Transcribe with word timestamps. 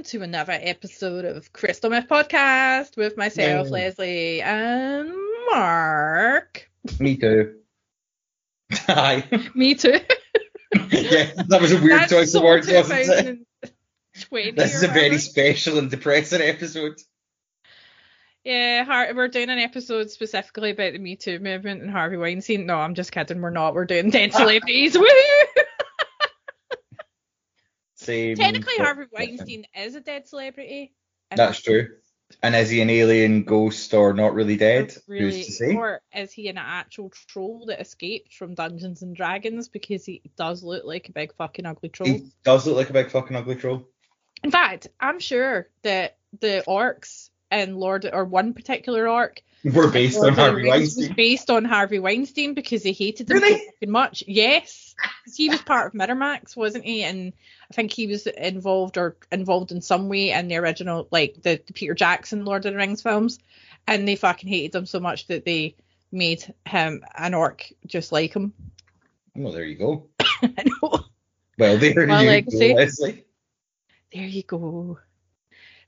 welcome 0.00 0.18
to 0.18 0.24
another 0.24 0.58
episode 0.58 1.26
of 1.26 1.52
Crystal 1.52 1.90
Myth 1.90 2.06
Podcast 2.08 2.96
with 2.96 3.18
myself, 3.18 3.66
Yay. 3.66 3.70
Leslie, 3.70 4.40
and 4.40 5.12
Mark. 5.50 6.70
Me 6.98 7.18
too. 7.18 7.56
Hi. 8.72 9.28
Me 9.54 9.74
too. 9.74 9.90
yeah, 10.90 11.32
that 11.48 11.58
was 11.60 11.72
a 11.72 11.82
weird 11.82 12.00
That's 12.00 12.12
choice 12.12 12.32
so 12.32 12.38
of 12.38 12.44
words, 12.44 12.72
wasn't 12.72 13.46
it? 14.32 14.56
This 14.56 14.74
is 14.74 14.82
a 14.82 14.88
very 14.88 15.10
whatever. 15.10 15.18
special 15.18 15.78
and 15.78 15.90
depressing 15.90 16.40
episode. 16.40 16.94
Yeah, 18.42 19.12
we're 19.12 19.28
doing 19.28 19.50
an 19.50 19.58
episode 19.58 20.10
specifically 20.10 20.70
about 20.70 20.94
the 20.94 20.98
Me 20.98 21.16
Too 21.16 21.40
movement 21.40 21.82
and 21.82 21.90
Harvey 21.90 22.16
Weinstein. 22.16 22.64
No, 22.64 22.76
I'm 22.76 22.94
just 22.94 23.12
kidding. 23.12 23.42
We're 23.42 23.50
not. 23.50 23.74
We're 23.74 23.84
doing 23.84 24.08
dead 24.08 24.32
celebrities. 24.32 24.96
Woo! 24.96 25.04
Same. 28.00 28.36
Technically, 28.36 28.76
Harvey. 28.78 29.04
Weinstein 29.12 29.66
is 29.76 29.94
a 29.94 30.00
dead 30.00 30.26
celebrity. 30.26 30.92
That's 31.34 31.60
true. 31.60 31.88
And 32.42 32.54
is 32.54 32.70
he 32.70 32.80
an 32.80 32.88
alien, 32.88 33.42
ghost, 33.42 33.92
or 33.92 34.14
not 34.14 34.34
really 34.34 34.56
dead? 34.56 34.96
really, 35.06 35.38
Who's 35.38 35.46
to 35.46 35.52
say? 35.52 35.74
or 35.74 36.00
is 36.14 36.32
he 36.32 36.48
an 36.48 36.56
actual 36.56 37.10
troll 37.10 37.66
that 37.66 37.80
escaped 37.80 38.34
from 38.34 38.54
Dungeons 38.54 39.02
and 39.02 39.14
Dragons 39.14 39.68
because 39.68 40.06
he 40.06 40.22
does 40.36 40.62
look 40.62 40.84
like 40.84 41.08
a 41.08 41.12
big 41.12 41.34
fucking 41.34 41.66
ugly 41.66 41.88
troll? 41.90 42.08
He 42.08 42.30
does 42.44 42.66
look 42.66 42.76
like 42.76 42.90
a 42.90 42.94
big 42.94 43.10
fucking 43.10 43.36
ugly 43.36 43.56
troll. 43.56 43.86
In 44.42 44.50
fact, 44.50 44.88
I'm 44.98 45.18
sure 45.18 45.68
that 45.82 46.16
the 46.40 46.64
orcs 46.66 47.30
and 47.50 47.76
Lord 47.76 48.08
or 48.10 48.24
one 48.24 48.54
particular 48.54 49.08
orc 49.08 49.42
We're 49.74 49.90
based 49.90 50.18
on 50.18 50.34
Harvey 50.34 50.62
Rings 50.62 50.70
was 50.72 50.96
Weinstein. 50.96 51.16
based 51.16 51.50
on 51.50 51.64
Harvey 51.64 51.98
Weinstein 51.98 52.54
because 52.54 52.82
he 52.82 52.92
hated 52.92 53.30
him 53.30 53.38
Really? 53.38 53.62
so 53.84 53.90
much. 53.90 54.24
Yes, 54.26 54.94
he 55.34 55.48
was 55.50 55.60
part 55.60 55.88
of 55.88 55.92
Miramax, 56.00 56.56
wasn't 56.56 56.84
he? 56.84 57.02
And 57.04 57.32
I 57.70 57.74
think 57.74 57.92
he 57.92 58.06
was 58.06 58.26
involved 58.26 58.96
or 58.96 59.16
involved 59.30 59.70
in 59.72 59.82
some 59.82 60.08
way 60.08 60.30
in 60.30 60.48
the 60.48 60.56
original, 60.56 61.08
like 61.10 61.42
the, 61.42 61.60
the 61.66 61.72
Peter 61.74 61.94
Jackson 61.94 62.44
Lord 62.44 62.64
of 62.64 62.72
the 62.72 62.78
Rings 62.78 63.02
films. 63.02 63.38
And 63.86 64.06
they 64.08 64.16
fucking 64.16 64.48
hated 64.48 64.74
him 64.74 64.86
so 64.86 65.00
much 65.00 65.26
that 65.26 65.44
they 65.44 65.74
made 66.12 66.54
him 66.66 67.02
an 67.16 67.34
orc 67.34 67.66
just 67.86 68.12
like 68.12 68.34
him. 68.34 68.52
Well, 69.34 69.52
there 69.52 69.64
you 69.64 69.76
go. 69.76 70.06
I 70.42 70.64
know. 70.64 71.04
Well, 71.58 71.76
there 71.78 72.06
My 72.06 72.22
you 72.22 72.28
legacy. 72.28 72.68
go, 72.70 72.74
Leslie. 72.76 73.24
There 74.12 74.24
you 74.24 74.42
go. 74.42 74.98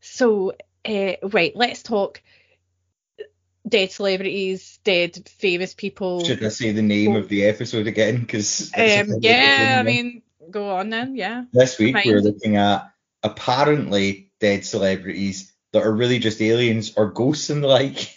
So, 0.01 0.53
uh, 0.85 1.13
right, 1.23 1.53
let's 1.55 1.83
talk 1.83 2.21
dead 3.73 3.91
celebrities, 3.91 4.79
dead 4.85 5.29
famous 5.39 5.75
people. 5.75 6.23
Should 6.23 6.45
I 6.45 6.49
say 6.49 6.73
the 6.73 6.83
name 6.83 7.17
of 7.17 7.29
the 7.29 7.47
episode 7.47 7.87
again? 7.87 8.21
Because 8.21 8.71
Um, 8.77 9.17
yeah, 9.21 9.79
I 9.81 9.83
mean, 9.83 10.23
go 10.51 10.77
on 10.77 10.91
then, 10.91 11.17
yeah. 11.17 11.45
This 11.53 11.79
week 11.79 11.97
we're 12.05 12.21
looking 12.21 12.57
at 12.57 12.93
apparently 13.23 14.31
dead 14.41 14.67
celebrities 14.67 15.53
that 15.73 15.83
are 15.83 15.93
really 15.93 16.19
just 16.19 16.43
aliens 16.43 16.93
or 16.97 17.11
ghosts 17.11 17.49
and 17.49 17.65
the 17.65 17.69
like. 17.69 18.15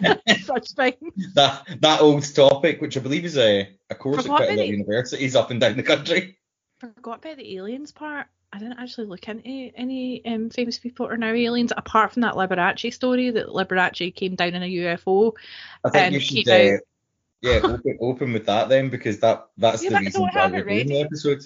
Such 0.42 0.72
thing. 0.72 0.94
that 1.34 1.64
that 1.80 2.00
old 2.00 2.34
topic, 2.34 2.80
which 2.80 2.96
I 2.96 3.00
believe 3.00 3.24
is 3.24 3.38
a, 3.38 3.68
a 3.88 3.94
course 3.94 4.22
Forgot 4.22 4.42
at 4.42 4.46
quite 4.46 4.54
a 4.54 4.56
lot 4.56 4.64
of 4.64 4.70
universities 4.70 5.36
up 5.36 5.52
and 5.52 5.60
down 5.60 5.76
the 5.76 5.84
country. 5.84 6.36
Forgot 6.80 7.24
about 7.24 7.36
the 7.36 7.56
aliens 7.56 7.92
part. 7.92 8.26
I 8.54 8.58
didn't 8.58 8.78
actually 8.78 9.08
look 9.08 9.26
into 9.28 9.48
any 9.48 10.24
um, 10.24 10.48
famous 10.48 10.78
people 10.78 11.08
are 11.08 11.16
now 11.16 11.32
aliens, 11.32 11.72
apart 11.76 12.12
from 12.12 12.22
that 12.22 12.34
Liberace 12.34 12.94
story 12.94 13.30
that 13.30 13.48
Liberace 13.48 14.14
came 14.14 14.36
down 14.36 14.54
in 14.54 14.62
a 14.62 14.66
UFO. 14.66 15.32
I 15.84 15.90
think 15.90 16.04
And 16.04 16.14
you 16.14 16.20
should 16.20 16.48
uh, 16.48 16.78
yeah 17.42 17.60
open, 17.64 17.98
open 18.00 18.32
with 18.32 18.46
that 18.46 18.68
then 18.68 18.90
because 18.90 19.18
that 19.20 19.48
that's 19.56 19.82
Yeah, 19.82 19.90
the 19.90 19.96
reason 19.96 20.22
why 20.22 20.46
we're 20.46 20.64
doing 20.64 20.86
the 20.86 21.00
episode. 21.00 21.44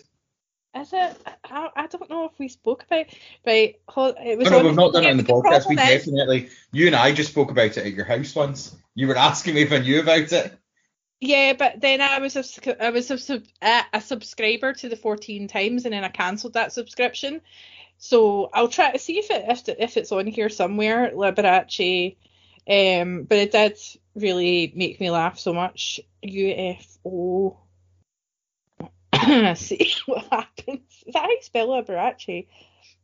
Is 0.77 0.93
it? 0.93 1.17
I, 1.45 1.71
I 1.75 1.87
don't 1.87 2.11
know 2.11 2.27
if 2.27 2.39
we 2.39 2.49
spoke 2.49 2.85
about. 2.85 3.07
Right, 3.47 3.77
it 3.87 4.39
was 4.39 4.47
Oh, 4.47 4.51
no, 4.51 4.65
we've 4.65 4.77
not 4.77 4.93
done 4.93 5.05
it 5.05 5.11
on 5.11 5.17
the 5.17 5.23
podcast. 5.23 5.67
We 5.67 5.77
definitely 5.77 6.51
you 6.73 6.89
and 6.89 6.95
I 6.95 7.13
just 7.13 7.31
spoke 7.31 7.51
about 7.51 7.79
it 7.79 7.79
at 7.79 7.93
your 7.95 8.05
house 8.05 8.35
once. 8.35 8.77
You 8.95 9.09
were 9.09 9.17
asking 9.17 9.55
me 9.55 9.63
if 9.63 9.73
I 9.73 9.79
knew 9.79 10.01
about 10.01 10.31
it. 10.31 10.59
Yeah, 11.21 11.55
but 11.55 11.81
then 11.81 12.01
I 12.01 12.21
was 12.21 12.37
a, 12.37 12.85
I 12.85 12.91
was 12.91 13.11
a, 13.11 13.43
a 13.93 14.01
subscriber 14.01 14.73
to 14.75 14.89
the 14.89 14.97
Fortean 14.97 15.49
Times, 15.49 15.85
and 15.85 15.93
then 15.93 16.05
I 16.05 16.09
cancelled 16.09 16.53
that 16.53 16.73
subscription. 16.73 17.41
So 17.99 18.51
I'll 18.55 18.69
try 18.69 18.93
to 18.93 18.99
see 18.99 19.19
if 19.19 19.31
it 19.31 19.45
if, 19.49 19.69
if 19.69 19.97
it's 19.97 20.13
on 20.13 20.29
here 20.29 20.49
somewhere, 20.49 21.11
Liberace. 21.13 22.17
Um, 22.69 23.25
but 23.25 23.39
it 23.39 23.53
did 23.53 23.79
really 24.15 24.73
make 24.77 25.01
me 25.01 25.11
laugh 25.11 25.39
so 25.39 25.53
much. 25.53 26.01
UFO. 26.25 27.57
see 29.57 29.93
what 30.07 30.27
happens. 30.31 31.03
Is 31.07 31.15
that 31.15 31.23
how 31.23 31.31
you 31.31 31.39
spell 31.43 31.69
Liberace? 31.69 32.47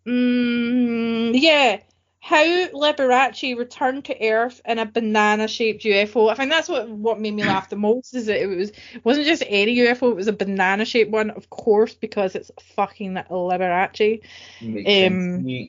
Mm, 0.06 1.32
yeah. 1.34 1.80
How 2.24 2.42
Liberace 2.42 3.54
returned 3.54 4.06
to 4.06 4.30
Earth 4.30 4.62
in 4.64 4.78
a 4.78 4.86
banana-shaped 4.86 5.84
UFO. 5.84 6.30
I 6.30 6.34
think 6.34 6.50
that's 6.50 6.70
what 6.70 6.88
what 6.88 7.20
made 7.20 7.34
me 7.34 7.44
laugh 7.52 7.68
the 7.68 7.76
most. 7.76 8.14
Is 8.14 8.24
that 8.26 8.40
it 8.40 8.46
was 8.46 8.70
it 8.70 9.04
wasn't 9.04 9.26
just 9.26 9.42
any 9.46 9.76
UFO; 9.76 10.10
it 10.10 10.16
was 10.16 10.26
a 10.26 10.32
banana-shaped 10.32 11.10
one, 11.10 11.28
of 11.28 11.50
course, 11.50 11.92
because 11.92 12.34
it's 12.34 12.50
fucking 12.74 13.12
Liberace. 13.28 14.22
Makes 14.62 14.90
sense 14.90 15.44
to 15.44 15.68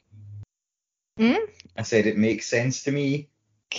Um. 1.17 1.33
Hmm? 1.33 1.43
I 1.75 1.81
said 1.81 2.07
it 2.07 2.15
makes 2.15 2.47
sense 2.47 2.83
to 2.83 2.91
me. 2.93 3.27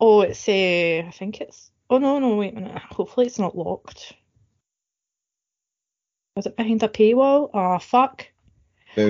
oh, 0.00 0.20
it's 0.20 0.48
uh, 0.48 1.08
I 1.08 1.10
think 1.12 1.40
it's. 1.40 1.72
Oh 1.90 1.98
no, 1.98 2.20
no, 2.20 2.36
wait 2.36 2.52
a 2.52 2.60
minute. 2.60 2.80
Hopefully, 2.92 3.26
it's 3.26 3.40
not 3.40 3.58
locked. 3.58 4.14
Was 6.36 6.46
it 6.46 6.56
behind 6.56 6.84
a 6.84 6.88
paywall? 6.88 7.50
Oh 7.52 7.80
fuck. 7.80 8.28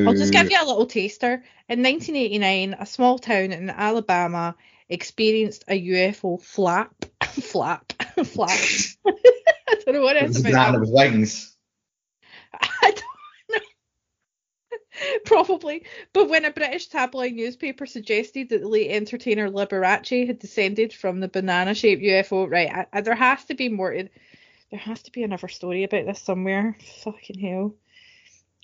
I'll 0.07 0.15
just 0.15 0.33
give 0.33 0.51
you 0.51 0.59
a 0.63 0.67
little 0.67 0.87
taster. 0.87 1.43
In 1.69 1.83
1989, 1.83 2.77
a 2.79 2.87
small 2.87 3.19
town 3.19 3.53
in 3.53 3.71
Alabama 3.71 4.55
experienced 4.89 5.65
a 5.69 5.81
UFO 5.89 6.41
flap, 6.43 6.93
flap, 7.25 7.93
flap. 8.25 8.59
I 9.07 9.75
don't 9.85 9.95
know 9.95 10.03
what 10.03 10.17
it's 10.17 10.39
about. 10.51 10.81
with 10.81 10.91
wings. 10.91 11.57
I 12.53 12.91
don't 12.91 13.03
know. 13.51 13.59
Probably. 15.25 15.85
But 16.13 16.29
when 16.29 16.45
a 16.45 16.51
British 16.53 16.87
tabloid 16.87 17.33
newspaper 17.33 17.85
suggested 17.87 18.49
that 18.49 18.61
the 18.63 18.69
late 18.69 18.91
entertainer 18.91 19.51
Liberace 19.51 20.27
had 20.27 20.39
descended 20.39 20.93
from 20.93 21.21
the 21.21 21.29
banana 21.29 21.75
shaped 21.75 22.03
UFO, 22.03 22.51
right, 22.51 22.71
I, 22.71 22.87
I- 22.93 23.01
there 23.03 23.15
has 23.15 23.45
to 23.47 23.55
be 23.55 23.69
more. 23.69 23.93
to- 23.93 24.09
There 24.71 24.81
has 24.81 25.03
to 25.03 25.13
be 25.13 25.23
another 25.23 25.49
story 25.49 25.85
about 25.85 26.07
this 26.07 26.21
somewhere. 26.23 26.77
Fucking 27.05 27.39
hell. 27.39 27.75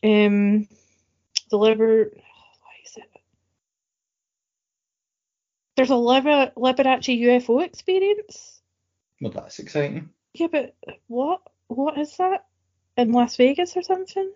Um, 0.05 0.67
the 1.53 1.59
Liber. 1.59 2.05
Why 2.05 2.75
is 2.85 2.97
it? 2.97 3.11
There's 5.77 5.91
a 5.91 5.97
Liber, 5.97 6.51
Liberace 6.57 7.21
UFO 7.21 7.65
experience? 7.65 8.61
Well, 9.21 9.31
that's 9.31 9.61
exciting. 9.61 10.09
Yeah, 10.35 10.49
but 10.51 10.75
what? 11.07 11.43
What 11.69 11.97
is 11.99 12.17
that? 12.17 12.47
In 12.97 13.13
Las 13.13 13.37
Vegas 13.37 13.77
or 13.77 13.83
something? 13.83 14.33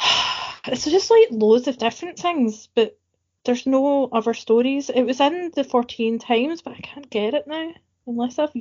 It's 0.66 0.86
just 0.86 1.10
like 1.10 1.28
loads 1.30 1.68
of 1.68 1.76
different 1.76 2.18
things, 2.18 2.70
but 2.74 2.98
there's 3.44 3.66
no 3.66 4.08
other 4.10 4.32
stories. 4.32 4.88
It 4.88 5.02
was 5.02 5.20
in 5.20 5.52
the 5.54 5.62
Fortean 5.62 6.18
Times, 6.18 6.62
but 6.62 6.72
I 6.72 6.80
can't 6.80 7.10
get 7.10 7.34
it 7.34 7.46
now 7.46 7.70
unless 8.06 8.38
I've 8.38 8.54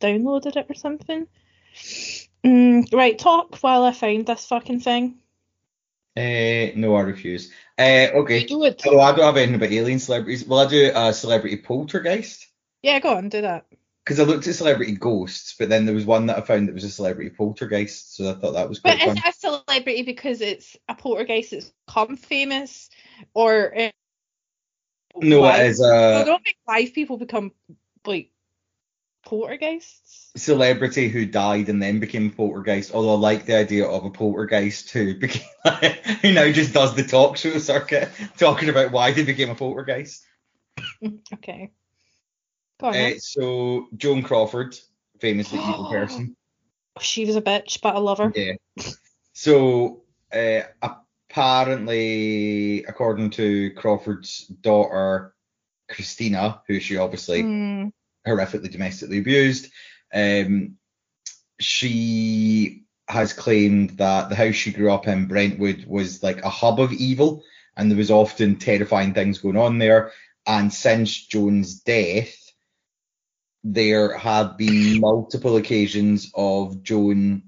downloaded 0.00 0.54
it 0.54 0.66
or 0.68 0.74
something. 0.74 1.26
Mm, 2.44 2.92
right, 2.92 3.18
talk 3.18 3.56
while 3.56 3.82
I 3.82 3.90
find 3.90 4.24
this 4.24 4.46
fucking 4.46 4.78
thing. 4.78 5.18
Uh, 6.18 6.72
no, 6.74 6.96
I 6.96 7.02
refuse. 7.02 7.52
Uh, 7.78 8.08
okay. 8.14 8.44
Do 8.44 8.64
it. 8.64 8.84
Although 8.84 9.00
I 9.00 9.12
don't 9.12 9.24
have 9.24 9.36
anything 9.36 9.54
about 9.54 9.70
alien 9.72 9.98
celebrities. 10.00 10.44
Well, 10.44 10.60
I 10.60 10.66
do 10.68 10.90
a 10.94 11.12
celebrity 11.12 11.58
poltergeist 11.58 12.46
Yeah, 12.82 12.98
go 12.98 13.16
on, 13.16 13.28
do 13.28 13.42
that. 13.42 13.66
because 14.04 14.18
I 14.20 14.24
looked 14.24 14.46
at 14.46 14.54
celebrity 14.54 14.92
ghosts, 14.96 15.54
but 15.58 15.68
then 15.68 15.84
there 15.86 15.94
was 15.94 16.06
one 16.06 16.26
that 16.26 16.38
I 16.38 16.40
found 16.40 16.68
that 16.68 16.74
was 16.74 16.84
a 16.84 16.90
celebrity 16.90 17.30
poltergeist, 17.30 18.16
so 18.16 18.30
I 18.30 18.34
thought 18.34 18.52
that 18.52 18.68
was 18.68 18.80
But 18.80 18.94
quite 18.94 19.02
is 19.02 19.16
fun. 19.16 19.16
it 19.18 19.28
a 19.28 19.32
celebrity 19.32 20.02
because 20.02 20.40
it's 20.40 20.76
a 20.88 20.94
poltergeist 20.94 21.50
that's 21.52 21.72
become 21.86 22.16
famous, 22.16 22.88
or 23.34 23.76
uh, 23.78 23.90
No, 25.20 25.44
it 25.46 25.66
is 25.66 25.80
I 25.80 26.22
a 26.22 26.24
don't 26.24 26.42
think 26.42 26.56
live 26.66 26.94
people 26.94 27.18
become 27.18 27.52
like 28.06 28.30
poltergeists. 29.28 30.30
celebrity 30.36 31.08
who 31.08 31.26
died 31.26 31.68
and 31.68 31.82
then 31.82 32.00
became 32.00 32.28
a 32.28 32.30
poltergeist. 32.30 32.94
Although 32.94 33.14
I 33.14 33.18
like 33.18 33.44
the 33.46 33.56
idea 33.56 33.86
of 33.86 34.04
a 34.04 34.10
poltergeist 34.10 34.90
who 34.90 35.14
became 35.18 35.42
who 36.22 36.32
now 36.32 36.50
just 36.50 36.72
does 36.72 36.94
the 36.94 37.04
talk 37.04 37.36
show 37.36 37.58
circuit, 37.58 38.08
talking 38.38 38.68
about 38.70 38.90
why 38.92 39.12
they 39.12 39.24
became 39.24 39.50
a 39.50 39.54
poltergeist. 39.54 40.24
Okay. 41.34 41.70
Go 42.80 42.86
on. 42.88 42.94
Uh, 42.96 43.10
so 43.18 43.88
Joan 43.96 44.22
Crawford, 44.22 44.78
famously 45.20 45.58
evil 45.58 45.88
person. 45.90 46.36
she 47.00 47.24
was 47.26 47.34
a 47.36 47.42
bitch, 47.42 47.80
but 47.82 47.96
I 47.96 47.98
love 47.98 48.18
her. 48.18 48.32
Yeah. 48.34 48.52
So 49.32 50.02
uh, 50.32 50.60
apparently, 51.30 52.84
according 52.84 53.30
to 53.30 53.70
Crawford's 53.72 54.46
daughter 54.46 55.34
Christina, 55.88 56.62
who 56.68 56.80
she 56.80 56.96
obviously 56.96 57.42
Mm, 57.42 57.92
horrifically 58.28 58.70
domestically 58.70 59.18
abused, 59.18 59.70
um, 60.14 60.76
she 61.58 62.84
has 63.08 63.32
claimed 63.32 63.90
that 63.98 64.28
the 64.28 64.36
house 64.36 64.54
she 64.54 64.72
grew 64.72 64.92
up 64.92 65.08
in, 65.08 65.26
Brentwood, 65.26 65.86
was 65.86 66.22
like 66.22 66.42
a 66.42 66.50
hub 66.50 66.78
of 66.78 66.92
evil, 66.92 67.42
and 67.76 67.90
there 67.90 67.98
was 67.98 68.10
often 68.10 68.56
terrifying 68.56 69.14
things 69.14 69.38
going 69.38 69.56
on 69.56 69.78
there. 69.78 70.12
And 70.46 70.72
since 70.72 71.26
Joan's 71.26 71.80
death, 71.80 72.34
there 73.64 74.16
have 74.16 74.56
been 74.56 75.00
multiple 75.00 75.56
occasions 75.56 76.30
of 76.34 76.82
Joan 76.82 77.44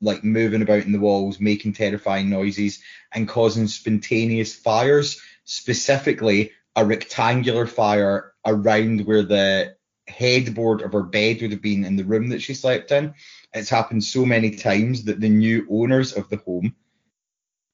like 0.00 0.24
moving 0.24 0.62
about 0.62 0.84
in 0.84 0.92
the 0.92 1.00
walls, 1.00 1.40
making 1.40 1.72
terrifying 1.72 2.28
noises, 2.28 2.82
and 3.12 3.28
causing 3.28 3.66
spontaneous 3.66 4.54
fires. 4.54 5.20
Specifically, 5.44 6.52
a 6.74 6.84
rectangular 6.84 7.66
fire 7.66 8.32
around 8.44 9.06
where 9.06 9.22
the 9.22 9.75
headboard 10.08 10.82
of 10.82 10.92
her 10.92 11.02
bed 11.02 11.40
would 11.42 11.52
have 11.52 11.62
been 11.62 11.84
in 11.84 11.96
the 11.96 12.04
room 12.04 12.28
that 12.30 12.42
she 12.42 12.54
slept 12.54 12.92
in. 12.92 13.14
It's 13.52 13.70
happened 13.70 14.04
so 14.04 14.24
many 14.24 14.50
times 14.52 15.04
that 15.04 15.20
the 15.20 15.28
new 15.28 15.66
owners 15.70 16.12
of 16.12 16.28
the 16.28 16.36
home, 16.38 16.74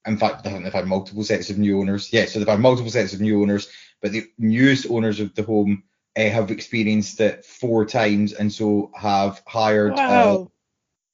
in 0.05 0.17
fact, 0.17 0.45
I 0.45 0.51
think 0.51 0.63
they've 0.63 0.73
had 0.73 0.87
multiple 0.87 1.23
sets 1.23 1.49
of 1.49 1.57
new 1.57 1.79
owners. 1.79 2.11
Yeah, 2.11 2.25
so 2.25 2.39
they've 2.39 2.47
had 2.47 2.59
multiple 2.59 2.91
sets 2.91 3.13
of 3.13 3.21
new 3.21 3.41
owners, 3.41 3.67
but 4.01 4.11
the 4.11 4.29
newest 4.37 4.87
owners 4.89 5.19
of 5.19 5.33
the 5.35 5.43
home 5.43 5.83
uh, 6.17 6.21
have 6.29 6.51
experienced 6.51 7.19
it 7.21 7.45
four 7.45 7.85
times 7.85 8.33
and 8.33 8.51
so 8.51 8.91
have 8.95 9.41
hired 9.47 9.93
Wow. 9.93 10.43
uh, 10.43 10.45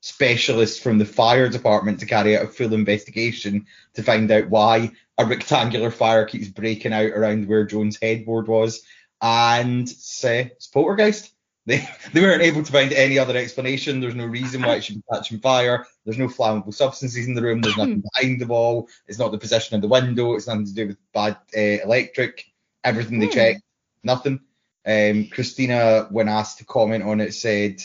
specialists 0.01 0.79
from 0.79 0.97
the 0.97 1.05
fire 1.05 1.49
department 1.49 1.99
to 1.99 2.05
carry 2.05 2.37
out 2.37 2.45
a 2.45 2.47
full 2.47 2.73
investigation 2.73 3.65
to 3.93 4.03
find 4.03 4.31
out 4.31 4.49
why 4.49 4.91
a 5.17 5.25
rectangular 5.25 5.91
fire 5.91 6.25
keeps 6.25 6.47
breaking 6.47 6.93
out 6.93 7.11
around 7.11 7.47
where 7.47 7.65
Joan's 7.65 7.99
headboard 8.01 8.47
was. 8.47 8.81
And 9.21 9.87
say 9.89 10.51
it's 10.55 10.67
poltergeist. 10.67 11.33
They 11.65 11.87
they 12.13 12.21
weren't 12.21 12.41
able 12.41 12.63
to 12.63 12.71
find 12.71 12.91
any 12.93 13.19
other 13.19 13.37
explanation. 13.37 13.99
There's 13.99 14.15
no 14.15 14.25
reason 14.25 14.63
why 14.63 14.75
it 14.77 14.83
should 14.83 14.95
be 14.95 15.03
catching 15.13 15.39
fire. 15.39 15.85
There's 16.03 16.17
no 16.17 16.27
flammable 16.27 16.73
substances 16.73 17.27
in 17.27 17.35
the 17.35 17.43
room. 17.43 17.61
There's 17.61 17.77
nothing 17.77 18.01
behind 18.15 18.41
the 18.41 18.47
wall. 18.47 18.87
It's 19.07 19.19
not 19.19 19.31
the 19.31 19.37
position 19.37 19.75
of 19.75 19.81
the 19.83 19.87
window. 19.87 20.33
It's 20.33 20.47
nothing 20.47 20.65
to 20.65 20.73
do 20.73 20.87
with 20.87 20.97
bad 21.13 21.37
uh, 21.55 21.83
electric. 21.83 22.45
Everything 22.83 23.19
they 23.19 23.27
Hmm. 23.27 23.33
checked, 23.33 23.61
nothing. 24.03 24.39
Um, 24.83 25.27
Christina, 25.27 26.07
when 26.09 26.27
asked 26.27 26.57
to 26.59 26.65
comment 26.65 27.03
on 27.03 27.19
it, 27.21 27.35
said 27.35 27.81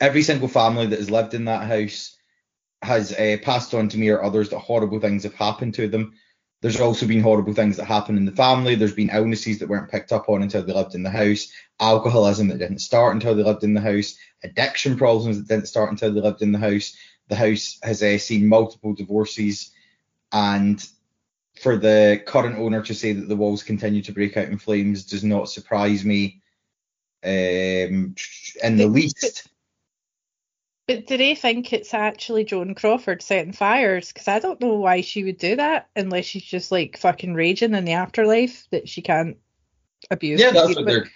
every 0.00 0.22
single 0.22 0.48
family 0.48 0.86
that 0.86 0.98
has 0.98 1.10
lived 1.10 1.34
in 1.34 1.44
that 1.46 1.66
house 1.68 2.16
has 2.82 3.12
uh, 3.12 3.36
passed 3.42 3.74
on 3.74 3.88
to 3.90 3.98
me 3.98 4.08
or 4.08 4.22
others 4.22 4.48
that 4.50 4.58
horrible 4.60 5.00
things 5.00 5.24
have 5.24 5.34
happened 5.34 5.74
to 5.74 5.88
them. 5.88 6.14
There's 6.60 6.80
also 6.80 7.06
been 7.06 7.22
horrible 7.22 7.54
things 7.54 7.78
that 7.78 7.86
happen 7.86 8.16
in 8.18 8.26
the 8.26 8.32
family. 8.32 8.74
There's 8.74 8.94
been 8.94 9.10
illnesses 9.10 9.58
that 9.58 9.68
weren't 9.68 9.90
picked 9.90 10.12
up 10.12 10.28
on 10.28 10.42
until 10.42 10.62
they 10.62 10.74
lived 10.74 10.94
in 10.94 11.02
the 11.02 11.10
house, 11.10 11.50
alcoholism 11.80 12.48
that 12.48 12.58
didn't 12.58 12.80
start 12.80 13.14
until 13.14 13.34
they 13.34 13.42
lived 13.42 13.64
in 13.64 13.72
the 13.72 13.80
house, 13.80 14.18
addiction 14.44 14.98
problems 14.98 15.38
that 15.38 15.48
didn't 15.48 15.68
start 15.68 15.90
until 15.90 16.12
they 16.12 16.20
lived 16.20 16.42
in 16.42 16.52
the 16.52 16.58
house. 16.58 16.94
The 17.28 17.36
house 17.36 17.78
has 17.82 18.02
uh, 18.02 18.18
seen 18.18 18.46
multiple 18.46 18.92
divorces, 18.94 19.70
and 20.32 20.86
for 21.60 21.76
the 21.76 22.22
current 22.26 22.58
owner 22.58 22.82
to 22.82 22.94
say 22.94 23.12
that 23.12 23.28
the 23.28 23.36
walls 23.36 23.62
continue 23.62 24.02
to 24.02 24.12
break 24.12 24.36
out 24.36 24.48
in 24.48 24.58
flames 24.58 25.04
does 25.04 25.24
not 25.24 25.48
surprise 25.48 26.04
me 26.04 26.42
um, 27.24 28.14
in 28.62 28.76
the 28.76 28.86
least. 28.86 29.48
But 30.90 31.06
do 31.06 31.16
they 31.16 31.36
think 31.36 31.72
it's 31.72 31.94
actually 31.94 32.42
Joan 32.42 32.74
Crawford 32.74 33.22
setting 33.22 33.52
fires? 33.52 34.12
Because 34.12 34.26
I 34.26 34.40
don't 34.40 34.60
know 34.60 34.74
why 34.74 35.02
she 35.02 35.22
would 35.22 35.38
do 35.38 35.54
that 35.54 35.88
unless 35.94 36.24
she's 36.24 36.42
just 36.42 36.72
like 36.72 36.96
fucking 36.96 37.32
raging 37.34 37.74
in 37.74 37.84
the 37.84 37.92
afterlife 37.92 38.66
that 38.72 38.88
she 38.88 39.00
can't 39.00 39.36
abuse. 40.10 40.40
Yeah, 40.40 40.50
that's 40.50 40.74
what 40.74 40.86
they're 40.86 41.08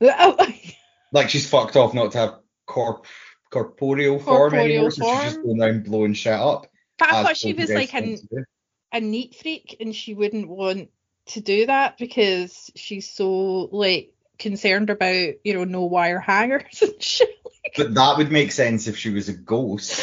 like. 1.14 1.30
She's 1.30 1.48
fucked 1.48 1.74
off 1.74 1.94
not 1.94 2.12
to 2.12 2.18
have 2.18 2.34
corp 2.66 3.06
corporeal 3.48 4.18
form 4.18 4.50
Corporeal 4.50 4.64
anymore, 4.66 4.90
so 4.90 5.04
she's 5.04 5.22
just 5.22 5.36
form. 5.36 5.58
going 5.58 5.62
around 5.62 5.84
blowing 5.84 6.12
shit 6.12 6.34
up. 6.34 6.66
but 6.98 7.10
I 7.10 7.22
thought 7.22 7.38
she 7.38 7.54
was 7.54 7.70
like 7.70 7.94
an, 7.94 8.02
tends 8.02 8.20
to 8.20 8.26
do. 8.26 8.44
a 8.92 9.00
neat 9.00 9.36
freak 9.36 9.78
and 9.80 9.96
she 9.96 10.12
wouldn't 10.12 10.50
want 10.50 10.90
to 11.28 11.40
do 11.40 11.64
that 11.64 11.96
because 11.96 12.70
she's 12.76 13.10
so 13.10 13.70
like 13.72 14.12
concerned 14.38 14.90
about 14.90 15.34
you 15.44 15.54
know 15.54 15.64
no 15.64 15.84
wire 15.84 16.20
hangers 16.20 16.78
and 16.82 17.02
shit. 17.02 17.30
But 17.76 17.94
that 17.94 18.18
would 18.18 18.30
make 18.30 18.52
sense 18.52 18.86
if 18.86 18.96
she 18.96 19.10
was 19.10 19.28
a 19.28 19.32
ghost 19.32 20.00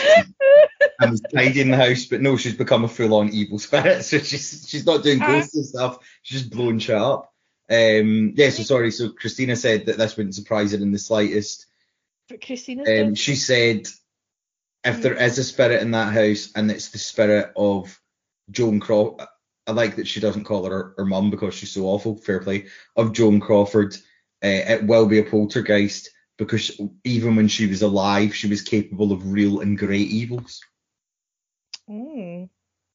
and 1.00 1.12
was 1.12 1.22
tidying 1.34 1.72
the 1.72 1.78
house. 1.78 2.06
But 2.06 2.22
no, 2.22 2.36
she's 2.38 2.56
become 2.56 2.84
a 2.84 2.90
full-on 2.90 3.30
evil 3.30 3.60
spirit, 3.60 4.04
so 4.06 4.18
she's 4.20 4.66
she's 4.68 4.86
not 4.86 5.04
doing 5.04 5.22
Ah. 5.22 5.28
ghosty 5.28 5.64
stuff. 5.64 6.00
She's 6.22 6.42
just 6.42 6.52
blowing 6.52 6.80
shit 6.80 6.96
up. 6.96 7.34
Um, 7.70 8.34
yeah, 8.36 8.50
so 8.50 8.64
sorry. 8.64 8.92
So 8.92 9.10
Christina 9.10 9.56
said 9.56 9.86
that 9.86 9.98
this 9.98 10.18
wouldn't 10.18 10.36
surprise 10.36 10.72
her 10.74 10.78
in 10.78 10.92
the 10.92 11.00
slightest. 11.00 11.68
But 12.28 12.46
Christina. 12.46 12.84
Um, 12.84 13.16
she 13.16 13.36
said 13.36 13.88
if 14.84 15.02
there 15.02 15.14
is 15.14 15.38
a 15.38 15.44
spirit 15.44 15.82
in 15.82 15.92
that 15.92 16.14
house 16.14 16.52
and 16.56 16.70
it's 16.72 16.90
the 16.90 16.98
spirit 16.98 17.52
of 17.56 17.98
Joan 18.50 18.80
Crawford, 18.80 19.28
I 19.68 19.72
like 19.72 19.98
that 19.98 20.08
she 20.08 20.20
doesn't 20.20 20.44
call 20.46 20.66
her, 20.66 20.94
her 20.98 21.06
mum 21.06 21.30
because 21.30 21.54
she's 21.54 21.72
so 21.72 21.86
awful. 21.86 22.18
Fair 22.18 22.40
play 22.42 22.66
of 22.96 23.14
Joan 23.14 23.40
Crawford. 23.40 23.96
Uh, 24.44 24.74
it 24.74 24.84
will 24.86 25.06
be 25.06 25.20
a 25.20 25.24
poltergeist 25.24 26.10
because 26.38 26.80
even 27.04 27.36
when 27.36 27.48
she 27.48 27.68
was 27.68 27.82
alive, 27.84 28.34
she 28.36 28.48
was 28.48 28.62
capable 28.62 29.12
of 29.12 29.32
real 29.32 29.60
and 29.60 29.78
great 29.78 30.08
evils. 30.08 30.62
Mm. 31.90 32.50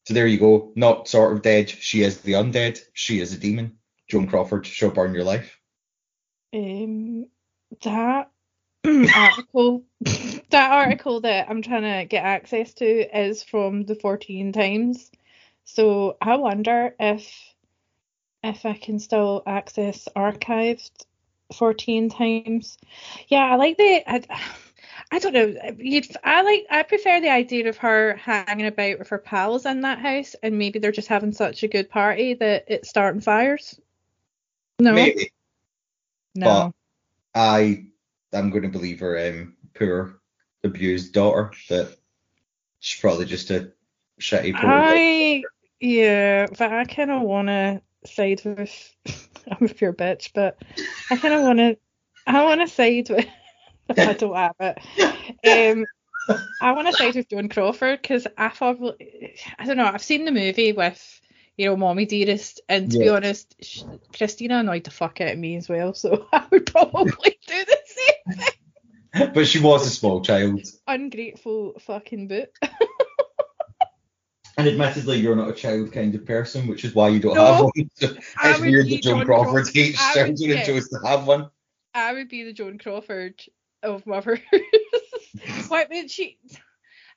So 0.07 0.15
there 0.15 0.27
you 0.27 0.39
go. 0.39 0.73
Not 0.75 1.09
sort 1.09 1.33
of 1.33 1.43
dead. 1.43 1.71
She 1.71 2.03
is 2.03 2.21
the 2.21 2.33
undead. 2.33 2.81
She 2.93 3.21
is 3.21 3.33
a 3.33 3.39
demon. 3.39 3.79
Joan 4.09 4.27
Crawford, 4.27 4.67
she'll 4.67 4.91
burn 4.91 5.15
your 5.15 5.25
life. 5.25 5.59
Um, 6.55 7.27
that 7.83 8.31
article, 9.15 9.85
that 10.51 10.71
article 10.73 11.21
that 11.21 11.51
I'm 11.51 11.63
trying 11.63 11.83
to 11.83 12.05
get 12.05 12.25
access 12.25 12.75
to 12.75 13.19
is 13.19 13.43
from 13.43 13.85
the 13.85 13.95
Fortean 13.95 14.53
Times. 14.53 15.11
So 15.65 16.17
I 16.21 16.37
wonder 16.37 16.95
if 16.99 17.29
if 18.45 18.65
I 18.65 18.75
can 18.75 19.01
still 19.01 19.43
access 19.45 20.09
archived 20.15 21.05
Fortean 21.53 22.15
Times. 22.15 22.79
Yeah, 23.29 23.45
I 23.45 23.57
like 23.57 23.77
the. 23.77 24.03
I, 24.07 24.23
I 25.13 25.19
don't 25.19 25.33
know. 25.33 25.55
You'd, 25.79 26.07
I 26.25 26.43
like. 26.43 26.67
I 26.71 26.83
prefer 26.83 27.21
the 27.21 27.31
idea 27.31 27.69
of 27.69 27.77
her 27.79 28.17
hanging 28.17 28.67
about 28.67 28.99
with 28.99 29.09
her 29.09 29.19
pals 29.19 29.67
in 29.67 29.83
that 29.83 29.99
house, 29.99 30.35
and 30.43 30.59
maybe 30.59 30.79
they're 30.79 30.93
just 30.93 31.09
having 31.09 31.33
such 31.33 31.63
a 31.63 31.69
good 31.69 31.89
party 31.89 32.35
that 32.35 32.65
it's 32.69 32.89
starting 32.89 33.21
fires. 33.21 33.79
No, 34.79 34.93
Maybe. 34.93 35.31
no. 36.35 36.75
I 37.35 37.87
I'm 38.33 38.51
going 38.51 38.63
to 38.63 38.69
believe 38.69 39.01
her 39.01 39.19
um, 39.29 39.57
poor 39.75 40.21
abused 40.65 41.13
daughter 41.13 41.53
that 41.69 41.97
she's 42.81 43.01
probably 43.01 43.27
just 43.27 43.51
a 43.51 43.73
shitty 44.21 44.55
poor. 44.55 44.71
I 44.71 45.43
yeah, 45.81 46.47
but 46.59 46.73
I 46.73 46.85
kind 46.85 47.11
of 47.11 47.23
want 47.23 47.49
to 47.49 47.83
side 48.07 48.43
with 48.45 48.95
I'm 49.51 49.67
a 49.67 49.69
pure 49.69 49.93
bitch, 49.93 50.31
but 50.35 50.59
I 51.11 51.17
kind 51.17 51.35
of 51.35 51.43
want 51.43 51.59
to 51.59 51.79
I 52.27 52.45
want 52.45 52.61
to 52.61 52.69
side 52.69 53.09
with 53.11 53.27
I 53.97 54.13
don't 54.15 54.35
have 54.35 54.55
it. 54.61 55.77
Um, 55.79 55.87
I 56.61 56.73
want 56.73 56.89
to 56.89 56.93
side 56.93 57.15
with 57.15 57.29
Joan 57.29 57.49
Crawford 57.49 58.03
because 58.03 58.27
I 58.37 58.49
thought 58.49 59.01
I 59.59 59.67
don't 59.67 59.77
know. 59.77 59.87
I've 59.87 60.03
seen 60.03 60.25
the 60.25 60.33
movie 60.33 60.73
with 60.73 61.21
you 61.57 61.67
know 61.67 61.77
Mommy 61.77 62.07
Dearest, 62.07 62.61
and 62.69 62.91
to 62.91 62.99
be 62.99 63.09
honest, 63.09 63.55
sh- 63.63 63.83
Christina 64.17 64.59
annoyed 64.59 64.85
the 64.85 64.91
fuck 64.91 65.21
out 65.21 65.33
of 65.33 65.39
me 65.39 65.57
as 65.57 65.69
well. 65.69 65.95
So 65.95 66.27
I 66.33 66.45
would 66.51 66.67
probably 66.67 67.39
do 67.47 67.65
the 67.65 67.79
same 67.87 68.37
thing. 68.37 69.33
but 69.35 69.47
she 69.47 69.61
was 69.61 69.87
a 69.87 69.91
small 69.91 70.23
child. 70.23 70.61
Ungrateful 70.87 71.75
fucking 71.81 72.29
boot. 72.29 72.51
And 74.57 74.67
admittedly, 74.67 75.19
you're 75.19 75.37
not 75.37 75.51
a 75.51 75.53
child 75.53 75.93
kind 75.93 76.15
of 76.15 76.25
person, 76.25 76.67
which 76.67 76.85
is 76.85 76.95
why 76.95 77.09
you 77.09 77.21
don't 77.21 77.35
No, 77.35 77.45
have 77.45 77.65
one. 77.65 77.91
So 77.95 78.07
it's 78.45 78.61
weird 78.61 78.89
that 78.89 79.03
Joan 79.03 79.25
Crawford 79.27 79.65
Crawford. 79.65 79.75
hates 79.75 80.13
children 80.15 80.59
and 80.59 80.67
chose 80.67 80.89
to 80.89 80.99
have 81.05 81.27
one. 81.27 81.51
I 81.95 82.15
would 82.15 82.29
be 82.29 82.43
the 82.43 82.53
Joan 82.55 82.79
Crawford 82.79 83.43
of 83.83 84.07
mothers. 84.07 84.41
Why 85.69 85.87
would 85.91 86.11
she? 86.11 86.39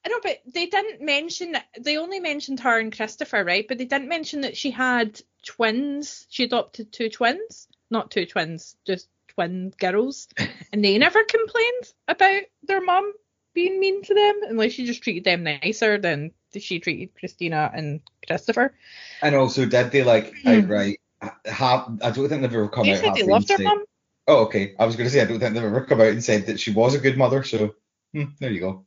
I 0.06 0.10
know, 0.10 0.20
but 0.22 0.40
they 0.54 0.66
didn't 0.66 1.02
mention. 1.02 1.56
They 1.80 1.98
only 1.98 2.20
mentioned 2.20 2.60
her 2.62 2.78
and 2.80 2.96
Christopher, 2.96 3.44
right? 3.44 3.66
But 3.68 3.78
they 3.78 3.86
didn't 3.86 4.10
mention 4.10 4.42
that 4.42 4.58
she 4.58 4.72
had 4.72 5.22
twins. 5.46 6.26
She 6.30 6.44
adopted 6.44 6.92
two 6.92 7.10
twins, 7.10 7.68
not 7.90 8.12
two 8.12 8.26
twins, 8.26 8.76
just 8.86 9.08
twin 9.30 9.74
girls, 9.78 10.28
and 10.74 10.84
they 10.84 10.98
never 10.98 11.24
complained 11.24 11.94
about 12.08 12.44
their 12.64 12.82
mum 12.82 13.14
being 13.54 13.80
mean 13.80 14.04
to 14.04 14.14
them, 14.14 14.42
unless 14.50 14.74
she 14.74 14.86
just 14.86 15.04
treated 15.04 15.24
them 15.24 15.44
nicer 15.44 15.98
than 15.98 16.32
she 16.58 16.80
treated 16.80 17.14
Christina 17.16 17.72
and 17.74 18.02
Christopher. 18.26 18.74
And 19.22 19.36
also, 19.36 19.66
did 19.66 19.92
they 19.92 20.04
like 20.04 20.34
Hmm. 20.44 20.50
outright 20.50 21.00
have? 21.46 22.00
I 22.02 22.12
don't 22.12 22.30
think 22.30 22.42
they've 22.42 22.54
ever 22.54 22.70
come 22.70 22.86
They 22.86 22.94
out. 22.94 23.00
said 23.00 23.14
they 23.16 23.22
and 23.22 23.30
loved 23.30 23.48
said- 23.48 23.62
mum. 23.62 23.86
Oh, 24.28 24.44
okay. 24.46 24.76
I 24.78 24.86
was 24.86 24.96
going 24.96 25.08
to 25.08 25.14
say 25.14 25.22
I 25.22 25.26
don't 25.26 25.40
think 25.40 25.56
they've 25.56 25.64
ever 25.64 25.86
come 25.86 26.02
out 26.02 26.08
and 26.10 26.24
said 26.24 26.46
that 26.48 26.60
she 26.60 26.72
was 26.72 26.94
a 26.94 27.00
good 27.00 27.18
mother. 27.18 27.44
So 27.44 27.74
hmm, 28.14 28.26
there 28.40 28.52
you 28.52 28.60
go. 28.60 28.86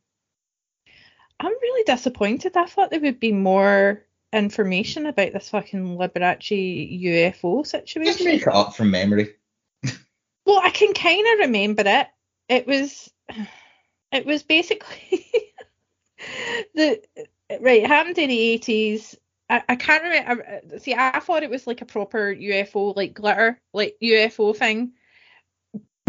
I'm 1.39 1.51
really 1.51 1.83
disappointed. 1.83 2.55
I 2.55 2.65
thought 2.65 2.91
there 2.91 3.01
would 3.01 3.19
be 3.19 3.33
more 3.33 4.05
information 4.31 5.05
about 5.05 5.33
this 5.33 5.49
fucking 5.49 5.97
Liberace 5.97 7.01
UFO 7.03 7.65
situation. 7.67 8.13
Just 8.13 8.23
make 8.25 8.41
it 8.43 8.47
up 8.47 8.75
from 8.75 8.91
memory. 8.91 9.35
Well, 10.45 10.59
I 10.63 10.69
can 10.71 10.93
kind 10.93 11.25
of 11.33 11.39
remember 11.47 11.83
it. 11.85 12.07
It 12.49 12.67
was, 12.67 13.11
it 14.13 14.25
was 14.25 14.43
basically, 14.43 15.25
the 16.75 17.01
right 17.61 17.83
it 17.83 17.87
happened 17.87 18.17
in 18.17 18.29
the 18.29 18.39
eighties. 18.39 19.15
I, 19.49 19.61
I 19.67 19.75
can't 19.75 20.03
remember. 20.03 20.61
I- 20.73 20.77
See, 20.77 20.93
I 20.93 21.19
thought 21.19 21.43
it 21.43 21.49
was 21.49 21.67
like 21.67 21.81
a 21.81 21.85
proper 21.85 22.33
UFO, 22.33 22.95
like 22.95 23.13
glitter, 23.13 23.59
like 23.73 23.95
UFO 24.01 24.55
thing. 24.55 24.93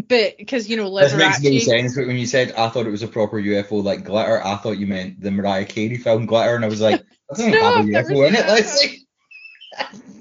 But 0.06 0.36
because 0.36 0.68
you 0.68 0.76
know, 0.76 0.94
This 0.98 1.14
makes 1.14 1.42
no 1.42 1.58
sense, 1.58 1.96
but 1.96 2.06
when 2.06 2.16
you 2.16 2.26
said 2.26 2.52
I 2.52 2.68
thought 2.68 2.86
it 2.86 2.90
was 2.90 3.02
a 3.02 3.08
proper 3.08 3.40
UFO 3.40 3.82
like 3.82 4.04
glitter, 4.04 4.44
I 4.44 4.56
thought 4.56 4.78
you 4.78 4.86
meant 4.86 5.20
the 5.20 5.30
Mariah 5.30 5.64
Carey 5.64 5.96
film 5.96 6.26
Glitter, 6.26 6.54
and 6.54 6.64
I 6.64 6.68
was 6.68 6.80
like, 6.80 7.00
that 7.00 7.36
doesn't 7.36 7.50
No, 7.52 7.60
have 7.62 7.76
a 7.76 7.88
UFO 7.88 8.28
in 8.28 8.34
it, 8.34 8.46
Leslie. 8.46 9.06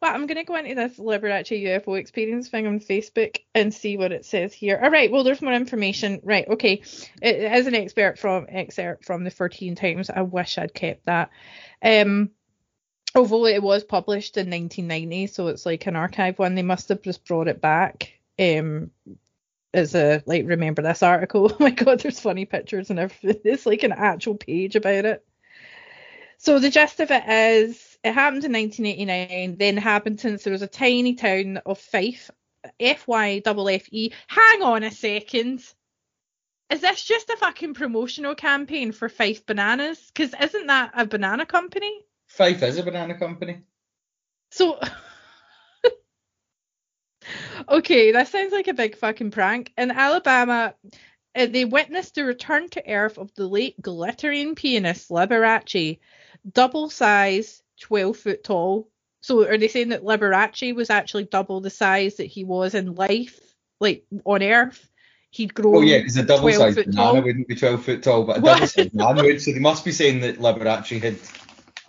Well, 0.00 0.14
I'm 0.14 0.26
gonna 0.26 0.44
go 0.44 0.54
into 0.54 0.76
this 0.76 0.96
Liberace 0.98 1.60
UFO 1.64 1.98
experience 1.98 2.48
thing 2.48 2.68
on 2.68 2.78
Facebook 2.78 3.38
and 3.54 3.74
see 3.74 3.96
what 3.96 4.12
it 4.12 4.24
says 4.24 4.52
here. 4.52 4.78
All 4.80 4.90
right, 4.90 5.10
well, 5.10 5.24
there's 5.24 5.42
more 5.42 5.52
information. 5.52 6.20
Right, 6.22 6.46
okay. 6.48 6.82
It, 7.20 7.36
it 7.36 7.52
is 7.52 7.66
an 7.66 7.74
expert 7.74 8.18
from 8.18 8.46
excerpt 8.48 9.04
from 9.04 9.24
the 9.24 9.30
13 9.30 9.74
Times. 9.74 10.08
I 10.08 10.22
wish 10.22 10.56
I'd 10.56 10.72
kept 10.72 11.06
that. 11.06 11.30
Um, 11.82 12.30
although 13.14 13.46
it 13.46 13.62
was 13.62 13.82
published 13.82 14.36
in 14.36 14.50
1990, 14.50 15.26
so 15.26 15.48
it's 15.48 15.66
like 15.66 15.86
an 15.86 15.96
archive 15.96 16.38
one. 16.38 16.54
They 16.54 16.62
must 16.62 16.90
have 16.90 17.02
just 17.02 17.24
brought 17.24 17.48
it 17.48 17.60
back. 17.60 18.12
Um, 18.38 18.92
as 19.74 19.94
a 19.94 20.22
like, 20.26 20.46
remember 20.46 20.82
this 20.82 21.02
article? 21.02 21.50
Oh 21.52 21.56
my 21.58 21.70
god, 21.70 22.00
there's 22.00 22.20
funny 22.20 22.44
pictures 22.44 22.90
and 22.90 23.00
everything. 23.00 23.40
It's 23.44 23.66
like 23.66 23.82
an 23.82 23.92
actual 23.92 24.36
page 24.36 24.76
about 24.76 25.04
it. 25.06 25.24
So 26.38 26.60
the 26.60 26.70
gist 26.70 27.00
of 27.00 27.10
it 27.10 27.24
is, 27.28 27.87
it 28.04 28.12
happened 28.12 28.44
in 28.44 28.52
1989. 28.52 29.56
Then 29.58 29.76
happened 29.76 30.20
since 30.20 30.44
there 30.44 30.52
was 30.52 30.62
a 30.62 30.68
tiny 30.68 31.14
town 31.14 31.58
of 31.66 31.80
Fyffe, 31.80 32.30
F 32.78 33.06
Y 33.06 33.42
F 33.44 33.56
F 33.56 33.88
E. 33.90 34.12
Hang 34.26 34.62
on 34.62 34.82
a 34.82 34.90
second. 34.90 35.64
Is 36.70 36.80
this 36.82 37.02
just 37.02 37.30
a 37.30 37.36
fucking 37.36 37.74
promotional 37.74 38.34
campaign 38.34 38.92
for 38.92 39.08
Fife 39.08 39.46
Bananas? 39.46 40.10
Because 40.12 40.34
isn't 40.38 40.66
that 40.66 40.92
a 40.94 41.06
banana 41.06 41.46
company? 41.46 42.04
Fife 42.28 42.62
is 42.62 42.76
a 42.76 42.82
banana 42.82 43.18
company. 43.18 43.62
So, 44.50 44.78
okay, 47.68 48.12
that 48.12 48.28
sounds 48.28 48.52
like 48.52 48.68
a 48.68 48.74
big 48.74 48.96
fucking 48.96 49.30
prank. 49.30 49.72
In 49.78 49.90
Alabama, 49.90 50.74
uh, 51.34 51.46
they 51.46 51.64
witnessed 51.64 52.14
the 52.14 52.24
return 52.24 52.68
to 52.70 52.86
Earth 52.86 53.16
of 53.16 53.34
the 53.34 53.46
late 53.46 53.80
glittering 53.80 54.54
pianist 54.54 55.08
Liberace, 55.08 55.98
double 56.52 56.90
size, 56.90 57.62
12 57.80 58.16
foot 58.16 58.44
tall. 58.44 58.88
So, 59.20 59.46
are 59.46 59.58
they 59.58 59.68
saying 59.68 59.90
that 59.90 60.04
Liberace 60.04 60.74
was 60.74 60.90
actually 60.90 61.24
double 61.24 61.60
the 61.60 61.70
size 61.70 62.16
that 62.16 62.24
he 62.24 62.44
was 62.44 62.74
in 62.74 62.94
life, 62.94 63.38
like 63.80 64.04
on 64.24 64.42
Earth? 64.42 64.88
He'd 65.30 65.54
grown. 65.54 65.76
Oh 65.76 65.80
yeah, 65.80 65.98
because 65.98 66.16
a 66.16 66.22
double 66.22 66.50
12 66.50 66.54
sized 66.56 66.76
banana 66.76 67.12
tall. 67.12 67.22
wouldn't 67.22 67.48
be 67.48 67.54
12 67.54 67.84
foot 67.84 68.02
tall, 68.02 68.24
but 68.24 68.38
a 68.38 68.40
double 68.40 68.66
sized 68.66 68.92
banana 68.92 69.22
would. 69.24 69.42
So 69.42 69.52
they 69.52 69.58
must 69.58 69.84
be 69.84 69.92
saying 69.92 70.20
that 70.20 70.38
Liberace 70.38 71.02
had, 71.02 71.16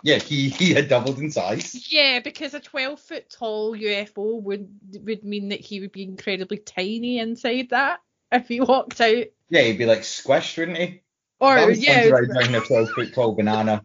yeah, 0.02 0.18
he 0.18 0.50
he 0.50 0.74
had 0.74 0.88
doubled 0.88 1.18
in 1.18 1.30
size. 1.30 1.90
Yeah, 1.90 2.20
because 2.20 2.52
a 2.52 2.60
12 2.60 3.00
foot 3.00 3.30
tall 3.30 3.74
UFO 3.74 4.42
would 4.42 4.68
would 5.04 5.24
mean 5.24 5.50
that 5.50 5.60
he 5.60 5.80
would 5.80 5.92
be 5.92 6.02
incredibly 6.02 6.58
tiny 6.58 7.18
inside 7.18 7.70
that 7.70 8.00
if 8.30 8.48
he 8.48 8.60
walked 8.60 9.00
out. 9.00 9.26
Yeah, 9.48 9.62
he'd 9.62 9.78
be 9.78 9.86
like 9.86 10.00
squished, 10.00 10.58
wouldn't 10.58 10.78
he? 10.78 11.02
Or 11.40 11.70
yeah, 11.70 12.02
to 12.02 12.14
a 12.14 12.60
12 12.60 12.90
foot 12.90 13.14
tall 13.14 13.34
banana. 13.34 13.82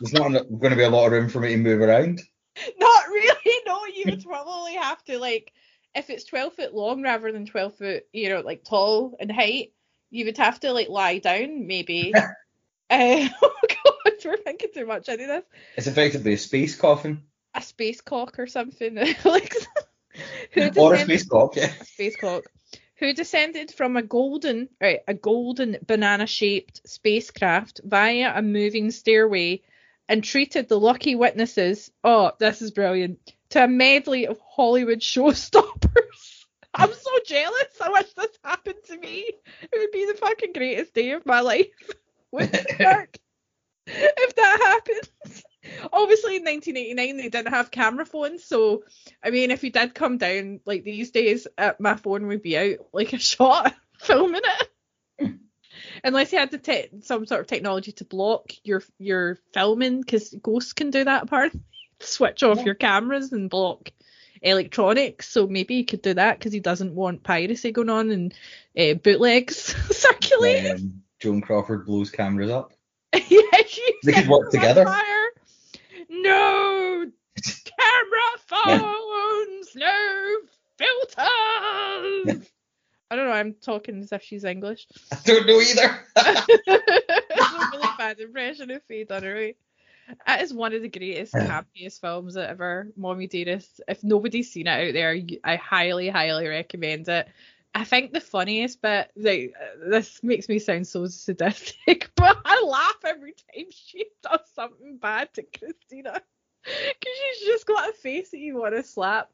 There's 0.00 0.12
not 0.12 0.28
going 0.30 0.70
to 0.70 0.76
be 0.76 0.82
a 0.84 0.90
lot 0.90 1.06
of 1.06 1.12
room 1.12 1.28
for 1.28 1.40
me 1.40 1.50
to 1.50 1.56
move 1.56 1.80
around. 1.80 2.20
not 2.78 3.08
really. 3.08 3.54
No, 3.66 3.84
you 3.86 4.04
would 4.06 4.24
probably 4.24 4.74
have 4.74 5.02
to 5.04 5.18
like 5.18 5.52
if 5.94 6.10
it's 6.10 6.24
12 6.24 6.54
foot 6.54 6.74
long 6.74 7.02
rather 7.02 7.32
than 7.32 7.46
12 7.46 7.74
foot, 7.76 8.06
you 8.12 8.28
know, 8.28 8.40
like 8.40 8.64
tall 8.64 9.16
in 9.18 9.30
height, 9.30 9.72
you 10.10 10.24
would 10.26 10.38
have 10.38 10.60
to 10.60 10.72
like 10.72 10.88
lie 10.88 11.18
down 11.18 11.66
maybe. 11.66 12.12
uh, 12.14 12.28
oh 13.42 13.56
god, 13.62 14.12
we're 14.24 14.36
thinking 14.36 14.70
too 14.74 14.86
much 14.86 15.08
into 15.08 15.26
this. 15.26 15.44
It's 15.76 15.86
effectively 15.86 16.34
a 16.34 16.38
space 16.38 16.76
coffin 16.76 17.22
A 17.54 17.62
space 17.62 18.00
cock 18.00 18.38
or 18.38 18.46
something. 18.46 18.94
like 19.24 19.54
who 20.52 20.70
or 20.76 20.94
a 20.94 20.98
space 20.98 21.26
cock. 21.26 21.56
Yeah. 21.56 21.72
space 21.82 22.16
cock, 22.16 22.44
who 22.96 23.12
descended 23.12 23.70
from 23.72 23.96
a 23.96 24.02
golden, 24.02 24.68
right, 24.80 25.00
a 25.06 25.14
golden 25.14 25.78
banana-shaped 25.86 26.82
spacecraft 26.88 27.80
via 27.84 28.32
a 28.34 28.42
moving 28.42 28.90
stairway, 28.90 29.62
and 30.08 30.24
treated 30.24 30.68
the 30.68 30.78
lucky 30.78 31.14
witnesses. 31.14 31.90
Oh, 32.02 32.32
this 32.38 32.62
is 32.62 32.70
brilliant! 32.70 33.18
To 33.50 33.64
a 33.64 33.68
medley 33.68 34.26
of 34.26 34.38
Hollywood 34.40 35.00
showstoppers. 35.00 36.44
I'm 36.74 36.92
so 36.92 37.10
jealous. 37.26 37.80
I 37.80 37.90
wish 37.90 38.12
this 38.12 38.38
happened 38.44 38.78
to 38.86 38.96
me. 38.98 39.30
It 39.62 39.78
would 39.78 39.90
be 39.90 40.06
the 40.06 40.18
fucking 40.18 40.52
greatest 40.52 40.94
day 40.94 41.12
of 41.12 41.26
my 41.26 41.40
life. 41.40 41.66
Wouldn't 42.30 42.54
it, 42.54 42.80
Mark? 42.80 43.18
if 43.88 44.34
that 44.36 44.58
happens. 44.60 45.44
Obviously, 45.92 46.36
in 46.36 46.44
1989, 46.44 47.16
they 47.16 47.28
didn't 47.28 47.52
have 47.52 47.70
camera 47.70 48.06
phones, 48.06 48.44
so 48.44 48.84
I 49.22 49.30
mean, 49.30 49.50
if 49.50 49.60
he 49.60 49.70
did 49.70 49.94
come 49.94 50.18
down 50.18 50.60
like 50.64 50.84
these 50.84 51.10
days, 51.10 51.46
uh, 51.56 51.72
my 51.78 51.96
phone 51.96 52.26
would 52.26 52.42
be 52.42 52.56
out 52.56 52.78
like 52.92 53.12
a 53.12 53.18
shot 53.18 53.74
filming 53.98 54.42
it. 54.44 54.67
Unless 56.04 56.32
you 56.32 56.38
had 56.38 56.50
the 56.50 56.58
te- 56.58 56.88
some 57.02 57.26
sort 57.26 57.40
of 57.40 57.46
technology 57.46 57.92
to 57.92 58.04
block 58.04 58.52
your 58.64 58.82
your 58.98 59.38
filming, 59.52 60.00
because 60.00 60.34
ghosts 60.42 60.72
can 60.72 60.90
do 60.90 61.04
that 61.04 61.24
apparently. 61.24 61.60
Switch 62.00 62.42
off 62.42 62.58
Yeah. 62.58 62.64
your 62.66 62.74
cameras 62.74 63.32
and 63.32 63.50
block 63.50 63.90
electronics. 64.42 65.28
So 65.28 65.46
maybe 65.48 65.74
he 65.74 65.84
could 65.84 66.00
do 66.02 66.14
that 66.14 66.38
because 66.38 66.52
he 66.52 66.60
doesn't 66.60 66.94
want 66.94 67.24
piracy 67.24 67.72
going 67.72 67.90
on 67.90 68.10
and 68.10 68.34
uh, 68.78 68.94
bootlegs 68.94 69.74
circulating. 69.96 70.72
Um, 70.72 71.02
Joan 71.20 71.40
Crawford 71.40 71.86
blows 71.86 72.10
cameras 72.10 72.50
up. 72.50 72.72
yeah, 73.14 73.40
she 73.66 73.94
They 74.04 74.12
could 74.12 74.28
work 74.28 74.50
together. 74.52 74.84
fire. 74.84 75.30
No 76.10 77.10
camera 77.64 78.38
phones, 78.46 79.74
no 79.74 80.36
filters. 80.78 82.47
I 83.10 83.16
don't 83.16 83.26
know. 83.26 83.32
I'm 83.32 83.54
talking 83.54 84.00
as 84.00 84.12
if 84.12 84.22
she's 84.22 84.44
English. 84.44 84.86
I 85.12 85.18
don't 85.24 85.46
know 85.46 85.60
either. 85.60 86.00
It's 87.40 87.74
a 87.74 87.76
really 87.76 87.88
bad 87.96 88.20
impression 88.20 88.70
of 88.70 88.82
Faye 88.84 89.04
Dunaway. 89.04 89.54
That 90.26 90.42
is 90.42 90.52
one 90.52 90.74
of 90.74 90.82
the 90.82 90.88
greatest, 90.88 91.34
happiest 91.34 92.00
films 92.00 92.34
that 92.34 92.50
ever. 92.50 92.88
Mommy 92.96 93.26
Dearest. 93.26 93.80
If 93.88 94.02
nobody's 94.02 94.50
seen 94.50 94.66
it 94.66 94.88
out 94.88 94.92
there, 94.92 95.18
I 95.44 95.56
highly, 95.56 96.08
highly 96.08 96.48
recommend 96.48 97.08
it. 97.08 97.28
I 97.74 97.84
think 97.84 98.12
the 98.12 98.20
funniest 98.20 98.80
bit, 98.80 99.10
like, 99.16 99.52
uh, 99.60 99.90
this 99.90 100.22
makes 100.22 100.48
me 100.48 100.58
sound 100.58 100.86
so 100.86 101.06
sadistic, 101.06 102.10
but 102.16 102.38
I 102.44 102.62
laugh 102.62 102.98
every 103.04 103.32
time 103.32 103.66
she 103.70 104.06
does 104.22 104.40
something 104.54 104.96
bad 104.96 105.32
to 105.34 105.42
Christina. 105.42 106.22
Because 106.64 107.14
she's 107.38 107.46
just 107.46 107.66
got 107.66 107.90
a 107.90 107.92
face 107.92 108.30
that 108.30 108.38
you 108.38 108.58
want 108.58 108.74
to 108.74 108.82
slap. 108.82 109.30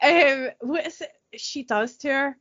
Um, 0.00 0.50
what 0.60 0.86
is 0.86 1.00
it 1.00 1.12
she 1.36 1.64
does 1.64 1.96
to 1.98 2.08
her? 2.08 2.36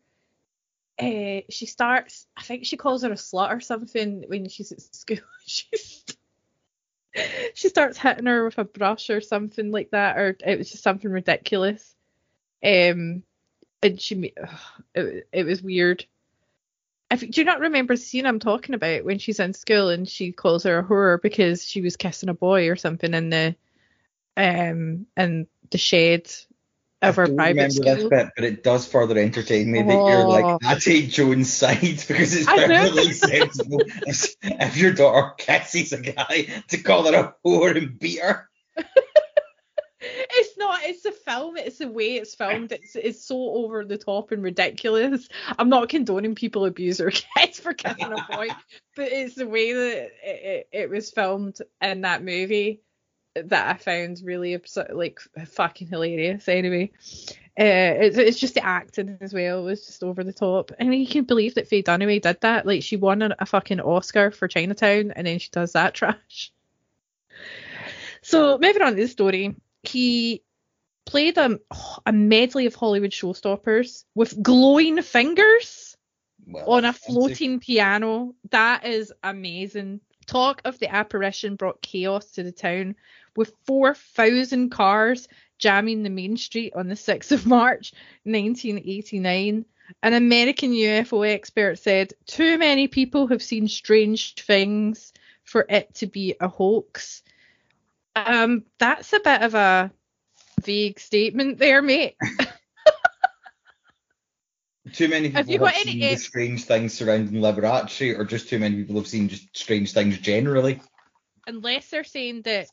Uh, 1.02 1.42
she 1.50 1.66
starts, 1.66 2.28
I 2.38 2.44
think 2.44 2.66
she 2.66 2.78
calls 2.78 3.04
her 3.04 3.12
a 3.12 3.16
slut 3.16 3.52
or 3.52 3.60
something 3.60 4.24
when 4.28 4.48
she's 4.50 4.72
at 4.72 4.82
school. 4.82 5.18
She's 5.46 6.04
she 7.54 7.70
starts 7.70 7.98
hitting 7.98 8.26
her 8.26 8.46
with 8.46 8.58
a 8.58 8.64
brush 8.64 9.10
or 9.10 9.22
something 9.22 9.72
like 9.72 9.92
that, 9.92 10.18
or 10.18 10.38
it 10.46 10.58
was 10.58 10.72
just 10.72 10.84
something 10.84 11.12
ridiculous. 11.12 11.96
Um, 12.64 13.24
and 13.84 14.00
she, 14.00 14.34
ugh, 14.42 14.60
it, 14.96 15.28
it 15.32 15.44
was 15.46 15.62
weird. 15.62 16.06
If, 17.10 17.20
do 17.20 17.42
you 17.42 17.44
not 17.46 17.60
remember 17.60 17.96
the 17.96 18.02
scene 18.02 18.26
I'm 18.26 18.40
talking 18.40 18.76
about 18.76 19.04
when 19.04 19.20
she's 19.20 19.40
in 19.40 19.54
school 19.54 19.90
and 19.90 20.08
she 20.08 20.32
calls 20.32 20.64
her 20.64 20.80
a 20.80 20.84
whore 20.84 21.22
because 21.22 21.66
she 21.66 21.82
was 21.82 21.98
kissing 21.98 22.30
a 22.30 22.34
boy 22.34 22.70
or 22.70 22.78
something 22.78 23.14
in 23.14 23.30
the 23.30 23.56
um 24.38 25.08
in 25.18 25.48
the 25.72 25.78
shed 25.78 26.32
of 27.02 27.18
I 27.20 27.26
don't 27.26 27.36
private 27.36 27.56
remember 27.56 27.98
school? 27.98 28.10
bit, 28.10 28.28
but 28.36 28.46
it 28.46 28.64
does 28.64 28.88
further 28.88 29.18
entertain 29.18 29.72
me 29.72 29.82
that 29.82 29.94
you're 29.94 30.26
Oh. 30.26 30.30
like, 30.30 30.60
I 30.64 30.80
take 30.80 31.10
Joan's 31.10 31.52
side 31.52 31.80
because 32.08 32.36
it's 32.36 32.46
perfectly 32.46 33.12
sensible 33.14 33.82
if, 34.08 34.36
if 34.44 34.78
your 34.78 34.94
daughter 34.94 35.32
kisses 35.38 35.94
a 35.94 36.02
guy 36.02 36.64
to 36.70 36.78
call 36.78 37.12
her 37.12 37.18
a 37.18 37.36
whore 37.48 37.76
and 37.76 37.98
beat 38.00 38.20
her. 38.22 38.48
It's 40.04 40.58
not. 40.58 40.80
It's 40.84 41.04
the 41.04 41.12
film. 41.12 41.58
It's 41.58 41.78
the 41.78 41.88
way 41.88 42.16
it's 42.16 42.34
filmed. 42.34 42.72
It's 42.72 42.96
it's 42.96 43.24
so 43.24 43.38
over 43.38 43.86
the 43.86 44.00
top 44.00 44.32
and 44.32 44.42
ridiculous. 44.42 45.28
I'm 45.60 45.70
not 45.70 45.90
condoning 45.90 46.34
people 46.34 46.66
abuse 46.66 46.98
their 46.98 47.12
kids 47.38 47.60
for 47.60 47.74
kissing 47.76 48.12
a 48.12 48.36
boy, 48.36 48.48
but 48.96 49.12
it's 49.12 49.36
the 49.36 49.48
way 49.48 49.74
that 49.74 49.98
it, 50.04 50.12
it, 50.24 50.70
it 50.72 50.90
was 50.90 51.12
filmed 51.12 51.60
in 51.82 52.02
that 52.02 52.24
movie 52.24 52.82
that 53.36 53.76
I 53.76 53.78
found 53.78 54.22
really 54.24 54.54
absurd, 54.54 54.92
like 54.94 55.20
fucking 55.46 55.88
hilarious. 55.88 56.48
Anyway, 56.48 56.92
uh, 57.60 58.04
it's 58.04 58.18
it's 58.18 58.40
just 58.40 58.56
the 58.56 58.66
acting 58.66 59.18
as 59.22 59.34
well. 59.34 59.60
It 59.60 59.64
was 59.64 59.86
just 59.86 60.04
over 60.04 60.24
the 60.24 60.34
top. 60.34 60.72
I 60.80 60.84
mean, 60.84 61.02
you 61.02 61.08
can 61.08 61.26
believe 61.26 61.56
that 61.56 61.68
Faye 61.68 61.84
Dunaway 61.84 62.22
did 62.22 62.42
that. 62.42 62.66
Like 62.66 62.84
she 62.84 62.98
won 62.98 63.22
a, 63.22 63.36
a 63.40 63.46
fucking 63.46 63.80
Oscar 63.80 64.32
for 64.32 64.48
Chinatown, 64.48 65.12
and 65.12 65.28
then 65.28 65.40
she 65.40 65.50
does 65.52 65.74
that 65.74 65.94
trash. 65.96 66.52
So 68.22 68.58
moving 68.58 68.82
on 68.82 68.96
to 68.96 69.02
the 69.02 69.08
story, 69.08 69.56
he 69.84 70.44
played 71.06 71.38
a, 71.38 71.60
a 72.06 72.12
medley 72.14 72.68
of 72.68 72.76
Hollywood 72.76 73.12
showstoppers 73.12 74.06
with 74.16 74.42
glowing 74.42 75.02
fingers. 75.02 75.98
Well, 76.48 76.70
on 76.72 76.80
a 76.86 76.88
that's 76.88 77.06
fancy. 77.06 77.14
floating 77.14 77.60
piano. 77.60 78.34
That 78.50 78.86
is 78.86 79.14
amazing. 79.24 80.02
Talk 80.26 80.62
of 80.66 80.80
the 80.80 80.94
apparition 80.94 81.56
brought 81.56 81.82
chaos 81.82 82.32
to 82.32 82.44
the 82.44 82.52
town 82.52 82.96
with 83.36 83.54
4,000 83.66 84.70
cars 84.70 85.28
jamming 85.58 86.04
the 86.04 86.10
main 86.10 86.38
street 86.38 86.74
on 86.76 86.88
the 86.88 86.96
6th 86.96 87.32
of 87.32 87.46
March 87.46 87.94
1989. 88.24 89.66
An 90.04 90.14
American 90.14 90.72
UFO 90.72 91.28
expert 91.28 91.78
said, 91.78 92.14
Too 92.26 92.58
many 92.58 92.88
people 92.88 93.28
have 93.28 93.44
seen 93.44 93.68
strange 93.68 94.36
things 94.36 95.12
for 95.44 95.66
it 95.70 95.94
to 95.96 96.08
be 96.08 96.36
a 96.40 96.48
hoax. 96.48 97.24
Um, 98.16 98.64
that's 98.80 99.12
a 99.14 99.20
bit 99.20 99.42
of 99.42 99.54
a 99.56 99.92
vague 100.64 101.00
statement 101.00 101.58
there, 101.58 101.82
mate. 101.82 102.16
Too 104.94 105.08
many 105.10 105.28
people 105.30 105.38
Have 105.38 105.48
have, 105.50 105.60
got 105.60 105.76
seen 105.76 106.02
any- 106.02 106.16
the 106.16 106.20
strange 106.20 106.64
things 106.66 106.94
surrounding 106.94 107.42
Liberace, 107.42 108.18
or 108.18 108.26
just 108.26 108.50
too 108.50 108.58
many 108.60 108.78
people 108.78 108.96
have 108.96 109.08
seen 109.08 109.30
just 109.30 109.56
strange 109.56 109.94
things 109.94 110.18
generally. 110.18 110.82
unless 111.48 111.90
they're 111.90 112.04
saying 112.04 112.42
that 112.44 112.68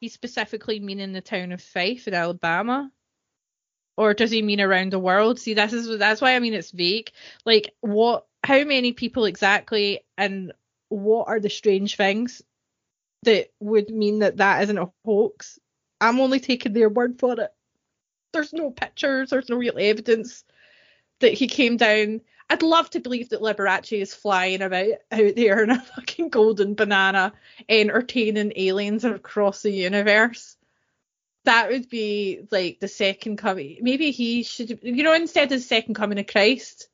he's 0.00 0.12
specifically 0.12 0.80
meaning 0.80 1.12
the 1.12 1.20
town 1.20 1.52
of 1.52 1.60
Fyffe 1.60 2.06
in 2.06 2.14
Alabama, 2.14 2.90
or 3.96 4.14
does 4.14 4.30
he 4.30 4.42
mean 4.42 4.60
around 4.60 4.92
the 4.92 4.98
world? 4.98 5.40
See, 5.40 5.54
this 5.54 5.72
is 5.72 5.98
that's 5.98 6.20
why 6.20 6.34
I 6.34 6.38
mean 6.38 6.54
it's 6.54 6.70
vague. 6.70 7.10
Like, 7.44 7.74
what? 7.80 8.26
How 8.44 8.62
many 8.64 8.92
people 8.92 9.24
exactly, 9.24 10.00
and 10.16 10.52
what 10.88 11.28
are 11.28 11.40
the 11.40 11.50
strange 11.50 11.96
things 11.96 12.42
that 13.24 13.48
would 13.58 13.90
mean 13.90 14.20
that 14.20 14.36
that 14.36 14.62
isn't 14.64 14.78
a 14.78 14.90
hoax? 15.04 15.58
I'm 16.00 16.20
only 16.20 16.40
taking 16.40 16.72
their 16.72 16.88
word 16.88 17.18
for 17.18 17.40
it. 17.40 17.50
There's 18.32 18.52
no 18.52 18.70
pictures. 18.70 19.30
There's 19.30 19.48
no 19.48 19.56
real 19.56 19.78
evidence 19.78 20.44
that 21.20 21.32
he 21.32 21.48
came 21.48 21.76
down. 21.76 22.20
I'd 22.48 22.62
love 22.62 22.88
to 22.90 23.00
believe 23.00 23.30
that 23.30 23.40
Liberace 23.40 24.00
is 24.00 24.14
flying 24.14 24.62
about 24.62 24.88
out 25.10 25.34
there 25.36 25.62
in 25.62 25.70
a 25.70 25.80
fucking 25.80 26.28
golden 26.28 26.74
banana, 26.74 27.32
entertaining 27.68 28.52
aliens 28.54 29.04
across 29.04 29.62
the 29.62 29.70
universe. 29.70 30.56
That 31.44 31.70
would 31.70 31.88
be 31.88 32.46
like 32.50 32.78
the 32.80 32.88
second 32.88 33.38
coming. 33.38 33.78
Maybe 33.80 34.10
he 34.10 34.42
should, 34.42 34.80
you 34.82 35.02
know, 35.02 35.14
instead 35.14 35.44
of 35.44 35.58
the 35.58 35.60
second 35.60 35.94
coming 35.94 36.18
of 36.18 36.26
Christ, 36.26 36.88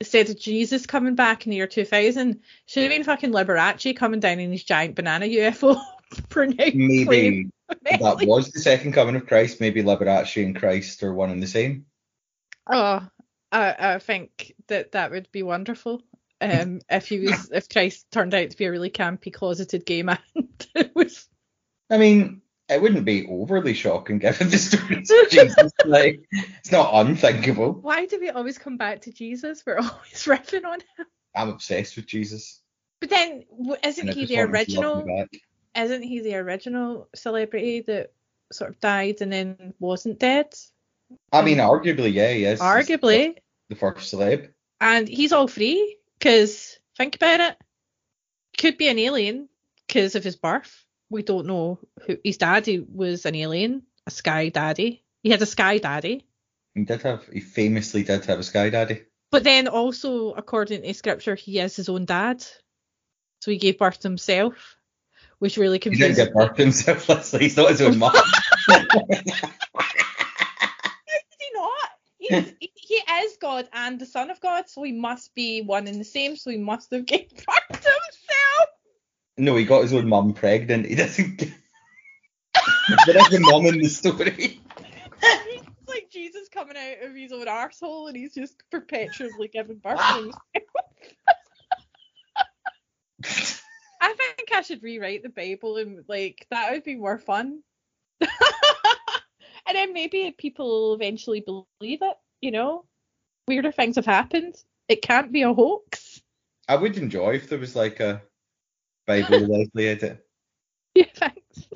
instead 0.00 0.30
of 0.30 0.38
Jesus 0.38 0.86
coming 0.86 1.14
back 1.14 1.46
in 1.46 1.50
the 1.50 1.56
year 1.56 1.66
2000, 1.66 2.40
should 2.66 2.82
have 2.82 2.92
been 2.92 3.04
fucking 3.04 3.32
Liberace 3.32 3.96
coming 3.96 4.20
down 4.20 4.38
in 4.38 4.52
his 4.52 4.64
giant 4.64 4.94
banana 4.94 5.26
UFO. 5.26 5.80
Maybe 6.34 7.50
that 7.82 8.26
was 8.26 8.50
the 8.50 8.60
second 8.60 8.92
coming 8.92 9.16
of 9.16 9.26
Christ. 9.26 9.60
Maybe 9.60 9.82
Liberace 9.82 10.44
and 10.44 10.56
Christ 10.56 11.02
are 11.02 11.12
one 11.12 11.30
and 11.30 11.42
the 11.42 11.46
same. 11.46 11.86
Oh, 12.66 13.06
I, 13.50 13.74
I 13.78 13.98
think 13.98 14.54
that 14.68 14.92
that 14.92 15.10
would 15.10 15.30
be 15.32 15.42
wonderful. 15.42 16.02
Um, 16.40 16.80
if 16.90 17.08
he 17.08 17.20
was, 17.20 17.50
if 17.52 17.68
Christ 17.68 18.06
turned 18.10 18.34
out 18.34 18.50
to 18.50 18.56
be 18.56 18.66
a 18.66 18.70
really 18.70 18.90
campy, 18.90 19.32
closeted 19.32 19.86
gay 19.86 20.02
man, 20.02 20.18
it 20.74 20.92
was. 20.94 21.28
I 21.90 21.96
mean, 21.98 22.42
it 22.68 22.82
wouldn't 22.82 23.04
be 23.04 23.26
overly 23.26 23.72
shocking 23.72 24.18
given 24.18 24.50
the 24.50 24.58
stories 24.58 25.10
of 25.10 25.28
Jesus. 25.30 25.72
Like, 25.84 26.20
it's 26.58 26.72
not 26.72 26.90
unthinkable. 26.92 27.72
Why 27.72 28.06
do 28.06 28.20
we 28.20 28.30
always 28.30 28.58
come 28.58 28.76
back 28.76 29.02
to 29.02 29.12
Jesus? 29.12 29.62
We're 29.66 29.78
always 29.78 30.24
riffing 30.24 30.66
on 30.66 30.80
him. 30.80 31.06
I'm 31.34 31.48
obsessed 31.48 31.96
with 31.96 32.06
Jesus. 32.06 32.60
But 33.00 33.10
then, 33.10 33.44
isn't 33.82 34.12
he 34.12 34.26
the 34.26 34.36
want 34.36 34.56
him 34.56 34.64
to 34.66 34.80
love 34.80 35.06
original? 35.06 35.26
Isn't 35.76 36.02
he 36.02 36.20
the 36.20 36.34
original 36.36 37.08
celebrity 37.14 37.82
that 37.82 38.12
sort 38.52 38.70
of 38.70 38.80
died 38.80 39.20
and 39.20 39.32
then 39.32 39.74
wasn't 39.78 40.18
dead? 40.18 40.52
I 41.32 41.42
mean, 41.42 41.60
um, 41.60 41.70
arguably, 41.70 42.12
yeah, 42.12 42.32
he 42.32 42.44
is. 42.44 42.60
Arguably, 42.60 43.34
The 43.68 43.76
first 43.76 44.12
celeb. 44.12 44.50
and 44.80 45.08
he's 45.08 45.32
all 45.32 45.48
free 45.48 45.96
because 46.18 46.78
think 46.96 47.16
about 47.16 47.40
it, 47.40 47.56
could 48.58 48.76
be 48.78 48.88
an 48.88 48.98
alien 48.98 49.48
because 49.86 50.14
of 50.14 50.24
his 50.24 50.36
birth. 50.36 50.84
We 51.10 51.22
don't 51.22 51.46
know 51.46 51.78
who 52.06 52.18
his 52.22 52.36
daddy 52.38 52.80
was 52.80 53.24
an 53.24 53.34
alien, 53.34 53.82
a 54.06 54.10
sky 54.10 54.48
daddy. 54.50 55.02
He 55.22 55.30
had 55.30 55.40
a 55.42 55.46
sky 55.46 55.78
daddy, 55.78 56.26
He 56.74 56.84
did 56.84 57.02
have, 57.02 57.26
he 57.32 57.40
famously 57.40 58.02
did 58.02 58.24
have 58.26 58.38
a 58.38 58.42
sky 58.42 58.70
daddy. 58.70 59.02
but 59.30 59.44
then 59.44 59.68
also 59.68 60.32
according 60.32 60.82
to 60.82 60.94
scripture, 60.94 61.34
he 61.34 61.58
is 61.58 61.76
his 61.76 61.88
own 61.88 62.04
dad. 62.04 62.44
So 63.40 63.50
he 63.50 63.56
gave 63.58 63.78
birth 63.78 64.00
to 64.00 64.08
himself, 64.08 64.76
which 65.38 65.56
really 65.56 65.78
confused. 65.78 66.02
He 66.02 66.14
didn't 66.14 66.26
give 66.26 66.34
birth 66.34 66.56
to 66.56 66.62
himself, 66.62 67.08
Leslie. 67.08 67.40
He's 67.40 67.56
not 67.56 67.70
his 67.70 67.80
own 67.82 67.98
mum. 67.98 68.12
Is 72.28 72.54
he 72.74 72.94
is 72.94 73.36
God 73.40 73.68
and 73.72 73.98
the 73.98 74.06
Son 74.06 74.30
of 74.30 74.40
God, 74.40 74.68
so 74.68 74.82
he 74.82 74.92
must 74.92 75.34
be 75.34 75.62
one 75.62 75.86
and 75.86 76.00
the 76.00 76.04
same. 76.04 76.36
So 76.36 76.50
he 76.50 76.58
must 76.58 76.90
have 76.92 77.06
birth 77.06 77.28
to 77.38 77.44
himself. 77.74 78.68
no, 79.36 79.56
he 79.56 79.64
got 79.64 79.82
his 79.82 79.92
own 79.92 80.08
mum 80.08 80.34
pregnant. 80.34 80.86
He 80.86 80.94
doesn't. 80.94 81.44
There 83.06 83.18
is 83.18 83.34
a 83.34 83.40
mum 83.40 83.66
in 83.66 83.80
the 83.80 83.88
story. 83.88 84.60
It's 85.22 85.88
like 85.88 86.10
Jesus 86.10 86.48
coming 86.48 86.76
out 86.76 87.06
of 87.06 87.14
his 87.14 87.32
own 87.32 87.46
arsehole 87.46 88.08
and 88.08 88.16
he's 88.16 88.34
just 88.34 88.62
perpetually 88.70 89.48
giving 89.48 89.76
birth 89.76 89.98
to 89.98 90.14
himself. 90.14 90.42
I 94.00 94.14
think 94.14 94.52
I 94.52 94.62
should 94.62 94.82
rewrite 94.82 95.22
the 95.22 95.28
Bible 95.28 95.76
and 95.76 96.04
like 96.08 96.46
that 96.50 96.72
would 96.72 96.84
be 96.84 96.96
more 96.96 97.18
fun. 97.18 97.62
And 99.68 99.76
then 99.76 99.92
maybe 99.92 100.34
people 100.36 100.66
will 100.66 100.94
eventually 100.94 101.40
believe 101.40 102.00
it, 102.02 102.16
you 102.40 102.50
know? 102.50 102.84
Weirder 103.46 103.72
things 103.72 103.96
have 103.96 104.06
happened. 104.06 104.54
It 104.88 105.02
can't 105.02 105.30
be 105.30 105.42
a 105.42 105.52
hoax. 105.52 106.22
I 106.66 106.76
would 106.76 106.96
enjoy 106.96 107.34
if 107.34 107.48
there 107.48 107.58
was 107.58 107.76
like 107.76 108.00
a 108.00 108.22
Bible 109.06 109.38
Leslie 109.46 109.88
edit. 109.88 110.26
Yeah, 110.94 111.04
thanks. 111.14 111.68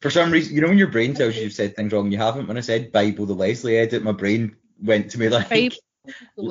For 0.00 0.10
some 0.10 0.30
reason, 0.30 0.54
you 0.54 0.60
know 0.60 0.68
when 0.68 0.78
your 0.78 0.90
brain 0.90 1.14
tells 1.14 1.36
you 1.36 1.42
you've 1.42 1.52
said 1.52 1.76
things 1.76 1.92
wrong, 1.92 2.10
you 2.10 2.18
haven't. 2.18 2.48
When 2.48 2.56
I 2.56 2.60
said 2.60 2.92
Bible 2.92 3.26
the 3.26 3.34
Leslie 3.34 3.76
edit, 3.76 4.02
my 4.02 4.12
brain 4.12 4.56
went 4.82 5.10
to 5.12 5.18
me 5.18 5.28
like 5.28 5.48
Bible. 5.48 5.76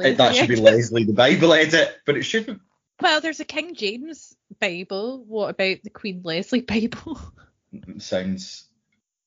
"Eh, 0.03 0.13
that 0.13 0.35
should 0.35 0.47
be 0.47 0.55
Leslie 0.55 1.03
the 1.03 1.13
Bible 1.13 1.53
edit, 1.53 1.97
but 2.05 2.17
it 2.17 2.23
shouldn't. 2.23 2.61
Well, 3.01 3.19
there's 3.19 3.39
a 3.39 3.45
King 3.45 3.75
James 3.75 4.35
Bible. 4.59 5.23
What 5.25 5.49
about 5.49 5.77
the 5.83 5.89
Queen 5.89 6.21
Leslie 6.23 6.61
Bible? 6.61 7.19
Sounds 7.97 8.69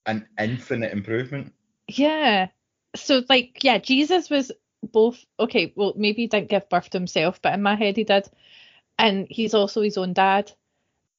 an 0.06 0.26
infinite 0.38 0.92
improvement. 0.92 1.52
Yeah. 1.88 2.48
So 2.96 3.22
like, 3.28 3.62
yeah, 3.62 3.78
Jesus 3.78 4.30
was 4.30 4.52
both 4.82 5.24
okay, 5.40 5.72
well 5.76 5.94
maybe 5.96 6.22
he 6.22 6.28
didn't 6.28 6.50
give 6.50 6.68
birth 6.68 6.90
to 6.90 6.98
himself, 6.98 7.40
but 7.40 7.54
in 7.54 7.62
my 7.62 7.74
head 7.74 7.96
he 7.96 8.04
did. 8.04 8.28
And 8.98 9.26
he's 9.28 9.54
also 9.54 9.82
his 9.82 9.98
own 9.98 10.12
dad. 10.12 10.52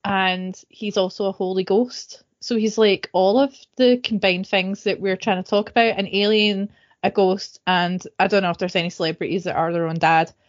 And 0.04 0.60
he's 0.70 0.98
also 0.98 1.26
a 1.26 1.32
Holy 1.32 1.64
Ghost. 1.64 2.24
So 2.40 2.56
he's 2.56 2.78
like 2.78 3.10
all 3.12 3.40
of 3.40 3.56
the 3.76 3.98
combined 3.98 4.48
things 4.48 4.84
that 4.84 5.00
we're 5.00 5.18
trying 5.18 5.44
to 5.44 5.50
talk 5.50 5.72
about, 5.72 5.98
an 5.98 6.08
alien, 6.12 6.70
a 7.02 7.10
ghost, 7.10 7.60
and 7.66 8.06
I 8.20 8.28
don't 8.28 8.44
know 8.44 8.52
if 8.52 8.58
there's 8.58 8.76
any 8.76 8.92
celebrities 8.92 9.46
that 9.46 9.56
are 9.56 9.74
their 9.74 9.88
own 9.88 10.00
dad. 10.00 10.32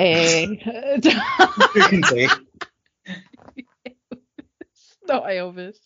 Eh. 0.00 0.46
Say? 2.04 2.28
not 5.08 5.24
Elvis. 5.24 5.78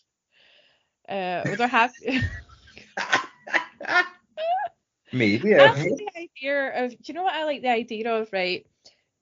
Uh, 1.13 1.55
there 1.55 1.67
have 1.67 1.93
Maybe. 5.13 5.53
The 5.53 6.09
idea 6.17 6.85
of 6.85 6.89
do 6.91 6.97
you 7.03 7.13
know 7.13 7.21
what 7.21 7.35
I 7.35 7.43
like 7.43 7.61
the 7.61 7.69
idea 7.69 8.11
of, 8.11 8.33
right? 8.33 8.65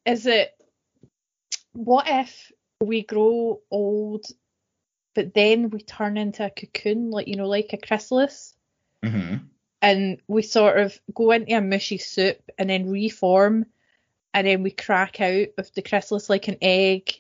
Is 0.06 0.26
it 0.26 0.54
what 1.74 2.06
if 2.08 2.50
we 2.80 3.04
grow 3.04 3.60
old 3.70 4.26
but 5.14 5.34
then 5.34 5.70
we 5.70 5.82
turn 5.82 6.16
into 6.16 6.46
a 6.46 6.50
cocoon, 6.50 7.12
like 7.12 7.28
you 7.28 7.36
know, 7.36 7.50
like 7.50 7.74
a 7.74 7.78
chrysalis, 7.78 8.56
hmm 9.04 9.36
and 9.82 10.22
we 10.28 10.44
sort 10.44 10.80
of 10.80 10.98
go 11.14 11.32
into 11.32 11.54
a 11.54 11.60
mushy 11.60 11.98
soup 11.98 12.40
and 12.58 12.70
then 12.70 12.90
reform 12.90 13.66
and 14.34 14.48
then 14.48 14.64
we 14.64 14.72
crack 14.72 15.20
out 15.20 15.48
of 15.58 15.74
the 15.74 15.82
chrysalis 15.82 16.30
like 16.30 16.48
an 16.48 16.58
egg 16.62 17.16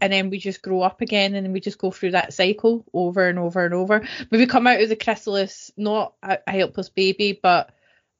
and 0.00 0.12
then 0.12 0.30
we 0.30 0.38
just 0.38 0.62
grow 0.62 0.82
up 0.82 1.00
again 1.00 1.34
and 1.34 1.44
then 1.44 1.52
we 1.52 1.60
just 1.60 1.78
go 1.78 1.90
through 1.90 2.12
that 2.12 2.32
cycle 2.32 2.84
over 2.92 3.28
and 3.28 3.38
over 3.38 3.64
and 3.64 3.74
over. 3.74 4.00
But 4.30 4.38
we 4.38 4.46
come 4.46 4.66
out 4.66 4.80
of 4.80 4.88
the 4.88 4.96
chrysalis 4.96 5.70
not 5.76 6.14
a, 6.22 6.38
a 6.46 6.52
helpless 6.52 6.88
baby, 6.88 7.38
but 7.40 7.70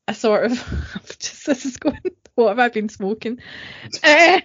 a 0.08 0.14
sort 0.14 0.46
of 0.46 0.52
just 1.18 1.46
this 1.46 1.64
is 1.64 1.76
going. 1.76 2.00
What 2.34 2.48
have 2.48 2.58
I 2.58 2.68
been 2.68 2.88
smoking? 2.88 3.38
Uh, 4.02 4.40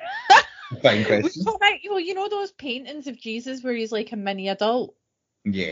Fine 0.83 1.05
question. 1.05 1.43
you 1.81 1.89
know, 1.89 1.97
you 1.97 2.13
know 2.13 2.29
those 2.29 2.51
paintings 2.51 3.07
of 3.07 3.19
Jesus 3.19 3.63
where 3.63 3.73
he's 3.73 3.91
like 3.91 4.11
a 4.11 4.15
mini 4.15 4.49
adult. 4.49 4.95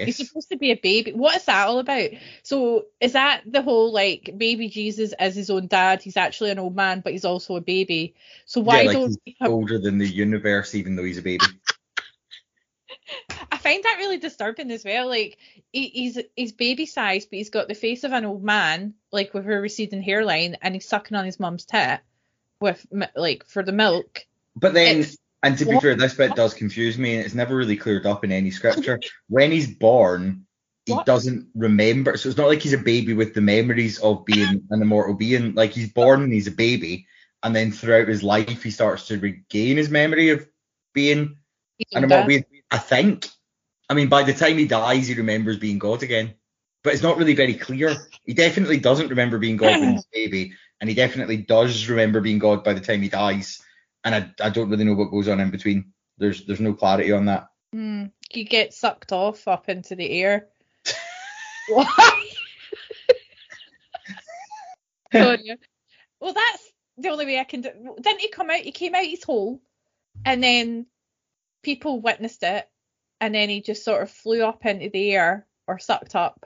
He's 0.05 0.17
supposed 0.27 0.49
to 0.49 0.57
be 0.57 0.71
a 0.71 0.75
baby. 0.75 1.13
What 1.13 1.35
is 1.35 1.45
that 1.45 1.67
all 1.67 1.79
about? 1.79 2.09
So 2.43 2.85
is 2.99 3.13
that 3.13 3.41
the 3.45 3.61
whole 3.61 3.91
like 3.91 4.31
baby 4.37 4.69
Jesus 4.69 5.13
as 5.13 5.35
his 5.35 5.49
own 5.49 5.67
dad? 5.67 6.01
He's 6.01 6.17
actually 6.17 6.51
an 6.51 6.59
old 6.59 6.75
man, 6.75 7.01
but 7.01 7.13
he's 7.13 7.25
also 7.25 7.55
a 7.55 7.61
baby. 7.61 8.15
So 8.45 8.61
why 8.61 8.81
yeah, 8.81 8.87
like 8.87 8.97
don't 8.97 9.19
he's 9.25 9.35
have 9.39 9.51
older 9.51 9.79
than 9.79 9.97
the 9.97 10.07
universe, 10.07 10.75
even 10.75 10.95
though 10.95 11.03
he's 11.03 11.17
a 11.17 11.21
baby. 11.23 11.45
I 13.51 13.57
find 13.57 13.83
that 13.83 13.97
really 13.97 14.17
disturbing 14.17 14.71
as 14.71 14.83
well. 14.83 15.07
Like 15.07 15.37
he, 15.71 15.87
he's 15.87 16.19
he's 16.35 16.51
baby 16.51 16.85
sized, 16.85 17.29
but 17.29 17.37
he's 17.37 17.49
got 17.49 17.67
the 17.67 17.73
face 17.75 18.03
of 18.03 18.11
an 18.11 18.25
old 18.25 18.43
man, 18.43 18.93
like 19.11 19.33
with 19.33 19.45
a 19.45 19.49
receding 19.49 20.01
hairline, 20.01 20.57
and 20.61 20.73
he's 20.73 20.87
sucking 20.87 21.17
on 21.17 21.25
his 21.25 21.39
mum's 21.39 21.65
tit. 21.65 21.99
with 22.59 22.85
like 23.15 23.45
for 23.45 23.63
the 23.63 23.71
milk. 23.71 24.25
But 24.55 24.73
then, 24.73 24.99
It's- 24.99 25.17
and 25.43 25.57
to 25.57 25.65
be 25.65 25.73
what- 25.73 25.83
fair, 25.83 25.95
this 25.95 26.13
bit 26.15 26.35
does 26.35 26.53
confuse 26.53 26.97
me, 26.97 27.15
and 27.15 27.25
it's 27.25 27.35
never 27.35 27.55
really 27.55 27.77
cleared 27.77 28.05
up 28.05 28.23
in 28.23 28.31
any 28.31 28.51
scripture. 28.51 28.99
when 29.27 29.51
he's 29.51 29.67
born, 29.67 30.45
he 30.85 30.93
What? 30.93 31.05
doesn't 31.05 31.47
remember. 31.53 32.15
So 32.17 32.29
it's 32.29 32.37
not 32.37 32.47
like 32.47 32.61
he's 32.61 32.73
a 32.73 32.77
baby 32.77 33.13
with 33.13 33.33
the 33.33 33.41
memories 33.41 33.99
of 33.99 34.25
being 34.25 34.65
an 34.69 34.81
immortal 34.81 35.15
being. 35.15 35.53
Like 35.53 35.71
he's 35.71 35.91
born 35.91 36.23
and 36.23 36.31
he's 36.31 36.47
a 36.47 36.51
baby, 36.51 37.07
and 37.43 37.55
then 37.55 37.71
throughout 37.71 38.07
his 38.07 38.23
life, 38.23 38.63
he 38.63 38.71
starts 38.71 39.07
to 39.07 39.19
regain 39.19 39.77
his 39.77 39.89
memory 39.89 40.29
of 40.29 40.47
being 40.93 41.37
an 41.93 42.03
immortal 42.03 42.27
being. 42.27 42.45
I 42.71 42.77
think. 42.77 43.27
I 43.89 43.93
mean, 43.93 44.09
by 44.09 44.23
the 44.23 44.33
time 44.33 44.57
he 44.57 44.65
dies, 44.65 45.07
he 45.07 45.13
remembers 45.13 45.57
being 45.57 45.77
God 45.79 46.03
again. 46.03 46.33
But 46.83 46.93
it's 46.93 47.03
not 47.03 47.17
really 47.17 47.35
very 47.35 47.53
clear. 47.53 47.95
He 48.25 48.33
definitely 48.33 48.77
doesn't 48.79 49.09
remember 49.09 49.37
being 49.39 49.57
God 49.57 49.79
when 49.79 49.93
he's 49.93 50.05
a 50.05 50.13
baby, 50.13 50.53
and 50.79 50.89
he 50.89 50.95
definitely 50.95 51.37
does 51.37 51.87
remember 51.89 52.21
being 52.21 52.39
God 52.39 52.63
by 52.63 52.73
the 52.73 52.79
time 52.81 53.01
he 53.01 53.09
dies. 53.09 53.61
And 54.07 54.15
I, 54.39 54.45
I 54.45 54.49
don't 54.49 54.69
really 54.69 54.85
know 54.85 54.93
what 54.93 55.11
goes 55.11 55.27
on 55.27 55.41
in 55.41 55.49
between. 55.51 55.91
There's 56.17 56.45
there's 56.45 56.61
no 56.61 56.73
clarity 56.73 57.11
on 57.11 57.25
that. 57.25 57.49
Hmm. 57.73 58.05
You 58.31 58.45
get 58.45 58.73
sucked 58.73 59.11
off 59.11 59.47
up 59.49 59.67
into 59.67 59.95
the 59.95 60.09
air. 60.09 60.47
Why? 61.69 62.29
Well, 66.21 66.33
that's 66.33 66.71
the 66.97 67.09
only 67.09 67.25
way 67.25 67.37
I 67.37 67.43
can 67.43 67.61
do. 67.61 67.69
Didn't 67.99 68.21
he 68.21 68.29
come 68.29 68.49
out? 68.49 68.61
He 68.61 68.71
came 68.71 68.95
out 68.95 69.03
his 69.03 69.23
hole, 69.23 69.61
and 70.23 70.41
then 70.41 70.85
people 71.63 71.99
witnessed 71.99 72.43
it, 72.43 72.67
and 73.19 73.35
then 73.35 73.49
he 73.49 73.61
just 73.61 73.83
sort 73.83 74.03
of 74.03 74.09
flew 74.09 74.43
up 74.43 74.65
into 74.65 74.89
the 74.89 75.11
air 75.11 75.45
or 75.67 75.79
sucked 75.79 76.15
up, 76.15 76.45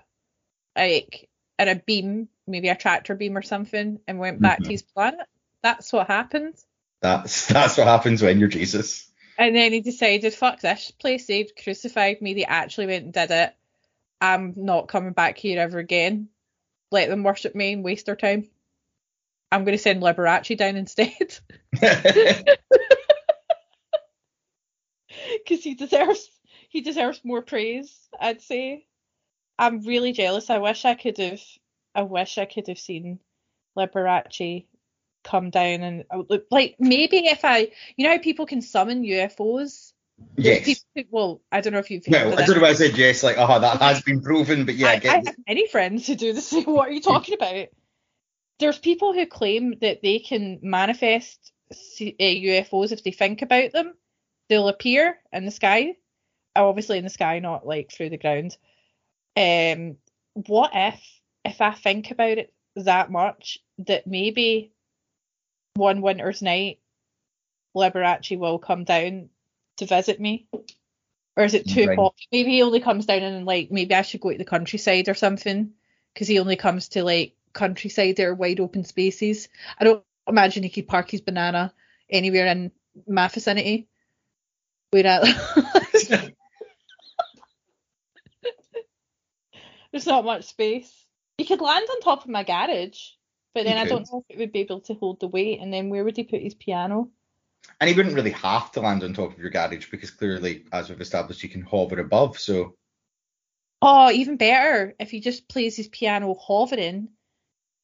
like 0.76 1.30
in 1.60 1.68
a 1.68 1.76
beam, 1.76 2.28
maybe 2.48 2.70
a 2.70 2.76
tractor 2.76 3.14
beam 3.14 3.38
or 3.38 3.44
something, 3.44 4.00
and 4.08 4.18
went 4.18 4.42
back 4.42 4.62
Mhm. 4.62 4.64
to 4.64 4.72
his 4.72 4.82
planet. 4.82 5.28
That's 5.62 5.94
what 5.94 6.08
happened. 6.08 6.56
That's 7.02 7.48
that's 7.48 7.78
what 7.78 7.88
happens 7.88 8.22
when 8.22 8.40
you're 8.40 8.50
Jesus. 8.50 9.08
And 9.38 9.56
then 9.56 9.74
he 9.74 9.82
decided, 9.82 10.34
fuck 10.34 10.60
this 10.60 10.92
place, 10.92 11.26
they've 11.26 11.52
crucified 11.64 12.22
me, 12.22 12.34
they 12.36 12.46
actually 12.46 12.88
went 12.88 13.06
and 13.06 13.14
did 13.14 13.32
it. 13.32 13.56
I'm 14.20 14.54
not 14.56 14.88
coming 14.88 15.14
back 15.14 15.38
here 15.38 15.60
ever 15.60 15.80
again. 15.80 16.30
Let 16.92 17.10
them 17.10 17.24
worship 17.24 17.56
me 17.56 17.74
and 17.74 17.84
waste 17.84 18.06
their 18.06 18.16
time. 18.16 18.50
I'm 19.52 19.64
going 19.64 19.76
to 19.76 19.82
send 19.82 20.02
Liberace 20.02 20.58
down 20.58 20.76
instead. 20.76 21.38
Because 25.44 25.64
he 25.64 25.76
deserves 25.76 26.30
he 26.70 26.82
deserves 26.82 27.22
more 27.24 27.42
praise, 27.42 27.94
I'd 28.20 28.42
say. 28.42 28.86
I'm 29.60 29.82
really 29.82 30.14
jealous. 30.14 30.50
I 30.50 30.60
wish 30.60 30.86
I 30.86 30.96
could 30.96 31.18
have 31.18 31.42
I 31.94 32.04
wish 32.04 32.38
I 32.38 32.46
could 32.46 32.68
have 32.68 32.80
seen 32.80 33.20
Liberace 33.78 34.66
come 35.24 35.50
down 35.50 35.82
and 35.82 36.04
like 36.50 36.76
maybe 36.80 37.18
if 37.28 37.44
I 37.44 37.72
you 37.96 38.06
know 38.06 38.12
how 38.12 38.20
people 38.20 38.46
can 38.46 38.62
summon 38.62 39.04
UFOs? 39.04 39.94
Yes. 40.36 40.86
people 40.96 41.10
well, 41.12 41.42
I 41.52 41.62
don't 41.62 41.74
know 41.74 41.80
if 41.80 41.90
you've 41.90 42.08
No, 42.08 42.32
I 42.32 42.46
don't 42.46 42.56
know 42.56 42.62
why 42.62 42.70
I 42.70 42.74
said 42.74 42.98
yes. 42.98 43.24
Like, 43.24 43.38
oh, 43.38 43.60
that 43.60 43.82
has 43.82 44.02
been 44.06 44.22
proven, 44.22 44.66
but 44.66 44.76
yeah, 44.76 44.90
I 44.90 45.02
I, 45.04 45.10
I 45.10 45.22
have 45.26 45.36
many 45.48 45.68
friends 45.68 46.08
who 46.08 46.16
do 46.16 46.34
same. 46.34 46.64
What 46.66 46.90
are 46.90 46.92
you 46.92 47.02
talking 47.02 47.36
about? 47.36 47.68
There's 48.60 48.78
people 48.78 49.14
who 49.14 49.26
claim 49.26 49.76
that 49.82 50.02
they 50.04 50.20
can 50.20 50.60
manifest 50.62 51.52
uh, 51.72 51.76
UFOs 51.76 52.92
if 52.92 53.04
they 53.04 53.12
think 53.12 53.42
about 53.42 53.72
them. 53.72 53.94
They'll 54.50 54.68
appear 54.68 55.18
in 55.32 55.46
the 55.46 55.52
sky, 55.52 55.96
Uh, 56.56 56.68
obviously 56.68 56.98
in 56.98 57.04
the 57.04 57.10
sky, 57.10 57.40
not 57.40 57.66
like 57.66 57.92
through 57.92 58.10
the 58.10 58.18
ground. 58.18 58.56
Um, 59.36 59.98
what 60.34 60.72
if, 60.74 61.02
if 61.46 61.62
I 61.62 61.72
think 61.72 62.12
about 62.12 62.38
it 62.38 62.54
that 62.76 63.12
much, 63.12 63.60
that 63.80 64.06
maybe 64.06 64.74
one 65.76 66.02
winter's 66.02 66.42
night, 66.42 66.80
Liberace 67.76 68.38
will 68.38 68.60
come 68.60 68.84
down 68.84 69.30
to 69.78 69.86
visit 69.86 70.20
me? 70.20 70.48
Or 71.38 71.44
is 71.44 71.54
it 71.54 71.68
too 71.68 71.88
Right. 71.88 71.98
hot? 71.98 72.16
Maybe 72.32 72.52
he 72.52 72.62
only 72.62 72.82
comes 72.82 73.06
down 73.06 73.24
and 73.24 73.46
like 73.46 73.72
maybe 73.72 73.96
I 73.96 74.02
should 74.02 74.22
go 74.22 74.32
to 74.32 74.38
the 74.38 74.46
countryside 74.46 75.08
or 75.08 75.14
something 75.14 75.74
because 76.14 76.28
he 76.28 76.40
only 76.40 76.58
comes 76.58 76.90
to 76.90 77.04
like 77.04 77.36
countryside 77.54 78.20
or 78.20 78.36
wide 78.36 78.60
open 78.60 78.84
spaces. 78.84 79.48
I 79.80 79.86
don't 79.86 80.04
imagine 80.28 80.64
he 80.64 80.70
could 80.70 80.88
park 80.88 81.10
his 81.10 81.22
banana 81.22 81.74
anywhere 82.10 82.48
in 82.48 82.72
my 83.08 83.28
vicinity. 83.30 83.88
Where 84.92 85.08
I, 85.08 85.34
there's 89.92 90.06
not 90.06 90.26
much 90.26 90.46
space. 90.46 91.06
He 91.38 91.46
could 91.46 91.62
land 91.62 91.88
on 91.90 92.02
top 92.02 92.26
of 92.26 92.30
my 92.30 92.44
garage, 92.44 93.12
but 93.54 93.64
then 93.64 93.78
He 93.78 93.84
I 93.84 93.86
don't 93.86 94.08
know 94.12 94.24
if 94.28 94.36
it 94.36 94.40
would 94.40 94.52
be 94.52 94.60
able 94.60 94.82
to 94.82 94.94
hold 94.96 95.20
the 95.20 95.28
weight. 95.28 95.60
And 95.62 95.74
then 95.74 95.90
where 95.90 96.04
would 96.04 96.18
he 96.18 96.24
put 96.24 96.42
his 96.42 96.56
piano? 96.56 97.10
And 97.80 97.90
he 97.90 97.96
wouldn't 97.96 98.16
really 98.16 98.32
have 98.32 98.72
to 98.74 98.82
land 98.82 99.04
on 99.04 99.14
top 99.14 99.34
of 99.34 99.40
your 99.40 99.50
garage 99.50 99.90
because 99.92 100.12
clearly, 100.12 100.66
as 100.72 100.90
we've 100.90 101.02
established, 101.02 101.44
you 101.44 101.50
can 101.50 101.62
hover 101.62 102.00
above. 102.00 102.40
So 102.40 102.76
Oh, 103.82 104.12
even 104.12 104.38
better 104.38 104.96
if 105.00 105.10
he 105.10 105.20
just 105.20 105.48
plays 105.48 105.76
his 105.76 105.88
piano 105.88 106.36
hovering. 106.36 107.10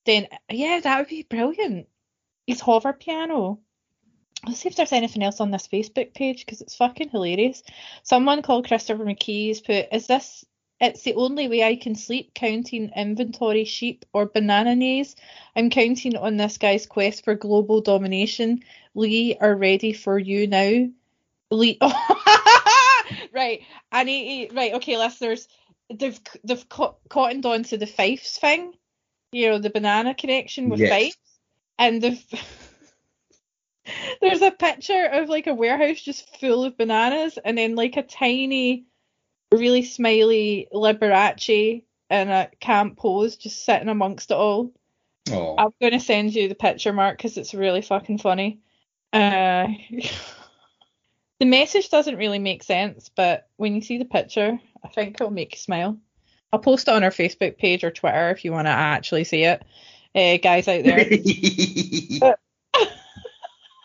Then 0.06 0.27
yeah, 0.49 0.80
that 0.80 0.99
would 0.99 1.08
be 1.08 1.23
brilliant. 1.23 1.88
His 2.45 2.62
hover 2.62 2.93
piano. 2.93 3.60
Let's 4.45 4.60
see 4.60 4.69
if 4.69 4.75
there's 4.75 4.93
anything 4.93 5.23
else 5.23 5.41
on 5.41 5.49
this 5.49 5.67
Facebook 5.67 6.13
page 6.13 6.45
because 6.45 6.62
it's 6.62 6.75
fucking 6.75 7.10
hilarious. 7.10 7.63
Someone 8.03 8.43
called 8.43 8.67
Christopher 8.67 9.03
McKee's 9.03 9.62
put, 9.62 9.88
"Is 9.91 10.06
this? 10.06 10.45
It's 10.79 11.01
the 11.01 11.15
only 11.15 11.47
way 11.47 11.63
I 11.63 11.75
can 11.75 11.95
sleep 11.95 12.35
counting 12.35 12.91
inventory 12.95 13.65
sheep 13.65 14.05
or 14.13 14.27
banana 14.27 14.75
nays. 14.75 15.15
I'm 15.55 15.71
counting 15.71 16.15
on 16.15 16.37
this 16.37 16.59
guy's 16.59 16.85
quest 16.85 17.23
for 17.23 17.33
global 17.33 17.81
domination. 17.81 18.61
Lee 18.93 19.35
are 19.39 19.55
ready 19.55 19.93
for 19.93 20.19
you 20.19 20.47
now. 20.47 20.87
Lee. 21.49 21.79
right. 23.33 23.61
I 23.91 24.03
need. 24.03 24.53
Right. 24.53 24.73
Okay, 24.75 24.97
listeners. 24.97 25.47
They've 25.93 26.19
they've 26.43 26.69
co- 26.69 26.97
cottoned 27.09 27.45
on 27.45 27.63
to 27.63 27.77
the 27.77 27.85
Fyffes 27.85 28.37
thing. 28.37 28.73
You 29.31 29.49
know 29.49 29.59
the 29.59 29.69
banana 29.69 30.13
connection 30.13 30.69
with 30.69 30.79
Yes. 30.79 30.91
Fyffes, 30.91 31.17
and 31.79 32.01
the. 32.01 32.21
There's 34.21 34.41
a 34.41 34.51
picture 34.51 35.05
of 35.05 35.29
like 35.29 35.47
a 35.47 35.53
warehouse 35.53 36.01
just 36.01 36.39
full 36.39 36.65
of 36.65 36.77
bananas, 36.77 37.37
and 37.43 37.57
then 37.57 37.75
like 37.75 37.97
a 37.97 38.03
tiny, 38.03 38.85
really 39.51 39.83
smiley 39.83 40.67
Liberace 40.73 41.83
in 42.10 42.29
a 42.29 42.49
camp 42.60 42.97
pose, 42.97 43.36
just 43.36 43.65
sitting 43.65 43.89
amongst 43.89 44.31
it 44.31 44.38
all. 44.38 44.71
I'm 45.57 45.73
gonna 45.81 45.99
send 45.99 46.33
you 46.33 46.47
the 46.47 46.55
picture, 46.55 46.93
Mark, 46.93 47.17
because 47.17 47.38
it's 47.38 47.53
really 47.53 47.81
fucking 47.81 48.19
funny. 48.19 48.60
Uh, 49.12 49.67
the 51.39 51.45
message 51.45 51.89
doesn't 51.89 52.17
really 52.17 52.39
make 52.39 52.63
sense, 52.63 53.10
but 53.15 53.47
when 53.57 53.75
you 53.75 53.81
see 53.81 53.97
the 53.97 54.05
picture, 54.05 54.60
I 54.83 54.88
think 54.88 55.15
it'll 55.15 55.31
make 55.31 55.53
you 55.53 55.60
smile. 55.60 55.97
I'll 56.51 56.60
post 56.60 56.88
it 56.88 56.93
on 56.93 57.03
our 57.03 57.12
Facebook 57.12 57.57
page 57.57 57.83
or 57.83 57.91
Twitter 57.91 58.29
if 58.29 58.45
you 58.45 58.53
want 58.53 58.67
to 58.67 58.71
actually 58.71 59.25
see 59.25 59.43
it, 59.43 59.63
uh, 60.15 60.38
guys 60.38 60.67
out 60.67 60.83
there. 60.83 60.99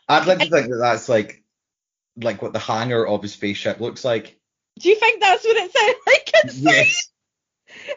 I'd 0.09 0.27
like 0.27 0.39
to 0.39 0.51
think 0.51 0.69
that 0.71 0.79
that's 0.81 1.09
like 1.09 1.43
like 2.17 2.43
what 2.43 2.53
the 2.53 2.59
hangar 2.59 3.07
of 3.07 3.25
a 3.25 3.29
spaceship 3.29 3.81
looks 3.81 4.05
like. 4.05 4.39
Do 4.79 4.89
you 4.89 4.97
think 4.97 5.21
that's 5.21 5.45
what 5.45 5.57
it 5.57 5.73
sounds 5.73 5.97
like? 6.07 6.31
inside? 6.45 6.87
Yes. 6.87 7.09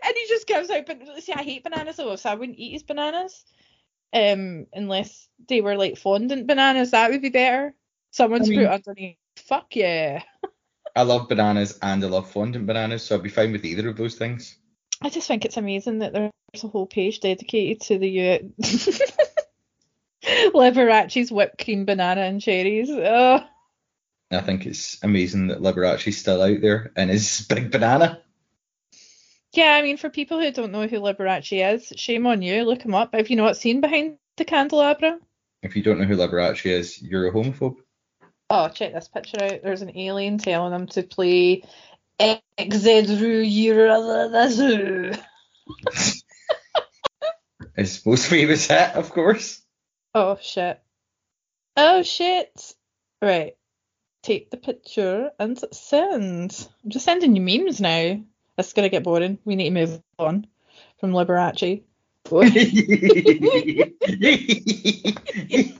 And 0.03 0.13
he 0.15 0.25
just 0.27 0.47
gives 0.47 0.69
out. 0.69 0.85
But 0.85 1.01
see, 1.21 1.33
I 1.33 1.43
hate 1.43 1.63
bananas 1.63 1.97
though, 1.97 2.15
so 2.15 2.29
I 2.29 2.35
wouldn't 2.35 2.57
eat 2.59 2.73
his 2.73 2.83
bananas. 2.83 3.43
Um, 4.13 4.67
unless 4.73 5.27
they 5.49 5.61
were 5.61 5.75
like 5.75 5.97
fondant 5.97 6.47
bananas, 6.47 6.91
that 6.91 7.11
would 7.11 7.21
be 7.21 7.29
better. 7.29 7.73
Someone's 8.11 8.47
I 8.47 8.51
mean- 8.51 8.59
put 8.61 8.69
underneath. 8.87 9.17
Fuck 9.37 9.75
yeah. 9.75 10.23
I 10.95 11.01
love 11.01 11.27
bananas 11.27 11.77
and 11.81 12.01
I 12.03 12.07
love 12.07 12.31
fondant 12.31 12.65
bananas, 12.67 13.03
so 13.03 13.15
I'd 13.15 13.23
be 13.23 13.27
fine 13.29 13.51
with 13.51 13.65
either 13.65 13.89
of 13.89 13.97
those 13.97 14.15
things. 14.15 14.57
I 15.01 15.09
just 15.09 15.27
think 15.27 15.43
it's 15.43 15.57
amazing 15.57 15.99
that 15.99 16.13
there's 16.13 16.31
a 16.63 16.67
whole 16.69 16.85
page 16.85 17.19
dedicated 17.19 17.81
to 17.87 17.97
the 17.97 18.09
U. 18.09 18.53
Liberace's 20.53 21.31
whipped 21.31 21.63
cream 21.63 21.85
banana 21.85 22.21
and 22.21 22.41
cherries. 22.41 22.89
Oh, 22.89 23.43
I 24.35 24.41
think 24.41 24.65
it's 24.65 25.01
amazing 25.03 25.47
that 25.47 25.61
Liberace's 25.61 26.17
still 26.17 26.41
out 26.41 26.61
there 26.61 26.91
and 26.95 27.09
his 27.09 27.41
big 27.49 27.71
banana. 27.71 28.21
yeah. 29.53 29.73
I 29.73 29.81
mean, 29.81 29.97
for 29.97 30.09
people 30.09 30.39
who 30.39 30.51
don't 30.51 30.71
know 30.71 30.87
who 30.87 30.99
Liberace 30.99 31.75
is, 31.75 31.93
shame 31.95 32.27
on 32.27 32.41
you. 32.41 32.63
Look 32.63 32.81
him 32.83 32.95
up. 32.95 33.13
Have 33.15 33.29
you 33.29 33.35
not 33.35 33.57
seen 33.57 33.81
behind 33.81 34.17
the 34.37 34.45
candelabra? 34.45 35.19
If 35.61 35.75
you 35.75 35.81
don't 35.83 35.99
know 35.99 36.05
who 36.05 36.15
Liberace 36.17 36.65
is, 36.65 37.01
you're 37.01 37.27
a 37.27 37.31
homophobe. 37.31 37.77
Oh, 38.49 38.67
check 38.69 38.93
this 38.93 39.07
picture 39.07 39.41
out. 39.41 39.61
There's 39.63 39.81
an 39.81 39.97
alien 39.97 40.37
telling 40.37 40.73
him 40.73 40.87
to 40.87 41.01
play 41.03 41.63
Exedru 42.19 42.39
Yuradazu. 43.51 45.19
His 47.75 48.05
most 48.05 48.27
famous 48.27 48.67
hit, 48.67 48.93
of 48.95 49.09
course. 49.11 49.61
Oh 50.13 50.37
shit. 50.41 50.79
Oh 51.75 52.03
shit. 52.03 52.51
Right. 53.21 53.55
Take 54.25 54.49
the 54.49 54.57
picture 54.57 55.29
and 55.37 55.63
send. 55.71 56.67
I'm 56.83 56.89
just 56.89 57.05
sending 57.05 57.35
you 57.35 57.43
memes 57.43 57.79
now. 57.79 58.19
It's 58.57 58.73
gonna 58.73 58.89
get 58.89 59.03
boring. 59.03 59.37
We 59.45 59.55
need 59.55 59.65
to 59.65 59.69
move 59.69 60.01
on 60.17 60.47
from 60.99 61.11
Liberace. 61.11 61.83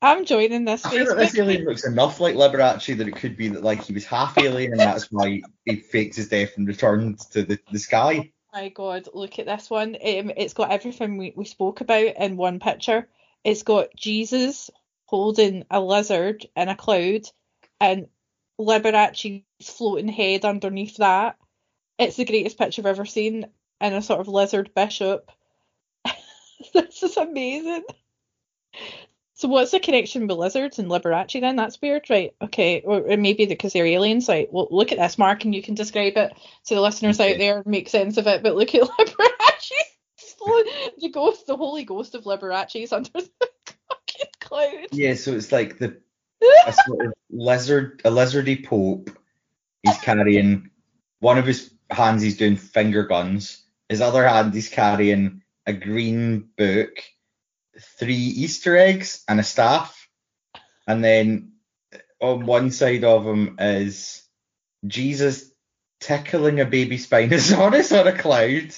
I'm 0.00 0.24
joining 0.24 0.64
this 0.64 0.86
I 0.86 0.90
feel 0.90 1.06
that 1.06 1.16
this 1.16 1.36
alien 1.36 1.64
looks 1.64 1.84
enough 1.84 2.20
like 2.20 2.36
Liberace 2.36 2.96
that 2.96 3.08
it 3.08 3.16
could 3.16 3.36
be 3.36 3.48
that 3.48 3.64
like 3.64 3.82
he 3.82 3.94
was 3.94 4.04
half 4.04 4.38
alien 4.38 4.70
and 4.70 4.80
that's 4.80 5.10
why 5.10 5.42
he 5.64 5.74
faked 5.74 6.14
his 6.14 6.28
death 6.28 6.56
and 6.56 6.68
returned 6.68 7.18
to 7.32 7.42
the, 7.42 7.58
the 7.72 7.80
sky. 7.80 8.30
My 8.52 8.68
God, 8.68 9.08
look 9.12 9.40
at 9.40 9.46
this 9.46 9.68
one. 9.68 9.96
Um, 9.96 10.30
it's 10.36 10.54
got 10.54 10.70
everything 10.70 11.16
we, 11.16 11.32
we 11.34 11.46
spoke 11.46 11.80
about 11.80 12.14
in 12.16 12.36
one 12.36 12.60
picture. 12.60 13.08
It's 13.46 13.62
got 13.62 13.94
Jesus 13.94 14.70
holding 15.04 15.64
a 15.70 15.80
lizard 15.80 16.44
in 16.56 16.68
a 16.68 16.74
cloud 16.74 17.22
and 17.80 18.08
Liberace's 18.58 19.42
floating 19.62 20.08
head 20.08 20.44
underneath 20.44 20.96
that. 20.96 21.36
It's 21.96 22.16
the 22.16 22.24
greatest 22.24 22.58
picture 22.58 22.82
I've 22.82 22.86
ever 22.86 23.04
seen 23.04 23.46
in 23.80 23.92
a 23.92 24.02
sort 24.02 24.18
of 24.18 24.26
lizard 24.26 24.72
bishop. 24.74 25.30
this 26.74 27.04
is 27.04 27.16
amazing. 27.16 27.84
So 29.34 29.46
what's 29.48 29.70
the 29.70 29.78
connection 29.80 30.26
with 30.26 30.38
lizards 30.38 30.80
and 30.80 30.88
Liberace 30.90 31.40
then? 31.40 31.54
That's 31.56 31.80
weird, 31.80 32.10
right? 32.10 32.34
Okay, 32.42 32.80
or, 32.80 33.12
or 33.12 33.16
maybe 33.18 33.46
because 33.46 33.74
they're 33.74 33.86
aliens. 33.86 34.28
Like, 34.28 34.48
well, 34.50 34.66
look 34.70 34.90
at 34.90 34.98
this, 34.98 35.18
Mark, 35.18 35.44
and 35.44 35.54
you 35.54 35.62
can 35.62 35.74
describe 35.74 36.16
it 36.16 36.32
to 36.64 36.74
the 36.74 36.80
listeners 36.80 37.20
Okay. 37.20 37.34
out 37.34 37.38
there, 37.38 37.62
make 37.64 37.90
sense 37.90 38.16
of 38.16 38.26
it. 38.26 38.42
But 38.42 38.56
look 38.56 38.74
at 38.74 38.82
Liberace, 38.98 39.35
the 40.98 41.08
ghost, 41.08 41.46
the 41.46 41.56
holy 41.56 41.84
ghost 41.84 42.14
of 42.14 42.24
Liberace 42.24 42.82
is 42.82 42.92
under 42.92 43.10
the 43.14 43.28
fucking 43.88 44.32
cloud. 44.40 44.86
Yeah, 44.92 45.14
so 45.14 45.32
it's 45.32 45.52
like 45.52 45.78
the 45.78 46.00
a 46.66 46.72
sort 46.86 47.06
of 47.06 47.12
lizard, 47.30 48.02
a 48.04 48.10
lizardy 48.10 48.64
pope. 48.64 49.10
He's 49.82 49.98
carrying 49.98 50.70
one 51.20 51.38
of 51.38 51.46
his 51.46 51.72
hands. 51.90 52.22
He's 52.22 52.36
doing 52.36 52.56
finger 52.56 53.04
guns. 53.04 53.64
His 53.88 54.00
other 54.00 54.26
hand, 54.26 54.52
he's 54.52 54.68
carrying 54.68 55.42
a 55.66 55.72
green 55.72 56.48
book, 56.56 56.90
three 57.98 58.14
Easter 58.14 58.76
eggs, 58.76 59.22
and 59.28 59.38
a 59.38 59.44
staff. 59.44 60.08
And 60.86 61.02
then 61.02 61.52
on 62.20 62.46
one 62.46 62.70
side 62.70 63.04
of 63.04 63.24
him 63.24 63.56
is 63.58 64.22
Jesus 64.86 65.50
tickling 66.00 66.60
a 66.60 66.64
baby 66.64 66.98
Spinosaurus 66.98 67.98
on 67.98 68.06
a 68.06 68.16
cloud. 68.16 68.74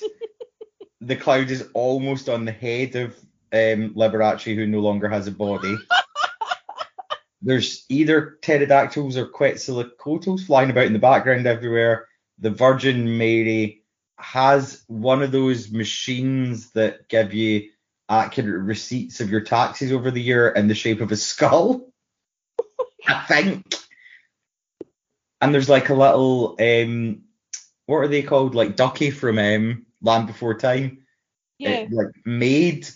The 1.00 1.16
cloud 1.16 1.50
is 1.50 1.68
almost 1.74 2.28
on 2.28 2.44
the 2.44 2.52
head 2.52 2.96
of 2.96 3.16
um, 3.52 3.94
Liberace, 3.94 4.54
who 4.54 4.66
no 4.66 4.80
longer 4.80 5.08
has 5.08 5.26
a 5.26 5.32
body. 5.32 5.76
There's 7.42 7.84
either 7.88 8.38
pterodactyls 8.42 9.16
or 9.16 9.26
quetzalcoatlus 9.26 10.46
flying 10.46 10.70
about 10.70 10.86
in 10.86 10.92
the 10.92 10.98
background 10.98 11.46
everywhere. 11.46 12.08
The 12.40 12.50
Virgin 12.50 13.16
Mary 13.16 13.84
has 14.18 14.82
one 14.88 15.22
of 15.22 15.30
those 15.30 15.70
machines 15.70 16.70
that 16.72 17.08
give 17.08 17.32
you 17.32 17.70
accurate 18.08 18.64
receipts 18.64 19.20
of 19.20 19.30
your 19.30 19.42
taxes 19.42 19.92
over 19.92 20.10
the 20.10 20.22
year 20.22 20.48
in 20.48 20.66
the 20.66 20.74
shape 20.74 21.00
of 21.00 21.12
a 21.12 21.16
skull. 21.16 21.92
I 23.08 23.24
think. 23.26 23.74
And 25.40 25.54
there's 25.54 25.68
like 25.68 25.88
a 25.88 25.94
little 25.94 26.56
um 26.60 27.22
what 27.86 27.98
are 27.98 28.08
they 28.08 28.22
called? 28.22 28.54
Like 28.54 28.76
Ducky 28.76 29.10
from 29.10 29.38
um 29.38 29.86
Land 30.02 30.26
Before 30.26 30.54
Time. 30.54 31.04
Yeah. 31.58 31.70
It, 31.70 31.92
like 31.92 32.08
maid 32.24 32.88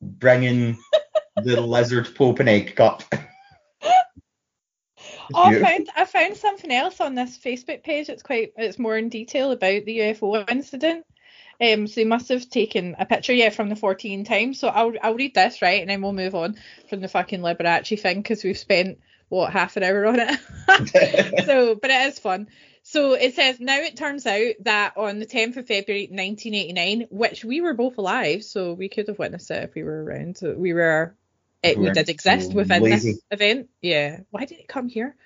bringing 0.00 0.78
the 1.36 1.60
lizard 1.60 2.14
pope 2.14 2.40
an 2.40 2.48
egg 2.48 2.76
cup. 2.76 3.02
Oh, 5.34 5.42
I 5.42 5.60
found 5.60 5.88
I 5.94 6.04
found 6.06 6.36
something 6.36 6.72
else 6.72 7.00
on 7.00 7.14
this 7.14 7.36
Facebook 7.36 7.82
page. 7.82 8.08
It's 8.08 8.22
quite 8.22 8.52
it's 8.56 8.78
more 8.78 8.96
in 8.96 9.10
detail 9.10 9.50
about 9.50 9.84
the 9.84 9.98
UFO 9.98 10.50
incident. 10.50 11.04
Um, 11.60 11.86
so 11.86 11.96
they 11.96 12.04
must 12.04 12.28
have 12.28 12.48
taken 12.48 12.94
a 12.98 13.04
picture, 13.04 13.32
yeah, 13.32 13.50
from 13.50 13.68
the 13.68 13.74
Fortean 13.74 14.24
Times. 14.26 14.60
So 14.60 14.68
I'll 14.68 14.92
I'll 15.02 15.16
read 15.16 15.34
this 15.34 15.60
right, 15.60 15.80
and 15.80 15.90
then 15.90 16.00
we'll 16.00 16.12
move 16.12 16.34
on 16.34 16.56
from 16.88 17.00
the 17.00 17.08
fucking 17.08 17.40
Liberace 17.40 18.00
thing 18.00 18.22
because 18.22 18.44
we've 18.44 18.56
spent 18.56 19.00
what 19.28 19.52
half 19.52 19.76
an 19.76 19.82
hour 19.82 20.06
on 20.06 20.20
it. 20.20 21.44
so, 21.44 21.74
but 21.74 21.90
it 21.90 22.06
is 22.08 22.18
fun. 22.18 22.48
So 22.82 23.12
it 23.12 23.34
says 23.34 23.60
now 23.60 23.78
it 23.78 23.96
turns 23.96 24.26
out 24.26 24.54
that 24.60 24.96
on 24.96 25.18
the 25.18 25.26
10th 25.26 25.56
of 25.58 25.66
February 25.66 26.08
1989, 26.10 27.06
which 27.10 27.44
we 27.44 27.60
were 27.60 27.74
both 27.74 27.98
alive, 27.98 28.44
so 28.44 28.72
we 28.72 28.88
could 28.88 29.08
have 29.08 29.18
witnessed 29.18 29.50
it 29.50 29.64
if 29.64 29.74
we 29.74 29.82
were 29.82 30.04
around. 30.04 30.38
So 30.38 30.54
we 30.54 30.72
were, 30.72 31.14
it, 31.62 31.76
We 31.76 31.84
we 31.84 31.90
did 31.90 32.08
exist 32.08 32.54
within 32.54 32.82
lazy. 32.82 33.12
this 33.12 33.22
event. 33.30 33.68
Yeah. 33.82 34.20
Why 34.30 34.44
did 34.44 34.58
it 34.58 34.68
come 34.68 34.88
here? 34.88 35.16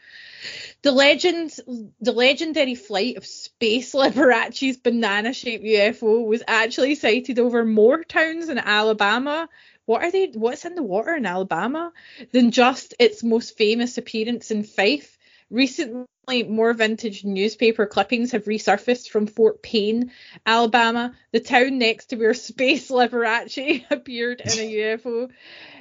The 0.83 0.91
legend, 0.91 1.53
the 2.01 2.13
legendary 2.13 2.75
flight 2.75 3.17
of 3.17 3.25
Space 3.25 3.95
Liberace's 3.95 4.77
banana-shaped 4.77 5.65
UFO 5.65 6.27
was 6.27 6.43
actually 6.49 6.97
sighted 6.97 7.39
over 7.39 7.65
more 7.65 8.03
towns 8.03 8.49
in 8.49 8.59
Alabama. 8.59 9.49
What 9.85 10.03
are 10.03 10.11
they? 10.11 10.27
What's 10.35 10.65
in 10.65 10.75
the 10.75 10.83
water 10.83 11.15
in 11.15 11.27
Alabama? 11.27 11.93
Than 12.33 12.51
just 12.51 12.95
its 12.99 13.23
most 13.23 13.57
famous 13.57 13.99
appearance 13.99 14.51
in 14.51 14.65
Fyffe. 14.65 15.09
Recently, 15.53 16.45
more 16.49 16.73
vintage 16.73 17.25
newspaper 17.25 17.85
clippings 17.85 18.33
have 18.33 18.47
resurfaced 18.47 19.11
from 19.11 19.27
Fort 19.27 19.63
Payne, 19.63 20.11
Alabama, 20.47 21.15
the 21.31 21.41
town 21.41 21.79
next 21.79 22.07
to 22.07 22.17
where 22.17 22.33
Space 22.35 22.91
Liberace 22.91 23.85
appeared 23.91 24.41
in 24.41 24.51
a 24.51 24.73
UFO. 24.73 25.31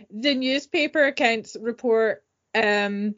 The 0.10 0.36
newspaper 0.36 1.06
accounts 1.06 1.56
report 1.58 2.24
um, 2.54 3.16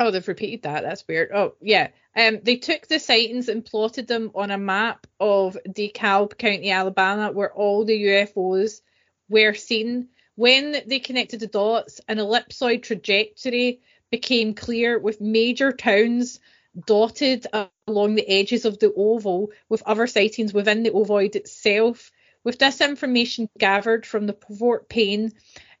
Oh, 0.00 0.10
they've 0.10 0.26
repeated 0.26 0.62
that. 0.62 0.82
That's 0.82 1.06
weird. 1.06 1.30
Oh, 1.32 1.54
yeah. 1.60 1.88
Um, 2.16 2.40
they 2.42 2.56
took 2.56 2.88
the 2.88 2.98
sightings 2.98 3.48
and 3.48 3.64
plotted 3.64 4.08
them 4.08 4.32
on 4.34 4.50
a 4.50 4.58
map 4.58 5.06
of 5.20 5.56
DeKalb 5.68 6.36
County, 6.36 6.72
Alabama, 6.72 7.30
where 7.30 7.52
all 7.52 7.84
the 7.84 8.04
UFOs 8.04 8.80
were 9.28 9.54
seen. 9.54 10.08
When 10.34 10.82
they 10.86 10.98
connected 10.98 11.38
the 11.38 11.46
dots, 11.46 12.00
an 12.08 12.18
ellipsoid 12.18 12.82
trajectory 12.82 13.82
became 14.14 14.54
clear 14.54 14.96
with 14.96 15.20
major 15.20 15.72
towns 15.72 16.38
dotted 16.86 17.48
along 17.88 18.14
the 18.14 18.28
edges 18.28 18.64
of 18.64 18.78
the 18.78 18.92
oval, 18.96 19.50
with 19.68 19.82
other 19.86 20.06
sightings 20.06 20.54
within 20.54 20.84
the 20.84 20.92
ovoid 20.92 21.34
itself. 21.34 22.12
With 22.44 22.60
this 22.60 22.80
information 22.80 23.48
gathered 23.58 24.06
from 24.06 24.28
the 24.28 24.36
Fort 24.56 24.88
Payne 24.88 25.32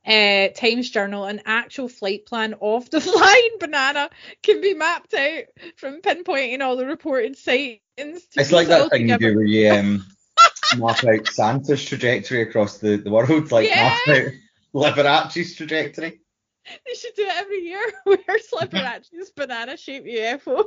uh, 0.04 0.48
Times 0.48 0.90
Journal, 0.90 1.26
an 1.26 1.42
actual 1.46 1.88
flight 1.88 2.26
plan 2.26 2.56
of 2.60 2.90
the 2.90 3.00
flying 3.12 3.56
banana 3.60 4.10
can 4.42 4.60
be 4.60 4.74
mapped 4.74 5.14
out 5.14 5.44
from 5.76 6.02
pinpointing 6.02 6.60
all 6.60 6.76
the 6.76 6.86
reported 6.86 7.36
sightings. 7.38 7.78
to 7.98 8.40
It's 8.40 8.50
like 8.50 8.66
piece 8.66 8.76
it 8.76 8.80
all 8.80 8.88
that 8.88 8.90
thing 8.90 9.08
you 9.10 9.18
do 9.18 9.36
where 9.36 9.44
you 9.44 9.70
um, 9.70 10.06
map 10.78 11.04
out 11.04 11.28
Santa's 11.28 11.84
trajectory 11.84 12.42
across 12.42 12.78
the, 12.78 12.96
the 12.96 13.10
world, 13.10 13.52
like 13.52 13.70
map 13.70 14.08
out 14.08 14.32
Liberace's 14.72 15.54
trajectory. 15.54 16.23
They 16.86 16.94
should 16.94 17.14
do 17.14 17.22
it 17.22 17.36
every 17.36 17.60
year. 17.60 17.92
Where's 18.04 18.50
Liberace's 18.52 19.30
banana 19.36 19.76
shaped 19.76 20.06
UFO? 20.06 20.64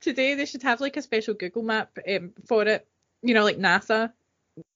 Today 0.00 0.34
they 0.34 0.46
should 0.46 0.62
have 0.64 0.80
like 0.80 0.96
a 0.96 1.02
special 1.02 1.34
Google 1.34 1.62
map 1.62 1.96
um, 2.08 2.32
for 2.46 2.62
it. 2.64 2.86
You 3.22 3.34
know, 3.34 3.44
like 3.44 3.58
NASA 3.58 4.12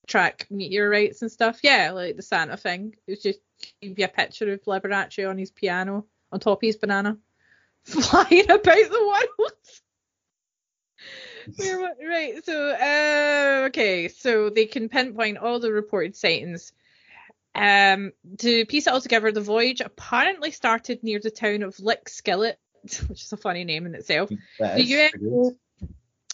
track 0.07 0.47
meteorites 0.51 1.23
and 1.23 1.31
stuff. 1.31 1.61
Yeah, 1.63 1.91
like 1.93 2.17
the 2.17 2.23
Santa 2.23 2.57
thing. 2.57 2.95
It's 3.07 3.23
just 3.23 3.41
give 3.83 3.99
you 3.99 4.05
a 4.05 4.09
picture 4.09 4.53
of 4.53 4.63
Liberace 4.65 5.29
on 5.29 5.39
his 5.39 5.51
piano 5.51 6.07
on 6.31 6.41
top 6.41 6.59
of 6.59 6.67
his 6.67 6.77
banana, 6.77 7.19
flying 7.85 8.45
about 8.45 8.63
the 8.63 9.15
world. 9.39 9.53
Right, 11.59 12.45
so 12.45 12.71
uh, 12.71 13.67
okay, 13.69 14.09
so 14.09 14.51
they 14.51 14.67
can 14.67 14.89
pinpoint 14.89 15.39
all 15.39 15.61
the 15.61 15.73
reported 15.73 16.17
sightings. 16.17 16.73
Um, 17.59 18.13
to 18.39 18.65
piece 18.67 18.87
it 18.87 18.93
all 18.93 19.01
together, 19.01 19.33
the 19.33 19.41
voyage 19.41 19.81
apparently 19.81 20.53
started 20.53 21.03
near 21.03 21.19
the 21.19 21.31
town 21.31 21.63
of 21.63 21.79
Lick 21.81 22.09
Skillet, 22.09 22.59
which 23.09 23.23
is 23.23 23.33
a 23.33 23.37
funny 23.37 23.65
name 23.65 23.87
in 23.87 23.95
itself. 23.95 24.31
The 24.59 25.11
UFO, 25.21 25.57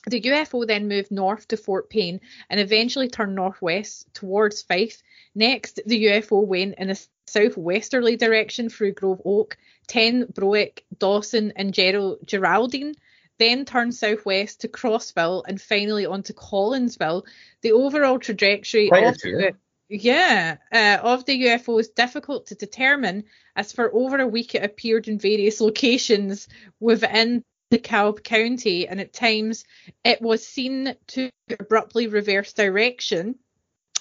the 0.07 0.21
UFO 0.21 0.67
then 0.67 0.87
moved 0.89 1.11
north 1.11 1.49
to 1.49 1.57
Fort 1.57 1.89
Payne 1.89 2.21
and 2.51 2.61
eventually 2.61 3.09
turned 3.09 3.35
northwest 3.35 4.13
towards 4.13 4.63
Fyffe. 4.63 5.03
Next, 5.35 5.81
the 5.87 6.05
UFO 6.07 6.47
went 6.47 6.75
in 6.77 6.91
a 6.91 6.97
southwesterly 7.27 8.17
direction 8.17 8.69
through 8.69 8.93
Grove 8.93 9.23
Oak, 9.25 9.57
Ten, 9.87 10.27
Broeck, 10.27 10.81
Dawson, 10.99 11.53
and 11.57 11.73
Gerald, 11.73 12.19
Geraldine. 12.27 12.95
Then 13.39 13.65
turned 13.65 13.95
southwest 13.95 14.61
to 14.61 14.69
Crossville 14.69 15.43
and 15.49 15.61
finally 15.61 16.07
on 16.07 16.23
to 16.25 16.35
Collinsville. 16.35 17.25
The 17.63 17.73
overall 17.73 18.19
trajectory 18.19 18.89
Quite 18.89 19.07
of 19.07 19.19
the, 19.19 19.55
yeah, 19.89 20.57
uh, 20.73 20.99
of 21.03 21.25
the 21.25 21.45
UFO 21.45 21.79
is 21.79 21.89
difficult 21.89 22.47
to 22.47 22.55
determine, 22.55 23.25
as 23.55 23.73
for 23.73 23.95
over 23.95 24.19
a 24.19 24.27
week 24.27 24.55
it 24.55 24.65
appeared 24.65 25.09
in 25.09 25.19
various 25.19 25.61
locations 25.61 26.49
within 26.81 27.43
DeKalb 27.73 28.23
County, 28.23 28.89
and 28.89 29.01
at 29.01 29.13
times 29.13 29.65
it 30.05 30.23
was 30.23 30.47
seen 30.47 30.95
to 31.09 31.31
abruptly 31.59 32.07
reverse 32.07 32.53
direction. 32.53 33.37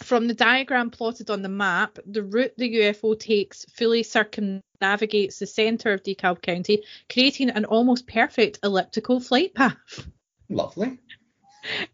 From 0.01 0.27
the 0.27 0.33
diagram 0.33 0.89
plotted 0.89 1.29
on 1.29 1.41
the 1.43 1.49
map, 1.49 1.99
the 2.05 2.23
route 2.23 2.53
the 2.57 2.77
UFO 2.77 3.17
takes 3.17 3.65
fully 3.65 4.03
circumnavigates 4.03 5.39
the 5.39 5.47
centre 5.47 5.93
of 5.93 6.03
DeKalb 6.03 6.41
County, 6.41 6.83
creating 7.11 7.51
an 7.51 7.65
almost 7.65 8.07
perfect 8.07 8.59
elliptical 8.63 9.19
flight 9.19 9.53
path. 9.53 10.07
Lovely. 10.49 10.99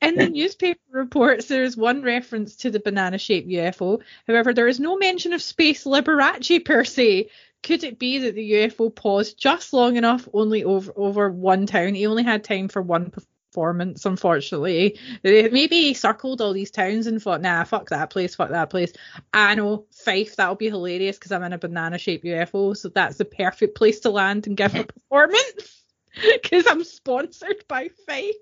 In 0.02 0.16
the 0.16 0.30
newspaper 0.30 0.80
reports, 0.92 1.48
there 1.48 1.64
is 1.64 1.78
one 1.78 2.02
reference 2.02 2.56
to 2.58 2.72
the 2.72 2.80
banana-shaped 2.80 3.48
UFO. 3.48 4.02
However, 4.28 4.54
there 4.54 4.68
is 4.68 4.80
no 4.80 4.98
mention 4.98 5.34
of 5.34 5.42
space 5.42 5.84
Liberace 5.84 6.64
per 6.64 6.84
se. 6.84 7.30
Could 7.62 7.84
it 7.84 8.00
be 8.00 8.20
that 8.20 8.36
the 8.36 8.52
UFO 8.54 8.94
paused 8.94 9.38
just 9.38 9.74
long 9.74 9.98
enough, 9.98 10.28
only 10.34 10.64
over 10.64 10.94
over 10.96 11.30
one 11.30 11.66
town? 11.66 11.94
He 11.94 12.08
only 12.08 12.24
had 12.24 12.44
time 12.44 12.70
for 12.70 12.82
one 12.82 13.12
performance, 13.12 14.06
unfortunately. 14.06 14.98
Maybe 15.24 15.82
he 15.82 15.94
circled 15.94 16.42
all 16.42 16.54
these 16.54 16.72
towns 16.72 17.06
and 17.06 17.22
thought, 17.22 17.42
nah, 17.42 17.64
fuck 17.66 17.90
that 17.90 18.10
place, 18.10 18.36
fuck 18.36 18.50
that 18.50 18.70
place. 18.70 18.94
Ah, 19.34 19.50
I 19.50 19.56
know, 19.56 19.86
Fyffe, 19.92 20.36
that'll 20.36 20.56
be 20.56 20.70
hilarious 20.70 21.18
because 21.18 21.34
I'm 21.34 21.44
in 21.44 21.54
a 21.54 21.58
banana-shaped 21.58 22.24
UFO, 22.24 22.78
so 22.78 22.90
that's 22.90 23.18
the 23.18 23.26
perfect 23.26 23.76
place 23.76 24.00
to 24.02 24.10
land 24.10 24.48
and 24.48 24.56
give 24.56 24.74
a 24.76 24.84
performance 25.10 25.84
because 26.42 26.66
I'm 26.66 26.84
sponsored 26.86 27.66
by 27.68 27.90
Fyffe 28.08 28.34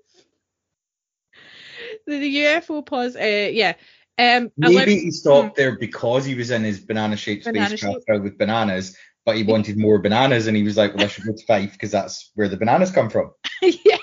the, 2.06 2.18
the 2.18 2.36
UFO 2.36 2.84
pause. 2.84 3.16
Uh, 3.16 3.50
yeah. 3.52 3.74
Um, 4.18 4.50
Maybe 4.56 4.98
he 4.98 5.10
stopped 5.12 5.56
there 5.56 5.78
because 5.78 6.24
he 6.24 6.34
was 6.34 6.50
in 6.50 6.64
his 6.64 6.80
banana-shaped 6.80 7.44
banana 7.44 7.68
spacecraft 7.68 8.04
filled 8.06 8.22
with 8.24 8.36
bananas, 8.36 8.96
but 9.24 9.36
he 9.36 9.44
wanted 9.44 9.78
more 9.78 10.00
bananas, 10.00 10.48
and 10.48 10.56
he 10.56 10.64
was 10.64 10.76
like, 10.76 10.94
"Well, 10.94 11.04
I 11.04 11.08
should 11.08 11.24
go 11.24 11.32
to 11.32 11.44
Fyffe 11.46 11.72
because 11.72 11.92
that's 11.92 12.32
where 12.34 12.48
the 12.48 12.56
bananas 12.56 12.90
come 12.90 13.10
from." 13.10 13.30
yes. 13.62 14.00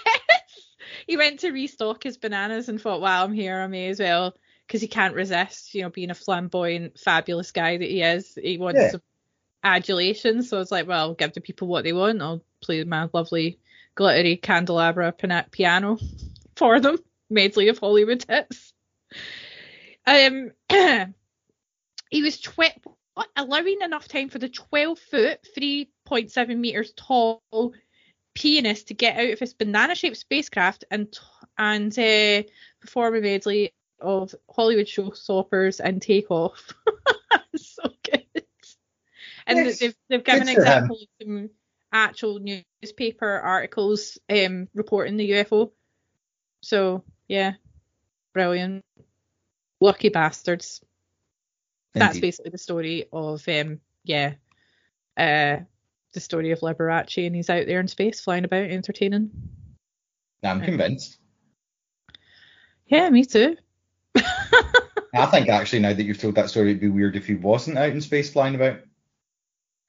He 1.05 1.17
went 1.17 1.41
to 1.41 1.51
restock 1.51 2.03
his 2.03 2.17
bananas 2.17 2.69
and 2.69 2.81
thought, 2.81 3.01
"Wow, 3.01 3.25
I'm 3.25 3.33
here. 3.33 3.59
I 3.59 3.67
may 3.67 3.89
as 3.89 3.99
well." 3.99 4.35
Because 4.65 4.81
he 4.81 4.88
can't 4.88 5.13
resist, 5.13 5.75
you 5.75 5.83
know, 5.83 5.89
being 5.89 6.09
a 6.09 6.15
flamboyant, 6.15 6.97
fabulous 6.97 7.51
guy 7.51 7.77
that 7.77 7.88
he 7.88 8.01
is. 8.01 8.38
He 8.41 8.57
wants 8.57 8.79
yeah. 8.79 8.99
adulation, 9.63 10.41
so 10.41 10.59
it's 10.59 10.71
like, 10.71 10.88
well, 10.88 10.99
I'll 10.99 11.13
give 11.13 11.33
the 11.33 11.41
people 11.41 11.67
what 11.67 11.83
they 11.83 11.93
want. 11.93 12.21
I'll 12.21 12.41
play 12.61 12.83
my 12.83 13.07
lovely 13.13 13.59
glittery 13.93 14.38
candelabra 14.38 15.13
piano 15.51 15.99
for 16.55 16.79
them 16.79 16.97
medley 17.29 17.69
of 17.69 17.77
Hollywood 17.77 18.25
hits. 18.27 18.73
Um, 20.05 20.51
he 22.09 22.21
was 22.21 22.39
tw- 22.39 22.77
allowing 23.35 23.81
enough 23.81 24.07
time 24.07 24.29
for 24.29 24.39
the 24.39 24.49
12 24.49 24.99
foot, 24.99 25.47
3.7 25.57 26.57
meters 26.57 26.93
tall 26.95 27.41
pianist 28.33 28.89
to 28.89 28.93
get 28.93 29.17
out 29.17 29.31
of 29.31 29.39
his 29.39 29.53
banana 29.53 29.95
shaped 29.95 30.17
spacecraft 30.17 30.83
and 30.91 31.17
and 31.57 31.97
uh, 31.97 32.43
perform 32.81 33.15
a 33.15 33.21
medley 33.21 33.73
of 34.01 34.35
Hollywood 34.53 34.88
showstoppers 34.88 35.79
and 35.79 36.01
take 36.01 36.29
off. 36.29 36.73
so 37.55 37.83
good. 38.03 38.25
And 39.47 39.59
yes, 39.59 39.79
they've, 39.79 39.95
they've 40.09 40.23
given 40.23 40.49
examples 40.49 41.03
of 41.03 41.07
some 41.21 41.49
actual 41.93 42.39
newspaper 42.39 43.29
articles 43.29 44.17
um, 44.29 44.67
reporting 44.73 45.15
the 45.17 45.31
UFO. 45.31 45.71
So 46.61 47.03
yeah, 47.27 47.53
brilliant. 48.33 48.83
Lucky 49.81 50.09
bastards. 50.09 50.81
Indeed. 51.93 52.05
That's 52.05 52.19
basically 52.19 52.51
the 52.51 52.57
story 52.57 53.05
of 53.11 53.47
um 53.47 53.79
yeah, 54.03 54.33
uh 55.17 55.57
the 56.13 56.19
story 56.19 56.51
of 56.51 56.59
Liberace 56.59 57.25
and 57.25 57.35
he's 57.35 57.49
out 57.49 57.65
there 57.67 57.79
in 57.79 57.88
space 57.88 58.21
flying 58.21 58.45
about 58.45 58.69
entertaining. 58.69 59.31
I'm 60.43 60.61
convinced. 60.61 61.17
Yeah, 62.88 63.09
me 63.09 63.25
too. 63.25 63.57
I 64.15 65.25
think 65.27 65.49
actually 65.49 65.79
now 65.79 65.93
that 65.93 66.03
you've 66.03 66.19
told 66.19 66.35
that 66.35 66.49
story, 66.49 66.69
it'd 66.69 66.81
be 66.81 66.88
weird 66.89 67.15
if 67.15 67.25
he 67.25 67.35
wasn't 67.35 67.77
out 67.77 67.89
in 67.89 68.01
space 68.01 68.31
flying 68.31 68.55
about. 68.55 68.79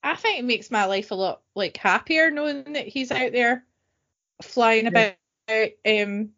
I 0.03 0.15
think 0.15 0.39
it 0.39 0.45
makes 0.45 0.71
my 0.71 0.87
life 0.87 1.11
a 1.11 1.17
lot 1.17 1.43
like 1.55 1.77
happier 1.77 2.31
knowing 2.31 2.73
that 2.75 2.87
he's 2.87 3.11
out 3.11 3.33
there 3.33 3.65
flying 4.43 4.85
yeah. 4.85 5.13
about 5.49 5.71
um 5.87 6.31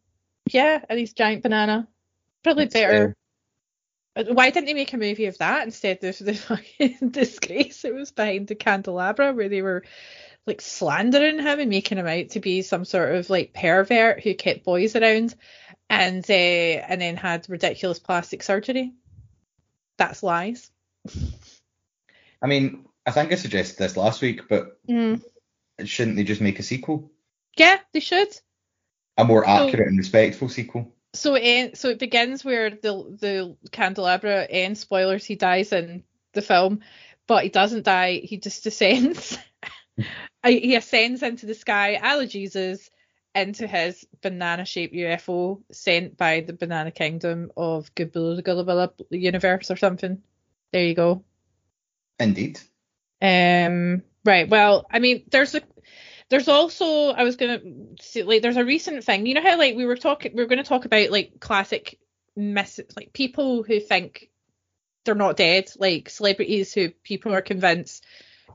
yeah, 0.52 0.84
at 0.88 0.96
least 0.96 1.16
giant 1.16 1.42
banana. 1.42 1.88
Probably 2.42 2.64
That's 2.64 2.74
better. 2.74 3.16
Fair. 4.14 4.34
Why 4.34 4.50
didn't 4.50 4.66
they 4.66 4.74
make 4.74 4.92
a 4.92 4.98
movie 4.98 5.26
of 5.26 5.38
that 5.38 5.64
instead 5.64 6.02
of 6.02 6.18
the 6.18 6.34
fucking 6.34 7.10
disgrace 7.10 7.84
it 7.84 7.94
was 7.94 8.10
behind 8.10 8.48
the 8.48 8.56
candelabra 8.56 9.32
where 9.32 9.48
they 9.48 9.62
were 9.62 9.84
like 10.46 10.60
slandering 10.60 11.38
him 11.38 11.60
and 11.60 11.70
making 11.70 11.98
him 11.98 12.06
out 12.06 12.30
to 12.30 12.40
be 12.40 12.62
some 12.62 12.84
sort 12.84 13.14
of 13.14 13.30
like 13.30 13.52
pervert 13.52 14.22
who 14.22 14.34
kept 14.34 14.64
boys 14.64 14.96
around 14.96 15.34
and 15.88 16.24
uh, 16.28 16.32
and 16.32 17.00
then 17.00 17.16
had 17.16 17.48
ridiculous 17.48 17.98
plastic 17.98 18.42
surgery. 18.42 18.92
That's 19.98 20.22
lies. 20.22 20.70
I 22.42 22.46
mean, 22.46 22.86
I 23.06 23.10
think 23.10 23.32
I 23.32 23.36
suggested 23.36 23.78
this 23.78 23.96
last 23.96 24.22
week, 24.22 24.48
but 24.48 24.78
mm. 24.86 25.22
shouldn't 25.84 26.16
they 26.16 26.24
just 26.24 26.40
make 26.40 26.58
a 26.58 26.62
sequel? 26.62 27.10
Yeah, 27.56 27.78
they 27.92 28.00
should 28.00 28.28
a 29.18 29.24
more 29.24 29.46
accurate 29.46 29.86
so, 29.86 29.88
and 29.88 29.98
respectful 29.98 30.48
sequel. 30.48 30.94
So 31.12 31.34
it 31.34 31.76
so 31.76 31.88
it 31.90 31.98
begins 31.98 32.44
where 32.44 32.70
the 32.70 33.16
the 33.20 33.56
candelabra 33.72 34.44
ends. 34.44 34.80
Spoilers: 34.80 35.24
he 35.24 35.34
dies 35.34 35.72
in 35.72 36.04
the 36.32 36.42
film, 36.42 36.80
but 37.26 37.42
he 37.42 37.50
doesn't 37.50 37.84
die. 37.84 38.20
He 38.22 38.38
just 38.38 38.64
descends. 38.64 39.36
he 40.46 40.76
ascends 40.76 41.22
into 41.22 41.46
the 41.46 41.54
sky, 41.54 41.98
a 42.02 42.26
Jesus, 42.26 42.88
into 43.34 43.66
his 43.66 44.06
banana-shaped 44.22 44.94
UFO 44.94 45.62
sent 45.72 46.16
by 46.16 46.40
the 46.40 46.52
Banana 46.52 46.90
Kingdom 46.90 47.50
of 47.56 47.92
Gulabilla 47.94 48.92
Universe 49.10 49.70
or 49.70 49.76
something. 49.76 50.22
There 50.72 50.84
you 50.84 50.94
go. 50.94 51.24
Indeed. 52.20 52.60
Um. 53.20 54.02
Right. 54.24 54.48
Well, 54.48 54.86
I 54.90 54.98
mean, 54.98 55.24
there's 55.30 55.54
a 55.54 55.62
there's 56.30 56.48
also 56.48 57.10
I 57.10 57.22
was 57.22 57.36
gonna 57.36 57.60
see 58.00 58.22
like 58.22 58.42
there's 58.42 58.56
a 58.56 58.64
recent 58.64 59.04
thing. 59.04 59.26
You 59.26 59.34
know 59.34 59.42
how 59.42 59.58
like 59.58 59.76
we 59.76 59.86
were 59.86 59.96
talking 59.96 60.32
we 60.34 60.42
are 60.42 60.46
gonna 60.46 60.64
talk 60.64 60.84
about 60.84 61.10
like 61.10 61.40
classic 61.40 61.98
miss 62.36 62.80
like 62.96 63.12
people 63.12 63.62
who 63.62 63.80
think 63.80 64.30
they're 65.04 65.14
not 65.14 65.36
dead, 65.36 65.70
like 65.78 66.10
celebrities 66.10 66.72
who 66.74 66.90
people 66.90 67.34
are 67.34 67.42
convinced 67.42 68.04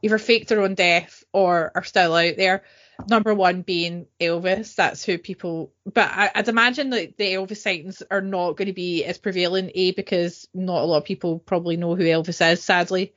either 0.04 0.18
faked 0.18 0.50
their 0.50 0.62
own 0.62 0.76
death 0.76 1.24
or 1.34 1.72
are 1.74 1.84
still 1.84 2.14
out 2.14 2.36
there. 2.38 2.64
Number 3.08 3.34
one 3.34 3.64
being 3.64 4.06
Elvis. 4.20 4.76
That's 4.76 5.04
who 5.04 5.18
people. 5.18 5.74
But 5.92 6.12
I, 6.14 6.32
would 6.36 6.48
imagine 6.48 6.92
that 6.92 7.18
the 7.18 7.34
Elvis 7.34 7.58
sightings 7.58 8.04
are 8.12 8.22
not 8.22 8.56
going 8.56 8.68
to 8.68 8.74
be 8.74 9.04
as 9.04 9.18
prevalent. 9.18 9.72
A 9.74 9.94
because 9.94 10.48
not 10.54 10.84
a 10.84 10.86
lot 10.86 10.98
of 10.98 11.06
people 11.06 11.40
probably 11.40 11.78
know 11.78 11.96
who 11.96 12.04
Elvis 12.04 12.52
is, 12.52 12.64
sadly. 12.64 13.14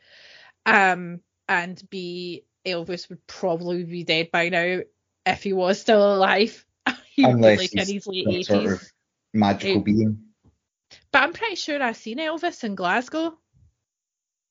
Um, 0.65 1.21
and 1.49 1.81
B 1.91 2.45
Elvis 2.67 3.09
would 3.09 3.27
probably 3.27 3.85
be 3.85 4.05
dead 4.05 4.31
by 4.31 4.49
now 4.49 4.81
if 5.25 5.43
he 5.43 5.53
was 5.53 5.81
still 5.81 6.15
alive. 6.15 6.65
he 7.15 7.25
Unless 7.25 7.59
like 7.59 7.73
in 7.73 7.95
his 7.95 8.07
late 8.07 8.27
eighties. 8.29 8.49
Sort 8.49 8.67
of 8.67 8.83
magical 9.33 9.81
being. 9.81 10.19
But 11.13 11.23
I'm 11.23 11.33
pretty 11.33 11.57
sure 11.57 11.83
I've 11.83 11.97
seen 11.97 12.19
Elvis 12.19 12.65
in 12.65 12.75
Glasgow. 12.75 13.39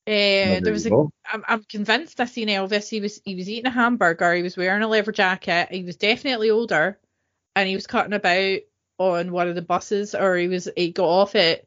Uh, 0.08 0.60
there 0.60 0.72
was 0.72 0.86
a, 0.86 0.90
I'm, 0.92 1.44
I'm 1.48 1.64
convinced 1.64 2.20
I 2.20 2.26
seen 2.26 2.48
Elvis. 2.48 2.88
He 2.88 3.00
was 3.00 3.20
he 3.24 3.34
was 3.34 3.48
eating 3.48 3.66
a 3.66 3.70
hamburger. 3.70 4.34
He 4.34 4.42
was 4.42 4.56
wearing 4.56 4.82
a 4.82 4.88
leather 4.88 5.12
jacket. 5.12 5.68
He 5.72 5.82
was 5.82 5.96
definitely 5.96 6.50
older, 6.50 7.00
and 7.56 7.68
he 7.68 7.74
was 7.74 7.88
cutting 7.88 8.12
about 8.12 8.60
on 8.98 9.32
one 9.32 9.48
of 9.48 9.56
the 9.56 9.62
buses, 9.62 10.14
or 10.14 10.36
he 10.36 10.46
was 10.46 10.68
he 10.76 10.92
got 10.92 11.08
off 11.08 11.34
at 11.34 11.64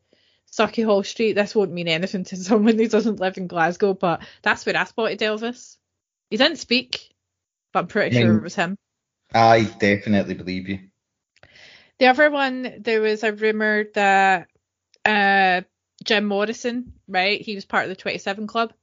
Hall 0.58 1.04
Street. 1.04 1.34
This 1.34 1.54
won't 1.54 1.74
mean 1.74 1.90
anything 1.90 2.24
to 2.26 2.38
someone 2.38 2.78
who 2.78 2.88
doesn't 2.88 3.20
live 3.20 3.38
in 3.38 3.48
Glasgow, 3.48 3.94
but 3.94 4.22
that's 4.42 4.66
where 4.66 4.78
I 4.78 4.86
spotted 4.86 5.20
Elvis. 5.20 5.78
He 6.30 6.38
didn't 6.38 6.58
speak, 6.58 7.10
but 7.74 7.80
I'm 7.80 7.88
pretty 7.88 8.16
sure 8.16 8.38
it 8.38 8.44
was 8.44 8.56
him. 8.56 8.78
I 9.34 9.64
definitely 9.64 10.36
believe 10.36 10.70
you. 10.70 10.80
The 12.00 12.08
other 12.08 12.32
one, 12.32 12.76
there 12.80 13.02
was 13.02 13.24
a 13.24 13.34
rumor 13.34 13.86
that 13.94 14.48
uh, 15.06 15.62
Jim 16.04 16.26
Morrison, 16.26 16.94
right? 17.08 17.42
He 17.42 17.56
was 17.56 17.66
part 17.66 17.84
of 17.84 17.90
the 17.90 17.96
27 17.96 18.48
Club. 18.48 18.74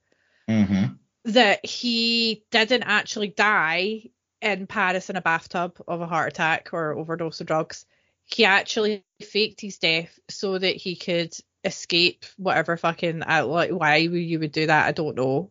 Mm-hmm. 0.49 0.95
That 1.33 1.65
he 1.65 2.45
didn't 2.51 2.85
actually 2.85 3.29
die 3.29 4.11
in 4.43 4.67
Paris 4.67 5.11
in 5.11 5.17
a 5.17 5.23
bathtub 5.23 5.79
of 5.89 6.01
a 6.01 6.07
heart 6.07 6.33
attack 6.33 6.71
or 6.73 6.93
overdose 6.93 7.41
of 7.41 7.47
drugs. 7.47 7.87
He 8.27 8.45
actually 8.45 9.05
faked 9.23 9.61
his 9.61 9.79
death 9.79 10.19
so 10.29 10.59
that 10.59 10.77
he 10.77 10.95
could 10.95 11.35
escape 11.65 12.25
whatever 12.37 12.77
fucking 12.77 13.23
uh, 13.23 13.45
like 13.47 13.71
why 13.71 13.97
you 13.97 14.39
would 14.39 14.53
do 14.53 14.67
that. 14.67 14.87
I 14.87 14.93
don't 14.93 15.17
know 15.17 15.51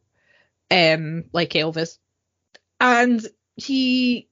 um, 0.71 1.25
like 1.33 1.51
Elvis. 1.51 1.97
And 2.79 3.25
he 3.55 4.29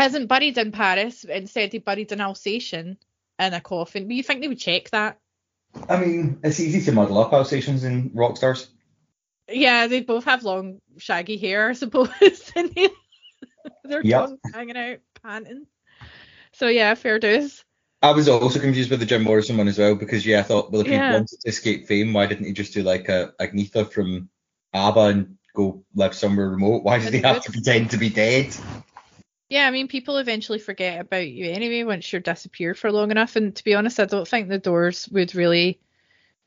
isn't 0.00 0.26
buried 0.26 0.58
in 0.58 0.72
Paris. 0.72 1.24
Instead, 1.24 1.72
he 1.72 1.78
buried 1.78 2.12
in 2.12 2.20
Alsatian 2.20 2.98
in 3.38 3.54
a 3.54 3.60
coffin. 3.60 4.08
Do 4.08 4.14
you 4.14 4.22
think 4.22 4.40
they 4.40 4.48
would 4.48 4.58
check 4.58 4.90
that? 4.90 5.18
I 5.88 5.98
mean, 5.98 6.40
it's 6.42 6.60
easy 6.60 6.82
to 6.82 6.92
muddle 6.92 7.18
up 7.18 7.32
Alsatians 7.32 7.84
and 7.84 8.10
rock 8.14 8.36
stars. 8.36 8.68
Yeah, 9.48 9.86
they 9.86 10.00
both 10.00 10.24
have 10.24 10.42
long, 10.42 10.80
shaggy 10.98 11.36
hair, 11.36 11.68
I 11.68 11.74
suppose. 11.74 12.10
and 12.56 12.72
they, 12.74 12.88
their 13.84 14.02
yep. 14.02 14.26
tongues 14.26 14.40
hanging 14.52 14.76
out, 14.76 14.98
panting. 15.22 15.66
So 16.52 16.68
yeah, 16.68 16.94
fair 16.94 17.18
dues. 17.18 17.62
I 18.02 18.12
was 18.12 18.28
also 18.28 18.60
confused 18.60 18.90
with 18.90 19.00
the 19.00 19.06
Jim 19.06 19.22
Morrison 19.22 19.56
one 19.56 19.68
as 19.68 19.78
well 19.78 19.94
because 19.94 20.26
yeah, 20.26 20.40
I 20.40 20.42
thought, 20.42 20.70
well, 20.70 20.82
if 20.82 20.88
yeah. 20.88 21.08
he 21.08 21.14
wanted 21.14 21.40
to 21.40 21.48
escape 21.48 21.86
fame, 21.86 22.12
why 22.12 22.26
didn't 22.26 22.46
he 22.46 22.52
just 22.52 22.74
do 22.74 22.82
like 22.82 23.08
a 23.08 23.32
Agnetha 23.40 23.90
from 23.90 24.28
ABBA 24.72 25.00
and 25.00 25.35
go 25.56 25.84
live 25.94 26.14
somewhere 26.14 26.48
remote? 26.48 26.84
Why 26.84 26.98
did 26.98 27.14
he 27.14 27.20
have 27.20 27.42
to 27.42 27.50
pretend 27.50 27.90
to 27.90 27.96
be 27.96 28.10
dead? 28.10 28.54
Yeah, 29.48 29.66
I 29.66 29.70
mean, 29.70 29.88
people 29.88 30.18
eventually 30.18 30.58
forget 30.58 31.00
about 31.00 31.28
you 31.28 31.50
anyway 31.50 31.84
once 31.84 32.12
you're 32.12 32.20
disappeared 32.20 32.78
for 32.78 32.92
long 32.92 33.10
enough. 33.10 33.36
And 33.36 33.54
to 33.54 33.64
be 33.64 33.74
honest, 33.74 34.00
I 34.00 34.04
don't 34.04 34.26
think 34.26 34.48
the 34.48 34.58
Doors 34.58 35.08
would 35.08 35.34
really 35.34 35.80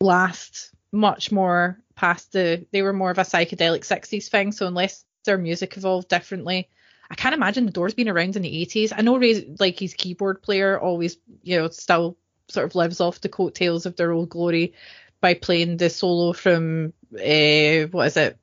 last 0.01 0.71
much 0.91 1.31
more 1.31 1.79
past 1.95 2.33
the. 2.33 2.65
They 2.71 2.81
were 2.81 2.93
more 2.93 3.11
of 3.11 3.17
a 3.17 3.21
psychedelic 3.21 3.81
60s 3.81 4.29
thing, 4.29 4.51
so 4.51 4.67
unless 4.67 5.05
their 5.25 5.37
music 5.37 5.77
evolved 5.77 6.09
differently, 6.09 6.69
I 7.09 7.15
can't 7.15 7.35
imagine 7.35 7.65
the 7.65 7.71
Doors 7.71 7.93
being 7.93 8.09
around 8.09 8.35
in 8.35 8.41
the 8.41 8.65
80s. 8.65 8.91
I 8.95 9.01
know 9.01 9.17
Ray, 9.17 9.55
like 9.59 9.79
his 9.79 9.93
keyboard 9.93 10.41
player, 10.41 10.79
always 10.79 11.17
you 11.43 11.57
know 11.57 11.69
still 11.69 12.17
sort 12.49 12.65
of 12.65 12.75
lives 12.75 12.99
off 12.99 13.21
the 13.21 13.29
coattails 13.29 13.85
of 13.85 13.95
their 13.95 14.11
old 14.11 14.29
glory 14.29 14.73
by 15.21 15.35
playing 15.35 15.77
the 15.77 15.89
solo 15.89 16.33
from 16.33 16.93
uh, 17.13 17.87
what 17.91 18.07
is 18.07 18.17
it? 18.17 18.38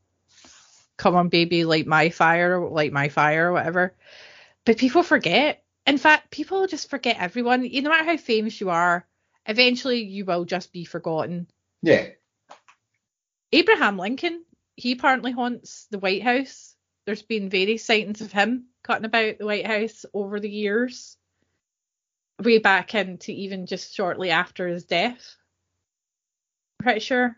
Come 0.98 1.14
on, 1.14 1.28
baby, 1.28 1.64
light 1.64 1.86
my 1.86 2.08
fire, 2.08 2.66
light 2.68 2.92
my 2.92 3.08
fire, 3.08 3.50
or 3.50 3.52
whatever. 3.52 3.94
But 4.64 4.78
people 4.78 5.02
forget. 5.02 5.62
In 5.86 5.98
fact, 5.98 6.30
people 6.30 6.66
just 6.66 6.90
forget 6.90 7.18
everyone. 7.18 7.64
You 7.64 7.82
no 7.82 7.90
matter 7.90 8.04
how 8.04 8.16
famous 8.16 8.60
you 8.60 8.70
are, 8.70 9.06
eventually 9.46 10.02
you 10.02 10.24
will 10.24 10.44
just 10.44 10.72
be 10.72 10.84
forgotten. 10.84 11.48
Yeah. 11.82 12.08
Abraham 13.52 13.98
Lincoln, 13.98 14.44
he 14.74 14.92
apparently 14.92 15.32
haunts 15.32 15.86
the 15.90 15.98
White 15.98 16.22
House. 16.22 16.74
There's 17.04 17.22
been 17.22 17.50
various 17.50 17.84
sightings 17.84 18.20
of 18.20 18.32
him 18.32 18.66
cutting 18.82 19.04
about 19.04 19.38
the 19.38 19.46
White 19.46 19.66
House 19.66 20.04
over 20.12 20.40
the 20.40 20.50
years, 20.50 21.16
way 22.42 22.58
back 22.58 22.94
into 22.94 23.30
even 23.30 23.66
just 23.66 23.94
shortly 23.94 24.30
after 24.30 24.66
his 24.66 24.84
death. 24.84 25.36
Pretty 26.80 27.00
sure 27.00 27.36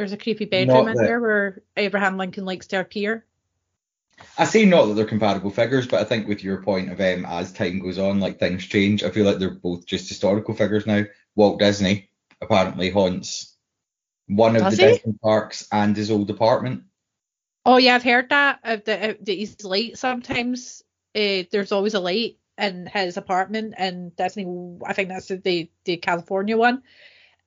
there's 0.00 0.12
a 0.12 0.16
creepy 0.16 0.46
bedroom 0.46 0.86
Not 0.86 0.88
in 0.92 0.96
that- 0.96 1.04
there 1.06 1.20
where 1.20 1.62
Abraham 1.76 2.16
Lincoln 2.16 2.46
likes 2.46 2.68
to 2.68 2.80
appear. 2.80 3.26
I 4.38 4.44
say 4.46 4.64
not 4.64 4.86
that 4.86 4.94
they're 4.94 5.04
comparable 5.04 5.50
figures, 5.50 5.86
but 5.86 6.00
I 6.00 6.04
think 6.04 6.26
with 6.26 6.42
your 6.42 6.62
point 6.62 6.90
of 6.90 7.00
um, 7.00 7.26
as 7.26 7.52
time 7.52 7.78
goes 7.80 7.98
on, 7.98 8.18
like 8.20 8.38
things 8.38 8.66
change. 8.66 9.02
I 9.02 9.10
feel 9.10 9.26
like 9.26 9.38
they're 9.38 9.50
both 9.50 9.84
just 9.86 10.08
historical 10.08 10.54
figures 10.54 10.86
now. 10.86 11.04
Walt 11.36 11.58
Disney 11.58 12.08
apparently 12.40 12.88
haunts 12.90 13.56
one 14.26 14.56
of 14.56 14.62
Does 14.62 14.76
the 14.78 14.86
he? 14.86 14.92
Disney 14.92 15.12
parks 15.22 15.66
and 15.70 15.94
his 15.96 16.10
old 16.10 16.30
apartment. 16.30 16.84
Oh 17.66 17.76
yeah, 17.76 17.94
I've 17.94 18.02
heard 18.02 18.30
that. 18.30 18.60
Uh, 18.64 18.76
that, 18.86 19.02
uh, 19.10 19.14
that 19.20 19.32
he's 19.32 19.62
late 19.64 19.98
sometimes. 19.98 20.82
Uh, 21.14 21.44
there's 21.52 21.72
always 21.72 21.94
a 21.94 22.00
light 22.00 22.38
in 22.58 22.86
his 22.86 23.16
apartment 23.18 23.74
in 23.78 24.12
Disney. 24.16 24.46
I 24.84 24.92
think 24.94 25.08
that's 25.10 25.28
the 25.28 25.70
the 25.84 25.96
California 25.98 26.56
one, 26.56 26.82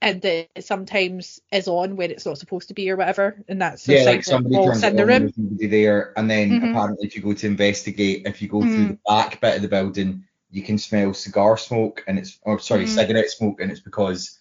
and 0.02 0.22
that 0.22 0.50
it 0.56 0.66
sometimes 0.66 1.42
is 1.52 1.68
on 1.68 1.96
when 1.96 2.12
it's 2.12 2.26
not 2.26 2.38
supposed 2.38 2.68
to 2.68 2.74
be 2.74 2.90
or 2.90 2.96
whatever. 2.96 3.44
And 3.48 3.62
that's 3.62 3.88
Yeah, 3.88 4.04
like 4.04 4.24
somebody 4.24 4.56
turns 4.56 4.84
in 4.84 4.96
the 4.96 5.06
room. 5.06 5.20
there's 5.22 5.38
nobody 5.38 5.68
there, 5.68 6.14
and 6.18 6.30
then 6.30 6.60
Mhm. 6.60 6.70
apparently 6.70 7.08
if 7.08 7.16
you 7.16 7.22
go 7.22 7.34
to 7.34 7.48
investigate, 7.48 8.26
if 8.26 8.42
you 8.42 8.48
go 8.48 8.64
through 8.64 8.86
Mm. 8.86 8.90
the 8.90 9.00
back 9.08 9.40
bit 9.42 9.56
of 9.56 9.62
the 9.62 9.68
building, 9.68 10.26
you 10.52 10.62
can 10.62 10.78
smell 10.78 11.14
cigar 11.14 11.58
smoke, 11.58 12.04
and 12.08 12.20
it's 12.20 12.40
or 12.44 12.60
sorry, 12.60 12.86
Mm. 12.86 12.90
cigarette 12.90 13.32
smoke, 13.32 13.62
and 13.62 13.72
it's 13.72 13.80
because 13.82 14.40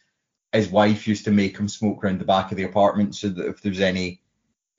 his 0.53 0.69
wife 0.69 1.09
used 1.09 1.25
to 1.25 1.31
make 1.31 1.57
him 1.57 1.69
smoke 1.69 2.05
around 2.05 2.19
the 2.21 2.25
back 2.27 2.51
of 2.51 2.57
the 2.57 2.65
apartment, 2.65 3.15
so 3.15 3.29
that 3.29 3.47
if 3.47 3.63
there's 3.63 3.81
any 3.81 4.21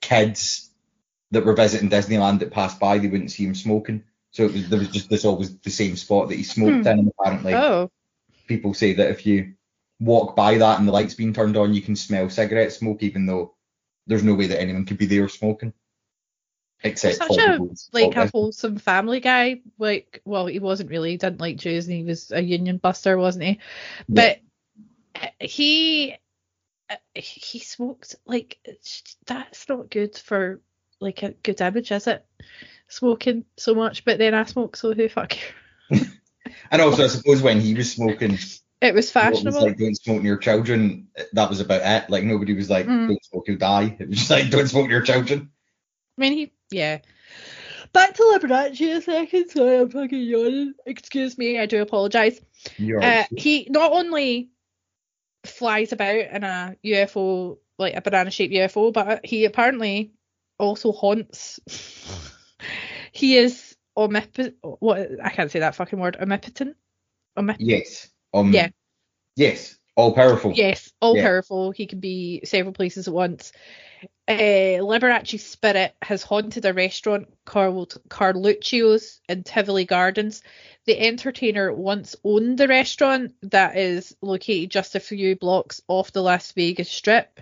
kids 0.00 0.70
that 1.30 1.44
were 1.44 1.54
visiting 1.54 1.90
Disneyland 1.90 2.38
that 2.38 2.52
passed 2.52 2.78
by, 2.78 2.98
they 2.98 3.08
wouldn't 3.08 3.32
see 3.32 3.44
him 3.44 3.54
smoking. 3.54 4.04
So 4.30 4.44
it 4.44 4.52
was, 4.52 4.68
there 4.68 4.78
was 4.78 4.88
just 4.88 5.08
this 5.10 5.24
always 5.24 5.56
the 5.58 5.70
same 5.70 5.96
spot 5.96 6.28
that 6.28 6.36
he 6.36 6.42
smoked 6.44 6.82
Hmm. 6.82 6.88
in, 6.88 6.98
and 7.00 7.12
apparently 7.18 7.54
oh, 7.54 7.90
people 8.46 8.74
say 8.74 8.92
that 8.94 9.10
if 9.10 9.26
you 9.26 9.54
walk 10.00 10.36
by 10.36 10.58
that 10.58 10.78
and 10.78 10.88
the 10.88 10.92
light's 10.92 11.14
being 11.14 11.32
turned 11.32 11.56
on, 11.56 11.74
you 11.74 11.82
can 11.82 11.96
smell 11.96 12.30
cigarette 12.30 12.72
smoke, 12.72 13.02
even 13.02 13.26
though 13.26 13.54
there's 14.06 14.22
no 14.24 14.34
way 14.34 14.46
that 14.48 14.60
anyone 14.60 14.84
could 14.84 14.98
be 14.98 15.06
there 15.06 15.28
smoking. 15.28 15.72
Except 16.82 17.16
such 17.16 17.38
a 17.38 17.58
like 17.92 18.14
a 18.14 18.28
wholesome 18.28 18.76
family 18.76 19.20
guy. 19.20 19.62
Like, 19.78 20.20
well, 20.26 20.46
he 20.46 20.58
wasn't 20.58 20.90
really. 20.90 21.12
He 21.12 21.16
didn't 21.16 21.40
like 21.40 21.56
Jews, 21.56 21.86
and 21.86 21.96
he 21.96 22.04
was 22.04 22.30
a 22.30 22.42
union 22.42 22.76
buster, 22.76 23.16
wasn't 23.16 23.44
he? 23.44 23.58
But 24.06 24.40
uh, 25.14 25.28
he 25.40 26.16
uh, 26.90 26.96
he 27.14 27.60
smoked 27.60 28.16
like 28.26 28.58
that's 29.24 29.66
not 29.66 29.90
good 29.90 30.18
for 30.18 30.60
like 31.00 31.22
a 31.22 31.30
good 31.30 31.60
image, 31.62 31.90
is 31.90 32.06
it? 32.06 32.26
Smoking 32.88 33.46
so 33.56 33.74
much, 33.74 34.04
but 34.04 34.18
then 34.18 34.34
I 34.34 34.44
smoke, 34.44 34.76
so 34.76 34.92
who 34.92 35.08
fuck? 35.08 35.34
Disney. 35.90 36.08
And 36.70 36.82
also, 36.82 37.04
I 37.04 37.08
suppose 37.08 37.40
when 37.40 37.60
he 37.60 37.74
was 37.74 37.92
smoking, 37.92 38.38
It 38.84 38.94
was 38.94 39.12
what 39.14 39.30
was 39.30 39.42
fashionable. 39.42 39.62
like 39.66 39.78
don't 39.78 39.94
smoke 39.96 40.22
near 40.22 40.36
children. 40.36 41.08
That 41.32 41.48
was 41.48 41.60
about 41.60 41.80
it. 41.82 42.10
Like 42.10 42.24
nobody 42.24 42.54
was 42.54 42.68
like 42.70 42.86
Mm. 42.86 43.08
don't 43.08 43.24
smoke, 43.24 43.48
you'll 43.48 43.56
die. 43.58 43.96
It 43.98 44.08
was 44.08 44.18
just 44.18 44.30
like 44.30 44.50
don't 44.50 44.68
smoke 44.68 44.88
near 44.88 45.02
children. 45.02 45.50
I 46.18 46.20
mean, 46.20 46.32
he 46.34 46.52
yeah. 46.70 46.98
Back 47.92 48.14
to 48.14 48.22
Liberace 48.22 48.96
a 48.96 49.00
second. 49.00 49.48
Sorry, 49.50 49.78
I'm 49.78 49.88
fucking 49.88 50.20
yawning. 50.20 50.74
Excuse 50.84 51.38
me, 51.38 51.58
I 51.58 51.66
do 51.66 51.80
apologise. 51.80 52.40
You're 52.76 53.02
Uh, 53.02 53.24
he 53.36 53.66
not 53.70 53.92
only 53.92 54.50
flies 55.44 55.92
about 55.92 56.16
in 56.16 56.42
a 56.44 56.76
UFO, 56.84 57.58
like 57.78 57.94
a 57.94 58.00
banana 58.02 58.30
shaped 58.30 58.52
UFO, 58.54 58.92
but 58.92 59.24
he 59.24 59.44
apparently 59.44 60.12
also 60.58 60.92
haunts. 60.92 61.60
he 63.12 63.36
is 63.38 63.76
omnipotent. 63.96 64.56
What 64.62 65.08
I 65.22 65.30
can't 65.30 65.50
say 65.50 65.60
that 65.60 65.74
fucking 65.76 65.98
word. 65.98 66.16
Omnipotent. 66.20 66.76
Omnip- 67.38 67.56
yes. 67.60 68.08
Um. 68.34 68.52
Yeah. 68.52 68.68
Yes. 69.36 69.78
All 69.96 70.12
powerful. 70.12 70.52
Yes, 70.56 70.92
all 71.00 71.16
Yeah. 71.16 71.22
powerful. 71.22 71.70
He 71.70 71.86
can 71.86 72.00
be 72.00 72.40
several 72.44 72.72
places 72.72 73.06
at 73.06 73.14
once. 73.14 73.52
Uh, 74.26 74.78
Liberace's 74.80 75.44
spirit 75.44 75.94
has 76.02 76.22
haunted 76.24 76.64
a 76.64 76.72
restaurant 76.72 77.28
called 77.44 78.00
Carluccio's 78.08 79.20
in 79.28 79.44
Tivoli 79.44 79.84
Gardens. 79.84 80.42
The 80.86 80.98
entertainer 80.98 81.72
once 81.72 82.16
owned 82.24 82.58
the 82.58 82.66
restaurant 82.66 83.34
that 83.42 83.76
is 83.76 84.16
located 84.20 84.70
just 84.70 84.96
a 84.96 85.00
few 85.00 85.36
blocks 85.36 85.80
off 85.86 86.12
the 86.12 86.22
Las 86.22 86.50
Vegas 86.52 86.90
Strip. 86.90 87.40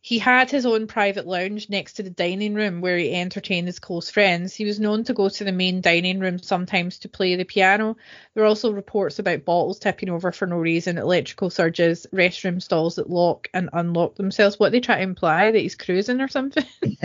He 0.00 0.18
had 0.18 0.50
his 0.50 0.64
own 0.64 0.86
private 0.86 1.26
lounge 1.26 1.68
next 1.68 1.94
to 1.94 2.02
the 2.02 2.10
dining 2.10 2.54
room 2.54 2.80
where 2.80 2.96
he 2.96 3.12
entertained 3.14 3.66
his 3.66 3.80
close 3.80 4.08
friends. 4.08 4.54
He 4.54 4.64
was 4.64 4.78
known 4.78 5.04
to 5.04 5.12
go 5.12 5.28
to 5.28 5.44
the 5.44 5.52
main 5.52 5.80
dining 5.80 6.20
room 6.20 6.38
sometimes 6.38 7.00
to 7.00 7.08
play 7.08 7.34
the 7.34 7.44
piano. 7.44 7.96
There 8.34 8.44
are 8.44 8.46
also 8.46 8.72
reports 8.72 9.18
about 9.18 9.44
bottles 9.44 9.80
tipping 9.80 10.08
over 10.08 10.30
for 10.30 10.46
no 10.46 10.56
reason, 10.56 10.98
electrical 10.98 11.50
surges, 11.50 12.06
restroom 12.12 12.62
stalls 12.62 12.94
that 12.94 13.10
lock 13.10 13.48
and 13.52 13.70
unlock 13.72 14.14
themselves. 14.14 14.58
What 14.58 14.70
they 14.72 14.80
try 14.80 14.96
to 14.96 15.02
imply 15.02 15.50
that 15.50 15.58
he's 15.58 15.74
cruising 15.74 16.20
or 16.20 16.28
something. 16.28 16.64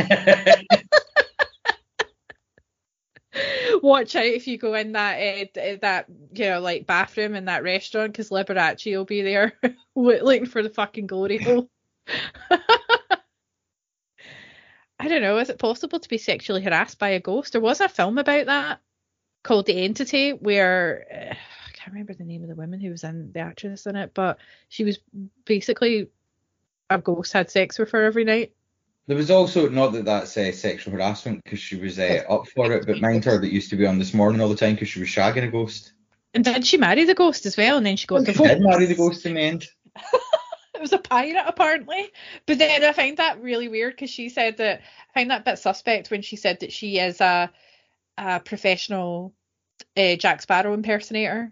Watch 3.81 4.15
out 4.15 4.25
if 4.25 4.47
you 4.47 4.59
go 4.59 4.75
in 4.75 4.91
that 4.91 5.49
uh, 5.57 5.77
that 5.81 6.05
you 6.33 6.45
know 6.45 6.61
like 6.61 6.85
bathroom 6.85 7.33
in 7.33 7.45
that 7.45 7.63
restaurant 7.63 8.11
because 8.13 8.29
Liberace 8.29 8.95
will 8.95 9.05
be 9.05 9.23
there 9.23 9.53
looking 9.95 10.45
for 10.45 10.61
the 10.61 10.69
fucking 10.69 11.07
glory 11.07 11.39
hole. 11.39 11.67
I 15.03 15.09
don't 15.09 15.21
know. 15.21 15.37
Is 15.37 15.49
it 15.49 15.59
possible 15.59 15.99
to 15.99 16.07
be 16.07 16.17
sexually 16.17 16.61
harassed 16.61 16.97
by 16.97 17.09
a 17.09 17.19
ghost? 17.19 17.51
There 17.51 17.59
was 17.61 17.81
a 17.81 17.89
film 17.89 18.17
about 18.17 18.45
that 18.45 18.79
called 19.43 19.65
The 19.65 19.83
Entity, 19.83 20.31
where 20.31 21.05
uh, 21.13 21.33
I 21.33 21.71
can't 21.73 21.91
remember 21.91 22.13
the 22.13 22.23
name 22.23 22.41
of 22.41 22.47
the 22.47 22.55
woman 22.55 22.79
who 22.79 22.89
was 22.89 23.03
in 23.03 23.33
the 23.33 23.39
actress 23.41 23.85
in 23.85 23.97
it, 23.97 24.11
but 24.13 24.37
she 24.69 24.85
was 24.85 24.99
basically 25.43 26.07
a 26.89 26.99
ghost 26.99 27.33
had 27.33 27.51
sex 27.51 27.77
with 27.77 27.91
her 27.91 28.05
every 28.05 28.23
night. 28.23 28.53
There 29.07 29.17
was 29.17 29.29
also 29.29 29.67
not 29.67 29.91
that 29.91 30.05
that's 30.05 30.37
uh, 30.37 30.53
sexual 30.53 30.93
harassment 30.93 31.43
because 31.43 31.59
she 31.59 31.75
was 31.75 31.99
uh, 31.99 32.23
up 32.29 32.47
for 32.47 32.71
it, 32.71 32.87
but 32.87 33.01
mind 33.01 33.25
her 33.25 33.37
that 33.41 33.51
used 33.51 33.69
to 33.71 33.75
be 33.75 33.85
on 33.85 33.99
this 33.99 34.13
morning 34.13 34.39
all 34.39 34.47
the 34.47 34.55
time 34.55 34.75
because 34.75 34.87
she 34.87 35.01
was 35.01 35.09
shagging 35.09 35.43
a 35.43 35.51
ghost. 35.51 35.91
And 36.33 36.45
then 36.45 36.61
she 36.61 36.77
married 36.77 37.09
the 37.09 37.13
ghost 37.13 37.45
as 37.45 37.57
well, 37.57 37.75
and 37.75 37.85
then 37.85 37.97
she 37.97 38.07
got 38.07 38.21
She 38.21 38.27
divorced. 38.27 38.53
did 38.53 38.63
marry 38.63 38.85
the 38.85 38.95
ghost 38.95 39.25
in 39.25 39.33
the 39.33 39.41
end. 39.41 39.67
was 40.83 40.93
a 40.93 40.99
pirate 40.99 41.43
apparently. 41.47 42.11
But 42.45 42.59
then 42.59 42.83
I 42.83 42.93
find 42.93 43.17
that 43.17 43.41
really 43.41 43.67
weird 43.67 43.93
because 43.93 44.11
she 44.11 44.29
said 44.29 44.57
that 44.57 44.81
I 45.09 45.19
find 45.19 45.31
that 45.31 45.41
a 45.41 45.43
bit 45.43 45.57
suspect 45.57 46.11
when 46.11 46.21
she 46.21 46.35
said 46.35 46.59
that 46.59 46.71
she 46.71 46.99
is 46.99 47.19
a 47.21 47.51
a 48.17 48.39
professional 48.39 49.33
uh, 49.97 50.15
Jack 50.15 50.43
Sparrow 50.43 50.73
impersonator, 50.73 51.51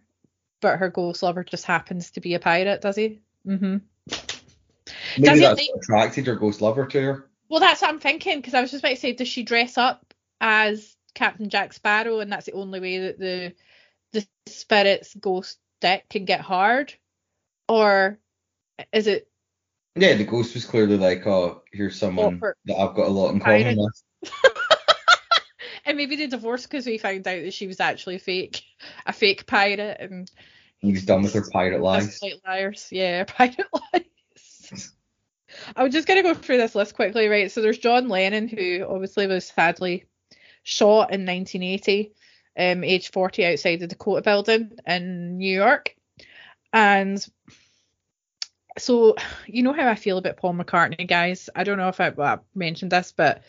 but 0.60 0.78
her 0.78 0.90
ghost 0.90 1.24
lover 1.24 1.44
just 1.44 1.66
happens 1.66 2.12
to 2.12 2.22
be 2.22 2.36
a 2.36 2.40
pirate. 2.40 2.82
Does 2.82 2.96
he? 2.96 3.22
Mm-hmm. 3.48 3.78
Maybe 5.18 5.40
Does 5.40 5.40
that's 5.40 5.68
what 5.68 5.78
attracted 5.78 6.28
her 6.28 6.36
ghost 6.36 6.62
lover 6.62 6.86
to 6.86 7.02
her. 7.02 7.26
Well, 7.50 7.60
that's 7.60 7.82
what 7.82 7.90
I'm 7.90 8.00
thinking 8.00 8.38
because 8.38 8.54
I 8.54 8.62
was 8.62 8.72
just 8.72 8.84
about 8.84 8.92
to 8.92 8.98
say, 8.98 9.14
does 9.14 9.28
she 9.28 9.44
dress 9.44 9.78
up 9.78 10.14
as 10.40 10.96
Captain 11.14 11.50
Jack 11.50 11.74
Sparrow, 11.74 12.20
and 12.20 12.32
that's 12.32 12.46
the 12.46 12.54
only 12.54 12.80
way 12.80 13.00
that 13.00 13.20
the 13.20 13.54
the 14.14 14.26
spirit's 14.46 15.14
ghost 15.16 15.58
dick 15.80 16.06
can 16.10 16.26
get 16.26 16.42
hard, 16.42 16.94
or 17.68 18.18
is 18.94 19.08
it 19.08 19.28
Yeah, 19.96 20.16
the 20.16 20.24
ghost 20.24 20.54
was 20.54 20.66
clearly 20.66 20.98
like, 20.98 21.26
oh, 21.28 21.64
here's 21.72 21.98
someone 22.00 22.36
Awkward. 22.36 22.56
that 22.66 22.78
I've 22.78 22.96
got 22.96 23.08
a 23.08 23.12
lot 23.12 23.34
in 23.34 23.40
common 23.40 23.78
with. 23.78 24.32
and 25.86 25.98
maybe 25.98 26.16
they 26.16 26.28
divorced 26.28 26.70
because 26.70 26.86
we 26.86 26.98
found 26.98 27.28
out 27.28 27.44
that 27.44 27.54
she 27.54 27.68
was 27.68 27.80
actually 27.80 28.18
fake, 28.18 28.64
a 29.06 29.14
fake 29.14 29.46
pirate, 29.48 29.98
and 30.00 30.30
He 30.80 30.92
was 30.92 31.06
done 31.06 31.24
with 31.24 31.34
her 31.34 31.50
pirate 31.52 31.82
lies. 31.82 32.20
Liars. 32.48 32.88
Yeah, 32.92 33.24
pirate 33.28 33.68
lies. 33.94 34.94
I 35.76 35.84
was 35.84 35.92
just 35.94 36.08
gonna 36.08 36.24
go 36.24 36.34
through 36.34 36.58
this 36.58 36.76
list 36.76 36.96
quickly, 36.96 37.28
right? 37.28 37.52
So 37.52 37.62
there's 37.62 37.78
John 37.78 38.08
Lennon, 38.08 38.48
who 38.48 38.86
obviously 38.88 39.28
was 39.28 39.46
sadly 39.48 40.06
shot 40.64 41.12
in 41.14 41.26
1980. 41.26 42.14
um, 42.58 42.84
age 42.84 43.12
40, 43.12 43.46
outside 43.46 43.80
the 43.80 43.88
Dakota 43.88 44.22
building 44.22 44.72
in 44.86 45.38
New 45.38 45.54
York. 45.54 45.96
And 46.72 47.26
so, 48.78 49.16
you 49.48 49.64
know 49.64 49.74
how 49.74 49.88
I 49.88 49.96
feel 49.96 50.18
about 50.18 50.38
Paul 50.38 50.54
McCartney, 50.54 51.08
guys. 51.08 51.50
I 51.56 51.64
don't 51.64 51.78
know 51.78 51.90
if 51.90 52.00
I, 52.00 52.10
well, 52.10 52.36
I 52.36 52.40
mentioned 52.56 52.92
this, 52.92 53.14
but 53.16 53.44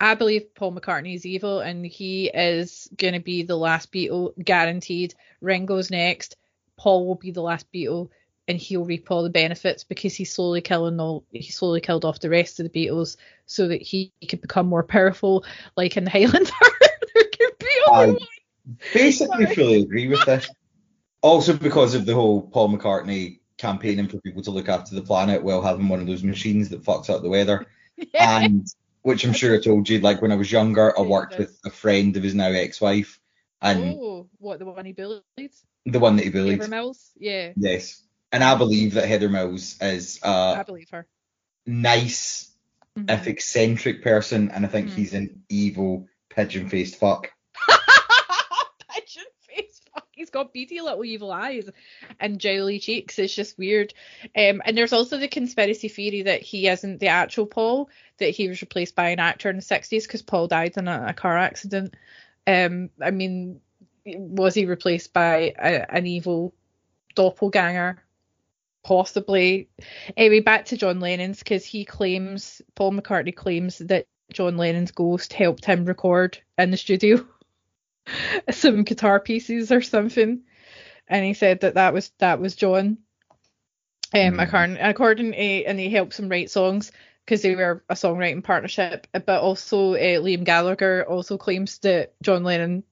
I 0.00 0.14
believe 0.14 0.54
Paul 0.54 0.72
McCartney 0.72 1.14
is 1.14 1.26
evil 1.26 1.60
and 1.60 1.84
he 1.84 2.28
is 2.28 2.88
going 2.96 3.14
to 3.14 3.20
be 3.20 3.42
the 3.42 3.56
last 3.56 3.92
Beatle, 3.92 4.32
guaranteed. 4.42 5.14
Ringo's 5.42 5.90
next. 5.90 6.36
Paul 6.78 7.06
will 7.06 7.16
be 7.16 7.30
the 7.30 7.42
last 7.42 7.70
Beatle 7.72 8.08
and 8.48 8.58
he'll 8.58 8.84
reap 8.84 9.10
all 9.10 9.22
the 9.22 9.30
benefits 9.30 9.84
because 9.84 10.14
he's 10.14 10.32
slowly 10.32 10.60
killing 10.62 10.98
all 10.98 11.24
he 11.30 11.52
slowly 11.52 11.80
killed 11.80 12.04
off 12.04 12.20
the 12.20 12.30
rest 12.30 12.58
of 12.58 12.70
the 12.70 12.86
Beatles 12.86 13.16
so 13.46 13.68
that 13.68 13.82
he 13.82 14.12
could 14.28 14.40
become 14.40 14.66
more 14.66 14.82
powerful, 14.82 15.44
like 15.76 15.96
in 15.96 16.04
the 16.04 16.10
Highlander. 16.10 16.50
there 17.14 17.24
could 17.38 17.58
be 17.58 17.68
only 17.88 18.04
I 18.04 18.12
one. 18.12 18.18
basically 18.94 19.44
Sorry. 19.44 19.54
fully 19.54 19.82
agree 19.82 20.08
with 20.08 20.24
this. 20.24 20.50
Also 21.20 21.52
because 21.52 21.94
of 21.94 22.06
the 22.06 22.14
whole 22.14 22.40
Paul 22.40 22.70
McCartney 22.70 23.39
campaigning 23.60 24.08
for 24.08 24.20
people 24.20 24.42
to 24.42 24.50
look 24.50 24.68
after 24.68 24.94
the 24.94 25.02
planet 25.02 25.42
while 25.44 25.62
having 25.62 25.88
one 25.88 26.00
of 26.00 26.06
those 26.06 26.22
machines 26.24 26.70
that 26.70 26.82
fucks 26.82 27.10
up 27.10 27.22
the 27.22 27.28
weather. 27.28 27.66
And 28.18 28.66
which 29.02 29.24
I'm 29.24 29.34
sure 29.34 29.54
I 29.54 29.60
told 29.60 29.88
you, 29.88 30.00
like 30.00 30.22
when 30.22 30.32
I 30.32 30.36
was 30.36 30.50
younger, 30.50 30.98
I 30.98 31.02
worked 31.02 31.36
with 31.38 31.58
a 31.66 31.70
friend 31.70 32.16
of 32.16 32.22
his 32.22 32.34
now 32.34 32.50
ex-wife, 32.50 33.20
and 33.60 33.94
oh, 33.94 34.28
what 34.38 34.58
the 34.58 34.64
one 34.64 34.86
he 34.86 34.92
bullied? 34.92 35.22
the 35.84 35.98
one 35.98 36.16
that 36.16 36.24
he 36.24 36.30
bullied. 36.30 36.60
Heather 36.60 36.70
Mills? 36.70 37.10
Yeah, 37.18 37.52
Yes. 37.56 38.02
And 38.32 38.42
I 38.44 38.54
believe 38.56 38.94
that 38.94 39.08
Heather 39.08 39.28
Mills 39.28 39.76
is 39.82 40.20
I 40.22 40.60
a 40.60 40.64
believe 40.64 40.88
her. 40.90 41.06
nice, 41.66 42.50
Mhm. 42.96 43.10
if 43.10 43.26
eccentric 43.26 44.02
person, 44.02 44.50
and 44.50 44.64
I 44.64 44.68
think 44.68 44.88
Mhm. 44.88 44.94
he's 44.94 45.14
an 45.14 45.42
evil, 45.48 46.06
pigeon-faced 46.30 46.96
fuck. 46.96 47.30
Pigeon 50.32 50.48
face. 50.48 50.52
Fuck, 50.52 50.52
he's 50.52 50.52
got 50.52 50.52
beady 50.52 50.80
little 50.80 51.04
evil 51.04 51.32
eyes 51.32 51.70
and 52.18 52.40
jowly 52.40 52.80
cheeks. 52.80 53.18
It's 53.18 53.34
just 53.34 53.58
weird. 53.58 53.94
Um, 54.36 54.62
and 54.64 54.76
there's 54.76 54.92
also 54.92 55.18
the 55.18 55.28
conspiracy 55.28 55.88
theory 55.88 56.22
that 56.22 56.42
he 56.42 56.68
isn't 56.68 57.00
the 57.00 57.08
actual 57.08 57.46
Paul, 57.46 57.88
that 58.18 58.30
he 58.30 58.48
was 58.48 58.60
replaced 58.60 58.94
by 58.94 59.10
an 59.10 59.20
actor 59.20 59.50
in 59.50 59.56
the 59.56 59.62
60s 59.62 60.02
because 60.02 60.22
Paul 60.22 60.48
died 60.48 60.76
in 60.76 60.88
a, 60.88 61.06
a 61.08 61.12
car 61.12 61.36
accident. 61.36 61.94
Um, 62.46 62.90
I 63.00 63.10
mean, 63.10 63.60
was 64.04 64.54
he 64.54 64.66
replaced 64.66 65.12
by 65.12 65.54
a, 65.58 65.94
an 65.94 66.06
evil 66.06 66.54
doppelganger? 67.14 68.02
Possibly. 68.82 69.68
Anyway, 70.16 70.40
back 70.40 70.66
to 70.66 70.76
John 70.76 71.00
Lennon's 71.00 71.40
because 71.40 71.66
he 71.66 71.84
claims, 71.84 72.62
Paul 72.74 72.92
McCartney 72.92 73.34
claims 73.34 73.78
that 73.78 74.06
John 74.32 74.56
Lennon's 74.56 74.92
ghost 74.92 75.34
helped 75.34 75.66
him 75.66 75.84
record 75.84 76.38
in 76.56 76.70
the 76.70 76.78
studio 76.78 77.26
some 78.50 78.84
guitar 78.84 79.20
pieces 79.20 79.72
or 79.72 79.82
something, 79.82 80.42
and 81.08 81.24
he 81.24 81.34
said 81.34 81.60
that 81.60 81.74
that 81.74 81.92
was 81.92 82.10
that 82.18 82.40
was 82.40 82.56
John. 82.56 82.98
Um, 84.12 84.34
Hmm. 84.34 84.40
according, 84.40 84.76
according 84.78 85.32
to, 85.32 85.38
and 85.38 85.78
he 85.78 85.88
helps 85.88 86.18
him 86.18 86.28
write 86.28 86.50
songs 86.50 86.90
because 87.24 87.42
they 87.42 87.54
were 87.54 87.84
a 87.88 87.94
songwriting 87.94 88.42
partnership. 88.42 89.06
But 89.12 89.40
also, 89.40 89.94
uh, 89.94 90.20
Liam 90.20 90.44
Gallagher 90.44 91.04
also 91.08 91.38
claims 91.38 91.78
that 91.80 92.14
John 92.22 92.42
Lennon 92.42 92.82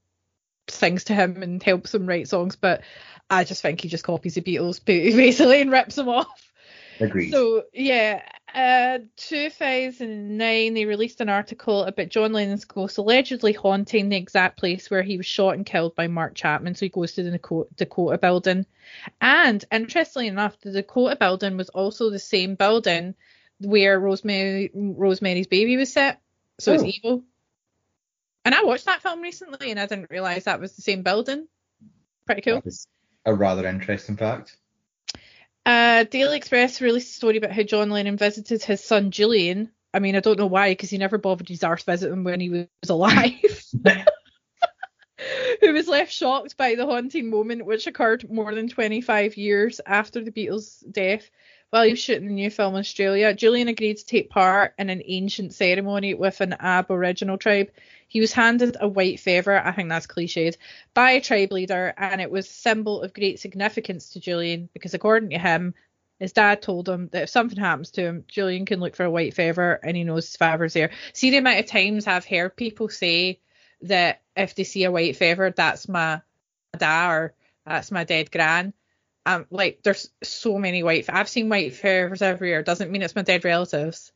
sings 0.69 1.05
to 1.05 1.15
him 1.15 1.43
and 1.43 1.63
helps 1.63 1.95
him 1.95 2.07
write 2.07 2.29
songs. 2.29 2.55
But 2.55 2.83
I 3.29 3.43
just 3.45 3.63
think 3.63 3.81
he 3.81 3.89
just 3.89 4.05
copies 4.05 4.35
the 4.37 4.43
Beatles, 4.43 4.83
basically, 4.85 5.61
and 5.61 5.73
rips 5.73 5.97
them 5.97 6.09
off. 6.09 6.53
Agreed. 7.01 7.33
So 7.33 7.65
yeah, 7.73 8.23
uh, 8.55 8.99
2009 9.17 10.75
they 10.75 10.85
released 10.85 11.21
an 11.21 11.29
article 11.29 11.85
about 11.85 12.09
John 12.09 12.33
Lennon's 12.33 12.65
ghost 12.65 12.99
allegedly 12.99 13.53
haunting 13.53 14.09
the 14.09 14.17
exact 14.17 14.59
place 14.59 14.91
where 14.91 15.03
he 15.03 15.17
was 15.17 15.27
shot 15.27 15.55
and 15.55 15.67
killed 15.67 15.95
by 15.95 16.07
Mark 16.09 16.35
Chapman. 16.35 16.75
So 16.75 16.87
he 16.87 16.91
goes 16.91 17.13
to 17.13 17.23
the 17.23 17.31
Dakota, 17.33 17.69
Dakota 17.77 18.19
building, 18.19 18.67
and 19.21 19.65
interestingly 19.71 20.29
enough, 20.29 20.59
the 20.61 20.73
Dakota 20.73 21.17
building 21.17 21.57
was 21.57 21.69
also 21.69 22.11
the 22.11 22.19
same 22.19 22.55
building 22.55 23.15
where 23.61 23.99
Rosemary 23.99 24.71
Rosemary's 24.75 25.47
Baby 25.47 25.77
was 25.77 25.93
set. 25.93 26.21
So 26.59 26.73
Oh. 26.73 26.75
it's 26.75 26.85
evil. 26.85 27.25
And 28.45 28.55
I 28.55 28.63
watched 28.63 28.87
that 28.87 29.03
film 29.03 29.21
recently, 29.21 29.71
and 29.71 29.79
I 29.79 29.87
didn't 29.87 30.11
realize 30.11 30.45
that 30.45 30.61
was 30.61 30.75
the 30.75 30.83
same 30.83 31.03
building. 31.03 31.49
Pretty 32.25 32.41
cool. 32.43 32.63
A 33.27 33.35
rather 33.35 33.67
interesting 33.67 34.17
fact. 34.17 34.57
Uh, 35.69 36.05
Daily 36.05 36.39
Express 36.39 36.81
released 36.81 37.11
a 37.11 37.13
story 37.13 37.37
about 37.37 37.53
how 37.53 37.63
John 37.63 37.91
Lennon 37.91 38.17
visited 38.17 38.63
his 38.63 38.83
son 38.83 39.11
Julian. 39.11 39.71
I 39.93 39.99
mean, 39.99 40.17
I 40.17 40.21
don't 40.21 40.39
know 40.39 40.47
why, 40.47 40.71
because 40.71 40.89
he 40.89 40.97
never 40.97 41.19
bothered 41.19 41.47
his 41.47 41.63
arse 41.63 41.83
visit 41.83 42.11
him 42.11 42.25
when 42.25 42.41
he 42.41 42.49
was 42.49 42.67
alive. 42.89 43.35
Who 45.61 45.75
was 45.75 45.87
left 45.87 46.11
shocked 46.11 46.57
by 46.57 46.75
the 46.75 46.87
haunting 46.87 47.29
moment, 47.29 47.67
which 47.67 47.87
occurred 47.87 48.31
more 48.31 48.55
than 48.55 48.71
25 48.71 49.37
years 49.37 49.79
after 49.85 50.25
the 50.25 50.31
Beatles' 50.31 50.83
death. 50.91 51.29
While 51.71 51.85
he 51.85 51.91
was 51.91 51.99
shooting 51.99 52.29
the 52.29 52.35
new 52.35 52.51
film 52.51 52.75
in 52.75 52.81
Australia, 52.81 53.35
Julian 53.35 53.69
agreed 53.69 53.99
to 53.99 54.07
take 54.07 54.31
part 54.31 54.73
in 54.79 54.89
an 54.89 55.03
ancient 55.05 55.53
ceremony 55.53 56.15
with 56.15 56.41
an 56.41 56.57
Aboriginal 56.59 57.37
tribe. 57.37 57.71
He 58.09 58.21
was 58.21 58.33
handed 58.33 58.79
a 58.81 58.89
white 58.89 59.21
feather, 59.21 59.59
I 59.59 59.73
think 59.73 59.91
that's 59.91 60.07
cliched, 60.07 60.57
by 60.95 61.11
a 61.11 61.21
tribe 61.21 61.53
leader, 61.53 61.93
and 61.99 62.23
it 62.23 62.31
was 62.31 62.49
a 62.49 62.53
symbol 62.53 63.03
of 63.03 63.13
great 63.13 63.39
significance 63.39 64.11
to 64.11 64.21
Julian 64.21 64.71
because, 64.73 64.95
according 64.95 65.29
to 65.31 65.39
him, 65.39 65.75
his 66.19 66.33
dad 66.33 66.63
told 66.63 66.89
him 66.89 67.11
that 67.13 67.25
if 67.25 67.29
something 67.29 67.59
happens 67.59 67.91
to 67.93 68.03
him, 68.03 68.25
Julian 68.29 68.65
can 68.65 68.81
look 68.81 68.97
for 68.97 69.05
a 69.05 69.11
white 69.11 69.35
feather 69.35 69.79
and 69.83 69.95
he 69.95 70.05
knows 70.05 70.25
his 70.25 70.37
father's 70.37 70.73
there. 70.73 70.91
See 71.13 71.31
the 71.31 71.37
amount 71.37 71.61
of 71.61 71.67
times 71.67 72.07
I've 72.07 72.25
heard 72.25 72.57
people 72.57 72.89
say 72.89 73.41
that 73.83 74.23
if 74.35 74.55
they 74.55 74.65
see 74.65 74.85
a 74.85 74.91
white 74.91 75.17
feather, 75.17 75.53
that's 75.55 75.87
my 75.87 76.23
dad 76.77 77.11
or 77.11 77.35
that's 77.67 77.91
my 77.91 78.05
dead 78.05 78.31
gran. 78.31 78.73
Um, 79.29 79.47
like 79.51 79.81
there's 79.83 80.09
so 80.23 80.59
many 80.59 80.83
white. 80.83 81.05
I've 81.09 81.29
seen 81.29 81.51
white 81.51 81.75
feathers 81.75 82.23
every 82.23 82.49
year. 82.49 82.63
Doesn't 82.63 82.91
mean 82.91 83.03
it's 83.03 83.15
my 83.15 83.21
dead 83.21 83.45
relatives. 83.45 84.11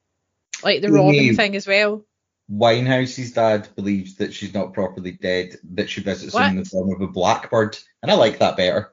Like 0.64 0.80
the 0.80 0.90
Robin 0.90 1.36
thing 1.36 1.54
as 1.54 1.66
well. 1.66 2.04
Winehouse's 2.50 3.32
dad 3.32 3.68
believes 3.76 4.16
that 4.16 4.32
she's 4.32 4.54
not 4.54 4.72
properly 4.72 5.12
dead, 5.12 5.56
that 5.74 5.90
she 5.90 6.02
visits 6.02 6.34
him 6.34 6.42
in 6.42 6.56
the 6.56 6.64
form 6.64 6.92
of 6.92 7.00
a 7.02 7.06
blackbird, 7.12 7.78
and 8.02 8.10
I 8.10 8.14
like 8.14 8.38
that 8.38 8.56
better. 8.56 8.92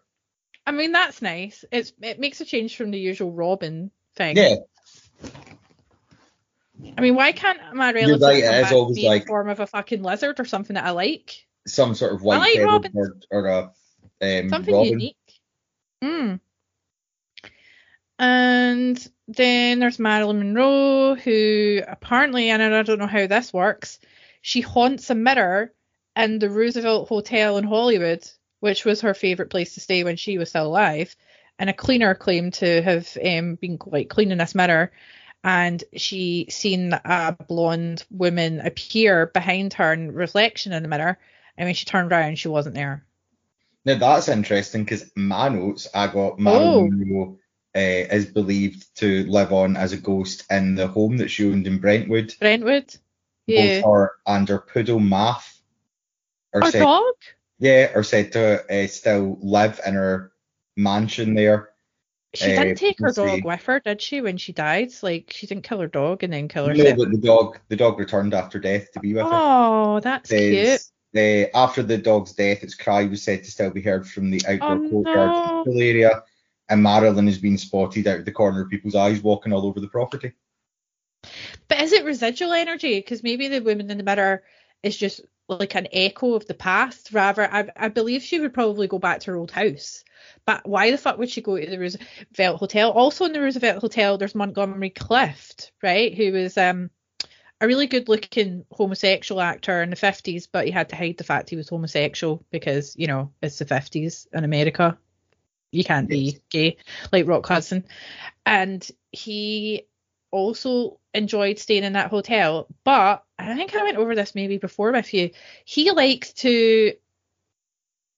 I 0.65 0.71
mean 0.71 0.91
that's 0.91 1.21
nice. 1.21 1.63
It's 1.71 1.93
it 2.01 2.19
makes 2.19 2.41
a 2.41 2.45
change 2.45 2.75
from 2.75 2.91
the 2.91 2.99
usual 2.99 3.31
Robin 3.31 3.89
thing. 4.15 4.35
Yeah, 4.35 4.55
I 6.97 7.01
mean, 7.01 7.15
why 7.15 7.31
can't 7.31 7.59
my 7.73 7.93
relatives 7.93 8.21
right, 8.21 8.43
back 8.43 8.71
always 8.73 8.97
be 8.97 9.05
in 9.05 9.11
like- 9.11 9.23
the 9.23 9.27
form 9.27 9.49
of 9.49 9.61
a 9.61 9.67
fucking 9.67 10.03
lizard 10.03 10.39
or 10.39 10.45
something 10.45 10.73
that 10.73 10.85
I 10.85 10.91
like? 10.91 11.45
some 11.67 11.93
sort 11.93 12.13
of 12.13 12.23
white 12.23 12.37
like 12.37 12.53
feathered 12.55 12.93
bird 12.93 13.25
or 13.29 13.45
a 13.45 13.71
um, 14.21 14.49
Something 14.49 14.73
robin. 14.73 14.91
unique. 14.91 15.17
Hmm. 16.01 16.35
And 18.17 19.11
then 19.27 19.79
there's 19.79 19.99
Marilyn 19.99 20.39
Monroe, 20.39 21.15
who 21.15 21.81
apparently, 21.87 22.49
and 22.49 22.61
I 22.61 22.83
don't 22.83 22.99
know 22.99 23.07
how 23.07 23.27
this 23.27 23.53
works, 23.53 23.99
she 24.41 24.61
haunts 24.61 25.09
a 25.09 25.15
mirror 25.15 25.73
in 26.15 26.39
the 26.39 26.49
Roosevelt 26.49 27.07
Hotel 27.07 27.57
in 27.57 27.63
Hollywood, 27.63 28.29
which 28.59 28.83
was 28.85 29.01
her 29.01 29.13
favourite 29.13 29.49
place 29.49 29.73
to 29.73 29.79
stay 29.79 30.03
when 30.03 30.17
she 30.17 30.37
was 30.37 30.49
still 30.49 30.67
alive. 30.67 31.15
And 31.57 31.69
a 31.69 31.73
cleaner 31.73 32.15
claimed 32.15 32.55
to 32.55 32.81
have 32.81 33.17
um, 33.23 33.55
been 33.55 33.77
like 33.85 34.09
cleaning 34.09 34.37
this 34.37 34.55
mirror, 34.55 34.91
and 35.43 35.83
she 35.95 36.47
seen 36.49 36.93
a 36.93 37.37
blonde 37.47 38.03
woman 38.09 38.59
appear 38.59 39.27
behind 39.27 39.73
her 39.73 39.93
in 39.93 40.11
reflection 40.13 40.73
in 40.73 40.83
the 40.83 40.89
mirror. 40.89 41.17
And 41.57 41.67
when 41.67 41.75
she 41.75 41.85
turned 41.85 42.11
around, 42.11 42.39
she 42.39 42.47
wasn't 42.47 42.75
there. 42.75 43.05
Now 43.85 43.97
that's 43.97 44.27
interesting 44.27 44.83
because 44.83 45.09
my 45.15 45.49
notes 45.49 45.87
I 45.93 46.07
got 46.07 46.33
Oh. 46.33 46.35
Marilyn 46.37 46.99
Monroe 46.99 47.39
uh, 47.75 47.79
is 47.79 48.25
believed 48.25 48.95
to 48.97 49.23
live 49.25 49.53
on 49.53 49.77
as 49.77 49.93
a 49.93 49.97
ghost 49.97 50.45
in 50.51 50.75
the 50.75 50.87
home 50.87 51.17
that 51.17 51.29
she 51.29 51.45
owned 51.49 51.67
in 51.67 51.79
Brentwood. 51.79 52.35
Brentwood. 52.39 52.95
Yeah. 53.47 53.81
Both 53.81 53.91
her 53.91 54.11
and 54.27 54.49
her 54.49 54.59
poodle 54.59 54.99
Maf 54.99 55.59
are 56.53 56.63
Our 56.63 56.71
said, 56.71 56.81
dog? 56.81 57.13
yeah, 57.59 57.91
are 57.95 58.03
said 58.03 58.31
to 58.33 58.83
uh, 58.83 58.87
still 58.87 59.37
live 59.41 59.79
in 59.85 59.93
her 59.93 60.31
mansion 60.75 61.33
there. 61.35 61.69
She 62.35 62.53
Uh, 62.55 62.63
didn't 62.63 62.77
take 62.77 62.99
her 62.99 63.11
dog 63.11 63.43
with 63.43 63.63
her, 63.63 63.79
did 63.79 64.01
she, 64.01 64.21
when 64.21 64.37
she 64.37 64.53
died? 64.53 64.91
Like, 65.01 65.31
she 65.31 65.47
didn't 65.47 65.63
kill 65.63 65.79
her 65.79 65.87
dog 65.87 66.23
and 66.23 66.31
then 66.31 66.47
kill 66.47 66.67
No, 66.67 66.95
but 66.95 67.09
the 67.11 67.17
dog, 67.17 67.59
the 67.69 67.75
dog 67.75 67.97
returned 67.97 68.35
after 68.35 68.59
death 68.59 68.91
to 68.91 68.99
be 68.99 69.13
with 69.13 69.23
her. 69.23 69.29
Oh, 69.31 69.99
that's 69.99 70.29
cute. 70.29 70.81
After 71.15 71.81
the 71.83 71.97
dog's 71.97 72.33
death, 72.33 72.63
its 72.63 72.75
cry 72.75 73.05
was 73.05 73.23
said 73.23 73.43
to 73.43 73.51
still 73.51 73.71
be 73.71 73.81
heard 73.81 74.07
from 74.07 74.29
the 74.29 74.41
outdoor 74.47 74.75
Oh, 74.75 74.89
courtyard 74.89 75.65
no. 75.65 75.81
area, 75.81 76.23
and 76.69 76.83
Marilyn 76.83 77.27
has 77.27 77.39
been 77.39 77.57
spotted 77.57 78.07
out 78.07 78.19
of 78.19 78.25
the 78.25 78.31
corner 78.31 78.61
of 78.61 78.69
people's 78.69 78.95
eyes 78.95 79.21
walking 79.21 79.51
all 79.51 79.65
over 79.65 79.79
the 79.79 79.87
property. 79.87 80.33
But 81.67 81.81
is 81.81 81.93
it 81.93 82.05
residual 82.05 82.53
energy? 82.53 82.99
Because 82.99 83.23
maybe 83.23 83.47
the 83.47 83.59
woman 83.59 83.89
in 83.89 83.97
the 83.97 84.03
mirror 84.03 84.43
is 84.83 84.95
just 84.97 85.21
like 85.47 85.75
an 85.75 85.87
echo 85.91 86.35
of 86.35 86.45
the 86.45 86.53
past. 86.53 87.11
Rather, 87.11 87.51
I, 87.51 87.69
I 87.75 87.89
believe 87.89 88.21
she 88.21 88.39
would 88.39 88.53
probably 88.53 88.87
go 88.87 88.99
back 88.99 89.21
to 89.21 89.31
her 89.31 89.37
old 89.37 89.51
house. 89.51 90.03
But 90.45 90.67
why 90.67 90.91
the 90.91 90.97
fuck 90.97 91.17
would 91.17 91.29
she 91.29 91.41
go 91.41 91.57
to 91.57 91.69
the 91.69 91.79
Roosevelt 91.79 92.59
Hotel? 92.59 92.91
Also 92.91 93.25
in 93.25 93.33
the 93.33 93.41
Roosevelt 93.41 93.81
Hotel, 93.81 94.17
there's 94.17 94.35
Montgomery 94.35 94.91
Clift, 94.91 95.71
right? 95.81 96.13
Who 96.15 96.31
was 96.31 96.57
um 96.57 96.91
a 97.61 97.67
really 97.67 97.87
good 97.87 98.07
looking 98.07 98.65
homosexual 98.71 99.41
actor 99.41 99.81
in 99.81 99.89
the 99.89 99.95
50s, 99.95 100.47
but 100.51 100.65
he 100.65 100.71
had 100.71 100.89
to 100.89 100.95
hide 100.95 101.17
the 101.17 101.23
fact 101.23 101.49
he 101.49 101.55
was 101.55 101.69
homosexual 101.69 102.45
because, 102.51 102.95
you 102.97 103.07
know, 103.07 103.31
it's 103.41 103.59
the 103.59 103.65
50s 103.65 104.27
in 104.33 104.43
America. 104.43 104.97
You 105.71 105.83
can't 105.83 106.07
be 106.07 106.39
gay 106.49 106.77
like 107.11 107.27
Rock 107.27 107.45
Hudson. 107.45 107.85
And 108.45 108.87
he 109.11 109.87
also 110.31 110.99
enjoyed 111.13 111.59
staying 111.59 111.83
in 111.83 111.93
that 111.93 112.09
hotel. 112.09 112.67
But 112.83 113.23
I 113.37 113.55
think 113.55 113.75
I 113.75 113.83
went 113.83 113.97
over 113.97 114.15
this 114.15 114.35
maybe 114.35 114.57
before 114.57 114.91
with 114.91 115.13
you. 115.13 115.31
He 115.65 115.91
likes 115.91 116.33
to 116.33 116.93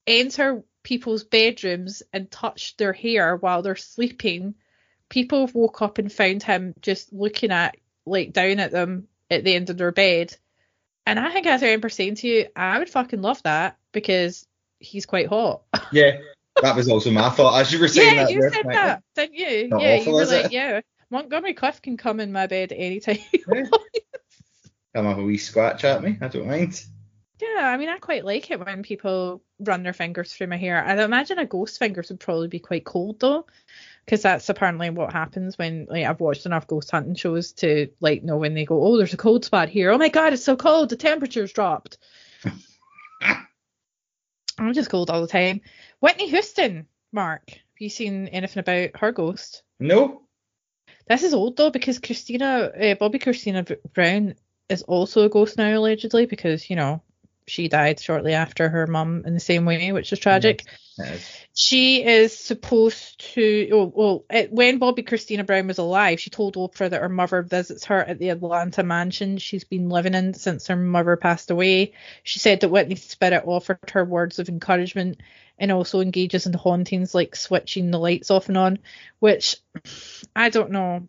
enter 0.06 0.64
people's 0.84 1.24
bedrooms 1.24 2.04
and 2.14 2.30
touch 2.30 2.78
their 2.78 2.94
hair 2.94 3.36
while 3.36 3.62
they're 3.62 3.76
sleeping. 3.76 4.56
People 5.10 5.50
woke 5.54 5.82
up 5.82 5.98
and 5.98 6.12
found 6.12 6.44
him 6.44 6.74
just 6.82 7.12
looking 7.12 7.52
at, 7.52 7.76
like, 8.06 8.34
down 8.34 8.60
at 8.60 8.72
them 8.72 9.08
at 9.32 9.44
the 9.44 9.56
end 9.56 9.70
of 9.70 9.78
their 9.78 9.92
bed. 9.92 10.36
And 11.06 11.18
I 11.18 11.32
think, 11.32 11.48
as 11.48 11.64
I 11.64 11.68
remember 11.68 11.90
saying 11.90 12.16
to 12.16 12.28
you, 12.28 12.48
I 12.56 12.78
would 12.78 12.90
fucking 12.90 13.22
love 13.22 13.42
that 13.44 13.78
because 13.92 14.46
he's 14.80 15.08
quite 15.08 15.28
hot. 15.28 15.64
Yeah, 15.94 16.20
that 16.62 16.76
was 16.76 16.88
also 16.88 17.12
my 17.12 17.30
thought 17.30 17.60
as 17.60 17.72
you 17.74 17.80
were 17.80 17.90
saying 17.90 18.16
yeah, 18.16 18.24
that. 18.24 18.32
you 18.32 18.42
said 18.50 18.66
that, 18.72 19.04
didn't 19.16 19.36
you? 19.36 19.68
Not 19.68 19.82
yeah, 19.82 19.96
awful, 19.96 20.06
you 20.06 20.14
were 20.14 20.26
like, 20.26 20.46
it? 20.46 20.52
yeah, 20.54 20.82
Montgomery 21.10 21.54
Clift 21.54 21.84
can 21.84 21.98
come 21.98 22.22
in 22.22 22.32
my 22.32 22.48
bed 22.48 22.72
anytime. 22.72 23.18
Yeah. 23.34 23.64
Come 24.94 25.06
have 25.06 25.20
a 25.20 25.24
wee 25.24 25.38
scratch 25.38 25.86
at 25.86 26.04
me. 26.04 26.18
I 26.20 26.28
don't 26.28 26.48
mind. 26.48 26.84
Yeah, 27.42 27.68
I 27.68 27.78
mean, 27.78 27.90
I 27.90 27.98
quite 27.98 28.26
like 28.26 28.52
it 28.52 28.60
when 28.60 28.84
people 28.84 29.42
run 29.60 29.84
their 29.84 29.94
fingers 29.94 30.34
through 30.34 30.48
my 30.48 30.58
hair. 30.58 30.84
I'd 30.84 31.00
imagine 31.00 31.40
a 31.40 31.46
ghost 31.46 31.80
fingers 31.80 32.10
would 32.10 32.20
probably 32.20 32.50
be 32.50 32.60
quite 32.60 32.86
cold 32.86 33.20
though, 33.20 33.48
because 34.06 34.22
that's 34.22 34.50
apparently 34.50 34.90
what 34.90 35.14
happens 35.14 35.58
when 35.58 35.88
like 35.90 36.06
I've 36.06 36.20
watched 36.20 36.46
enough 36.46 36.68
ghost 36.68 36.92
hunting 36.92 37.16
shows 37.16 37.54
to 37.54 37.88
like 38.00 38.24
know 38.24 38.38
when 38.38 38.54
they 38.54 38.66
go, 38.66 38.84
oh, 38.84 38.98
there's 38.98 39.14
a 39.14 39.18
cold 39.18 39.46
spot 39.46 39.70
here. 39.70 39.92
Oh 39.92 39.98
my 39.98 40.10
god, 40.10 40.34
it's 40.34 40.44
so 40.44 40.56
cold. 40.56 40.90
The 40.90 40.96
temperature's 40.96 41.54
dropped. 41.54 41.98
I'm 44.60 44.74
just 44.74 44.90
cold 44.90 45.10
all 45.10 45.22
the 45.22 45.28
time. 45.28 45.62
Whitney 46.02 46.30
Houston, 46.30 46.88
Mark, 47.12 47.50
have 47.50 47.60
you 47.80 47.90
seen 47.90 48.28
anything 48.28 48.60
about 48.60 49.00
her 49.00 49.12
ghost? 49.12 49.64
No. 49.80 50.24
This 51.08 51.24
is 51.24 51.34
old 51.34 51.58
though 51.58 51.72
because 51.72 52.00
Kristina, 52.00 52.70
uh, 52.76 52.96
Bobbi 52.96 53.22
Kristina 53.22 53.66
B- 53.66 53.76
Brown 53.94 54.36
is 54.70 54.84
also 54.84 55.24
a 55.24 55.30
ghost 55.30 55.58
now 55.58 55.78
allegedly 55.78 56.26
because 56.26 56.70
you 56.70 56.76
know 56.76 57.02
she 57.52 57.68
died 57.68 58.00
shortly 58.00 58.34
after 58.34 58.70
her 58.70 58.88
mum 58.88 59.24
in 59.26 59.34
the 59.34 59.40
same 59.40 59.66
way, 59.66 59.92
which 59.92 60.14
is 60.14 60.20
tragic. 60.20 60.64
Is. 60.98 61.22
She 61.54 62.04
is 62.04 62.38
supposed 62.38 63.34
to. 63.34 63.70
Oh, 63.74 63.92
well, 63.94 64.26
it, 64.30 64.52
when 64.52 64.80
Bobbi 64.80 65.06
Kristina 65.06 65.46
Brown 65.46 65.68
was 65.68 65.78
alive, 65.78 66.20
she 66.20 66.30
told 66.30 66.56
Oprah 66.56 66.90
that 66.90 67.02
her 67.02 67.10
mother 67.10 67.42
visits 67.42 67.86
her 67.86 68.00
at 68.00 68.20
the 68.20 68.30
Atlanta 68.30 68.84
mansion 68.84 69.38
she's 69.38 69.66
been 69.66 69.90
living 69.90 70.14
in 70.14 70.34
since 70.34 70.68
her 70.68 70.78
mother 70.78 71.18
passed 71.18 71.52
away. 71.52 71.94
She 72.24 72.40
said 72.40 72.62
that 72.62 72.72
Whitney's 72.72 73.04
spirit 73.04 73.44
offered 73.46 73.80
her 73.92 74.06
words 74.06 74.40
of 74.40 74.48
encouragement 74.48 75.20
and 75.60 75.72
also 75.72 76.00
engages 76.00 76.48
in 76.48 76.54
hauntings 76.54 77.14
like 77.14 77.36
switching 77.36 77.92
the 77.92 78.00
lights 78.00 78.32
off 78.32 78.48
and 78.48 78.58
on, 78.58 78.80
which 79.20 79.58
I 80.36 80.50
don't 80.50 80.72
know. 80.72 81.08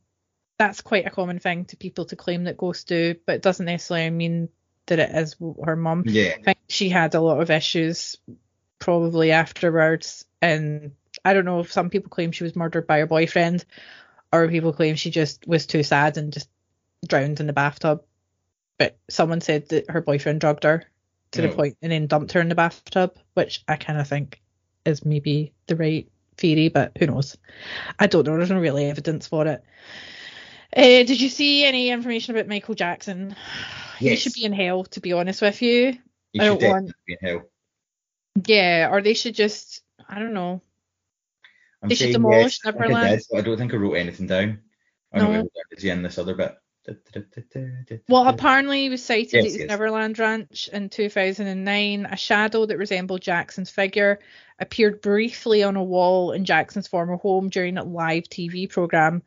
That's 0.58 0.80
quite 0.80 1.06
a 1.06 1.10
common 1.10 1.38
thing 1.38 1.64
to 1.66 1.76
people 1.76 2.04
to 2.06 2.16
claim 2.16 2.44
that 2.44 2.56
ghosts 2.56 2.84
do, 2.84 3.14
but 3.26 3.36
it 3.36 3.42
doesn't 3.42 3.66
necessarily 3.66 4.10
mean 4.10 4.48
that 4.86 4.98
it 4.98 5.10
is 5.10 5.36
her 5.64 5.76
mum. 5.76 6.04
Yeah. 6.06 6.34
I 6.40 6.42
think 6.42 6.58
she 6.68 6.88
had 6.88 7.14
a 7.14 7.20
lot 7.20 7.40
of 7.40 7.50
issues 7.50 8.16
probably 8.78 9.30
afterwards. 9.30 10.24
And 10.40 10.92
I 11.24 11.34
don't 11.34 11.44
know 11.44 11.60
if 11.60 11.72
some 11.72 11.90
people 11.90 12.10
claim 12.10 12.32
she 12.32 12.44
was 12.44 12.56
murdered 12.56 12.86
by 12.86 12.98
her 12.98 13.06
boyfriend 13.06 13.64
or 14.32 14.48
people 14.48 14.72
claim 14.72 14.96
she 14.96 15.10
just 15.10 15.46
was 15.46 15.66
too 15.66 15.82
sad 15.82 16.16
and 16.16 16.32
just 16.32 16.48
drowned 17.06 17.40
in 17.40 17.46
the 17.46 17.52
bathtub. 17.52 18.02
But 18.78 18.96
someone 19.08 19.40
said 19.40 19.68
that 19.68 19.90
her 19.90 20.00
boyfriend 20.00 20.40
drugged 20.40 20.64
her 20.64 20.84
to 21.32 21.42
Oh. 21.42 21.46
the 21.46 21.52
mm. 21.52 21.56
point 21.56 21.76
and 21.82 21.92
then 21.92 22.06
dumped 22.06 22.32
her 22.32 22.40
in 22.40 22.48
the 22.48 22.54
bathtub, 22.54 23.16
which 23.34 23.62
I 23.68 23.76
kind 23.76 24.00
of 24.00 24.08
think 24.08 24.40
is 24.84 25.04
maybe 25.04 25.52
the 25.66 25.76
right 25.76 26.08
theory, 26.36 26.68
but 26.68 26.92
who 26.98 27.06
knows? 27.06 27.36
I 27.98 28.06
don't 28.06 28.26
know. 28.26 28.36
There's 28.36 28.50
no 28.50 28.58
really 28.58 28.86
evidence 28.86 29.26
for 29.26 29.46
it. 29.46 29.62
Uh, 30.74 31.04
did 31.04 31.20
you 31.20 31.28
see 31.28 31.64
any 31.64 31.90
information 31.90 32.34
about 32.34 32.48
Michael 32.48 32.74
Jackson? 32.74 33.36
He 33.98 34.16
should 34.16 34.32
be 34.32 34.44
in 34.44 34.52
hell, 34.52 34.84
to 34.84 35.00
be 35.00 35.12
honest 35.12 35.42
with 35.42 35.60
you. 35.62 35.98
You 36.32 36.42
I 36.42 36.46
should 36.48 36.60
don't 36.60 36.70
want- 36.70 36.92
be 37.06 37.16
in 37.20 37.28
hell. 37.28 37.42
Yeah, 38.46 38.88
or 38.90 39.02
they 39.02 39.14
should 39.14 39.34
just 39.34 39.82
I 40.08 40.18
don't 40.18 40.32
know. 40.32 40.62
I'm 41.82 41.88
They 41.88 41.94
should 41.94 42.12
demolish 42.12 42.60
yes, 42.64 42.66
I 42.66 42.68
I 42.70 42.72
Neverland. 42.72 43.22
did, 43.30 43.38
I 43.38 43.40
don't 43.42 43.56
think 43.58 43.74
I 43.74 43.76
wrote 43.76 43.94
anything 43.94 44.26
down. 44.26 44.60
I 45.12 45.18
No. 45.18 45.32
know 45.42 45.48
he 45.78 45.90
in 45.90 46.02
this 46.02 46.18
other 46.18 46.34
bit. 46.34 46.56
Well, 48.08 48.26
apparently 48.26 48.82
he 48.82 48.88
was 48.88 49.04
sighted 49.04 49.34
Yes, 49.34 49.44
at 49.44 49.44
his 49.44 49.56
yes. 49.58 49.68
Neverland 49.68 50.18
Ranch 50.18 50.68
in 50.72 50.88
2009. 50.88 52.06
A 52.06 52.16
shadow 52.16 52.66
that 52.66 52.78
resembled 52.78 53.20
Jackson's 53.20 53.70
figure 53.70 54.18
appeared 54.58 55.00
briefly 55.00 55.62
on 55.62 55.76
a 55.76 55.84
wall 55.84 56.32
in 56.32 56.44
Jackson's 56.44 56.88
former 56.88 57.16
home 57.16 57.50
during 57.50 57.78
a 57.78 57.84
live 57.84 58.24
TV 58.24 58.68
program. 58.68 59.22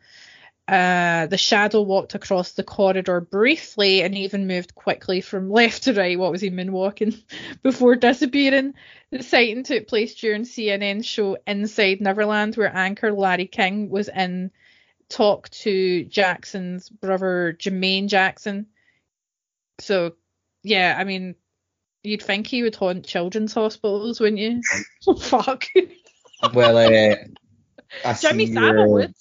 Uh, 0.67 1.27
the 1.27 1.37
shadow 1.37 1.81
walked 1.81 2.15
across 2.15 2.53
the 2.53 2.63
corridor 2.63 3.21
briefly 3.21 4.01
and 4.01 4.17
even 4.17 4.47
moved 4.47 4.73
quickly 4.73 5.21
from 5.21 5.49
left 5.51 5.83
to 5.83 5.93
right. 5.93 6.17
What 6.17 6.31
was 6.31 6.41
he 6.41 6.49
moonwalking 6.49 7.21
before 7.61 7.95
disappearing? 7.95 8.73
The 9.11 9.21
sighting 9.21 9.63
took 9.63 9.87
place 9.87 10.15
during 10.15 10.43
CNN 10.43 11.05
show 11.05 11.37
Inside 11.45 12.01
Neverland, 12.01 12.55
where 12.55 12.75
anchor 12.75 13.11
Larry 13.11 13.45
King 13.45 13.89
was 13.89 14.09
in 14.09 14.51
talk 15.07 15.49
to 15.49 16.03
Jackson's 16.05 16.89
brother 16.89 17.55
Jermaine 17.59 18.07
Jackson. 18.07 18.65
So, 19.79 20.13
yeah, 20.63 20.95
I 20.97 21.03
mean, 21.03 21.35
you'd 22.01 22.23
think 22.23 22.47
he 22.47 22.63
would 22.63 22.75
haunt 22.75 23.05
children's 23.05 23.53
hospitals, 23.53 24.19
wouldn't 24.19 24.39
you? 24.39 24.61
Fuck. 25.19 25.65
Well, 26.53 26.77
uh, 26.77 27.15
I 28.03 28.13
Jimmy 28.13 28.51
Savile 28.51 28.91
would. 28.91 29.13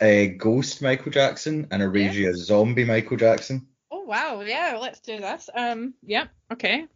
Uh, 0.00 0.24
Ghost 0.36 0.82
Michael 0.82 1.12
Jackson 1.12 1.68
and 1.70 1.82
a 1.82 1.88
Rage 1.88 2.18
a 2.18 2.34
Zombie 2.36 2.84
Michael 2.84 3.16
Jackson. 3.16 3.66
Oh 3.90 4.02
wow, 4.04 4.40
yeah, 4.42 4.78
let's 4.80 5.00
do 5.00 5.18
this. 5.18 5.48
Um, 5.54 5.94
yeah, 6.02 6.26
okay. 6.52 6.86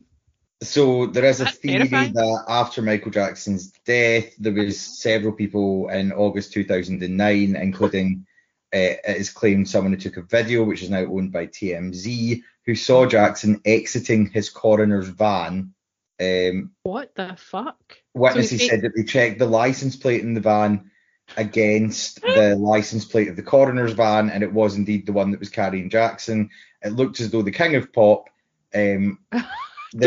So 0.63 1.07
there 1.07 1.25
is 1.25 1.41
a 1.41 1.45
That's 1.45 1.57
theory 1.57 1.89
terrifying. 1.89 2.13
that 2.13 2.45
after 2.49 2.83
Michael 2.83 3.11
Jackson's 3.13 3.71
death, 3.87 4.35
there 4.39 4.53
was 4.53 4.79
several 4.79 5.33
people 5.33 5.89
in 5.89 6.13
August 6.13 6.53
2009, 6.53 7.57
including 7.57 8.27
uh, 8.75 8.77
it 8.79 9.01
is 9.17 9.31
claimed 9.31 9.69
someone 9.69 9.95
who 9.95 9.99
took 9.99 10.19
a 10.19 10.23
video, 10.23 10.63
which 10.65 10.83
is 10.83 10.91
now 10.91 11.07
owned 11.07 11.33
by 11.33 11.47
TMZ, 11.47 12.43
who 12.67 12.75
saw 12.75 13.07
Jackson 13.07 13.63
exiting 13.65 14.27
his 14.27 14.51
coroner's 14.51 15.09
van. 15.09 15.73
Um, 16.21 16.73
What 16.83 17.15
the 17.15 17.37
fuck? 17.39 17.97
witnesses 18.13 18.51
So 18.51 18.57
he- 18.65 18.69
said 18.69 18.83
that 18.83 18.93
they 18.95 19.05
checked 19.05 19.39
the 19.39 19.47
license 19.47 19.97
plate 19.97 20.21
in 20.21 20.35
the 20.35 20.41
van 20.41 20.90
against 21.37 22.21
the 22.23 22.57
license 22.57 23.05
plate 23.05 23.29
of 23.29 23.37
the 23.37 23.43
coroner's 23.43 23.93
van, 23.93 24.31
and 24.31 24.43
it 24.43 24.53
was 24.53 24.77
indeed 24.77 25.07
the 25.07 25.13
one 25.13 25.31
that 25.31 25.41
was 25.41 25.49
carrying 25.51 25.89
Jackson. 25.91 26.51
It 26.83 26.93
looked 26.93 27.21
as 27.21 27.31
though 27.31 27.43
the 27.43 27.51
King 27.51 27.77
of 27.77 27.93
Pop. 27.93 28.29
Um, 28.75 29.19
the- 29.33 29.45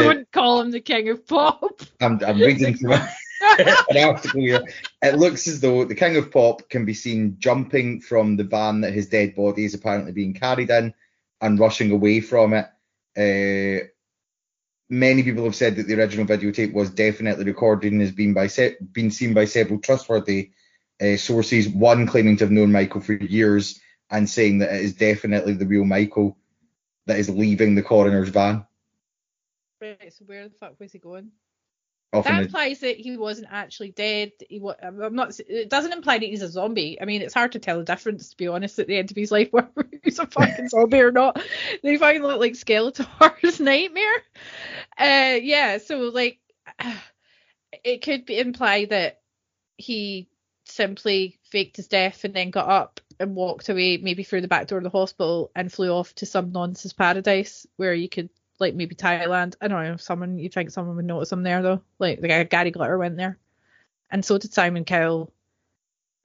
Don't 0.03 0.31
call 0.31 0.61
him 0.61 0.71
the 0.71 0.79
king 0.79 1.09
of 1.09 1.27
pop. 1.27 1.81
I'm, 2.01 2.19
I'm 2.25 2.39
reading 2.39 2.75
from 2.77 2.91
an 3.41 3.97
article 3.97 4.41
here. 4.41 4.63
It 5.01 5.15
looks 5.17 5.47
as 5.47 5.59
though 5.59 5.83
the 5.85 5.95
King 5.95 6.15
of 6.17 6.31
Pop 6.31 6.69
can 6.69 6.85
be 6.85 6.93
seen 6.93 7.35
jumping 7.39 7.99
from 8.01 8.37
the 8.37 8.43
van 8.45 8.81
that 8.81 8.93
his 8.93 9.07
dead 9.07 9.35
body 9.35 9.65
is 9.65 9.73
apparently 9.73 10.11
being 10.13 10.33
carried 10.33 10.69
in 10.69 10.93
and 11.41 11.59
rushing 11.59 11.91
away 11.91 12.21
from 12.21 12.53
it. 12.53 12.65
Uh, 13.15 13.85
many 14.89 15.23
people 15.23 15.43
have 15.43 15.55
said 15.55 15.75
that 15.75 15.87
the 15.87 15.95
original 15.99 16.25
videotape 16.25 16.73
was 16.73 16.89
definitely 16.89 17.45
recorded 17.45 17.91
and 17.91 18.01
has 18.01 18.11
been 18.11 18.33
by 18.33 18.47
se- 18.47 18.77
been 18.91 19.11
seen 19.11 19.33
by 19.33 19.45
several 19.45 19.79
trustworthy 19.79 20.51
uh, 21.03 21.17
sources. 21.17 21.67
One 21.67 22.07
claiming 22.07 22.37
to 22.37 22.45
have 22.45 22.51
known 22.51 22.71
Michael 22.71 23.01
for 23.01 23.13
years 23.13 23.79
and 24.09 24.29
saying 24.29 24.59
that 24.59 24.73
it 24.73 24.81
is 24.81 24.93
definitely 24.93 25.53
the 25.53 25.65
real 25.65 25.85
Michael 25.85 26.37
that 27.05 27.19
is 27.19 27.29
leaving 27.29 27.75
the 27.75 27.83
coroner's 27.83 28.29
van. 28.29 28.65
Right, 29.81 30.13
so 30.13 30.23
where 30.25 30.47
the 30.47 30.55
fuck 30.55 30.79
was 30.79 30.91
he 30.93 30.99
going? 30.99 31.31
Off 32.13 32.25
That 32.25 32.37
the- 32.37 32.43
implies 32.45 32.79
that 32.81 32.97
he 32.97 33.17
wasn't 33.17 33.47
actually 33.51 33.91
dead. 33.91 34.31
He 34.47 34.59
wa- 34.59 34.75
I'm 34.81 35.15
not. 35.15 35.37
It 35.39 35.69
doesn't 35.69 35.91
imply 35.91 36.19
that 36.19 36.25
he's 36.25 36.43
a 36.43 36.47
zombie. 36.47 37.01
I 37.01 37.05
mean, 37.05 37.21
it's 37.23 37.33
hard 37.33 37.53
to 37.53 37.59
tell 37.59 37.79
the 37.79 37.83
difference, 37.83 38.29
to 38.29 38.37
be 38.37 38.47
honest, 38.47 38.77
at 38.79 38.87
the 38.87 38.97
end 38.97 39.09
of 39.11 39.17
his 39.17 39.31
life, 39.31 39.47
whether 39.51 39.71
he's 40.03 40.19
a 40.19 40.27
fucking 40.27 40.69
zombie 40.69 40.99
or 41.01 41.11
not. 41.11 41.41
They 41.81 41.97
fucking 41.97 42.21
look 42.21 42.39
like 42.39 42.53
Skeletor's 42.53 43.59
nightmare. 43.59 44.23
Uh, 44.97 45.39
yeah. 45.41 45.79
So 45.79 45.97
like, 46.13 46.39
it 47.83 48.03
could 48.03 48.25
be 48.25 48.39
imply 48.39 48.85
that 48.85 49.21
he 49.77 50.29
simply 50.73 51.39
faked 51.43 51.77
his 51.77 51.87
death 51.87 52.23
and 52.23 52.33
then 52.33 52.49
got 52.49 52.67
up 52.67 52.99
and 53.19 53.35
walked 53.35 53.69
away, 53.69 53.97
maybe 53.97 54.23
through 54.23 54.41
the 54.41 54.47
back 54.47 54.67
door 54.67 54.79
of 54.79 54.83
the 54.83 54.89
hospital, 54.89 55.51
and 55.55 55.71
flew 55.71 55.89
off 55.89 56.13
to 56.15 56.25
some 56.25 56.51
nonsense 56.51 56.93
paradise 56.93 57.67
where 57.77 57.93
you 57.93 58.09
could 58.09 58.29
like 58.59 58.75
maybe 58.75 58.95
Thailand. 58.95 59.55
I 59.61 59.67
don't 59.67 59.83
know. 59.83 59.97
Someone 59.97 60.39
you 60.39 60.49
think 60.49 60.71
someone 60.71 60.95
would 60.95 61.05
notice 61.05 61.31
him 61.31 61.43
there 61.43 61.61
though. 61.61 61.81
Like 61.99 62.21
the 62.21 62.27
guy 62.27 62.43
Gary 62.43 62.71
Glitter 62.71 62.97
went 62.97 63.17
there, 63.17 63.37
and 64.09 64.25
so 64.25 64.37
did 64.37 64.53
Simon 64.53 64.85
Cowell, 64.85 65.31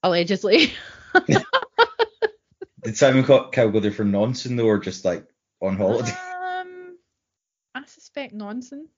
allegedly. 0.03 0.72
Did 2.84 2.96
Simon 2.96 3.24
Cowell 3.24 3.51
go 3.51 3.80
there 3.80 3.90
for 3.90 4.05
nonsense 4.05 4.57
though, 4.57 4.66
or 4.66 4.78
just 4.78 5.05
like 5.05 5.26
on 5.61 5.76
holiday? 5.76 6.12
Um, 6.12 6.96
I 7.74 7.84
suspect 7.86 8.32
nonsense. 8.32 8.88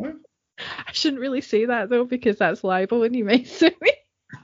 I 0.00 0.92
shouldn't 0.92 1.20
really 1.20 1.40
say 1.40 1.66
that 1.66 1.90
though 1.90 2.04
because 2.04 2.38
that's 2.38 2.62
libel 2.62 3.02
and 3.02 3.14
you 3.14 3.24
may 3.24 3.42
sue 3.44 3.72
me. 3.82 3.92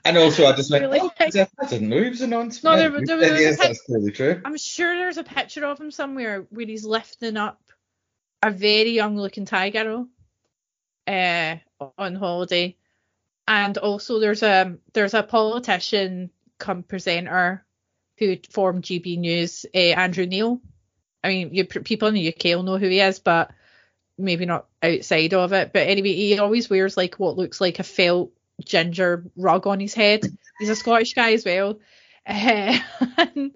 And 0.04 0.16
also, 0.16 0.46
I 0.46 0.52
just 0.56 0.70
went, 0.70 0.82
Really? 0.82 1.00
oh, 1.00 1.10
I 1.18 1.28
didn't 1.30 1.88
know 1.88 2.02
he 2.02 2.08
was 2.10 2.20
a 2.20 2.26
nonce. 2.26 2.62
No, 2.64 2.76
there- 2.76 2.90
there 2.90 3.16
was- 3.16 3.40
yes, 3.40 3.58
that's 3.58 3.80
clearly 3.82 4.12
true. 4.12 4.40
I'm 4.44 4.56
sure 4.56 4.96
there's 4.96 5.18
a 5.18 5.24
picture 5.24 5.64
of 5.66 5.78
him 5.80 5.90
somewhere 5.90 6.46
where 6.50 6.66
he's 6.66 6.84
lifting 6.84 7.36
up 7.36 7.60
a 8.42 8.50
very 8.50 8.90
young 8.90 9.16
looking 9.16 9.44
Thai 9.44 9.70
girl 9.70 10.08
uh, 11.06 11.56
on 11.98 12.14
holiday. 12.14 12.76
And 13.46 13.76
also 13.78 14.20
there's 14.20 14.42
a 14.42 14.76
there's 14.92 15.14
a 15.14 15.22
politician 15.22 16.30
come 16.58 16.82
presenter 16.82 17.64
who 18.18 18.36
formed 18.50 18.84
GB 18.84 19.18
News, 19.18 19.66
uh, 19.74 19.78
Andrew 19.78 20.26
Neil. 20.26 20.60
I 21.24 21.28
mean, 21.28 21.54
you, 21.54 21.64
people 21.64 22.08
in 22.08 22.14
the 22.14 22.28
UK 22.28 22.44
will 22.56 22.62
know 22.62 22.78
who 22.78 22.88
he 22.88 23.00
is, 23.00 23.18
but 23.18 23.50
maybe 24.16 24.46
not 24.46 24.66
outside 24.82 25.34
of 25.34 25.52
it. 25.52 25.72
But 25.72 25.88
anyway, 25.88 26.12
he 26.12 26.38
always 26.38 26.70
wears 26.70 26.96
like 26.96 27.16
what 27.16 27.36
looks 27.36 27.60
like 27.60 27.78
a 27.78 27.82
felt 27.82 28.30
ginger 28.64 29.24
rug 29.36 29.66
on 29.66 29.80
his 29.80 29.94
head. 29.94 30.24
He's 30.58 30.68
a 30.68 30.76
Scottish 30.76 31.14
guy 31.14 31.32
as 31.32 31.44
well. 31.44 31.78
Uh, 32.26 32.78
and 33.16 33.52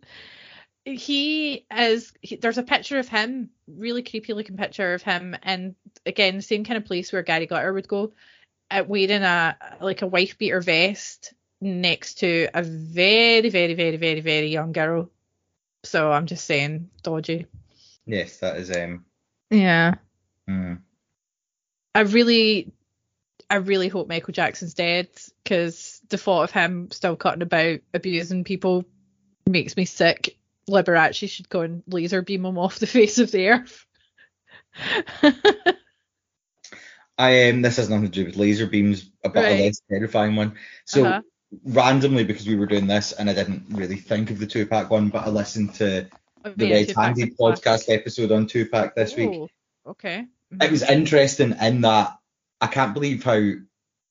he 0.85 1.67
is 1.75 2.13
he, 2.21 2.37
there's 2.37 2.59
a 2.59 2.63
picture 2.63 2.99
of 2.99 3.09
him 3.09 3.51
really 3.67 4.03
creepy 4.03 4.33
looking 4.35 4.57
picture 4.57 4.95
of 4.95 5.03
him 5.03 5.35
and 5.43 5.75
again 6.05 6.37
the 6.37 6.43
same 6.43 6.65
kind 6.65 6.77
of 6.77 6.85
place 6.85 7.13
where 7.13 7.23
gary 7.23 7.47
glitter 7.47 7.73
would 7.73 7.89
go 7.89 8.13
uh, 8.71 8.85
wearing 8.87 9.23
a 9.23 9.57
like 9.81 10.03
a 10.03 10.07
wife 10.07 10.37
beater 10.37 10.61
vest 10.61 11.33
next 11.61 12.19
to 12.19 12.49
a 12.53 12.63
very 12.63 13.49
very 13.49 13.75
very 13.75 13.97
very 13.97 14.21
very 14.21 14.49
young 14.49 14.73
girl 14.73 15.11
so 15.85 16.13
i'm 16.13 16.27
just 16.27 16.45
saying 16.45 16.91
dodgy 17.03 17.47
Yes, 18.07 18.37
that 18.41 18.59
is 18.59 18.71
um. 18.71 19.07
yeah 19.51 19.95
hmm. 20.47 20.75
i 21.95 22.01
really 22.01 22.74
i 23.55 23.59
really 23.59 23.89
hope 23.89 24.09
michael 24.09 24.33
jackson's 24.33 24.75
dead 24.75 25.09
because 25.43 26.01
the 26.09 26.19
thought 26.19 26.43
of 26.43 26.51
him 26.51 26.91
still 26.91 27.17
cutting 27.17 27.43
about 27.43 27.81
abusing 27.95 28.45
people 28.45 28.85
makes 29.49 29.77
me 29.77 29.85
sick 29.85 30.37
liberace 30.69 31.29
should 31.31 31.49
go 31.49 31.61
and 31.61 31.83
laser 31.87 32.23
beam 32.23 32.45
him 32.45 32.59
off 32.59 32.79
the 32.79 32.87
face 32.99 33.19
of 33.19 33.31
the 33.31 33.49
earth 33.49 33.87
I 37.17 37.49
um. 37.51 37.63
This 37.63 37.77
has 37.77 37.89
nothing 37.89 38.07
to 38.07 38.11
do 38.11 38.25
with 38.25 38.37
laser 38.37 38.67
beams, 38.67 39.03
but 39.23 39.37
a 39.37 39.41
Right. 39.41 39.61
less 39.65 39.81
terrifying 39.89 40.35
one. 40.37 40.57
So 40.85 41.05
Uh-huh. 41.05 41.23
randomly, 41.65 42.25
because 42.25 42.47
we 42.47 42.57
were 42.57 42.67
doing 42.67 42.89
this, 42.89 43.13
and 43.13 43.31
I 43.31 43.35
didn't 43.35 43.67
really 43.71 43.97
think 43.97 44.31
of 44.31 44.39
the 44.41 44.47
Tupac 44.47 44.91
one, 44.91 45.11
but 45.11 45.27
I 45.27 45.31
listened 45.31 45.75
to 45.75 46.09
the 46.43 46.67
Yeah, 46.67 46.75
Red 46.75 46.91
Handed 46.91 47.37
classic. 47.37 47.65
podcast 47.65 47.95
episode 47.95 48.33
on 48.33 48.47
Tupac 48.49 48.95
this 48.97 49.15
week. 49.17 49.31
Oh, 49.33 49.49
okay 49.87 50.27
It 50.61 50.71
was 50.73 50.83
interesting 50.83 51.55
in 51.61 51.83
that 51.83 52.19
I 52.61 52.67
can't 52.67 52.95
believe 52.95 53.25
how 53.25 53.41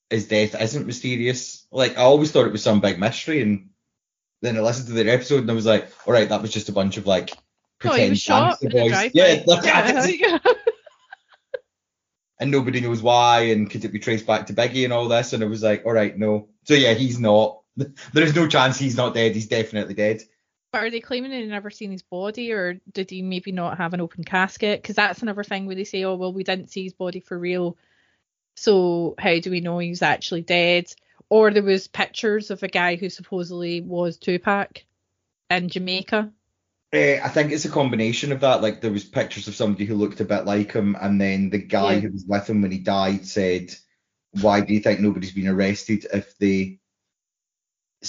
his 0.09 0.27
death 0.27 0.59
isn't 0.59 0.87
mysterious. 0.87 1.65
Like 1.71 1.97
I 1.97 2.01
always 2.01 2.31
thought 2.31 2.45
it 2.45 2.51
was 2.51 2.63
some 2.63 2.81
big 2.81 2.99
mystery, 2.99 3.41
and 3.41 3.69
then 4.41 4.57
I 4.57 4.61
listened 4.61 4.87
to 4.87 4.93
their 4.93 5.13
episode 5.13 5.41
and 5.41 5.51
I 5.51 5.55
was 5.55 5.65
like, 5.65 5.89
all 6.05 6.13
right, 6.13 6.29
that 6.29 6.41
was 6.41 6.51
just 6.51 6.69
a 6.69 6.73
bunch 6.73 6.97
of 6.97 7.07
like 7.07 7.31
Oh, 7.85 7.89
pretend 7.89 8.11
was 8.11 8.21
shot 8.21 8.59
gangster 8.61 8.77
in 8.77 8.77
a 8.77 8.89
boys. 8.89 9.11
Yeah, 9.13 9.43
like, 9.45 10.19
Yeah. 10.19 10.37
and 12.39 12.51
nobody 12.51 12.81
knows 12.81 13.01
why, 13.01 13.41
and 13.43 13.69
could 13.69 13.85
it 13.85 13.91
be 13.91 13.99
traced 13.99 14.27
back 14.27 14.47
to 14.47 14.53
Biggie 14.53 14.83
and 14.83 14.93
all 14.93 15.07
this? 15.07 15.33
And 15.33 15.43
I 15.43 15.47
was 15.47 15.63
like, 15.63 15.85
all 15.85 15.93
right, 15.93 16.17
no. 16.17 16.49
So 16.63 16.73
yeah, 16.73 16.93
he's 16.93 17.19
not. 17.19 17.59
There 18.13 18.23
is 18.23 18.35
no 18.35 18.47
chance 18.47 18.77
he's 18.77 18.95
not 18.95 19.15
dead. 19.15 19.33
He's 19.33 19.47
definitely 19.47 19.95
dead. 19.95 20.21
But 20.71 20.83
are 20.83 20.89
they 20.91 20.99
claiming 20.99 21.31
they've 21.31 21.47
never 21.47 21.71
seen 21.71 21.91
his 21.91 22.03
body, 22.03 22.51
or 22.51 22.79
did 22.91 23.09
he 23.09 23.21
maybe 23.21 23.51
not 23.51 23.77
have 23.77 23.93
an 23.93 24.01
open 24.01 24.23
casket? 24.23 24.81
Because 24.81 24.95
that's 24.95 25.21
another 25.21 25.43
thing 25.43 25.65
where 25.65 25.75
they 25.75 25.83
say, 25.83 26.03
oh, 26.03 26.15
well, 26.15 26.33
we 26.33 26.43
didn't 26.43 26.69
see 26.69 26.83
his 26.83 26.93
body 26.93 27.19
for 27.19 27.37
real. 27.37 27.77
So 28.55 29.15
how 29.17 29.39
do 29.39 29.49
we 29.51 29.61
know 29.61 29.79
he's 29.79 30.01
actually 30.01 30.41
dead? 30.41 30.93
Or 31.29 31.51
there 31.51 31.63
was 31.63 31.87
pictures 31.87 32.51
of 32.51 32.61
a 32.63 32.67
guy 32.67 32.95
who 32.95 33.09
supposedly 33.09 33.81
was 33.81 34.17
Tupac 34.17 34.83
in 35.49 35.69
Jamaica. 35.69 36.31
Uh, 36.93 37.17
I 37.23 37.29
think 37.29 37.51
it's 37.51 37.65
a 37.65 37.69
combination 37.69 38.31
of 38.31 38.41
that. 38.41 38.61
Like 38.61 38.81
there 38.81 38.91
was 38.91 39.03
pictures 39.03 39.47
of 39.47 39.55
somebody 39.55 39.85
who 39.85 39.95
looked 39.95 40.19
a 40.19 40.25
bit 40.25 40.45
like 40.45 40.71
him, 40.73 40.95
and 41.01 41.19
then 41.19 41.49
the 41.49 41.57
guy 41.57 41.93
Yeah. 41.93 41.99
who 42.01 42.11
was 42.11 42.25
with 42.27 42.47
him 42.47 42.61
when 42.61 42.71
he 42.71 42.77
died 42.77 43.25
said, 43.25 43.73
"Why 44.41 44.61
do 44.61 44.73
you 44.73 44.79
think 44.79 44.99
nobody's 44.99 45.31
been 45.31 45.47
arrested 45.47 46.05
if 46.13 46.37
they 46.37 46.79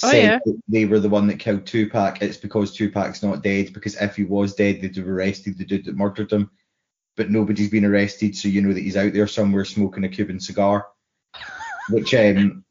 Oh, 0.03 0.09
said 0.11 0.23
yeah. 0.23 0.39
that 0.45 0.61
they 0.67 0.85
were 0.85 0.99
the 0.99 1.09
one 1.09 1.25
that 1.27 1.39
killed 1.39 1.65
Tupac? 1.65 2.21
It's 2.21 2.37
because 2.37 2.75
Tupac's 2.75 3.23
not 3.23 3.41
dead. 3.41 3.73
Because 3.73 3.95
if 3.95 4.17
he 4.17 4.23
was 4.23 4.53
dead, 4.53 4.81
they'd 4.81 4.95
have 4.97 5.07
arrested 5.07 5.57
the 5.57 5.65
dude 5.65 5.85
that 5.85 5.95
murdered 5.95 6.31
him. 6.31 6.51
But 7.17 7.29
nobody's 7.29 7.69
been 7.69 7.85
arrested, 7.85 8.35
so 8.35 8.47
you 8.47 8.61
know 8.61 8.73
that 8.73 8.83
he's 8.83 8.97
out 8.97 9.13
there 9.13 9.27
somewhere 9.27 9.65
smoking 9.65 10.03
a 10.03 10.09
Cuban 10.09 10.39
cigar. 10.39 10.87
Which, 11.89 12.13
um, 12.13 12.65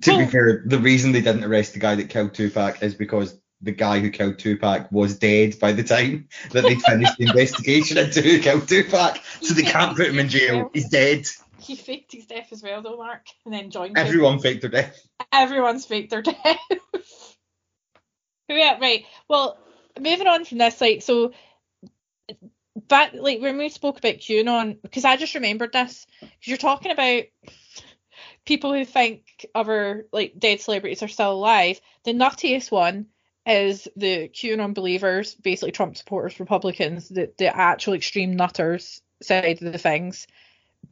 to 0.00 0.18
be 0.18 0.26
fair, 0.26 0.62
the 0.66 0.78
reason 0.78 1.12
they 1.12 1.20
didn't 1.20 1.44
arrest 1.44 1.74
the 1.74 1.78
guy 1.78 1.94
that 1.94 2.08
killed 2.08 2.34
Tupac 2.34 2.82
is 2.82 2.94
because 2.94 3.38
the 3.60 3.72
guy 3.72 4.00
who 4.00 4.10
killed 4.10 4.38
Tupac 4.38 4.90
was 4.90 5.18
dead 5.18 5.58
by 5.58 5.72
the 5.72 5.82
time 5.82 6.28
that 6.52 6.62
they 6.62 6.76
finished 6.76 7.18
the 7.18 7.26
investigation 7.26 7.98
into 7.98 8.22
who 8.22 8.38
killed 8.40 8.68
Tupac. 8.68 9.20
So 9.40 9.54
they 9.54 9.62
can't 9.62 9.96
put 9.96 10.06
him 10.08 10.18
in 10.18 10.28
jail. 10.28 10.70
He's 10.72 10.88
dead. 10.88 11.26
He 11.60 11.74
faked 11.74 12.12
his 12.12 12.26
death 12.26 12.48
as 12.52 12.62
well, 12.62 12.82
though, 12.82 12.96
Mark, 12.96 13.26
and 13.44 13.52
then 13.52 13.70
joined 13.70 13.96
him. 13.98 14.06
Everyone 14.06 14.38
faked 14.38 14.62
their 14.62 14.70
death. 14.70 14.98
everyone's 15.32 15.84
faked 15.84 16.10
their 16.10 16.22
death. 16.22 16.58
yeah, 18.48 18.78
right. 18.80 19.04
Well, 19.28 19.58
moving 20.00 20.26
on 20.28 20.44
from 20.44 20.58
this, 20.58 20.80
like, 20.80 21.02
so, 21.02 21.32
but 22.86 23.14
like 23.14 23.40
when 23.40 23.58
we 23.58 23.68
spoke 23.68 23.98
about 23.98 24.14
QAnon, 24.14 24.80
because 24.82 25.04
I 25.04 25.16
just 25.16 25.34
remembered 25.34 25.72
this, 25.72 26.06
because 26.20 26.46
you're 26.46 26.58
talking 26.58 26.92
about 26.92 27.24
people 28.44 28.72
who 28.72 28.84
think 28.84 29.46
other 29.54 30.06
like 30.12 30.38
dead 30.38 30.60
celebrities 30.60 31.02
are 31.02 31.08
still 31.08 31.32
alive. 31.32 31.80
The 32.04 32.12
nuttiest 32.12 32.70
one 32.70 33.06
is 33.46 33.88
the 33.96 34.28
QAnon 34.28 34.74
believers, 34.74 35.34
basically 35.34 35.72
Trump 35.72 35.96
supporters, 35.96 36.38
Republicans, 36.38 37.08
the 37.08 37.32
the 37.38 37.54
actual 37.54 37.94
extreme 37.94 38.36
nutters 38.36 39.02
side 39.22 39.62
of 39.62 39.72
the 39.72 39.78
things, 39.78 40.26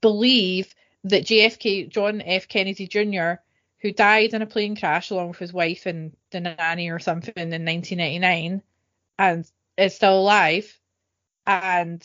believe 0.01 0.75
that 1.05 1.25
JFK, 1.25 1.89
John 1.89 2.21
F. 2.21 2.49
Kennedy 2.49 2.89
Jr., 2.89 3.35
who 3.81 3.93
died 3.93 4.35
in 4.35 4.43
a 4.43 4.47
plane 4.47 4.75
crash 4.75 5.11
along 5.11 5.29
with 5.29 5.39
his 5.39 5.53
wife 5.53 5.87
and 5.87 6.17
the 6.33 6.41
nanny 6.41 6.91
or 6.91 6.99
something 6.99 7.35
in 7.37 7.51
1999 7.51 8.63
and 9.19 9.51
is 9.77 9.95
still 9.95 10.19
alive 10.19 10.77
and 11.47 12.03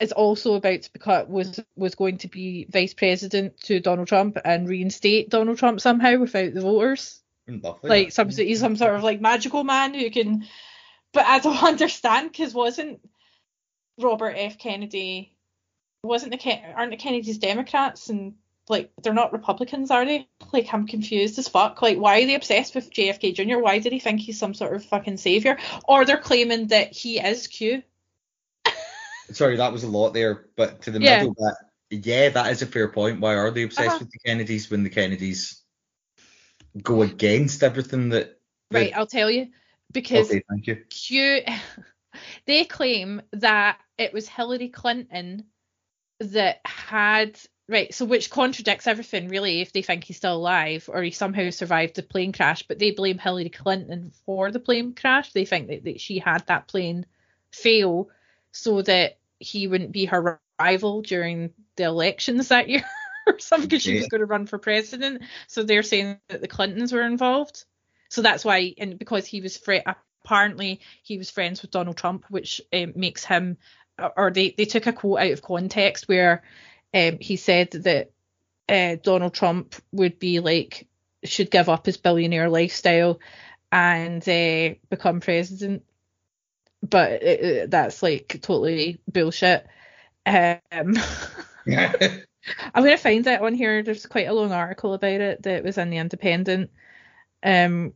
is 0.00 0.12
also 0.12 0.54
about 0.54 0.82
to 0.82 0.92
become 0.92 1.28
was 1.28 1.60
was 1.76 1.94
going 1.94 2.18
to 2.18 2.28
be 2.28 2.66
vice 2.68 2.94
president 2.94 3.58
to 3.62 3.80
Donald 3.80 4.08
Trump 4.08 4.38
and 4.44 4.68
reinstate 4.68 5.30
Donald 5.30 5.58
Trump 5.58 5.80
somehow 5.80 6.18
without 6.18 6.54
the 6.54 6.60
voters. 6.60 7.20
Lovely. 7.46 7.90
like 7.90 8.12
some 8.12 8.30
he's 8.30 8.60
some 8.60 8.76
sort 8.76 8.94
of 8.94 9.02
like 9.02 9.20
magical 9.20 9.64
man 9.64 9.92
who 9.92 10.10
can 10.10 10.46
but 11.12 11.26
I 11.26 11.40
don't 11.40 11.62
understand 11.62 12.32
because 12.32 12.54
wasn't 12.54 13.00
Robert 13.98 14.34
F. 14.36 14.58
Kennedy 14.58 15.36
wasn't 16.02 16.32
the 16.32 16.38
Ken- 16.38 16.74
aren't 16.74 16.90
the 16.90 16.96
Kennedys 16.96 17.38
Democrats 17.38 18.08
and 18.08 18.34
like 18.68 18.90
they're 19.02 19.12
not 19.12 19.32
Republicans 19.32 19.90
are 19.90 20.06
they? 20.06 20.26
Like 20.52 20.72
I'm 20.72 20.86
confused 20.86 21.38
as 21.38 21.48
fuck. 21.48 21.82
Like 21.82 21.98
why 21.98 22.22
are 22.22 22.26
they 22.26 22.34
obsessed 22.34 22.74
with 22.74 22.92
JFK 22.92 23.34
Jr 23.34 23.58
why 23.58 23.78
did 23.78 23.92
he 23.92 24.00
think 24.00 24.20
he's 24.20 24.38
some 24.38 24.54
sort 24.54 24.74
of 24.74 24.84
fucking 24.84 25.18
savior? 25.18 25.58
Or 25.86 26.04
they're 26.04 26.16
claiming 26.16 26.68
that 26.68 26.92
he 26.92 27.20
is 27.20 27.46
Q 27.46 27.82
Sorry, 29.34 29.56
that 29.56 29.72
was 29.72 29.84
a 29.84 29.88
lot 29.88 30.14
there, 30.14 30.46
but 30.56 30.82
to 30.82 30.90
the 30.90 31.00
Yeah. 31.00 31.18
middle 31.18 31.34
bit, 31.34 32.04
yeah, 32.06 32.28
that 32.30 32.50
is 32.52 32.62
a 32.62 32.66
fair 32.66 32.88
point. 32.88 33.20
Why 33.20 33.34
are 33.34 33.50
they 33.50 33.64
obsessed 33.64 33.88
Uh-huh. 33.88 33.98
with 34.00 34.10
the 34.10 34.18
Kennedys 34.20 34.70
when 34.70 34.82
the 34.84 34.90
Kennedys 34.90 35.62
go 36.82 37.02
against 37.02 37.62
everything 37.62 38.10
that? 38.10 38.38
right 38.70 38.96
I'll 38.96 39.06
tell 39.06 39.30
you 39.30 39.48
because 39.92 40.30
Okay, 40.30 40.42
thank 40.48 40.66
you. 40.66 40.76
Q, 40.88 41.42
they 42.46 42.64
claim 42.64 43.22
that 43.32 43.78
it 43.98 44.12
was 44.12 44.28
Hillary 44.28 44.68
Clinton 44.68 45.44
that 46.20 46.60
had 46.64 47.38
right, 47.68 47.94
so 47.94 48.04
which 48.04 48.30
contradicts 48.30 48.86
everything 48.86 49.28
really 49.28 49.60
if 49.60 49.72
they 49.72 49.82
think 49.82 50.04
he's 50.04 50.16
still 50.16 50.36
alive 50.36 50.88
or 50.92 51.02
he 51.02 51.10
somehow 51.10 51.50
survived 51.50 51.96
the 51.96 52.02
plane 52.02 52.32
crash, 52.32 52.62
but 52.62 52.78
they 52.78 52.90
blame 52.90 53.18
Hillary 53.18 53.48
Clinton 53.50 54.12
for 54.26 54.50
the 54.50 54.60
plane 54.60 54.94
crash. 54.94 55.32
They 55.32 55.44
think 55.44 55.68
that, 55.68 55.84
that 55.84 56.00
she 56.00 56.18
had 56.18 56.46
that 56.46 56.68
plane 56.68 57.06
fail 57.52 58.08
so 58.52 58.82
that 58.82 59.18
he 59.44 59.66
wouldn't 59.66 59.92
be 59.92 60.06
her 60.06 60.40
rival 60.58 61.02
during 61.02 61.52
the 61.76 61.84
elections 61.84 62.48
that 62.48 62.68
year 62.68 62.84
or 63.26 63.38
something 63.38 63.68
because 63.68 63.82
she 63.82 63.96
was 63.96 64.08
going 64.08 64.20
to 64.20 64.26
run 64.26 64.46
for 64.46 64.58
president. 64.58 65.22
So 65.46 65.62
they're 65.62 65.82
saying 65.82 66.18
that 66.28 66.40
the 66.40 66.48
Clintons 66.48 66.92
were 66.92 67.02
involved. 67.02 67.64
So 68.08 68.22
that's 68.22 68.44
why, 68.44 68.74
and 68.78 68.98
because 68.98 69.26
he 69.26 69.40
was 69.40 69.56
fri 69.56 69.82
apparently 70.24 70.80
he 71.02 71.18
was 71.18 71.30
friends 71.30 71.62
with 71.62 71.70
Donald 71.70 71.96
Trump, 71.96 72.24
which 72.30 72.60
um, 72.72 72.92
makes 72.96 73.24
him, 73.24 73.58
or 74.16 74.30
they 74.30 74.54
they 74.56 74.64
took 74.64 74.86
a 74.86 74.92
quote 74.92 75.20
out 75.20 75.32
of 75.32 75.42
context 75.42 76.08
where 76.08 76.42
um, 76.92 77.18
he 77.20 77.36
said 77.36 77.70
that 77.72 78.10
uh, 78.68 78.96
Donald 79.02 79.34
Trump 79.34 79.74
would 79.92 80.18
be 80.18 80.40
like 80.40 80.86
should 81.24 81.50
give 81.50 81.68
up 81.68 81.86
his 81.86 81.96
billionaire 81.96 82.48
lifestyle 82.48 83.20
and 83.72 84.26
uh, 84.28 84.74
become 84.88 85.20
president. 85.20 85.84
But 86.84 87.22
it, 87.22 87.40
it, 87.40 87.70
that's 87.70 88.02
like 88.02 88.38
totally 88.42 89.00
bullshit. 89.10 89.66
Um, 90.26 90.62
I'm 92.74 92.82
gonna 92.84 92.98
find 92.98 93.26
it 93.26 93.40
on 93.40 93.54
here. 93.54 93.82
There's 93.82 94.06
quite 94.06 94.28
a 94.28 94.34
long 94.34 94.52
article 94.52 94.94
about 94.94 95.20
it 95.20 95.42
that 95.44 95.64
was 95.64 95.78
in 95.78 95.90
the 95.90 95.96
Independent, 95.96 96.70
um, 97.42 97.94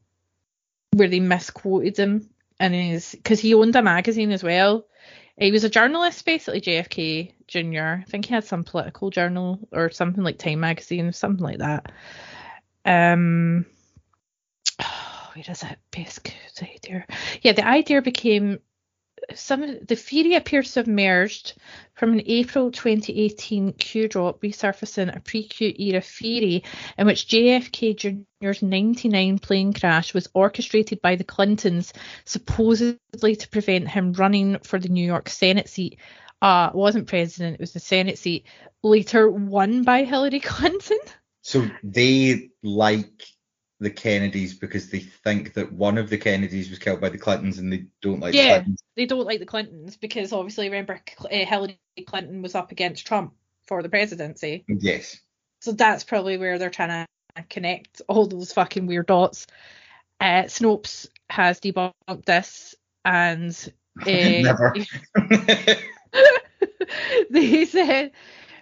where 0.93 1.09
they 1.09 1.21
misquoted 1.21 1.99
him, 1.99 2.31
and 2.59 2.75
he's 2.75 3.13
because 3.13 3.41
he 3.41 3.55
owned 3.55 3.77
a 3.77 3.83
magazine 3.83 4.33
as 4.33 4.43
well. 4.43 4.87
He 5.37 5.53
was 5.53 5.65
a 5.65 5.71
journalist, 5.71 6.25
basically 6.25 6.61
JFK 6.61 7.33
Jr. 7.47 8.01
I 8.01 8.05
think 8.09 8.25
he 8.25 8.35
had 8.35 8.45
some 8.45 8.65
political 8.65 9.11
journal 9.11 9.61
or 9.71 9.91
something 9.91 10.25
like 10.25 10.39
Time 10.39 10.61
magazine, 10.61 11.13
something 11.13 11.45
like 11.45 11.59
that. 11.59 11.93
Um, 12.85 13.67
oh, 14.81 15.31
where 15.35 15.45
is 15.47 15.63
it? 15.63 15.79
Base 15.91 16.19
idea. 16.63 17.07
Yeah, 17.43 17.53
the 17.53 17.67
idea 17.67 18.03
became 18.03 18.59
some 19.35 19.79
the 19.87 19.97
theory 19.97 20.35
appears 20.35 20.73
to 20.73 20.81
have 20.81 20.89
emerged 20.89 21.55
from 21.95 22.13
an 22.13 22.23
April 22.27 22.71
2018 22.71 23.73
Q 23.75 24.09
drop 24.09 24.41
resurfacing 24.41 25.15
a 25.15 25.21
pre-Q 25.21 25.75
era 25.79 26.01
theory 26.01 26.65
in 26.97 27.07
which 27.07 27.29
JFK 27.29 27.97
Jr.'s 27.97 28.63
99 28.63 29.39
plane 29.39 29.73
crash 29.73 30.15
was 30.15 30.29
orchestrated 30.35 31.01
by 31.03 31.17
the 31.17 31.25
Clintons, 31.25 31.93
supposedly 32.25 33.37
to 33.37 33.49
prevent 33.49 33.89
him 33.89 34.13
running 34.13 34.59
for 34.61 34.79
the 34.79 34.89
New 34.89 35.05
York 35.05 35.29
Senate 35.29 35.69
seat. 35.69 35.99
Uh, 36.41 36.71
wasn't 36.73 37.09
president, 37.09 37.55
it 37.55 37.61
was 37.61 37.73
the 37.73 37.81
Senate 37.81 38.19
seat, 38.19 38.47
later 38.83 39.29
won 39.29 39.83
by 39.83 40.05
Hillary 40.05 40.41
Clinton. 40.41 40.99
So 41.43 41.69
they 41.83 42.51
like 42.63 43.25
the 43.81 43.91
Kennedys 43.91 44.55
because 44.55 44.91
they 44.91 45.01
think 45.01 45.55
that 45.55 45.73
one 45.73 45.99
of 45.99 46.11
the 46.11 46.19
Kennedys 46.19 46.69
was 46.69 46.79
killed 46.79 47.01
by 47.01 47.09
the 47.09 47.19
Clintons 47.19 47.59
and 47.59 47.73
they 47.73 47.87
don't 48.03 48.21
like 48.21 48.35
yeah, 48.35 48.43
the 48.43 48.65
Clintons. 48.65 48.83
they 48.97 49.07
don't 49.07 49.27
like 49.27 49.39
the 49.39 49.47
Clintons 49.47 49.97
because 49.97 50.33
obviously 50.33 50.69
remember 50.69 51.01
uh, 51.25 51.29
Hillary 51.31 51.79
Clinton 52.07 52.43
was 52.43 52.55
up 52.55 52.73
against 52.73 53.07
Trump 53.07 53.35
for 53.67 53.83
the 53.83 53.89
presidency. 53.89 54.65
Yes. 54.69 55.19
So 55.61 55.73
that's 55.73 56.05
probably 56.05 56.39
where 56.39 56.59
they're 56.59 56.71
trying 56.71 57.07
to 57.37 57.43
connect 57.49 58.03
all 58.09 58.27
those 58.27 58.53
fucking 58.53 58.87
weird 58.87 59.07
dots. 59.07 59.47
Uh, 60.21 60.45
Snopes 60.45 61.09
has 61.31 61.61
debunked 61.61 62.25
this 62.25 62.75
and 63.05 63.73
uh, 64.01 64.05
Never. 64.07 64.75
they 67.31 67.65
said 67.67 68.13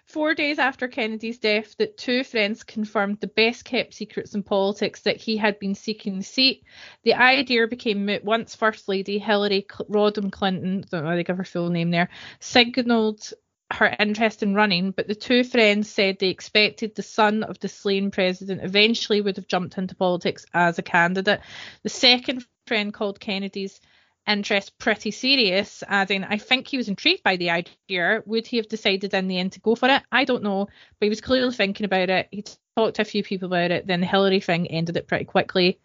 four 0.06 0.34
days 0.34 0.58
after 0.58 0.88
Kennedy's 0.88 1.38
death 1.38 1.76
that 1.78 1.98
two 1.98 2.24
friends 2.24 2.62
confirmed 2.62 3.20
the 3.20 3.26
best 3.26 3.64
kept 3.64 3.94
secrets 3.94 4.34
in 4.34 4.42
politics 4.42 5.02
that 5.02 5.16
he 5.16 5.36
had 5.36 5.58
been 5.58 5.74
seeking 5.74 6.18
the 6.18 6.24
seat. 6.24 6.64
The 7.02 7.14
idea 7.14 7.66
became 7.66 8.06
moot 8.06 8.24
once 8.24 8.54
First 8.54 8.88
Lady 8.88 9.18
Hillary 9.18 9.66
Rodham 9.88 10.30
Clinton, 10.30 10.84
don't 10.90 11.04
know 11.04 11.10
how 11.10 11.16
they 11.16 11.24
give 11.24 11.36
her 11.36 11.44
full 11.44 11.70
name 11.70 11.90
there, 11.90 12.08
signalled 12.40 13.32
her 13.72 13.94
interest 13.98 14.44
in 14.44 14.54
running, 14.54 14.92
but 14.92 15.08
the 15.08 15.14
two 15.14 15.42
friends 15.42 15.90
said 15.90 16.18
they 16.18 16.28
expected 16.28 16.94
the 16.94 17.02
son 17.02 17.42
of 17.42 17.58
the 17.58 17.68
slain 17.68 18.12
president 18.12 18.62
eventually 18.62 19.20
would 19.20 19.36
have 19.36 19.48
jumped 19.48 19.76
into 19.76 19.96
politics 19.96 20.46
as 20.54 20.78
a 20.78 20.82
candidate. 20.82 21.40
The 21.82 21.88
second 21.88 22.46
friend 22.66 22.94
called 22.94 23.18
Kennedy's 23.18 23.80
interest 24.26 24.78
pretty 24.78 25.10
serious, 25.10 25.82
adding, 25.86 26.24
I 26.24 26.38
think 26.38 26.68
he 26.68 26.76
was 26.76 26.88
intrigued 26.88 27.22
by 27.22 27.36
the 27.36 27.50
idea. 27.50 28.22
Would 28.26 28.46
he 28.46 28.56
have 28.58 28.68
decided 28.68 29.14
in 29.14 29.28
the 29.28 29.38
end 29.38 29.52
to 29.52 29.60
go 29.60 29.74
for 29.74 29.88
it? 29.88 30.02
I 30.10 30.24
don't 30.24 30.42
know, 30.42 30.66
but 30.98 31.06
he 31.06 31.08
was 31.08 31.20
clearly 31.20 31.54
thinking 31.54 31.86
about 31.86 32.10
it. 32.10 32.28
He 32.30 32.44
talked 32.76 32.96
to 32.96 33.02
a 33.02 33.06
few 33.06 33.22
people 33.22 33.46
about 33.46 33.70
it. 33.70 33.86
Then 33.86 34.00
the 34.00 34.06
Hillary 34.06 34.40
thing 34.40 34.66
ended 34.66 34.96
it 34.96 35.08
pretty 35.08 35.24
quickly. 35.24 35.78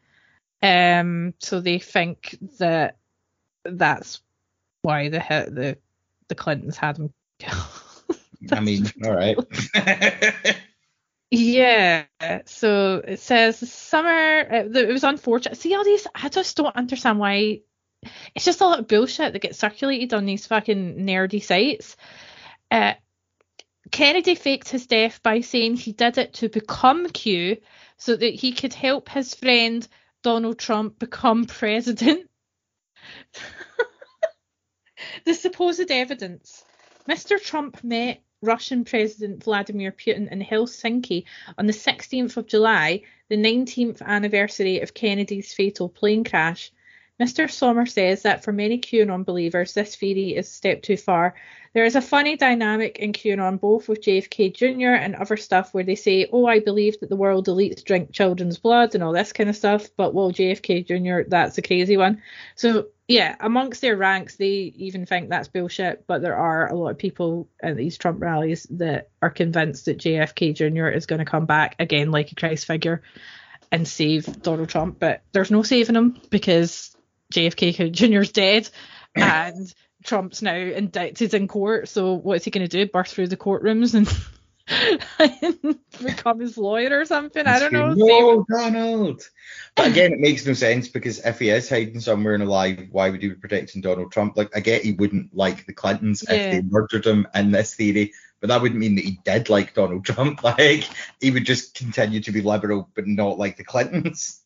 Um, 0.64 1.34
so 1.40 1.60
they 1.60 1.80
think 1.80 2.38
that 2.60 2.98
that's 3.64 4.22
why 4.82 5.10
the 5.10 5.20
the 5.20 5.78
the 6.28 6.36
Clintons 6.36 6.78
had 6.78 6.98
him. 6.98 7.14
I 8.52 8.60
mean, 8.60 8.86
all 9.04 9.16
right. 9.16 9.38
Yeah, 11.34 12.08
so 12.46 13.02
it 13.08 13.22
says 13.22 13.72
summer. 13.72 14.40
It 14.42 14.90
was 14.90 15.06
unfortunate. 15.06 15.58
See 15.58 15.74
all 15.74 15.86
these. 15.86 16.06
I 16.14 16.28
just 16.28 16.58
don't 16.58 16.76
understand 16.76 17.20
why 17.20 17.62
it's 18.36 18.46
just 18.46 18.62
a 18.62 18.66
lot 18.66 18.80
of 18.80 18.88
bullshit 18.88 19.34
that 19.34 19.42
gets 19.42 19.60
circulated 19.60 20.14
on 20.14 20.26
these 20.26 20.48
fucking 20.48 20.98
nerdy 20.98 21.44
sites. 21.44 21.96
Uh, 22.70 22.94
Kennedy 23.92 24.36
faked 24.36 24.70
his 24.70 24.88
death 24.88 25.22
by 25.22 25.42
saying 25.42 25.76
he 25.76 25.92
did 25.92 26.18
it 26.18 26.34
to 26.36 26.50
become 26.50 27.10
Q 27.10 27.58
so 27.98 28.16
that 28.16 28.34
he 28.34 28.54
could 28.54 28.74
help 28.74 29.10
his 29.10 29.36
friend 29.36 29.88
Donald 30.24 30.58
Trump 30.58 30.98
become 31.00 31.46
president. 31.46 32.30
the 35.26 35.34
supposed 35.34 35.92
evidence. 35.92 36.64
Mr. 37.10 37.42
Trump 37.42 37.84
met 37.84 38.22
Russian 38.42 38.86
President 38.86 39.44
Vladimir 39.44 39.92
Putin 39.92 40.32
in 40.32 40.42
Helsinki 40.42 41.26
on 41.58 41.68
the 41.68 41.74
16th 41.74 42.38
of 42.38 42.48
July, 42.48 43.02
the 43.30 43.38
19th 43.38 44.02
anniversary 44.02 44.80
of 44.80 44.94
Kennedy's 44.94 45.54
fatal 45.54 45.90
plane 45.90 46.24
crash. 46.24 46.72
Mr. 47.22 47.52
Sommer 47.52 47.86
says 47.86 48.24
that 48.24 48.44
for 48.44 48.52
many 48.52 48.80
QAnon 48.80 49.24
believers, 49.24 49.76
this 49.76 49.96
theory 49.96 50.36
is 50.36 50.48
a 50.48 50.52
step 50.52 50.82
too 50.82 50.98
far. 50.98 51.36
There 51.74 51.86
is 51.86 51.96
a 51.96 52.02
funny 52.02 52.36
dynamic 52.36 52.98
in 52.98 53.14
QAnon, 53.14 53.60
both 53.60 53.88
with 53.88 54.02
JFK 54.02 54.56
Jr. 54.56 54.96
and 54.96 55.14
other 55.14 55.38
stuff, 55.38 55.72
where 55.72 55.84
they 55.84 55.94
say, 55.94 56.28
Oh, 56.32 56.48
I 56.48 56.62
believe 56.62 57.00
that 57.00 57.10
the 57.10 57.16
world 57.16 57.46
elites 57.46 57.84
drink 57.84 58.12
children's 58.12 58.58
blood 58.58 58.96
and 58.96 59.04
all 59.04 59.14
this 59.14 59.34
kind 59.34 59.52
of 59.52 59.56
stuff, 59.56 59.90
but 59.96 60.16
well, 60.16 60.32
JFK 60.32 60.88
Jr., 60.88 61.30
that's 61.30 61.60
a 61.60 61.62
crazy 61.62 61.96
one. 61.96 62.24
So, 62.56 62.88
yeah, 63.08 63.36
amongst 63.40 63.82
their 63.82 63.98
ranks, 63.98 64.38
they 64.38 64.74
even 64.76 65.06
think 65.06 65.30
that's 65.30 65.48
bullshit, 65.48 66.08
but 66.08 66.24
there 66.24 66.36
are 66.36 66.72
a 66.72 66.76
lot 66.76 66.90
of 66.90 66.98
people 66.98 67.48
at 67.62 67.78
these 67.78 68.00
Trump 68.00 68.20
rallies 68.20 68.66
that 68.72 69.10
are 69.22 69.30
convinced 69.30 69.86
that 69.86 70.00
JFK 70.00 70.56
Jr. 70.56 70.88
is 70.88 71.06
going 71.06 71.20
to 71.20 71.26
come 71.26 71.46
back 71.46 71.76
again 71.78 72.10
like 72.10 72.32
a 72.32 72.36
Christ 72.36 72.66
figure 72.66 73.04
and 73.72 73.88
save 73.88 74.42
Donald 74.42 74.70
Trump, 74.70 75.00
but 75.00 75.22
there's 75.34 75.52
no 75.52 75.62
saving 75.62 75.96
him 75.96 76.20
because 76.32 76.96
JFK 77.32 77.92
Jr.'s 77.92 78.32
dead 78.32 78.70
and 79.16 79.74
Trump's 80.04 80.42
now 80.42 80.56
indicted 80.56 81.34
in 81.34 81.48
court. 81.48 81.90
So 81.90 82.14
what's 82.14 82.46
he 82.46 82.52
going 82.52 82.68
to 82.68 82.86
do? 82.86 82.92
Burst 82.92 83.14
through 83.16 83.28
the 83.28 83.38
courtrooms 83.38 83.94
and, 85.20 85.80
become 86.04 86.40
his 86.40 86.58
lawyer 86.58 87.00
or 87.00 87.06
something? 87.06 87.46
I 87.46 87.60
don't 87.60 87.74
know. 87.74 87.94
No, 87.94 88.46
Donald. 88.50 89.22
But 89.76 89.88
again, 89.88 90.14
it 90.14 90.20
makes 90.20 90.46
no 90.46 90.54
sense 90.54 90.88
because 90.88 91.20
if 91.26 91.40
he 91.40 91.50
is 91.50 91.70
hiding 91.70 92.00
somewhere 92.00 92.34
and 92.34 92.44
alive, 92.44 92.88
why 92.92 93.10
would 93.10 93.22
he 93.22 93.30
be 93.30 93.36
protecting 93.36 93.82
Donald 93.82 94.12
Trump? 94.12 94.38
Like, 94.38 94.56
I 94.56 94.60
get 94.60 94.84
he 94.84 94.94
wouldn't 94.94 95.36
like 95.36 95.66
the 95.66 95.74
Clintons 95.74 96.24
Yeah. 96.28 96.36
if 96.36 96.52
they 96.52 96.62
murdered 96.62 97.06
him 97.06 97.28
in 97.34 97.52
this 97.52 97.76
theory, 97.76 98.14
but 98.40 98.48
that 98.48 98.62
wouldn't 98.62 98.80
mean 98.80 98.96
that 98.96 99.06
he 99.06 99.20
did 99.24 99.50
like 99.50 99.74
Donald 99.74 100.06
Trump. 100.06 100.42
Like, 100.44 100.86
he 101.20 101.32
would 101.32 101.46
just 101.46 101.76
continue 101.76 102.22
to 102.22 102.32
be 102.32 102.42
liberal, 102.42 102.90
but 102.96 103.08
not 103.08 103.38
like 103.38 103.58
the 103.58 103.64
Clintons. 103.64 104.41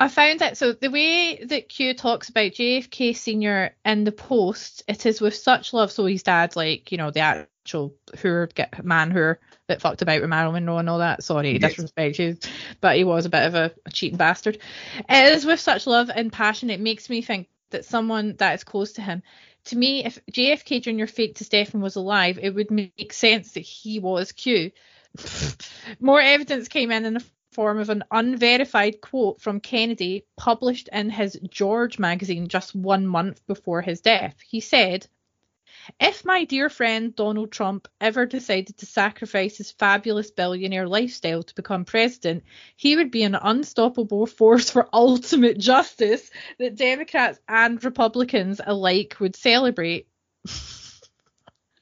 I 0.00 0.08
found 0.08 0.40
that 0.40 0.56
so 0.56 0.72
the 0.72 0.90
way 0.90 1.44
that 1.44 1.68
Q 1.68 1.92
talks 1.92 2.30
about 2.30 2.52
JFK 2.52 3.14
Senior 3.14 3.76
in 3.84 4.04
the 4.04 4.12
post, 4.12 4.82
it 4.88 5.04
is 5.04 5.20
with 5.20 5.34
such 5.34 5.74
love. 5.74 5.92
So 5.92 6.06
his 6.06 6.22
dad, 6.22 6.56
like 6.56 6.90
you 6.90 6.96
know, 6.96 7.10
the 7.10 7.20
actual 7.20 7.94
who 8.18 8.46
get 8.54 8.82
man 8.82 9.10
who 9.10 9.34
that 9.66 9.82
fucked 9.82 10.00
about 10.00 10.22
with 10.22 10.30
Marilyn 10.30 10.64
Monroe 10.64 10.78
and 10.78 10.88
all 10.88 10.98
that. 11.00 11.22
Sorry, 11.22 11.52
Yes. 11.58 11.74
disrespect 11.74 12.18
you, 12.18 12.38
but 12.80 12.96
he 12.96 13.04
was 13.04 13.26
a 13.26 13.30
bit 13.30 13.44
of 13.44 13.54
a, 13.54 13.72
a 13.84 13.90
cheating 13.90 14.16
bastard. 14.16 14.56
It 15.06 15.32
is 15.34 15.44
with 15.44 15.60
such 15.60 15.86
love 15.86 16.10
and 16.12 16.32
passion. 16.32 16.70
It 16.70 16.80
makes 16.80 17.10
me 17.10 17.20
think 17.20 17.48
that 17.68 17.84
someone 17.84 18.36
that 18.38 18.54
is 18.54 18.64
close 18.64 18.92
to 18.92 19.02
him. 19.02 19.22
To 19.66 19.76
me, 19.76 20.02
if 20.02 20.18
JFK 20.32 20.80
Jr. 20.80 21.04
faked 21.04 21.36
to 21.36 21.44
Stephen 21.44 21.82
was 21.82 21.96
alive, 21.96 22.38
it 22.40 22.54
would 22.54 22.70
make 22.70 23.12
sense 23.12 23.52
that 23.52 23.60
he 23.60 23.98
was 23.98 24.32
Q. 24.32 24.70
More 26.00 26.22
evidence 26.22 26.68
came 26.68 26.90
in 26.90 27.04
in 27.04 27.12
the 27.14 27.24
form 27.52 27.78
of 27.78 27.90
an 27.90 28.04
unverified 28.10 29.00
quote 29.00 29.40
from 29.40 29.60
Kennedy 29.60 30.24
published 30.36 30.88
in 30.92 31.10
his 31.10 31.38
George 31.48 31.98
magazine 31.98 32.48
just 32.48 32.74
one 32.74 33.06
month 33.06 33.44
before 33.46 33.82
his 33.82 34.00
death. 34.00 34.36
He 34.46 34.60
said, 34.60 35.06
If 35.98 36.24
my 36.24 36.44
dear 36.44 36.68
friend 36.68 37.14
Donald 37.14 37.50
Trump 37.50 37.88
ever 38.00 38.24
decided 38.26 38.78
to 38.78 38.86
sacrifice 38.86 39.56
his 39.56 39.72
fabulous 39.72 40.30
billionaire 40.30 40.88
lifestyle 40.88 41.42
to 41.42 41.54
become 41.54 41.84
president, 41.84 42.44
he 42.76 42.96
would 42.96 43.10
be 43.10 43.24
an 43.24 43.34
unstoppable 43.34 44.26
force 44.26 44.70
for 44.70 44.88
ultimate 44.92 45.58
justice 45.58 46.30
that 46.58 46.76
Democrats 46.76 47.40
and 47.48 47.82
Republicans 47.82 48.60
alike 48.64 49.16
would 49.18 49.34
celebrate. 49.34 50.06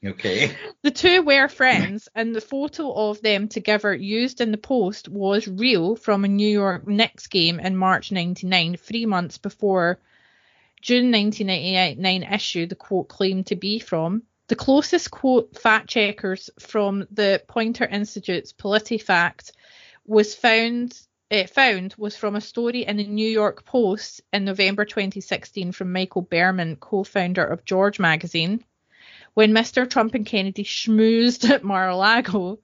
Okay. 0.05 0.55
The 0.81 0.91
two 0.91 1.23
were 1.23 1.49
friends, 1.49 2.07
and 2.15 2.33
the 2.33 2.39
photo 2.39 2.93
of 2.93 3.21
them 3.21 3.49
together 3.49 3.93
used 3.93 4.39
in 4.39 4.51
the 4.51 4.57
post 4.57 5.09
was 5.09 5.45
real 5.45 5.97
from 5.97 6.23
a 6.23 6.29
New 6.29 6.47
York 6.47 6.87
Knicks 6.87 7.27
game 7.27 7.59
in 7.59 7.75
March 7.75 8.11
99, 8.11 8.77
three 8.77 9.05
months 9.05 9.37
before 9.37 9.99
June 10.81 11.11
1999 11.11 12.23
issue 12.23 12.65
the 12.65 12.75
quote 12.75 13.09
claimed 13.09 13.47
to 13.47 13.57
be 13.57 13.79
from. 13.79 14.23
The 14.47 14.55
closest 14.55 15.11
quote 15.11 15.57
fact 15.57 15.89
checkers 15.89 16.49
from 16.59 17.05
the 17.11 17.43
Poynter 17.47 17.85
Institute's 17.85 18.53
PolitiFact 18.53 19.51
was 20.07 20.33
found 20.33 20.97
uh, 21.29 21.45
found 21.45 21.93
was 21.97 22.15
from 22.15 22.35
a 22.35 22.41
story 22.41 22.85
in 22.85 22.97
the 22.97 23.05
New 23.05 23.29
York 23.29 23.65
Post 23.65 24.21
in 24.31 24.45
November 24.45 24.85
2016 24.85 25.73
from 25.73 25.91
Michael 25.91 26.23
Berman, 26.23 26.77
co-founder 26.77 27.45
of 27.45 27.65
George 27.65 27.99
magazine. 27.99 28.63
When 29.33 29.51
Mr. 29.51 29.89
Trump 29.89 30.15
and 30.15 30.25
Kennedy 30.25 30.63
schmoozed 30.63 31.49
at 31.49 31.63
Mar-a-Lago, 31.63 32.59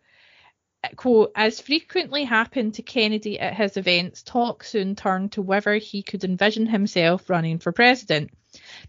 quote, 0.96 1.32
as 1.36 1.62
frequently 1.62 2.24
happened 2.24 2.76
to 2.76 2.82
Kennedy 2.82 3.40
at 3.40 3.56
his 3.56 3.78
events, 3.78 4.22
talk 4.22 4.64
soon 4.64 4.96
turned 4.96 5.32
to 5.34 5.42
whether 5.42 5.76
he 5.76 6.04
could 6.04 6.24
envision 6.24 6.68
himself 6.68 7.30
running 7.30 7.60
for 7.60 7.72
president. 7.72 8.32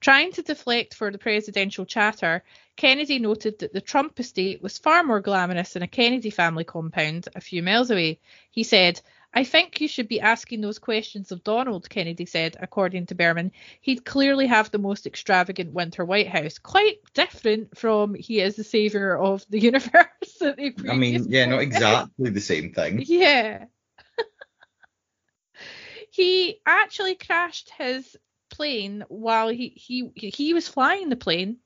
Trying 0.00 0.32
to 0.32 0.42
deflect 0.42 0.94
for 0.94 1.10
the 1.10 1.18
presidential 1.18 1.84
chatter, 1.84 2.44
Kennedy 2.76 3.18
noted 3.18 3.58
that 3.58 3.72
the 3.72 3.80
Trump 3.80 4.18
estate 4.20 4.62
was 4.62 4.78
far 4.78 5.02
more 5.02 5.20
glamorous 5.20 5.72
than 5.72 5.82
a 5.82 5.88
Kennedy 5.88 6.30
family 6.30 6.64
compound 6.64 7.28
a 7.34 7.40
few 7.40 7.62
miles 7.62 7.90
away. 7.90 8.20
He 8.50 8.62
said, 8.62 9.00
I 9.34 9.44
think 9.44 9.80
you 9.80 9.88
should 9.88 10.08
be 10.08 10.20
asking 10.20 10.60
those 10.60 10.78
questions 10.78 11.30
of 11.30 11.44
Donald, 11.44 11.90
Kennedy 11.90 12.26
said, 12.26 12.56
according 12.58 13.06
to 13.06 13.14
Berman. 13.14 13.52
He'd 13.80 14.04
clearly 14.04 14.46
have 14.46 14.70
the 14.70 14.78
most 14.78 15.06
extravagant 15.06 15.72
winter 15.72 16.04
White 16.04 16.28
House. 16.28 16.58
Quite 16.58 16.98
different 17.12 17.76
from 17.76 18.14
he 18.14 18.40
is 18.40 18.56
the 18.56 18.64
savior 18.64 19.16
of 19.16 19.44
the 19.50 19.60
universe. 19.60 20.42
I 20.42 20.96
mean, 20.96 21.26
yeah, 21.28 21.46
not 21.46 21.60
exactly 21.60 22.30
the 22.30 22.40
same 22.40 22.72
thing. 22.72 23.02
Yeah. 23.04 23.66
he 26.10 26.60
actually 26.64 27.16
crashed 27.16 27.70
his 27.70 28.16
plane 28.48 29.04
while 29.08 29.48
he, 29.48 29.68
he 29.68 30.10
he 30.14 30.54
was 30.54 30.68
flying 30.68 31.08
the 31.08 31.16
plane. 31.16 31.58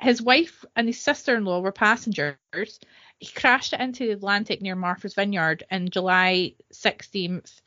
His 0.00 0.22
wife 0.22 0.64
and 0.76 0.86
his 0.86 1.00
sister-in-law 1.00 1.60
were 1.60 1.72
passengers. 1.72 2.36
He 3.18 3.32
crashed 3.34 3.72
it 3.72 3.80
into 3.80 4.06
the 4.06 4.12
Atlantic 4.12 4.62
near 4.62 4.76
Martha's 4.76 5.14
Vineyard 5.14 5.64
in 5.70 5.90
July 5.90 6.54
16th, 6.72 7.60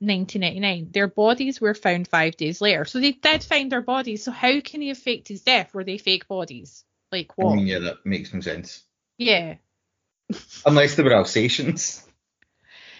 1999. 0.00 0.90
Their 0.92 1.08
bodies 1.08 1.60
were 1.60 1.74
found 1.74 2.06
five 2.08 2.36
days 2.36 2.60
later. 2.60 2.84
So 2.84 3.00
they 3.00 3.12
did 3.12 3.42
find 3.42 3.72
their 3.72 3.80
bodies. 3.80 4.22
So 4.22 4.32
how 4.32 4.60
can 4.60 4.82
he 4.82 4.88
have 4.88 4.98
faked 4.98 5.28
his 5.28 5.42
death? 5.42 5.72
Were 5.72 5.84
they 5.84 5.98
fake 5.98 6.28
bodies? 6.28 6.84
Like 7.10 7.32
what? 7.36 7.52
I 7.52 7.56
mean, 7.56 7.66
yeah, 7.66 7.78
that 7.80 8.04
makes 8.04 8.34
no 8.34 8.40
sense. 8.40 8.82
Yeah. 9.16 9.54
Unless 10.66 10.96
they 10.96 11.02
were 11.02 11.14
Alsatians. 11.14 12.06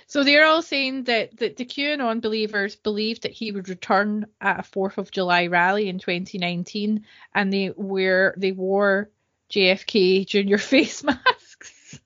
So 0.08 0.24
they're 0.24 0.46
all 0.46 0.62
saying 0.62 1.04
that, 1.04 1.36
that 1.36 1.58
the 1.58 1.66
QAnon 1.66 2.22
believers 2.22 2.76
believed 2.76 3.22
that 3.22 3.32
he 3.32 3.52
would 3.52 3.68
return 3.68 4.26
at 4.40 4.60
a 4.60 4.62
Fourth 4.62 4.96
of 4.96 5.10
July 5.10 5.48
rally 5.48 5.90
in 5.90 5.98
2019, 5.98 7.04
and 7.34 7.52
they 7.52 7.72
were 7.76 8.34
they 8.38 8.52
wore 8.52 9.10
JFK 9.50 10.26
Jr. 10.26 10.56
face 10.62 11.04
masks. 11.04 12.00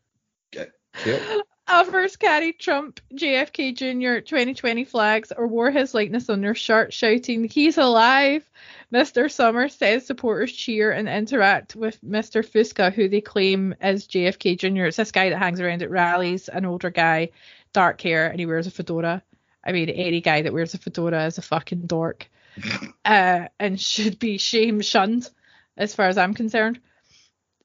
Yep. 0.52 0.72
Others 1.68 2.16
carried 2.16 2.58
Trump, 2.58 3.00
JFK 3.14 3.74
Jr. 3.76 4.20
2020 4.20 4.84
flags 4.84 5.32
or 5.34 5.46
wore 5.46 5.70
his 5.70 5.94
likeness 5.94 6.28
on 6.28 6.40
their 6.40 6.56
shirt, 6.56 6.92
shouting, 6.92 7.44
"He's 7.44 7.78
alive!" 7.78 8.50
Mr. 8.92 9.30
Summers 9.30 9.76
says 9.76 10.04
supporters 10.04 10.52
cheer 10.52 10.90
and 10.90 11.08
interact 11.08 11.76
with 11.76 11.98
Mr. 12.02 12.44
Fusca, 12.44 12.92
who 12.92 13.08
they 13.08 13.20
claim 13.20 13.76
is 13.80 14.08
JFK 14.08 14.58
Jr. 14.58 14.86
It's 14.86 14.96
this 14.96 15.12
guy 15.12 15.30
that 15.30 15.38
hangs 15.38 15.60
around 15.60 15.82
at 15.82 15.90
rallies, 15.90 16.48
an 16.48 16.66
older 16.66 16.90
guy 16.90 17.30
dark 17.72 18.00
hair 18.00 18.28
and 18.28 18.38
he 18.38 18.46
wears 18.46 18.66
a 18.66 18.70
fedora. 18.70 19.22
I 19.64 19.72
mean, 19.72 19.88
any 19.88 20.20
guy 20.20 20.42
that 20.42 20.52
wears 20.52 20.74
a 20.74 20.78
fedora 20.78 21.26
is 21.26 21.38
a 21.38 21.42
fucking 21.42 21.86
dork, 21.86 22.28
uh, 23.04 23.46
and 23.58 23.80
should 23.80 24.18
be 24.18 24.38
shame 24.38 24.80
shunned, 24.80 25.28
as 25.76 25.94
far 25.94 26.08
as 26.08 26.18
I'm 26.18 26.34
concerned. 26.34 26.80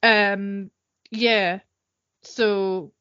Um, 0.03 0.69
yeah. 1.09 1.59
So 2.21 2.91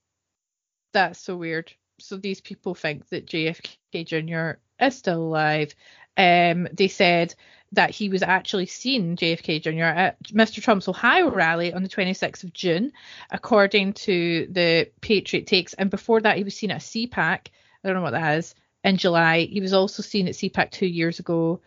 that's 0.92 1.20
so 1.20 1.36
weird. 1.36 1.72
So 1.98 2.16
these 2.16 2.40
people 2.40 2.74
think 2.74 3.08
that 3.08 3.26
JFK 3.26 4.06
Jr. 4.06 4.58
is 4.84 4.96
still 4.96 5.22
alive. 5.22 5.74
Um, 6.16 6.68
they 6.72 6.88
said 6.88 7.34
that 7.72 7.90
he 7.90 8.08
was 8.08 8.22
actually 8.22 8.66
seen, 8.66 9.16
JFK 9.16 9.62
Jr., 9.62 9.84
at 9.84 10.22
Mr. 10.24 10.62
Trump's 10.62 10.88
Ohio 10.88 11.30
rally 11.30 11.72
on 11.72 11.82
the 11.82 11.88
26th 11.88 12.44
of 12.44 12.52
June, 12.52 12.92
according 13.30 13.92
to 13.94 14.46
the 14.50 14.90
Patriot 15.00 15.46
Takes. 15.46 15.74
And 15.74 15.90
before 15.90 16.20
that, 16.20 16.36
he 16.36 16.44
was 16.44 16.56
seen 16.56 16.70
at 16.70 16.80
CPAC. 16.80 17.12
I 17.16 17.48
don't 17.82 17.94
know 17.94 18.02
what 18.02 18.12
that 18.12 18.38
is. 18.38 18.54
In 18.84 18.96
July, 18.96 19.40
he 19.40 19.60
was 19.60 19.72
also 19.72 20.02
seen 20.02 20.28
at 20.28 20.34
CPAC 20.34 20.70
two 20.70 20.86
years 20.86 21.18
ago. 21.18 21.60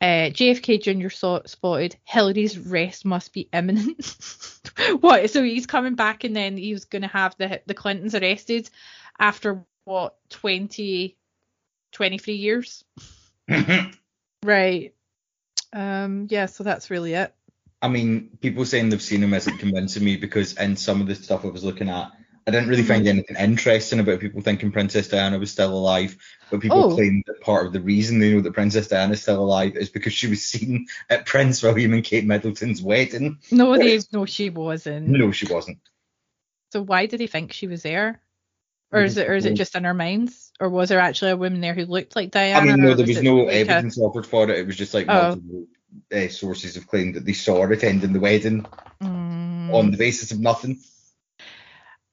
Uh, 0.00 0.28
JFK 0.30 0.82
Jr. 0.82 1.08
Saw, 1.08 1.40
spotted 1.46 1.96
Hillary's 2.04 2.58
rest 2.58 3.04
must 3.04 3.32
be 3.32 3.48
imminent. 3.52 4.16
what? 5.00 5.30
So 5.30 5.42
he's 5.42 5.66
coming 5.66 5.94
back, 5.94 6.24
and 6.24 6.34
then 6.34 6.56
he 6.56 6.72
was 6.72 6.84
going 6.84 7.02
to 7.02 7.08
have 7.08 7.36
the 7.38 7.62
the 7.66 7.74
Clintons 7.74 8.14
arrested 8.14 8.68
after 9.18 9.64
what 9.84 10.16
20, 10.30 11.16
23 11.92 12.34
years. 12.34 12.84
right. 14.44 14.94
Um, 15.74 16.28
yeah, 16.30 16.46
so 16.46 16.64
that's 16.64 16.88
really 16.90 17.14
it. 17.14 17.34
I 17.82 17.88
mean, 17.88 18.30
people 18.40 18.64
saying 18.64 18.88
they've 18.88 19.02
seen 19.02 19.22
him 19.22 19.34
isn't 19.34 19.58
convincing 19.58 20.04
me 20.04 20.16
because 20.16 20.54
in 20.54 20.76
some 20.76 21.00
of 21.00 21.06
the 21.06 21.14
stuff 21.14 21.44
I 21.44 21.48
was 21.48 21.64
looking 21.64 21.90
at, 21.90 22.12
I 22.46 22.50
didn't 22.50 22.68
really 22.68 22.82
find 22.82 23.06
anything 23.06 23.36
interesting 23.36 24.00
about 24.00 24.20
people 24.20 24.40
thinking 24.42 24.70
Princess 24.70 25.08
Diana 25.08 25.38
was 25.38 25.50
still 25.50 25.72
alive. 25.72 26.16
But 26.50 26.60
people 26.60 26.84
Oh. 26.84 26.94
claim 26.94 27.22
that 27.26 27.40
part 27.40 27.66
of 27.66 27.72
the 27.72 27.80
reason 27.80 28.18
they 28.18 28.32
know 28.32 28.40
that 28.42 28.52
Princess 28.52 28.88
Diana 28.88 29.14
is 29.14 29.22
still 29.22 29.42
alive 29.42 29.76
is 29.76 29.88
because 29.88 30.12
she 30.12 30.28
was 30.28 30.42
seen 30.44 30.86
at 31.10 31.26
Prince 31.26 31.62
William 31.62 31.92
and 31.92 32.04
Kate 32.04 32.24
Middleton's 32.24 32.80
wedding. 32.80 33.38
No, 33.50 33.76
they 33.76 34.00
no, 34.12 34.26
she 34.26 34.50
wasn't. 34.50 35.08
No, 35.08 35.32
she 35.32 35.52
wasn't. 35.52 35.78
So 36.72 36.82
why 36.82 37.06
did 37.06 37.20
he 37.20 37.26
think 37.26 37.52
she 37.52 37.66
was 37.66 37.82
there? 37.82 38.20
Or 38.94 39.02
is 39.04 39.16
it 39.16 39.28
or 39.28 39.34
is 39.34 39.44
it 39.44 39.54
just 39.54 39.74
in 39.74 39.84
our 39.86 39.94
minds? 39.94 40.52
Or 40.60 40.68
was 40.68 40.88
there 40.88 41.00
actually 41.00 41.32
a 41.32 41.36
woman 41.36 41.60
there 41.60 41.74
who 41.74 41.84
looked 41.84 42.14
like 42.16 42.30
Diana? 42.30 42.58
I 42.60 42.64
mean, 42.64 42.80
no, 42.84 42.94
there 42.94 43.06
was 43.06 43.16
it 43.16 43.24
no 43.24 43.38
like 43.38 43.54
a- 43.54 43.58
evidence 43.58 43.98
offered 43.98 44.26
for 44.26 44.44
it. 44.50 44.58
It 44.58 44.66
was 44.66 44.76
just 44.76 44.94
like 44.94 45.06
Oh. 45.08 45.22
multiple 45.30 45.66
uh, 46.14 46.28
sources 46.28 46.74
have 46.76 46.86
claimed 46.86 47.14
that 47.14 47.24
they 47.24 47.32
saw 47.32 47.62
her 47.62 47.72
attending 47.72 48.12
the 48.12 48.20
wedding 48.20 48.64
Mm. 49.02 49.72
on 49.74 49.90
the 49.90 49.96
basis 49.96 50.30
of 50.32 50.40
nothing. 50.40 50.78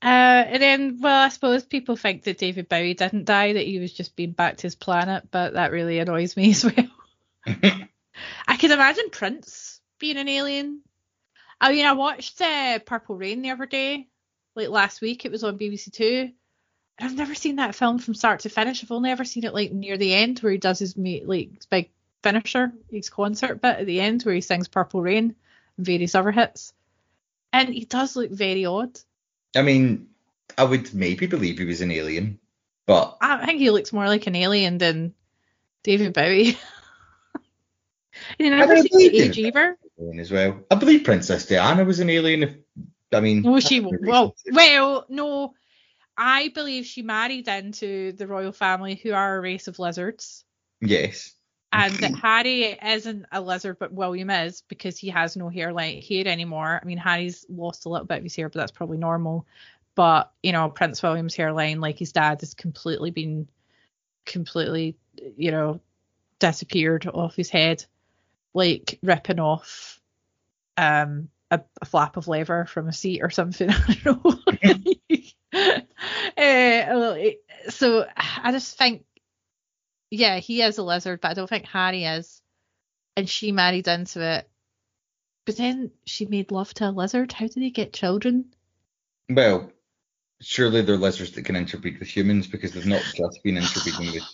Uh, 0.03 0.43
and 0.47 0.61
then, 0.61 0.97
well, 0.99 1.25
I 1.25 1.29
suppose 1.29 1.63
people 1.63 1.95
think 1.95 2.23
that 2.23 2.39
David 2.39 2.67
Bowie 2.67 2.95
didn't 2.95 3.25
die, 3.25 3.53
that 3.53 3.65
he 3.67 3.77
was 3.79 3.93
just 3.93 4.15
being 4.15 4.31
back 4.31 4.57
to 4.57 4.63
his 4.63 4.73
planet, 4.75 5.25
but 5.29 5.53
that 5.53 5.71
really 5.71 5.99
annoys 5.99 6.35
me 6.35 6.49
as 6.51 6.65
well. 6.65 6.87
I 8.47 8.57
could 8.57 8.71
imagine 8.71 9.09
Prince 9.11 9.79
being 9.99 10.17
an 10.17 10.27
alien. 10.27 10.81
I 11.59 11.71
mean, 11.71 11.85
I 11.85 11.93
watched 11.93 12.41
uh, 12.41 12.79
Purple 12.79 13.15
Rain 13.15 13.43
the 13.43 13.51
other 13.51 13.67
day, 13.67 14.07
like 14.55 14.69
last 14.69 15.01
week. 15.01 15.25
It 15.25 15.31
was 15.31 15.43
on 15.43 15.59
BBC 15.59 15.91
Two. 15.93 16.31
I've 17.01 17.15
never 17.15 17.35
seen 17.35 17.57
that 17.57 17.75
film 17.75 17.99
from 17.99 18.13
start 18.13 18.41
to 18.41 18.49
finish. 18.49 18.83
I've 18.83 18.91
only 18.91 19.11
ever 19.11 19.25
seen 19.25 19.43
it 19.43 19.53
like 19.53 19.71
near 19.71 19.97
the 19.97 20.13
end 20.13 20.39
where 20.39 20.51
he 20.51 20.57
does 20.57 20.79
his 20.79 20.95
like 20.97 21.49
big 21.69 21.89
finisher, 22.23 22.71
his 22.91 23.09
concert 23.09 23.61
bit 23.61 23.79
at 23.79 23.85
the 23.85 23.99
end 23.99 24.23
where 24.23 24.35
he 24.35 24.41
sings 24.41 24.67
Purple 24.67 25.01
Rain 25.01 25.35
and 25.77 25.85
various 25.85 26.15
other 26.15 26.31
hits. 26.31 26.73
And 27.53 27.69
he 27.69 27.85
does 27.85 28.15
look 28.15 28.31
very 28.31 28.65
odd. 28.65 28.99
I 29.55 29.61
mean, 29.61 30.07
I 30.57 30.63
would 30.63 30.93
maybe 30.93 31.27
believe 31.27 31.57
he 31.57 31.65
was 31.65 31.81
an 31.81 31.91
alien, 31.91 32.39
but 32.85 33.17
I 33.21 33.45
think 33.45 33.59
he 33.59 33.71
looks 33.71 33.91
more 33.91 34.07
like 34.07 34.27
an 34.27 34.35
alien 34.35 34.77
than 34.77 35.13
David 35.83 36.13
Bowie. 36.13 36.57
you 38.39 38.49
never 38.49 38.77
seen 38.77 39.15
Age 39.15 39.39
alien 39.39 40.19
as 40.19 40.31
well. 40.31 40.59
I 40.69 40.75
believe 40.75 41.03
Princess 41.03 41.45
Diana 41.45 41.83
was 41.83 41.99
an 41.99 42.09
alien. 42.09 42.43
If 42.43 42.55
I 43.11 43.19
mean, 43.19 43.41
No, 43.41 43.59
she 43.59 43.79
well, 43.81 44.35
well, 44.51 45.05
no. 45.09 45.53
I 46.23 46.49
believe 46.49 46.85
she 46.85 47.01
married 47.01 47.47
into 47.47 48.11
the 48.11 48.27
royal 48.27 48.51
family, 48.51 48.93
who 48.93 49.11
are 49.11 49.37
a 49.37 49.41
race 49.41 49.67
of 49.67 49.79
lizards, 49.79 50.45
yes. 50.79 51.33
and 51.73 51.91
that 51.95 52.13
Harry 52.13 52.77
isn't 52.79 53.25
a 53.31 53.41
lizard, 53.41 53.79
but 53.79 53.91
William 53.91 54.29
is 54.29 54.61
because 54.67 54.99
he 54.99 55.09
has 55.09 55.35
no 55.35 55.49
hair 55.49 55.73
like 55.73 56.03
hair 56.03 56.27
anymore. 56.27 56.79
I 56.79 56.85
mean, 56.85 56.99
Harry's 56.99 57.43
lost 57.49 57.87
a 57.87 57.89
little 57.89 58.05
bit 58.05 58.19
of 58.19 58.23
his 58.23 58.35
hair, 58.35 58.49
but 58.49 58.59
that's 58.59 58.71
probably 58.71 58.99
normal. 58.99 59.47
But 59.95 60.31
you 60.43 60.51
know, 60.51 60.69
Prince 60.69 61.01
William's 61.01 61.33
hairline, 61.33 61.81
like 61.81 61.97
his 61.97 62.11
dad, 62.11 62.41
has 62.41 62.53
completely 62.53 63.09
been, 63.09 63.47
completely, 64.27 64.97
you 65.37 65.49
know, 65.49 65.81
disappeared 66.37 67.07
off 67.07 67.35
his 67.35 67.49
head, 67.49 67.83
like 68.53 68.99
ripping 69.01 69.39
off, 69.39 69.99
um, 70.77 71.29
a, 71.49 71.61
a 71.81 71.85
flap 71.85 72.15
of 72.15 72.27
leather 72.27 72.65
from 72.65 72.87
a 72.87 72.93
seat 72.93 73.21
or 73.23 73.31
something. 73.31 73.69
I 73.71 73.97
don't 74.03 74.23
know. 74.23 74.93
uh, 76.41 77.69
so 77.69 78.05
I 78.17 78.51
just 78.51 78.77
think, 78.77 79.03
yeah, 80.09 80.39
he 80.39 80.61
is 80.61 80.77
a 80.77 80.83
lizard, 80.83 81.21
but 81.21 81.31
I 81.31 81.33
don't 81.33 81.47
think 81.47 81.65
Harry 81.65 82.03
is. 82.03 82.41
And 83.15 83.29
she 83.29 83.51
married 83.51 83.87
into 83.87 84.21
it. 84.21 84.49
But 85.45 85.57
then 85.57 85.91
she 86.05 86.25
made 86.25 86.51
love 86.51 86.73
to 86.75 86.89
a 86.89 86.91
lizard. 86.91 87.33
How 87.33 87.47
did 87.47 87.61
they 87.61 87.69
get 87.69 87.93
children? 87.93 88.45
Well, 89.29 89.71
surely 90.41 90.81
they're 90.81 90.97
lizards 90.97 91.31
that 91.31 91.43
can 91.43 91.55
interbreed 91.55 91.99
with 91.99 92.07
humans 92.07 92.47
because 92.47 92.71
they've 92.71 92.85
not 92.85 93.03
just 93.15 93.43
been 93.43 93.57
interbreeding 93.57 94.13
with. 94.13 94.23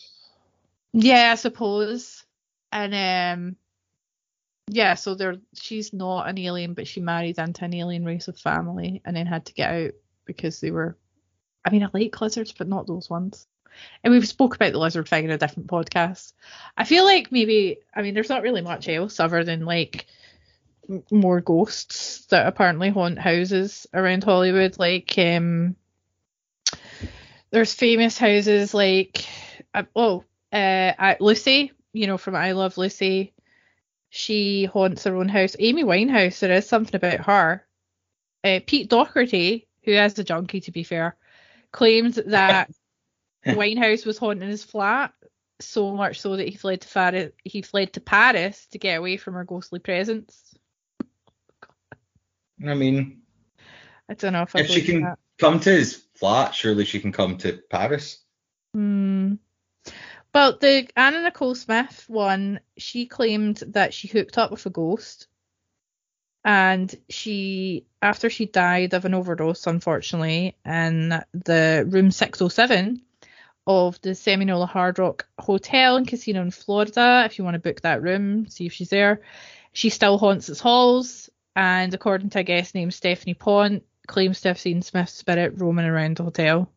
Yeah, 0.94 1.34
I 1.34 1.36
suppose. 1.36 2.24
And 2.72 2.96
um 2.96 3.56
yeah, 4.70 4.96
so 4.96 5.16
they're 5.16 5.36
she's 5.54 5.94
not 5.94 6.28
an 6.28 6.40
alien, 6.40 6.74
but 6.74 6.88
she 6.88 7.02
married 7.02 7.38
into 7.38 7.66
an 7.66 7.74
alien 7.74 8.06
race 8.06 8.30
of 8.30 8.40
family 8.40 9.02
and 9.06 9.16
then 9.16 9.28
had 9.28 9.46
to 9.46 9.54
get 9.54 9.72
out 9.72 9.92
because 10.26 10.60
they 10.60 10.72
were 10.72 10.98
I 11.68 11.70
mean 11.70 11.84
I 11.84 11.90
like 11.94 12.22
lizards, 12.22 12.54
but 12.58 12.70
not 12.70 12.88
those 12.88 13.10
ones. 13.10 13.46
And 14.04 14.14
we've 14.14 14.28
spoke 14.28 14.56
about 14.56 14.72
the 14.72 14.80
lizard 14.80 15.08
thing 15.10 15.26
in 15.26 15.32
a 15.32 15.38
different 15.38 15.68
podcast. 15.68 16.32
I 16.78 16.86
feel 16.86 17.04
like 17.04 17.30
maybe 17.30 17.80
I 17.94 18.02
mean 18.02 18.14
there's 18.14 18.30
not 18.30 18.42
really 18.42 18.62
much 18.62 18.88
else 18.88 19.20
other 19.20 19.44
than 19.44 19.66
like 19.66 20.08
more 21.12 21.42
ghosts 21.42 22.26
that 22.28 22.48
apparently 22.48 22.90
haunt 22.90 23.20
houses 23.20 23.86
around 23.94 24.24
Hollywood. 24.24 24.80
Like 24.80 25.14
um 25.18 25.76
there's 27.52 27.74
famous 27.74 28.18
houses 28.18 28.74
like 28.74 29.26
uh, 29.74 29.84
oh 29.94 30.24
uh 30.54 31.16
Lucy, 31.20 31.74
you 31.92 32.08
know 32.08 32.18
from 32.18 32.36
I 32.36 32.54
Love 32.54 32.78
Lucy. 32.78 33.34
She 34.10 34.64
haunts 34.64 35.04
her 35.04 35.18
own 35.18 35.28
house. 35.28 35.58
Amy 35.60 35.84
Winehouse, 35.84 36.40
there 36.40 36.54
is 36.54 36.66
something 36.66 36.96
about 36.96 37.26
her. 37.26 37.66
Uh, 38.42 38.62
Pete 38.66 38.90
Doherty, 38.90 39.68
who 39.84 39.92
is 39.92 40.18
a 40.18 40.24
junkie 40.24 40.62
to 40.62 40.72
be 40.72 40.84
fair, 40.84 41.18
claimed 41.72 42.14
that 42.14 42.72
Winehouse 43.46 44.06
was 44.06 44.18
haunting 44.18 44.50
his 44.50 44.64
flat 44.64 45.14
so 45.60 45.96
much 45.96 46.22
so 46.22 46.36
that 46.36 46.48
he 46.48 46.56
fled 46.56 46.82
to 46.82 46.88
Paris. 46.88 47.32
He 47.44 47.62
fled 47.62 47.94
to 47.94 48.02
Paris 48.02 48.68
to 48.72 48.80
get 48.80 48.98
away 48.98 49.18
from 49.18 49.34
her 49.36 49.44
ghostly 49.44 49.80
presence. 49.80 50.56
I 52.66 52.74
mean, 52.74 53.22
I 54.10 54.14
don't 54.16 54.34
know 54.34 54.44
if 54.44 54.56
if 54.56 54.68
she 54.68 54.82
can 54.82 55.04
that. 55.04 55.20
come 55.38 55.60
to 55.60 55.70
his 55.70 56.04
flat, 56.16 56.56
surely 56.56 56.86
she 56.86 57.00
can 57.00 57.12
come 57.12 57.38
to 57.38 57.60
Paris. 57.70 58.20
Hmm. 58.74 59.36
But 60.32 60.60
the 60.60 60.88
Anna 60.96 61.22
Nicole 61.24 61.56
Smith 61.56 62.06
one, 62.08 62.60
she 62.78 63.06
claimed 63.06 63.58
that 63.68 63.94
she 63.94 64.08
hooked 64.08 64.38
up 64.38 64.52
with 64.52 64.66
a 64.66 64.70
ghost, 64.70 65.28
and 66.48 66.96
she, 67.10 67.86
after 68.02 68.30
she 68.30 68.46
died 68.46 68.94
of 68.94 69.04
an 69.04 69.14
overdose, 69.14 69.68
unfortunately, 69.68 70.56
in 70.66 71.10
the 71.34 71.86
room 71.90 72.10
607 72.10 73.02
of 73.68 74.00
the 74.02 74.16
Seminole 74.16 74.66
Hard 74.66 74.98
Rock 74.98 75.28
Hotel 75.38 75.98
and 75.98 76.08
Casino 76.08 76.42
in 76.42 76.52
Florida. 76.52 77.24
If 77.26 77.38
you 77.38 77.44
want 77.44 77.56
to 77.56 77.60
book 77.60 77.82
that 77.82 78.02
room, 78.02 78.48
see 78.48 78.66
if 78.66 78.72
she's 78.72 78.90
there. 78.90 79.24
She 79.74 79.90
still 79.90 80.18
haunts 80.18 80.48
its 80.48 80.62
halls, 80.62 81.30
and 81.54 81.94
according 81.94 82.30
to 82.30 82.40
a 82.40 82.44
guest 82.44 82.74
named 82.74 82.94
Stephanie 82.94 83.34
Pont, 83.34 83.84
claims 84.08 84.40
to 84.40 84.48
have 84.48 84.58
seen 84.58 84.82
Smith's 84.82 85.12
spirit 85.12 85.56
roaming 85.58 85.86
around 85.86 86.16
the 86.16 86.24
hotel. 86.24 86.72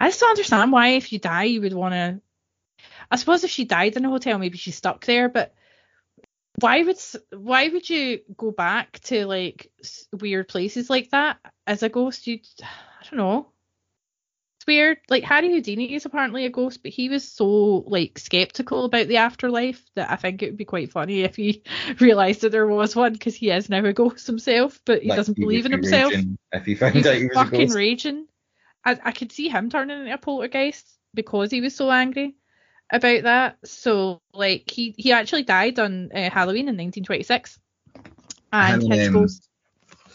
I 0.00 0.08
don't 0.08 0.30
understand 0.30 0.72
why, 0.72 0.92
if 0.92 1.12
you 1.12 1.18
die, 1.18 1.44
you 1.44 1.60
would 1.60 1.74
want 1.74 1.92
to. 1.92 2.22
I 3.10 3.16
suppose 3.16 3.44
if 3.44 3.50
she 3.50 3.66
died 3.66 3.94
in 3.94 4.06
a 4.06 4.10
hotel, 4.10 4.38
maybe 4.38 4.56
she's 4.56 4.76
stuck 4.76 5.04
there. 5.04 5.28
But 5.28 5.52
why 6.62 6.82
would 6.82 6.98
why 7.32 7.68
would 7.68 7.90
you 7.90 8.20
go 8.36 8.52
back 8.52 9.00
to 9.00 9.26
like 9.26 9.70
weird 10.12 10.48
places 10.48 10.88
like 10.88 11.10
that 11.10 11.38
as 11.66 11.82
a 11.82 11.88
ghost? 11.88 12.26
You, 12.26 12.38
I 12.62 13.04
don't 13.04 13.18
know. 13.18 13.48
It's 14.58 14.66
weird. 14.68 14.98
Like 15.08 15.24
Harry 15.24 15.50
Houdini 15.50 15.92
is 15.94 16.06
apparently 16.06 16.46
a 16.46 16.50
ghost, 16.50 16.84
but 16.84 16.92
he 16.92 17.08
was 17.08 17.28
so 17.28 17.46
like 17.88 18.18
skeptical 18.18 18.84
about 18.84 19.08
the 19.08 19.16
afterlife 19.16 19.82
that 19.96 20.08
I 20.10 20.14
think 20.14 20.40
it 20.40 20.50
would 20.50 20.56
be 20.56 20.64
quite 20.64 20.92
funny 20.92 21.22
if 21.22 21.34
he 21.34 21.64
realised 21.98 22.42
that 22.42 22.52
there 22.52 22.68
was 22.68 22.94
one 22.94 23.12
because 23.12 23.34
he 23.34 23.50
is 23.50 23.68
now 23.68 23.84
a 23.84 23.92
ghost 23.92 24.26
himself, 24.28 24.80
but 24.84 25.02
he 25.02 25.08
Like, 25.08 25.16
doesn't 25.16 25.36
he 25.36 25.42
believe 25.42 25.66
in 25.66 25.72
himself. 25.72 26.12
raging 26.12 26.38
If 26.52 26.64
he 26.64 26.76
found 26.76 26.94
He's 26.94 27.06
out 27.06 27.16
he 27.16 27.26
was 27.26 27.36
a 27.36 27.44
fucking 27.44 27.70
raging. 27.70 28.26
I, 28.84 28.98
I 29.02 29.12
could 29.12 29.32
see 29.32 29.48
him 29.48 29.68
turning 29.68 30.00
into 30.00 30.14
a 30.14 30.18
poltergeist 30.18 30.86
because 31.12 31.50
he 31.50 31.60
was 31.60 31.74
so 31.74 31.90
angry 31.90 32.36
about 32.92 33.22
that. 33.24 33.58
So 33.64 34.20
like 34.32 34.70
he 34.70 34.94
he 34.96 35.12
actually 35.12 35.42
died 35.42 35.78
on 35.78 36.10
uh, 36.12 36.30
Halloween 36.30 36.68
in 36.68 36.76
1926, 36.76 37.58
and 38.52 38.82
his 38.82 39.08
um, 39.08 39.14
ghost. 39.14 39.48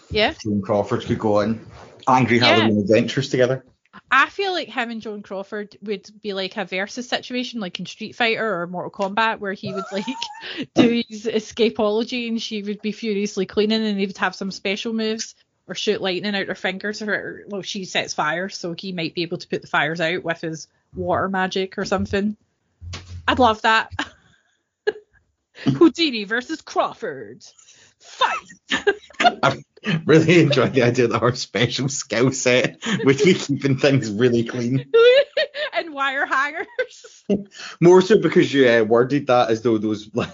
Yeah, 0.10 0.34
Joan 0.42 0.62
Crawford 0.62 1.02
could 1.02 1.20
go 1.20 1.40
on 1.42 1.66
angry 2.08 2.38
Yeah. 2.38 2.56
Halloween 2.56 2.80
adventures 2.80 3.30
together. 3.30 3.66
I 4.12 4.30
feel 4.30 4.52
like 4.52 4.70
him 4.70 4.92
and 4.92 5.02
Joan 5.02 5.24
Crawford 5.24 5.76
would 5.82 6.08
be 6.22 6.34
like 6.34 6.56
a 6.56 6.66
versus 6.66 7.10
situation, 7.10 7.60
like 7.60 7.80
in 7.80 7.86
Street 7.86 8.16
Fighter 8.16 8.62
or 8.62 8.68
Mortal 8.68 8.92
Kombat, 8.92 9.40
where 9.40 9.54
he 9.54 9.74
would 9.74 9.92
like 9.92 10.06
do 10.76 11.04
his 11.10 11.26
escapology 11.26 12.28
and 12.28 12.42
she 12.42 12.62
would 12.62 12.82
be 12.82 12.92
furiously 12.92 13.46
cleaning, 13.46 13.86
and 13.86 14.00
he 14.00 14.06
would 14.06 14.18
have 14.18 14.36
some 14.36 14.52
special 14.52 14.94
moves 14.94 15.36
or 15.68 15.76
shoot 15.76 16.02
lightning 16.02 16.36
out 16.36 16.48
her 16.48 16.56
fingers, 16.56 17.02
or 17.02 17.44
well, 17.48 17.62
she 17.62 17.86
sets 17.86 18.14
fire, 18.14 18.50
so 18.50 18.74
he 18.74 18.94
might 18.94 19.14
be 19.14 19.24
able 19.24 19.38
to 19.38 19.48
put 19.48 19.62
the 19.62 19.68
fires 19.68 20.00
out 20.00 20.24
with 20.24 20.40
his 20.42 20.68
water 20.96 21.28
magic 21.28 21.78
or 21.78 21.84
something. 21.84 22.38
I'd 23.28 23.40
love 23.40 23.62
that. 23.64 23.92
Houdini 25.56 26.24
versus 26.24 26.62
Crawford. 26.62 27.44
Fight! 28.00 28.86
I 29.44 29.64
really 30.06 30.42
enjoy 30.42 30.70
the 30.70 30.84
idea 30.84 31.08
that 31.08 31.22
our 31.22 31.36
special 31.36 31.90
skill 31.90 32.32
set 32.32 32.78
would 33.04 33.18
be 33.18 33.34
keeping 33.34 33.78
things 33.78 34.12
really 34.12 34.44
clean. 34.44 34.86
and 35.74 35.94
wire 35.94 36.26
hangers. 36.26 37.26
More 37.82 38.02
so 38.02 38.20
because 38.20 38.54
you 38.54 38.68
uh, 38.68 38.84
worded 38.84 39.28
that 39.28 39.50
as 39.50 39.62
though 39.62 39.78
those 39.78 40.10
like 40.14 40.30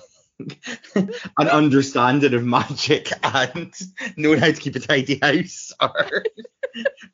an 1.37 1.47
understanding 1.47 2.33
of 2.33 2.43
magic 2.43 3.11
and 3.23 3.73
knowing 4.17 4.39
how 4.39 4.47
to 4.47 4.53
keep 4.53 4.75
a 4.75 4.79
tidy 4.79 5.19
house 5.21 5.71
are 5.79 6.23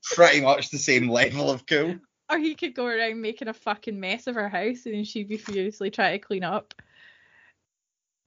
pretty 0.03 0.41
much 0.41 0.71
the 0.71 0.77
same 0.77 1.09
level 1.09 1.51
of 1.51 1.65
cool. 1.65 1.95
Or 2.29 2.37
he 2.37 2.53
could 2.55 2.75
go 2.75 2.85
around 2.85 3.21
making 3.21 3.47
a 3.47 3.53
fucking 3.53 3.99
mess 3.99 4.27
of 4.27 4.35
her 4.35 4.49
house 4.49 4.85
and 4.85 5.07
she'd 5.07 5.29
be 5.29 5.37
furiously 5.37 5.89
trying 5.89 6.19
to 6.19 6.25
clean 6.25 6.43
up. 6.43 6.75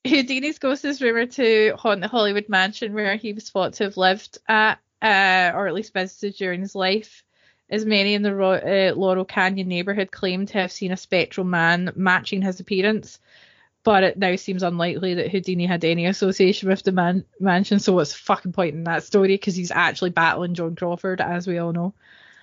Houdini's 0.04 0.58
ghost 0.58 0.84
is 0.84 1.00
rumoured 1.00 1.30
to 1.32 1.74
haunt 1.78 2.00
the 2.00 2.08
Hollywood 2.08 2.48
mansion 2.48 2.92
where 2.92 3.14
he 3.14 3.32
was 3.32 3.48
thought 3.48 3.74
to 3.74 3.84
have 3.84 3.96
lived 3.96 4.38
at, 4.48 4.80
uh, 5.00 5.52
or 5.54 5.68
at 5.68 5.74
least 5.74 5.92
visited 5.92 6.34
during 6.34 6.60
his 6.60 6.74
life. 6.74 7.22
As 7.70 7.86
many 7.86 8.14
in 8.14 8.22
the 8.22 8.34
Ro- 8.34 8.54
uh, 8.54 8.92
Laurel 8.96 9.24
Canyon 9.24 9.68
neighbourhood 9.68 10.10
claim 10.10 10.46
to 10.46 10.58
have 10.58 10.72
seen 10.72 10.90
a 10.90 10.96
spectral 10.96 11.46
man 11.46 11.92
matching 11.94 12.42
his 12.42 12.58
appearance, 12.58 13.20
but 13.84 14.02
it 14.02 14.18
now 14.18 14.34
seems 14.36 14.62
unlikely 14.64 15.14
that 15.14 15.30
Houdini 15.30 15.66
had 15.66 15.84
any 15.84 16.06
association 16.06 16.68
with 16.68 16.82
the 16.82 16.92
man- 16.92 17.24
mansion. 17.38 17.78
So 17.78 17.92
what's 17.92 18.12
the 18.12 18.18
fucking 18.18 18.52
point 18.52 18.74
in 18.74 18.84
that 18.84 19.04
story? 19.04 19.28
Because 19.28 19.54
he's 19.54 19.70
actually 19.70 20.10
battling 20.10 20.54
Joan 20.54 20.74
Crawford, 20.74 21.20
as 21.20 21.46
we 21.46 21.58
all 21.58 21.72
know. 21.72 21.94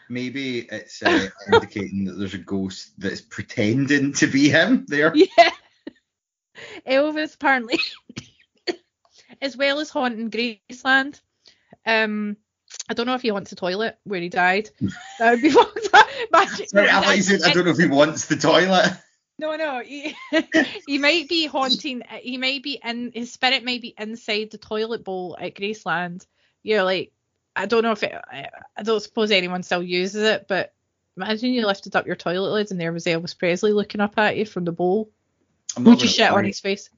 Maybe 0.10 0.60
it's 0.60 1.03
uh, 1.03 1.30
indicating 1.53 2.06
that 2.06 2.14
there's 2.14 2.34
a 2.34 2.40
ghost 2.40 2.91
that's 2.98 3.22
pretending 3.22 4.14
to 4.14 4.27
be 4.27 4.49
him 4.49 4.86
there. 4.88 5.14
Yeah. 5.38 5.52
Elvis 6.86 7.36
apparently, 7.36 7.80
as 9.41 9.56
well 9.56 9.80
as 9.80 9.90
haunting 9.90 10.30
Graceland. 10.30 11.22
Um, 11.86 12.36
I 12.90 12.94
don't 12.94 13.06
know 13.06 13.15
if 13.15 13.22
he 13.22 13.30
haunts 13.30 13.49
the 13.49 13.56
toilet 13.56 13.98
where 14.03 14.19
he 14.19 14.27
died. 14.30 14.69
That 15.19 15.31
would 15.31 15.41
be 15.41 15.52
fucked 15.52 15.90
up. 15.94 16.07
Sorry, 16.68 16.90
I 16.90 17.19
said 17.19 17.44
I 17.44 17.53
don't 17.53 17.65
know 17.65 17.72
if 17.72 17.77
he 17.77 17.88
wants 17.88 18.26
the 18.26 18.36
toilet. 18.36 18.91
No, 19.38 19.56
no. 19.56 19.81
He, 19.81 20.15
he 20.86 20.98
might 20.98 21.30
be 21.30 21.45
haunting. 21.45 22.02
He 22.22 22.38
might 22.38 22.61
be 22.61 22.80
in. 22.84 23.11
His 23.14 23.31
spirit 23.31 23.64
might 23.64 23.81
be 23.81 23.94
inside 23.98 24.52
the 24.52 24.57
toilet 24.57 25.06
bowl 25.06 25.38
at 25.40 25.56
Graceland. 25.56 26.26
You're 26.61 26.84
like, 26.84 27.14
I 27.60 27.65
don't 27.65 27.84
know 27.84 27.91
if 27.91 28.03
it. 28.03 28.14
I, 28.14 28.48
I 28.77 28.84
don't 28.84 29.02
suppose 29.02 29.31
anyone 29.31 29.64
still 29.64 29.84
uses 29.84 30.23
it, 30.23 30.45
but 30.48 30.73
imagine 31.18 31.52
you 31.52 31.65
lifted 31.65 31.94
up 31.94 32.07
your 32.07 32.15
toilet 32.15 32.52
lid 32.52 32.72
and 32.72 32.80
there 32.80 32.94
was 32.94 33.03
Elvis 33.03 33.38
Presley 33.38 33.73
looking 33.73 33.99
up 33.99 34.18
at 34.18 34.38
you 34.38 34.45
from 34.45 34.64
the 34.64 34.72
bowl. 34.72 35.11
Would 35.77 36.02
you 36.02 36.07
shit 36.07 36.31
on 36.31 36.45
his 36.45 36.61
face? 36.61 36.90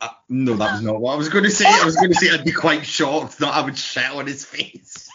Uh, 0.00 0.08
no, 0.28 0.54
that 0.54 0.74
was 0.74 0.82
not 0.82 1.00
what 1.00 1.14
I 1.14 1.16
was 1.16 1.28
going 1.28 1.42
to 1.42 1.50
say. 1.50 1.66
I 1.66 1.84
was 1.84 1.96
going 1.96 2.10
to 2.10 2.14
say 2.14 2.30
I'd 2.30 2.44
be 2.44 2.52
quite 2.52 2.86
shocked 2.86 3.38
that 3.38 3.52
I 3.52 3.64
would 3.64 3.76
shit 3.76 4.08
on 4.10 4.26
his 4.28 4.44
face. 4.44 5.08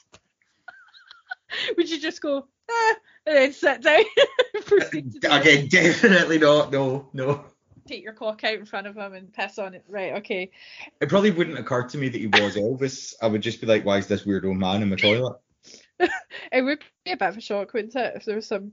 Would 1.77 1.89
you 1.89 1.99
just 1.99 2.21
go, 2.21 2.45
ah, 2.69 2.95
and 3.25 3.35
then 3.37 3.53
sit 3.53 3.81
down? 3.81 4.03
Proceed 4.65 5.13
to 5.13 5.19
do 5.19 5.27
it? 5.31 5.41
Again, 5.41 5.67
definitely 5.69 6.39
not. 6.39 6.71
No, 6.71 7.09
no. 7.13 7.45
Take 7.89 8.03
your 8.03 8.13
cock 8.13 8.43
out 8.43 8.53
in 8.53 8.65
front 8.65 8.85
of 8.85 8.95
him 8.95 9.13
and 9.13 9.33
piss 9.33 9.57
on 9.57 9.73
it. 9.73 9.83
Right, 9.89 10.13
okay. 10.17 10.51
It 11.01 11.09
probably 11.09 11.31
wouldn't 11.31 11.57
occur 11.57 11.87
to 11.87 11.97
me 11.97 12.07
that 12.07 12.21
he 12.21 12.27
was 12.27 12.55
Elvis. 12.55 13.15
I 13.19 13.25
would 13.25 13.41
just 13.41 13.59
be 13.59 13.65
like, 13.65 13.83
why 13.83 13.97
is 13.97 14.05
this 14.05 14.27
weird 14.27 14.45
old 14.45 14.57
man 14.57 14.83
in 14.83 14.89
my 14.89 14.95
toilet? 14.95 15.39
It 16.51 16.61
would 16.61 16.79
be 17.03 17.11
a 17.11 17.17
bit 17.17 17.29
of 17.29 17.37
a 17.37 17.41
shock, 17.41 17.73
wouldn't 17.73 17.95
it, 17.95 18.13
if 18.15 18.25
there 18.25 18.35
was 18.35 18.47
some 18.47 18.71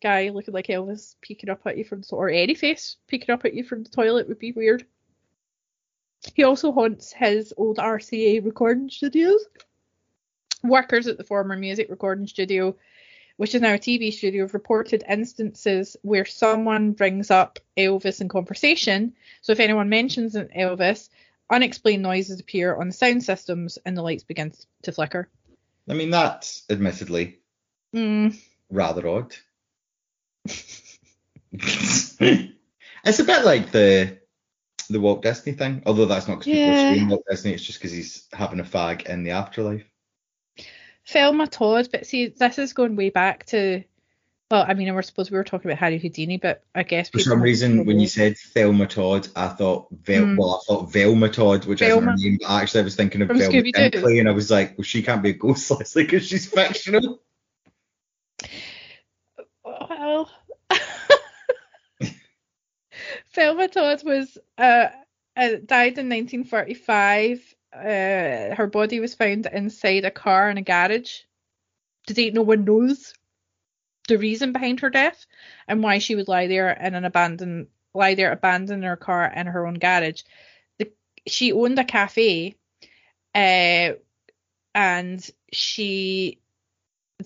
guy 0.00 0.30
looking 0.30 0.54
like 0.54 0.68
Elvis 0.68 1.16
peeking 1.20 1.50
up 1.50 1.66
at 1.66 1.76
you 1.76 1.84
from 1.84 2.00
the 2.00 2.08
or 2.16 2.30
any 2.30 2.54
face 2.54 2.96
peeking 3.08 3.32
up 3.32 3.44
at 3.44 3.52
you 3.52 3.62
from 3.62 3.82
the 3.82 3.90
toilet 3.90 4.28
would 4.28 4.38
be 4.38 4.52
weird. 4.52 4.86
He 6.34 6.44
also 6.44 6.72
haunts 6.72 7.12
his 7.12 7.52
old 7.56 7.76
RCA 7.76 8.44
recording 8.44 8.88
studios. 8.88 9.44
Workers 10.62 11.08
at 11.08 11.18
the 11.18 11.24
former 11.24 11.56
music 11.56 11.88
recording 11.90 12.26
studio, 12.26 12.76
which 13.36 13.54
is 13.54 13.60
now 13.60 13.74
a 13.74 13.78
TV 13.78 14.12
studio, 14.12 14.44
have 14.44 14.54
reported 14.54 15.04
instances 15.08 15.96
where 16.02 16.24
someone 16.24 16.92
brings 16.92 17.30
up 17.30 17.58
Elvis 17.76 18.20
in 18.20 18.28
conversation. 18.28 19.14
So 19.40 19.52
if 19.52 19.60
anyone 19.60 19.88
mentions 19.88 20.34
an 20.34 20.48
Elvis, 20.56 21.08
unexplained 21.50 22.02
noises 22.02 22.40
appear 22.40 22.74
on 22.74 22.88
the 22.88 22.94
sound 22.94 23.22
systems 23.24 23.78
and 23.84 23.96
the 23.96 24.02
lights 24.02 24.24
begin 24.24 24.52
to 24.82 24.92
flicker. 24.92 25.28
I 25.88 25.94
mean, 25.94 26.10
that's 26.10 26.64
admittedly 26.70 27.38
Mm, 27.94 28.34
rather 28.70 29.06
odd. 29.06 29.34
it's 31.52 33.18
a 33.18 33.24
bit 33.24 33.44
like 33.44 33.70
the 33.70 34.18
the 34.88 35.00
Walt 35.00 35.22
Disney 35.22 35.52
thing, 35.52 35.82
although 35.86 36.06
that's 36.06 36.26
not 36.28 36.38
because 36.38 36.46
people 36.52 36.68
Yeah. 36.68 36.74
are 36.74 36.84
screaming 36.86 37.08
Walt 37.08 37.24
Disney. 37.28 37.52
It's 37.52 37.62
just 37.64 37.78
because 37.78 37.92
he's 37.92 38.26
having 38.32 38.60
a 38.60 38.64
fag 38.64 39.06
in 39.06 39.24
the 39.24 39.30
afterlife. 39.32 39.84
Thelma 41.08 41.46
Todd, 41.46 41.88
but 41.90 42.06
see, 42.06 42.28
this 42.28 42.58
is 42.58 42.72
going 42.72 42.96
way 42.96 43.10
back 43.10 43.46
to 43.46 43.82
Well, 44.50 44.64
I 44.68 44.74
mean, 44.74 44.94
we're 44.94 45.00
supposed 45.02 45.30
we 45.30 45.38
were 45.38 45.44
talking 45.44 45.70
about 45.70 45.78
Harry 45.80 45.98
Houdini, 45.98 46.36
but 46.36 46.62
I 46.74 46.82
guess 46.82 47.08
For 47.08 47.20
some 47.20 47.40
reason, 47.40 47.86
when 47.86 47.98
you 47.98 48.06
said 48.06 48.36
Thelma 48.36 48.86
Todd, 48.86 49.26
I 49.34 49.48
thought 49.48 49.88
Vel- 49.90 50.24
Mm. 50.26 50.36
well, 50.36 50.60
I 50.60 50.64
thought 50.66 50.92
Velma 50.92 51.30
Todd, 51.30 51.64
which 51.64 51.80
isn't 51.80 52.02
her 52.04 52.14
name, 52.16 52.38
but 52.40 52.50
actually 52.50 52.80
I 52.80 52.84
was 52.84 52.94
thinking 52.94 53.22
of 53.22 53.28
From 53.28 53.38
Velma. 53.38 53.62
Dinkley, 53.62 54.20
and 54.20 54.28
I 54.28 54.32
was 54.32 54.50
like, 54.50 54.76
well, 54.76 54.84
she 54.84 55.02
can't 55.02 55.22
be 55.22 55.30
a 55.30 55.32
ghost, 55.32 55.70
Leslie, 55.70 56.04
because 56.04 56.26
she's 56.26 56.46
fictional. 56.46 57.22
well, 59.64 60.30
Thelma 63.34 63.68
Todd 63.68 64.02
was 64.04 64.36
uh, 64.58 64.88
uh 65.36 65.48
died 65.64 65.98
in 65.98 66.10
1945. 66.10 67.51
Uh, 67.72 68.54
her 68.54 68.68
body 68.70 69.00
was 69.00 69.14
found 69.14 69.46
inside 69.46 70.04
a 70.04 70.10
car 70.10 70.50
in 70.50 70.58
a 70.58 70.62
garage. 70.62 71.20
To 72.08 72.14
date, 72.14 72.34
no 72.34 72.42
one 72.42 72.64
knows 72.64 73.14
the 74.08 74.18
reason 74.18 74.52
behind 74.52 74.80
her 74.80 74.90
death 74.90 75.26
and 75.68 75.82
why 75.82 75.98
she 75.98 76.14
would 76.14 76.28
lie 76.28 76.48
there 76.48 76.70
in 76.70 76.94
an 76.94 77.04
abandoned 77.04 77.68
lie 77.94 78.14
there 78.14 78.32
abandoned 78.32 78.84
her 78.84 78.96
car 78.96 79.24
in 79.34 79.46
her 79.46 79.66
own 79.66 79.74
garage. 79.74 80.22
The, 80.78 80.90
she 81.26 81.52
owned 81.52 81.78
a 81.78 81.84
cafe, 81.84 82.56
uh, 83.34 83.92
and 84.74 85.30
she 85.52 86.38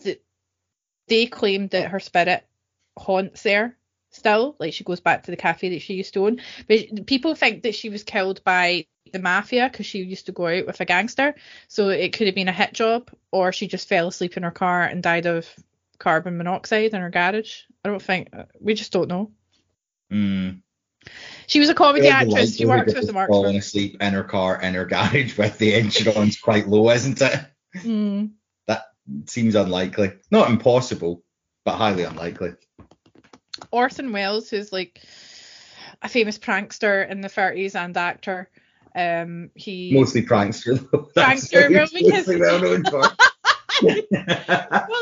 the, 0.02 0.20
they 1.08 1.26
claimed 1.26 1.70
that 1.70 1.90
her 1.90 2.00
spirit 2.00 2.44
haunts 2.98 3.42
there 3.42 3.76
still. 4.16 4.56
Like 4.58 4.72
she 4.72 4.84
goes 4.84 5.00
back 5.00 5.24
to 5.24 5.30
the 5.30 5.36
cafe 5.36 5.70
that 5.70 5.82
she 5.82 5.94
used 5.94 6.14
to 6.14 6.26
own. 6.26 6.40
But 6.66 7.06
people 7.06 7.34
think 7.34 7.62
that 7.62 7.74
she 7.74 7.88
was 7.88 8.02
killed 8.02 8.42
by 8.44 8.86
the 9.12 9.18
mafia 9.20 9.68
because 9.70 9.86
she 9.86 9.98
used 10.00 10.26
to 10.26 10.32
go 10.32 10.46
out 10.46 10.66
with 10.66 10.80
a 10.80 10.84
gangster. 10.84 11.34
So 11.68 11.90
it 11.90 12.12
could 12.12 12.26
have 12.26 12.34
been 12.34 12.48
a 12.48 12.52
hit 12.52 12.72
job, 12.72 13.10
or 13.30 13.52
she 13.52 13.68
just 13.68 13.88
fell 13.88 14.08
asleep 14.08 14.36
in 14.36 14.42
her 14.42 14.50
car 14.50 14.82
and 14.82 15.02
died 15.02 15.26
of 15.26 15.48
carbon 15.98 16.36
monoxide 16.36 16.92
in 16.92 17.00
her 17.00 17.10
garage. 17.10 17.62
I 17.84 17.88
don't 17.88 18.02
think 18.02 18.28
we 18.60 18.74
just 18.74 18.92
don't 18.92 19.08
know. 19.08 19.30
Mm. 20.10 20.60
She 21.46 21.60
was 21.60 21.68
a 21.68 21.74
comedy 21.74 22.06
Yeah, 22.06 22.14
actress. 22.14 22.56
She 22.56 22.66
worked 22.66 22.86
with 22.86 23.06
the 23.06 23.12
her 23.12 23.28
falling 23.28 23.56
asleep 23.56 24.02
in 24.02 24.12
her 24.12 24.24
car 24.24 24.60
in 24.60 24.74
her 24.74 24.84
garage 24.84 25.38
with 25.38 25.58
the 25.58 25.74
insurance 25.74 26.40
quite 26.40 26.68
low, 26.68 26.90
isn't 26.90 27.22
it? 27.22 27.40
Mm. 27.76 28.30
Seems 29.26 29.54
unlikely. 29.54 30.14
Not 30.32 30.50
impossible, 30.50 31.22
but 31.64 31.76
highly 31.76 32.02
unlikely. 32.02 32.54
Orson 33.70 34.12
Welles, 34.12 34.50
who's 34.50 34.72
like 34.72 35.00
a 36.02 36.08
famous 36.08 36.38
prankster 36.38 37.08
in 37.08 37.20
the 37.20 37.28
30s 37.28 37.74
and 37.74 37.96
actor. 37.96 38.50
Um, 38.94 39.50
he 39.54 39.92
Mostly 39.92 40.22
prankster, 40.22 40.90
though. 40.90 41.10
That's 41.14 41.48
Prankster, 41.48 41.70
well, 41.70 41.88
because- 41.92 42.26
well 42.26 42.60
known 42.60 42.84
for. 42.84 43.02
well, 43.82 43.92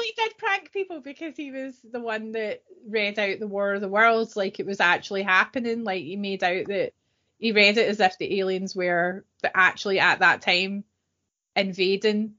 he 0.02 0.12
did 0.16 0.36
prank 0.38 0.72
people 0.72 1.00
because 1.00 1.36
he 1.36 1.52
was 1.52 1.76
the 1.92 2.00
one 2.00 2.32
that 2.32 2.62
read 2.88 3.18
out 3.18 3.38
the 3.38 3.46
War 3.46 3.74
of 3.74 3.80
the 3.80 3.88
Worlds 3.88 4.36
like 4.36 4.58
it 4.58 4.66
was 4.66 4.80
actually 4.80 5.22
happening. 5.22 5.84
Like 5.84 6.02
he 6.02 6.16
made 6.16 6.42
out 6.42 6.66
that 6.66 6.92
he 7.38 7.52
read 7.52 7.78
it 7.78 7.88
as 7.88 8.00
if 8.00 8.18
the 8.18 8.40
aliens 8.40 8.74
were 8.74 9.24
actually 9.54 10.00
at 10.00 10.20
that 10.20 10.42
time 10.42 10.82
invading 11.54 12.34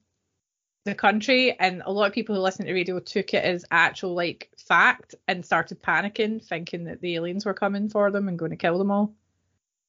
the 0.86 0.96
country, 0.96 1.56
and 1.60 1.82
a 1.86 1.92
lot 1.92 2.08
of 2.08 2.14
people 2.14 2.36
who 2.36 2.42
listened 2.42 2.68
to 2.68 2.74
radio 2.74 3.00
took 3.00 3.34
it 3.34 3.44
as 3.44 3.66
actual 3.72 4.14
like 4.14 4.50
fact 4.58 5.16
and 5.28 5.44
started 5.46 5.82
panicking, 5.82 6.44
thinking 6.44 6.86
that 6.86 7.02
the 7.02 7.16
aliens 7.16 7.46
were 7.46 7.54
coming 7.54 7.90
for 7.90 8.12
them 8.12 8.28
and 8.28 8.40
going 8.40 8.52
to 8.52 8.58
kill 8.58 8.78
them 8.78 8.92
all. 8.92 9.14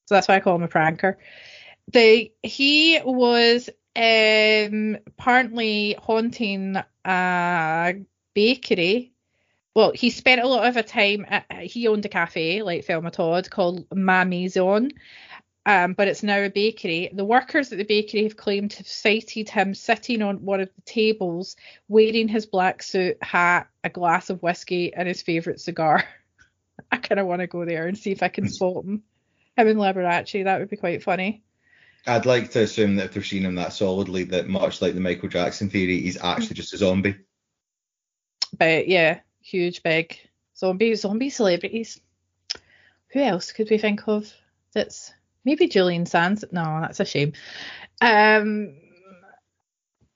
So 0.06 0.14
that's 0.14 0.26
why 0.26 0.36
I 0.36 0.40
call 0.40 0.56
him 0.56 0.62
a 0.62 0.68
pranker. 0.68 1.16
The 1.92 2.32
he 2.42 2.98
was 3.04 3.68
um 3.94 4.96
apparently 5.06 5.96
haunting 5.98 6.76
a 7.04 7.94
bakery. 8.34 9.12
Well, 9.74 9.92
he 9.92 10.08
spent 10.08 10.40
a 10.40 10.48
lot 10.48 10.66
of 10.66 10.78
a 10.78 10.82
time. 10.82 11.26
At, 11.28 11.44
he 11.62 11.86
owned 11.88 12.06
a 12.06 12.08
cafe 12.08 12.62
like 12.62 12.86
Thelma 12.86 13.10
Todd 13.10 13.50
called 13.50 13.84
Ma 13.94 14.24
Maison, 14.24 14.90
um, 15.66 15.94
but 15.94 16.06
it's 16.06 16.22
now 16.22 16.38
a 16.38 16.48
bakery. 16.48 17.10
The 17.12 17.24
workers 17.24 17.72
at 17.72 17.78
the 17.78 17.84
bakery 17.84 18.22
have 18.22 18.36
claimed 18.36 18.70
to 18.70 18.76
have 18.78 18.86
sighted 18.86 19.50
him 19.50 19.74
sitting 19.74 20.22
on 20.22 20.44
one 20.44 20.60
of 20.60 20.70
the 20.72 20.82
tables, 20.82 21.56
wearing 21.88 22.28
his 22.28 22.46
black 22.46 22.84
suit, 22.84 23.20
hat, 23.20 23.68
a 23.82 23.90
glass 23.90 24.30
of 24.30 24.42
whiskey, 24.44 24.94
and 24.94 25.08
his 25.08 25.22
favourite 25.22 25.58
cigar. 25.58 26.04
I 26.92 26.98
kind 26.98 27.18
of 27.18 27.26
want 27.26 27.40
to 27.40 27.48
go 27.48 27.64
there 27.64 27.88
and 27.88 27.98
see 27.98 28.12
if 28.12 28.22
I 28.22 28.28
can 28.28 28.48
spot 28.48 28.84
him. 28.84 29.02
Him 29.56 29.68
and 29.68 29.78
Liberace, 29.80 30.44
that 30.44 30.60
would 30.60 30.70
be 30.70 30.76
quite 30.76 31.02
funny. 31.02 31.42
I'd 32.06 32.26
like 32.26 32.52
to 32.52 32.60
assume 32.60 32.94
that 32.96 33.06
if 33.06 33.14
they're 33.14 33.24
seeing 33.24 33.42
him 33.42 33.56
that 33.56 33.72
solidly, 33.72 34.22
that 34.24 34.46
much 34.46 34.80
like 34.80 34.94
the 34.94 35.00
Michael 35.00 35.28
Jackson 35.28 35.68
theory, 35.68 36.00
he's 36.00 36.22
actually 36.22 36.54
just 36.54 36.74
a 36.74 36.76
zombie. 36.76 37.16
But 38.56 38.86
yeah, 38.86 39.18
huge, 39.40 39.82
big 39.82 40.16
zombie 40.56 40.94
zombie 40.94 41.30
celebrities. 41.30 42.00
Who 43.08 43.20
else 43.20 43.50
could 43.50 43.68
we 43.68 43.78
think 43.78 44.06
of? 44.06 44.32
That's 44.72 45.12
maybe 45.46 45.68
Julian 45.68 46.04
Sands. 46.04 46.44
No, 46.52 46.80
that's 46.82 47.00
a 47.00 47.06
shame. 47.06 47.32
Um, 48.02 48.76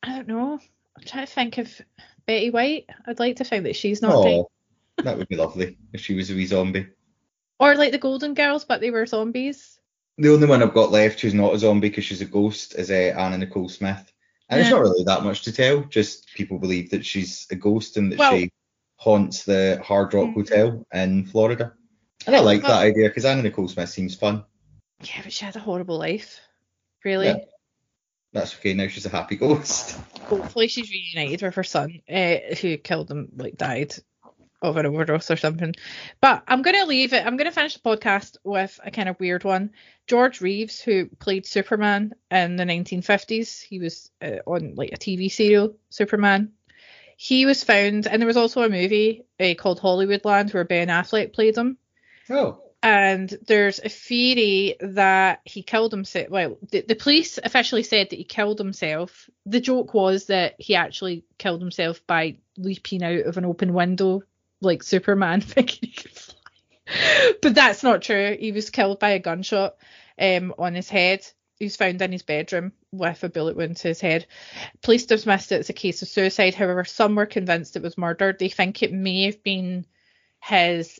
I 0.02 0.16
don't 0.16 0.28
know. 0.28 0.58
I'm 0.96 1.04
trying 1.06 1.26
to 1.26 1.32
think 1.32 1.56
of 1.56 1.80
Betty 2.26 2.50
White. 2.50 2.86
I'd 3.06 3.18
like 3.20 3.36
to 3.36 3.44
think 3.44 3.64
that 3.64 3.76
she's 3.76 4.02
not. 4.02 4.12
Oh, 4.14 4.50
that 4.98 5.16
would 5.16 5.28
be 5.28 5.36
lovely 5.36 5.78
if 5.94 6.02
she 6.02 6.14
was 6.14 6.30
a 6.30 6.34
wee 6.34 6.44
zombie. 6.44 6.88
Or 7.58 7.74
like 7.76 7.92
the 7.92 7.98
Golden 7.98 8.34
Girls, 8.34 8.64
but 8.64 8.80
they 8.80 8.90
were 8.90 9.06
zombies. 9.06 9.78
The 10.18 10.32
only 10.32 10.46
one 10.46 10.62
I've 10.62 10.74
got 10.74 10.90
left 10.90 11.20
who's 11.20 11.32
not 11.32 11.54
a 11.54 11.58
zombie 11.58 11.88
because 11.88 12.04
she's 12.04 12.20
a 12.20 12.26
ghost 12.26 12.74
is 12.74 12.90
uh, 12.90 13.14
Anna 13.16 13.38
Nicole 13.38 13.68
Smith. 13.68 14.12
And 14.48 14.60
it's 14.60 14.68
not 14.70 14.80
really 14.80 15.04
that 15.04 15.22
much 15.22 15.42
to 15.42 15.52
tell, 15.52 15.82
just 15.82 16.26
people 16.34 16.58
believe 16.58 16.90
that 16.90 17.06
she's 17.06 17.46
a 17.50 17.54
ghost 17.54 17.96
and 17.96 18.10
that 18.10 18.18
Well- 18.18 18.32
she 18.32 18.52
haunts 18.96 19.44
the 19.44 19.80
Hard 19.82 20.12
Rock 20.12 20.30
Mhm. 20.30 20.34
Hotel 20.34 20.86
in 20.92 21.24
Florida. 21.24 21.72
And 22.26 22.34
I 22.36 22.40
like 22.40 22.62
Well- 22.62 22.72
that 22.72 22.82
idea 22.84 23.08
because 23.08 23.24
Anna 23.24 23.42
Nicole 23.42 23.68
Smith 23.68 23.88
seems 23.88 24.14
fun. 24.16 24.44
Yeah, 25.02 25.20
but 25.22 25.32
she 25.32 25.44
had 25.44 25.56
a 25.56 25.60
horrible 25.60 25.98
life. 25.98 26.40
Really. 27.04 27.26
Yeah. 27.26 27.36
That's 28.32 28.54
okay, 28.54 28.74
now 28.74 28.86
she's 28.86 29.06
a 29.06 29.10
happy 29.10 29.36
ghost. 29.36 29.98
Hopefully 30.20 30.68
she's 30.68 30.90
reunited 30.90 31.42
with 31.42 31.54
her 31.56 31.64
son, 31.64 32.02
uh, 32.08 32.36
who 32.60 32.76
killed 32.76 33.10
him, 33.10 33.30
like 33.36 33.56
died 33.56 33.94
of 34.62 34.76
an 34.76 34.86
overdose 34.86 35.30
or 35.30 35.36
something. 35.36 35.74
But 36.20 36.44
I'm 36.46 36.62
gonna 36.62 36.84
leave 36.84 37.12
it. 37.12 37.26
I'm 37.26 37.36
gonna 37.36 37.50
finish 37.50 37.74
the 37.74 37.80
podcast 37.80 38.36
with 38.44 38.78
a 38.84 38.90
kind 38.90 39.08
of 39.08 39.18
weird 39.18 39.42
one. 39.42 39.70
George 40.06 40.40
Reeves, 40.40 40.80
who 40.80 41.06
played 41.18 41.46
Superman 41.46 42.12
in 42.30 42.56
the 42.56 42.64
1950s, 42.64 43.62
he 43.62 43.80
was 43.80 44.10
uh, 44.22 44.38
on 44.46 44.74
like 44.76 44.92
a 44.92 44.98
TV 44.98 45.30
serial, 45.30 45.76
Superman. 45.88 46.52
He 47.16 47.46
was 47.46 47.64
found, 47.64 48.06
and 48.06 48.22
there 48.22 48.26
was 48.26 48.36
also 48.36 48.62
a 48.62 48.68
movie 48.68 49.24
uh, 49.40 49.54
called 49.58 49.80
Hollywoodland 49.80 50.54
where 50.54 50.64
Ben 50.64 50.88
Affleck 50.88 51.32
played 51.32 51.56
him 51.56 51.78
Oh. 52.30 52.62
And 52.82 53.36
there's 53.46 53.78
a 53.78 53.88
theory 53.90 54.76
that 54.80 55.40
he 55.44 55.62
killed 55.62 55.92
himself. 55.92 56.30
Well, 56.30 56.56
the, 56.70 56.80
the 56.80 56.94
police 56.94 57.38
officially 57.42 57.82
said 57.82 58.08
that 58.10 58.16
he 58.16 58.24
killed 58.24 58.58
himself. 58.58 59.28
The 59.44 59.60
joke 59.60 59.92
was 59.92 60.26
that 60.26 60.54
he 60.58 60.74
actually 60.74 61.24
killed 61.36 61.60
himself 61.60 62.00
by 62.06 62.38
leaping 62.56 63.02
out 63.02 63.26
of 63.26 63.36
an 63.36 63.44
open 63.44 63.74
window, 63.74 64.22
like 64.62 64.82
Superman, 64.82 65.40
thinking 65.42 65.90
he 65.90 65.94
could 65.94 66.10
fly. 66.10 67.32
But 67.42 67.54
that's 67.54 67.82
not 67.82 68.02
true. 68.02 68.36
He 68.40 68.52
was 68.52 68.70
killed 68.70 68.98
by 68.98 69.10
a 69.10 69.18
gunshot 69.18 69.76
um, 70.18 70.54
on 70.58 70.74
his 70.74 70.88
head. 70.88 71.26
He 71.58 71.66
was 71.66 71.76
found 71.76 72.00
in 72.00 72.12
his 72.12 72.22
bedroom 72.22 72.72
with 72.90 73.22
a 73.22 73.28
bullet 73.28 73.56
wound 73.56 73.76
to 73.76 73.88
his 73.88 74.00
head. 74.00 74.26
Police 74.82 75.04
dismissed 75.04 75.52
it 75.52 75.60
as 75.60 75.68
a 75.68 75.74
case 75.74 76.00
of 76.00 76.08
suicide. 76.08 76.54
However, 76.54 76.86
some 76.86 77.14
were 77.14 77.26
convinced 77.26 77.76
it 77.76 77.82
was 77.82 77.98
murder. 77.98 78.34
They 78.36 78.48
think 78.48 78.82
it 78.82 78.92
may 78.92 79.24
have 79.24 79.42
been 79.42 79.84
his 80.42 80.98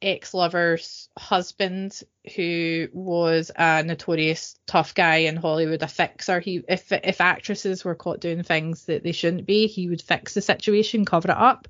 ex-lover's 0.00 1.08
husband 1.18 2.00
who 2.36 2.88
was 2.92 3.50
a 3.56 3.82
notorious 3.82 4.58
tough 4.66 4.94
guy 4.94 5.16
in 5.16 5.36
Hollywood, 5.36 5.82
a 5.82 5.88
fixer. 5.88 6.40
He 6.40 6.62
if 6.68 6.92
if 6.92 7.20
actresses 7.20 7.84
were 7.84 7.94
caught 7.94 8.20
doing 8.20 8.42
things 8.42 8.84
that 8.84 9.02
they 9.02 9.12
shouldn't 9.12 9.46
be, 9.46 9.66
he 9.66 9.88
would 9.88 10.02
fix 10.02 10.34
the 10.34 10.40
situation, 10.40 11.04
cover 11.04 11.30
it 11.30 11.36
up. 11.36 11.68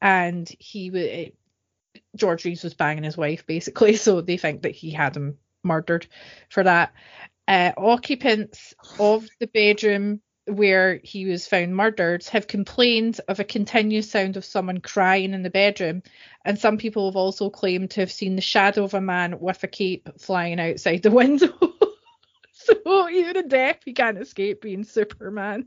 And 0.00 0.50
he 0.58 0.90
would 0.90 1.32
George 2.16 2.44
Reeves 2.44 2.64
was 2.64 2.74
banging 2.74 3.04
his 3.04 3.16
wife 3.16 3.46
basically, 3.46 3.96
so 3.96 4.20
they 4.20 4.36
think 4.36 4.62
that 4.62 4.74
he 4.74 4.90
had 4.90 5.16
him 5.16 5.38
murdered 5.62 6.06
for 6.48 6.62
that. 6.62 6.92
Uh, 7.48 7.72
occupants 7.76 8.74
of 8.98 9.24
the 9.38 9.46
bedroom 9.46 10.20
where 10.46 11.00
he 11.02 11.26
was 11.26 11.46
found 11.46 11.74
murdered 11.74 12.24
have 12.26 12.46
complained 12.46 13.20
of 13.28 13.40
a 13.40 13.44
continuous 13.44 14.10
sound 14.10 14.36
of 14.36 14.44
someone 14.44 14.80
crying 14.80 15.34
in 15.34 15.42
the 15.42 15.50
bedroom, 15.50 16.02
and 16.44 16.58
some 16.58 16.78
people 16.78 17.08
have 17.08 17.16
also 17.16 17.50
claimed 17.50 17.90
to 17.90 18.00
have 18.00 18.12
seen 18.12 18.36
the 18.36 18.42
shadow 18.42 18.84
of 18.84 18.94
a 18.94 19.00
man 19.00 19.40
with 19.40 19.62
a 19.64 19.68
cape 19.68 20.08
flying 20.18 20.60
outside 20.60 21.02
the 21.02 21.10
window. 21.12 21.52
so 22.52 23.08
even 23.08 23.36
in 23.36 23.48
death, 23.48 23.80
he 23.84 23.92
can't 23.92 24.18
escape 24.18 24.62
being 24.62 24.84
Superman. 24.84 25.66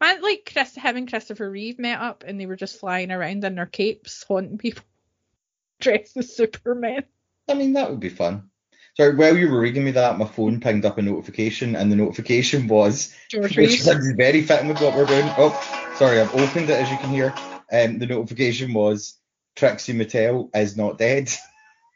Man, 0.00 0.22
like 0.22 0.50
Chris, 0.50 0.74
him 0.74 0.96
and 0.96 1.08
Christopher 1.08 1.50
Reeve 1.50 1.78
met 1.78 2.00
up, 2.00 2.24
and 2.26 2.40
they 2.40 2.46
were 2.46 2.56
just 2.56 2.80
flying 2.80 3.10
around 3.10 3.44
in 3.44 3.54
their 3.54 3.66
capes, 3.66 4.24
haunting 4.24 4.58
people 4.58 4.84
dressed 5.80 6.16
as 6.16 6.34
Superman. 6.34 7.04
I 7.48 7.54
mean, 7.54 7.74
that 7.74 7.90
would 7.90 8.00
be 8.00 8.08
fun. 8.08 8.50
Sorry, 8.96 9.16
while 9.16 9.36
you 9.36 9.50
were 9.50 9.58
reading 9.58 9.84
me 9.84 9.90
that, 9.90 10.18
my 10.18 10.24
phone 10.24 10.60
pinged 10.60 10.84
up 10.84 10.98
a 10.98 11.02
notification, 11.02 11.74
and 11.74 11.90
the 11.90 11.96
notification 11.96 12.68
was 12.68 13.12
George 13.28 13.56
which 13.56 13.80
is 13.80 14.12
very 14.16 14.42
fitting 14.42 14.68
with 14.68 14.80
what 14.80 14.94
we're 14.94 15.04
doing. 15.04 15.26
Oh, 15.36 15.90
sorry, 15.96 16.20
I've 16.20 16.32
opened 16.32 16.70
it 16.70 16.78
as 16.78 16.90
you 16.92 16.96
can 16.98 17.10
hear. 17.10 17.34
um, 17.72 17.98
the 17.98 18.06
notification 18.06 18.72
was 18.72 19.18
Trixie 19.56 19.94
Mattel 19.94 20.54
is 20.54 20.76
not 20.76 20.98
dead. 20.98 21.28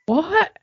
What? 0.07 0.59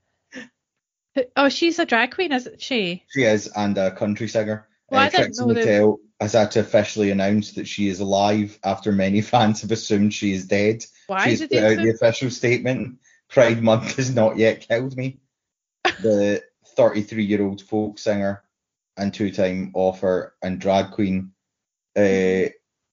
Oh, 1.38 1.48
she's 1.48 1.80
a 1.80 1.86
drag 1.86 2.14
queen, 2.14 2.34
isn't 2.34 2.62
she? 2.62 3.04
She 3.14 3.24
is, 3.24 3.48
and 3.48 3.78
a 3.78 3.92
country 3.92 4.28
singer. 4.28 4.68
Well, 4.90 5.08
uh, 5.08 5.10
Trixie 5.10 5.42
Mattel 5.42 6.00
has 6.20 6.34
had 6.34 6.52
to 6.52 6.60
officially 6.60 7.12
announce 7.12 7.54
that 7.54 7.68
she 7.68 7.88
is 7.88 8.02
alive 8.02 8.60
after 8.62 8.92
many 8.92 9.22
fans 9.22 9.62
have 9.62 9.72
assumed 9.72 10.14
she 10.14 10.34
is 10.34 10.48
dead. 10.48 10.86
Why 11.08 11.30
She's 11.30 11.40
did 11.40 11.52
put 11.52 11.64
out 11.64 11.78
the 11.82 11.92
official 11.92 12.30
statement: 12.30 13.00
Pride 13.30 13.64
Month 13.64 13.96
has 13.96 14.14
not 14.14 14.36
yet 14.36 14.68
killed 14.68 14.98
me. 14.98 15.20
The 16.02 16.44
33-year-old 16.78 17.62
folk 17.62 18.00
singer 18.00 18.44
and 18.98 19.14
two-time 19.14 19.72
author 19.74 20.36
and 20.42 20.60
drag 20.60 20.92
queen 20.92 21.32
uh, 21.96 22.50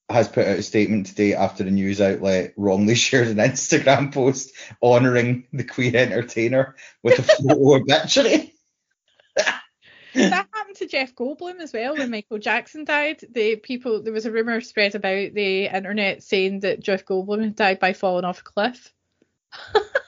has 0.09 0.28
put 0.28 0.47
out 0.47 0.59
a 0.59 0.62
statement 0.62 1.06
today 1.06 1.35
after 1.35 1.64
the 1.64 1.70
news 1.70 2.01
outlet 2.01 2.52
wrongly 2.56 2.94
shared 2.97 3.28
an 3.28 3.36
Instagram 3.39 4.12
post 4.12 4.52
honouring 4.82 5.47
the 5.52 5.64
queer 5.64 5.97
entertainer 5.97 6.77
with 7.02 7.19
a 7.19 7.23
photo 7.48 7.77
obituary. 7.77 8.55
that 10.14 10.48
happened 10.52 10.77
to 10.77 10.86
Jeff 10.86 11.14
Goldblum 11.14 11.60
as 11.60 11.73
well 11.73 11.97
when 11.97 12.10
Michael 12.10 12.39
Jackson 12.39 12.85
died. 12.85 13.24
The 13.31 13.56
people 13.56 14.02
there 14.02 14.12
was 14.12 14.27
a 14.27 14.31
rumor 14.31 14.60
spread 14.60 14.94
about 14.94 15.35
the 15.35 15.66
internet 15.66 16.23
saying 16.23 16.60
that 16.60 16.81
Jeff 16.81 17.05
Goldblum 17.05 17.43
had 17.43 17.56
died 17.56 17.78
by 17.81 17.93
falling 17.93 18.24
off 18.24 18.40
a 18.40 18.44
cliff. 18.44 18.93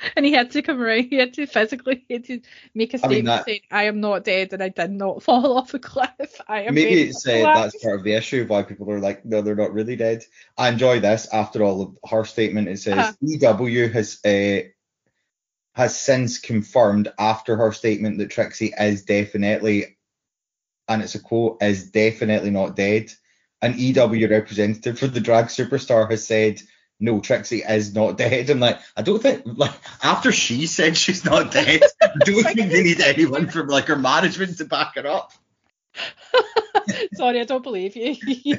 and 0.16 0.24
he 0.26 0.32
had 0.32 0.50
to 0.52 0.62
come 0.62 0.80
around, 0.80 1.04
he 1.10 1.16
had 1.16 1.34
to 1.34 1.46
physically 1.46 2.04
he 2.08 2.14
had 2.14 2.24
to 2.24 2.40
make 2.74 2.94
a 2.94 2.98
I 3.04 3.08
mean, 3.08 3.10
statement 3.10 3.26
that- 3.26 3.44
saying, 3.46 3.60
I 3.70 3.84
am 3.84 4.00
not 4.00 4.24
dead 4.24 4.52
and 4.52 4.62
I 4.62 4.68
did 4.68 4.90
not 4.90 5.22
fall 5.24 5.56
off 5.58 5.74
a 5.74 5.78
cliff. 5.78 6.40
I 6.48 6.62
am 6.62 6.74
Maybe 6.74 7.02
it's 7.02 7.26
uh, 7.26 7.50
that's 7.54 7.82
part 7.82 7.96
of 7.98 8.04
the 8.04 8.14
issue 8.14 8.42
of 8.42 8.48
why 8.50 8.62
people 8.62 8.90
are 8.90 9.00
like, 9.00 9.24
no, 9.24 9.42
they're 9.42 9.54
not 9.54 9.72
really 9.72 9.96
dead. 9.96 10.24
I 10.56 10.68
enjoy 10.68 11.00
this. 11.00 11.28
After 11.32 11.62
all 11.62 11.82
of 11.82 12.10
her 12.10 12.24
statement, 12.24 12.68
it 12.68 12.78
says 12.78 12.96
Uh-huh. 12.98 13.58
EW 13.62 13.88
has 13.88 14.18
uh, 14.24 14.60
has 15.74 15.98
since 15.98 16.38
confirmed 16.38 17.12
after 17.18 17.56
her 17.56 17.72
statement 17.72 18.18
that 18.18 18.30
Trixie 18.30 18.72
is 18.78 19.04
definitely, 19.04 19.96
and 20.88 21.02
it's 21.02 21.14
a 21.14 21.20
quote, 21.20 21.62
is 21.62 21.90
definitely 21.90 22.50
not 22.50 22.76
dead. 22.76 23.12
An 23.62 23.74
EW 23.76 24.28
representative 24.28 24.98
for 24.98 25.06
the 25.06 25.20
drag 25.20 25.46
superstar 25.46 26.10
has 26.10 26.26
said, 26.26 26.60
no, 27.00 27.20
Trixie 27.20 27.62
is 27.62 27.94
not 27.94 28.18
dead. 28.18 28.50
I'm 28.50 28.60
like, 28.60 28.78
I 28.94 29.00
don't 29.02 29.20
think, 29.20 29.42
like, 29.46 29.72
after 30.02 30.30
she 30.32 30.66
said 30.66 30.98
she's 30.98 31.24
not 31.24 31.50
dead, 31.50 31.82
I 32.02 32.10
don't 32.18 32.42
think 32.44 32.70
they 32.70 32.82
need 32.82 33.00
anyone 33.00 33.48
from 33.48 33.68
like 33.68 33.86
her 33.86 33.96
management 33.96 34.58
to 34.58 34.66
back 34.66 34.96
her 34.96 35.06
up. 35.06 35.32
Sorry, 37.14 37.40
I 37.40 37.44
don't 37.44 37.62
believe 37.62 37.96
you. 37.96 38.16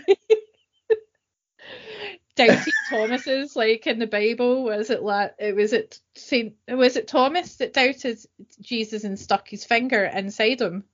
Doubting 2.35 2.73
Thomas's 2.89 3.55
like 3.55 3.85
in 3.85 3.99
the 3.99 4.07
Bible 4.07 4.63
was 4.63 4.89
it 4.89 5.01
it 5.37 5.55
was 5.55 5.73
it 5.73 5.99
Saint 6.15 6.55
was 6.67 6.95
it 6.95 7.07
Thomas 7.07 7.57
that 7.57 7.73
doubted 7.73 8.19
Jesus 8.61 9.03
and 9.03 9.19
stuck 9.19 9.49
his 9.49 9.65
finger 9.65 10.05
inside 10.05 10.61
him? 10.61 10.85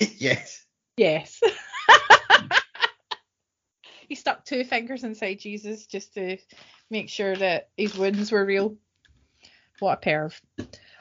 yes. 0.00 0.64
Yes. 0.96 1.40
He 4.10 4.16
stuck 4.16 4.44
two 4.44 4.64
fingers 4.64 5.04
inside 5.04 5.38
Jesus 5.38 5.86
just 5.86 6.14
to 6.14 6.36
make 6.90 7.08
sure 7.08 7.36
that 7.36 7.68
his 7.76 7.96
wounds 7.96 8.32
were 8.32 8.44
real. 8.44 8.76
What 9.78 10.04
a 10.04 10.10
perv. 10.10 10.36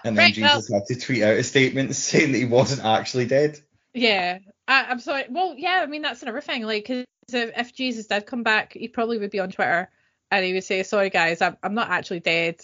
And 0.06 0.16
then 0.16 0.16
Right, 0.16 0.34
Jesus 0.34 0.72
had 0.72 0.86
to 0.86 0.96
tweet 0.96 1.24
out 1.24 1.36
a 1.36 1.44
statement 1.44 1.96
saying 1.96 2.32
that 2.32 2.38
he 2.38 2.46
wasn't 2.46 2.86
actually 2.86 3.26
dead. 3.26 3.60
Yeah, 3.96 4.38
I, 4.68 4.84
I'm 4.86 5.00
sorry. 5.00 5.26
Well, 5.28 5.56
yeah, 5.58 5.82
I 5.84 5.88
mean 5.88 6.04
that's 6.04 6.22
another 6.22 6.40
thing. 6.40 6.62
Like, 6.62 6.86
'cause 6.86 7.04
if, 7.34 7.52
if 7.58 7.74
Jesus 7.74 8.06
did 8.06 8.28
come 8.28 8.44
back, 8.44 8.74
he 8.74 8.88
probably 8.88 9.18
would 9.18 9.32
be 9.32 9.40
on 9.40 9.50
Twitter 9.50 9.90
and 10.30 10.46
he 10.46 10.54
would 10.54 10.64
say, 10.64 10.84
"Sorry 10.84 11.10
guys, 11.10 11.42
I'm 11.42 11.58
I'm 11.64 11.74
not 11.74 11.90
actually 11.90 12.20
dead. 12.20 12.62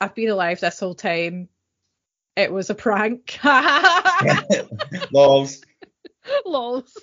I've 0.00 0.14
been 0.14 0.28
alive 0.30 0.60
this 0.60 0.78
whole 0.78 0.94
time. 0.94 1.48
It 2.36 2.52
was 2.52 2.70
a 2.70 2.76
prank." 2.76 3.36
lols. 5.12 5.60
Lols. 6.46 6.96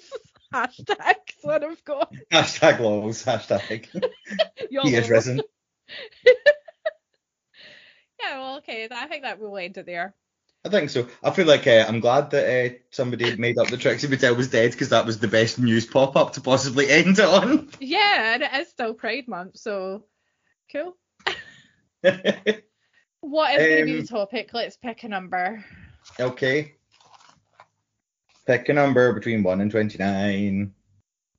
Hashtag 0.54 1.16
son 1.42 1.64
of 1.64 1.84
God. 1.86 2.08
Hashtag 2.32 2.80
lols. 2.80 3.24
Hashtag. 3.24 3.88
He 4.70 4.96
is 4.96 5.10
risen. 5.10 5.42
Yeah, 8.22 8.40
well, 8.40 8.58
okay. 8.58 8.88
I 8.92 9.08
think 9.08 9.24
that 9.24 9.40
will 9.40 9.58
end 9.58 9.78
it 9.78 9.86
there. 9.86 10.14
I 10.66 10.70
think 10.70 10.90
so. 10.90 11.08
I 11.24 11.32
feel 11.32 11.46
like 11.48 11.66
uh, 11.68 11.86
I'm 11.88 12.02
glad 12.02 12.32
that 12.32 12.72
uh, 12.72 12.76
somebody 12.92 13.38
made 13.38 13.58
up 13.58 13.68
that 13.70 13.80
Trixie 13.80 14.08
Mattel 14.10 14.36
was 14.36 14.50
dead 14.50 14.72
because 14.72 14.90
that 14.90 15.06
was 15.06 15.20
the 15.20 15.30
best 15.30 15.58
news 15.58 15.86
pop 15.86 16.18
up 16.18 16.34
to 16.34 16.42
possibly 16.42 16.90
end 16.90 17.18
it 17.18 17.26
on. 17.26 17.70
Yeah, 17.80 18.34
and 18.34 18.44
it 18.44 18.54
is 18.56 18.68
still 18.70 18.94
Pride 18.94 19.30
Month, 19.30 19.58
so 19.58 20.04
cool. 20.70 20.98
What 23.22 23.56
is 23.56 23.68
going 23.68 23.80
to 23.80 23.86
be 23.86 23.92
Um, 23.94 24.02
the 24.02 24.08
topic? 24.08 24.50
Let's 24.54 24.76
pick 24.76 25.04
a 25.04 25.08
number. 25.08 25.64
okay. 26.20 26.76
Pick 28.50 28.68
a 28.68 28.74
number 28.74 29.14
between 29.14 29.44
1 29.44 29.62
and 29.62 29.70
29. 29.70 30.74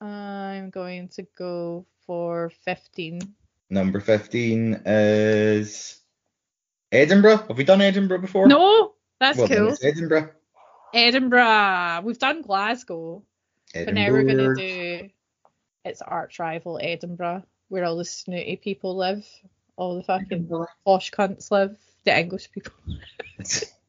I'm 0.00 0.70
going 0.70 1.08
to 1.08 1.26
go 1.36 1.84
for 2.06 2.52
15. 2.64 3.20
Number 3.68 3.98
15 3.98 4.82
is 4.86 5.98
Edinburgh. 6.92 7.48
Have 7.48 7.58
we 7.58 7.64
done 7.64 7.80
Edinburgh 7.80 8.20
before? 8.20 8.46
No, 8.46 8.92
that's 9.18 9.38
well, 9.38 9.48
cool. 9.48 9.76
Edinburgh. 9.82 10.30
Edinburgh. 10.94 12.02
We've 12.04 12.16
done 12.16 12.42
Glasgow, 12.42 13.24
Edinburgh. 13.74 13.92
but 13.92 13.94
now 14.00 14.12
we're 14.12 14.22
going 14.22 14.54
to 14.54 14.54
do 14.54 15.10
its 15.84 16.02
arch 16.02 16.38
rival 16.38 16.78
Edinburgh, 16.80 17.42
where 17.70 17.86
all 17.86 17.96
the 17.96 18.04
snooty 18.04 18.54
people 18.54 18.96
live, 18.96 19.26
all 19.74 19.96
the 19.96 20.04
fucking 20.04 20.28
Edinburgh. 20.30 20.68
posh 20.84 21.10
cunts 21.10 21.50
live, 21.50 21.76
the 22.04 22.16
English 22.16 22.52
people. 22.52 22.74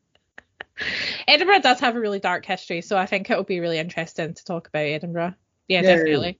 Edinburgh 1.27 1.61
does 1.61 1.79
have 1.79 1.95
a 1.95 1.99
really 1.99 2.19
dark 2.19 2.45
history, 2.45 2.81
so 2.81 2.97
I 2.97 3.05
think 3.05 3.29
it'll 3.29 3.43
be 3.43 3.59
really 3.59 3.77
interesting 3.79 4.33
to 4.33 4.43
talk 4.43 4.67
about 4.67 4.79
Edinburgh. 4.85 5.33
Yeah, 5.67 5.81
Yeah. 5.81 5.95
definitely. 5.95 6.39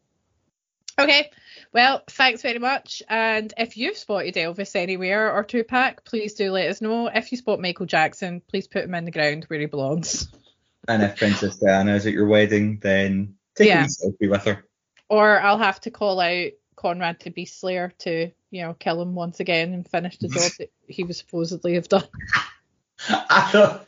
Okay, 1.00 1.32
well, 1.74 2.04
thanks 2.10 2.42
very 2.42 2.60
much. 2.60 3.02
And 3.08 3.54
if 3.58 3.78
you've 3.78 3.98
spotted 3.98 4.36
Elvis 4.36 4.76
anywhere 4.76 5.32
or 5.32 5.44
Tupac, 5.44 6.04
please 6.04 6.34
do 6.34 6.52
let 6.52 6.70
us 6.70 6.82
know. 6.82 7.08
If 7.08 7.32
you 7.32 7.38
spot 7.38 7.62
Michael 7.62 7.86
Jackson, 7.86 8.42
please 8.48 8.68
put 8.68 8.84
him 8.84 8.94
in 8.94 9.06
the 9.06 9.12
ground 9.12 9.46
where 9.48 9.60
he 9.60 9.66
belongs. 9.68 10.28
And 10.88 11.02
if 11.02 11.18
Princess 11.18 11.58
Diana 11.58 11.96
is 11.96 12.06
at 12.06 12.14
your 12.14 12.28
wedding, 12.28 12.80
then 12.82 13.36
take 13.56 13.70
Yeah. 13.70 13.84
a 13.84 13.88
selfie 13.88 14.30
with 14.30 14.44
her. 14.44 14.66
Or 15.10 15.40
I'll 15.40 15.58
have 15.58 15.80
to 15.82 15.92
call 15.92 16.20
out 16.20 16.52
Conrad 16.76 17.20
the 17.22 17.30
Beast 17.30 17.60
Slayer 17.60 17.94
to, 18.00 18.32
you 18.50 18.62
know, 18.62 18.74
kill 18.74 19.02
him 19.02 19.16
once 19.16 19.40
again 19.40 19.74
and 19.74 19.88
finish 19.88 20.18
the 20.18 20.28
job 20.28 20.52
that 20.60 20.72
he 20.88 21.04
was 21.04 21.18
supposedly 21.18 21.76
have 21.76 21.88
done. 21.88 22.08
I 23.10 23.50
thought 23.52 23.86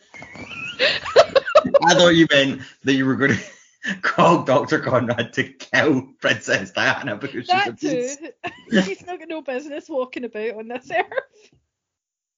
I 1.83 1.93
thought 1.95 2.09
you 2.15 2.27
meant 2.31 2.61
that 2.83 2.93
you 2.93 3.05
were 3.05 3.15
going 3.15 3.31
to 3.85 3.95
call 4.01 4.43
Dr. 4.43 4.79
Conrad 4.79 5.33
to 5.33 5.43
kill 5.43 6.09
Princess 6.19 6.71
Diana 6.71 7.15
because 7.17 7.45
she's 7.45 7.49
a 7.49 7.71
That 7.71 7.79
too. 7.79 7.89
beast. 8.69 8.87
He's 8.87 9.05
not 9.05 9.19
got 9.19 9.27
no 9.27 9.41
business 9.41 9.89
walking 9.89 10.23
about 10.23 10.55
on 10.55 10.67
this 10.67 10.89
earth. 10.91 11.49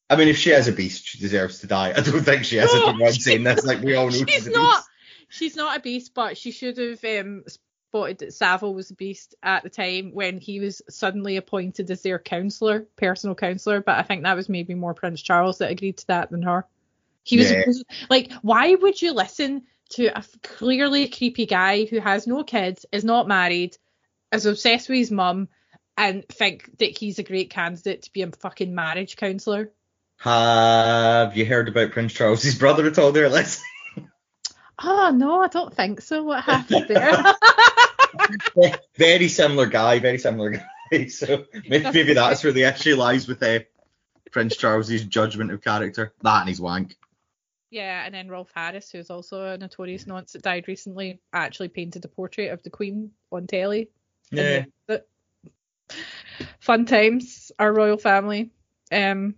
I 0.09 0.15
mean, 0.15 0.27
if 0.27 0.37
she 0.37 0.51
is 0.51 0.67
a 0.67 0.71
beast, 0.71 1.05
she 1.07 1.17
deserves 1.19 1.59
to 1.59 1.67
die. 1.67 1.89
I 1.95 2.01
don't 2.01 2.21
think 2.23 2.45
she 2.45 2.57
has 2.57 2.73
No, 2.73 2.93
don't 2.97 3.13
saying 3.13 3.43
this. 3.43 3.65
Like 3.65 3.81
we 3.81 3.95
all 3.95 4.05
know 4.05 4.11
she's, 4.11 4.25
She's 4.29 4.47
not. 4.47 4.75
beast. 4.77 4.89
She's 5.29 5.55
not 5.55 5.77
a 5.77 5.81
beast, 5.81 6.13
but 6.13 6.37
she 6.37 6.51
should 6.51 6.77
have 6.77 7.03
um, 7.03 7.43
spotted 7.47 8.19
that 8.19 8.33
Savile 8.33 8.73
was 8.75 8.91
a 8.91 8.95
beast 8.95 9.33
at 9.41 9.63
the 9.63 9.69
time 9.69 10.11
when 10.13 10.37
he 10.37 10.59
was 10.59 10.81
suddenly 10.89 11.37
appointed 11.37 11.89
as 11.89 12.03
their 12.03 12.19
counselor, 12.19 12.85
personal 12.95 13.35
counselor. 13.35 13.81
But 13.81 13.97
I 13.97 14.03
think 14.03 14.23
that 14.23 14.35
was 14.35 14.47
maybe 14.49 14.75
more 14.75 14.93
Prince 14.93 15.21
Charles 15.21 15.57
that 15.57 15.71
agreed 15.71 15.97
to 15.97 16.07
that 16.07 16.29
than 16.29 16.43
her. 16.43 16.65
He 17.25 17.37
was 17.37 17.51
Yeah. 17.51 17.65
like, 18.09 18.31
why 18.41 18.73
would 18.75 19.01
you 19.01 19.11
listen 19.11 19.63
to 19.89 20.05
a 20.07 20.23
clearly 20.43 21.09
creepy 21.09 21.47
guy 21.47 21.85
who 21.85 21.99
has 21.99 22.27
no 22.27 22.43
kids, 22.43 22.85
is 22.91 23.03
not 23.03 23.27
married, 23.27 23.75
is 24.31 24.45
obsessed 24.45 24.87
with 24.87 24.99
his 24.99 25.11
mum, 25.11 25.49
and 25.97 26.27
think 26.29 26.77
that 26.77 26.97
he's 26.97 27.19
a 27.19 27.23
great 27.23 27.49
candidate 27.49 28.03
to 28.03 28.13
be 28.13 28.21
a 28.21 28.31
fucking 28.31 28.73
marriage 28.75 29.15
counselor? 29.17 29.71
Have 30.17 31.35
you 31.35 31.45
heard 31.45 31.67
about 31.67 31.91
Prince 31.91 32.13
Charles's 32.13 32.55
brother 32.57 32.85
at 32.85 32.99
all 32.99 33.11
there, 33.11 33.27
Liz? 33.27 33.61
Oh 34.81 35.11
no, 35.15 35.41
I 35.41 35.47
don't 35.47 35.73
think 35.73 36.01
so. 36.01 36.23
What 36.23 36.43
happened 36.43 36.85
there? 36.89 37.33
very 38.97 39.29
similar 39.29 39.65
guy, 39.65 39.99
very 39.99 40.19
similar 40.19 40.51
guy. 40.51 40.65
So 41.09 41.45
maybe, 41.67 41.91
maybe 41.91 42.13
that's 42.13 42.43
where 42.43 42.53
the 42.53 42.63
issue 42.65 42.95
lies 42.95 43.27
with 43.27 43.41
uh, 43.41 43.61
Prince 44.31 44.55
Charles's 44.55 45.03
judgment 45.03 45.51
of 45.51 45.63
character. 45.63 46.13
That 46.21 46.41
and 46.41 46.49
his 46.49 46.61
wank. 46.61 46.95
Yeah, 47.71 48.05
and 48.05 48.13
then 48.13 48.29
Rolf 48.29 48.51
Harris, 48.55 48.91
who's 48.91 49.09
also 49.09 49.43
a 49.43 49.57
notorious 49.57 50.07
nonce 50.07 50.33
that 50.33 50.43
died 50.43 50.67
recently, 50.67 51.19
actually 51.33 51.67
painted 51.69 52.05
a 52.05 52.07
portrait 52.07 52.51
of 52.51 52.63
the 52.63 52.69
Queen 52.69 53.11
on 53.31 53.47
telly. 53.47 53.89
Yeah. 54.31 54.65
The- 54.87 55.03
Fun 56.59 56.85
times, 56.85 57.51
our 57.59 57.71
royal 57.71 57.97
family. 57.97 58.49
Um, 58.91 59.35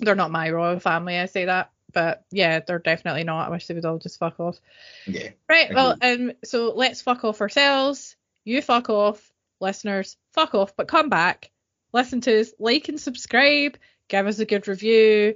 they're 0.00 0.14
not 0.14 0.30
my 0.30 0.50
royal 0.50 0.78
family, 0.80 1.18
I 1.18 1.26
say 1.26 1.46
that, 1.46 1.70
but 1.92 2.24
yeah, 2.30 2.60
they're 2.60 2.78
definitely 2.78 3.24
not. 3.24 3.46
I 3.48 3.50
wish 3.50 3.66
they 3.66 3.74
would 3.74 3.84
all 3.84 3.98
just 3.98 4.18
fuck 4.18 4.38
off. 4.40 4.58
Yeah. 5.06 5.30
Right, 5.48 5.74
well, 5.74 5.96
um, 6.00 6.32
so 6.44 6.72
let's 6.74 7.02
fuck 7.02 7.24
off 7.24 7.40
ourselves. 7.40 8.16
You 8.44 8.62
fuck 8.62 8.88
off. 8.88 9.30
listeners, 9.60 10.16
fuck 10.32 10.54
off, 10.54 10.76
but 10.76 10.86
come 10.88 11.08
back, 11.08 11.50
listen 11.92 12.20
to 12.22 12.40
us, 12.40 12.52
like 12.58 12.88
and 12.88 13.00
subscribe, 13.00 13.76
give 14.08 14.26
us 14.26 14.38
a 14.38 14.44
good 14.46 14.68
review, 14.68 15.34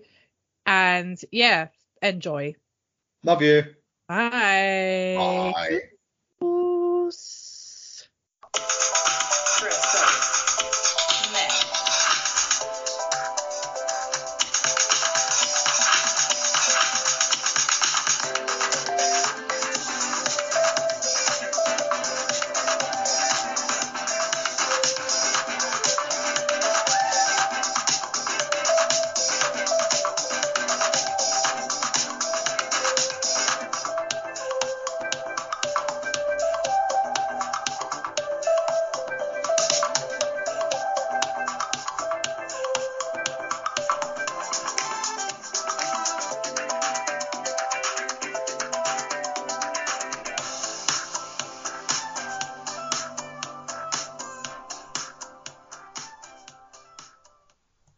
and 0.65 1.21
yeah, 1.33 1.69
enjoy. 2.03 2.55
Love 3.25 3.43
you. 3.43 3.65
Bye. 4.09 5.53
Bye. 5.55 5.81
Toodles. 6.41 7.42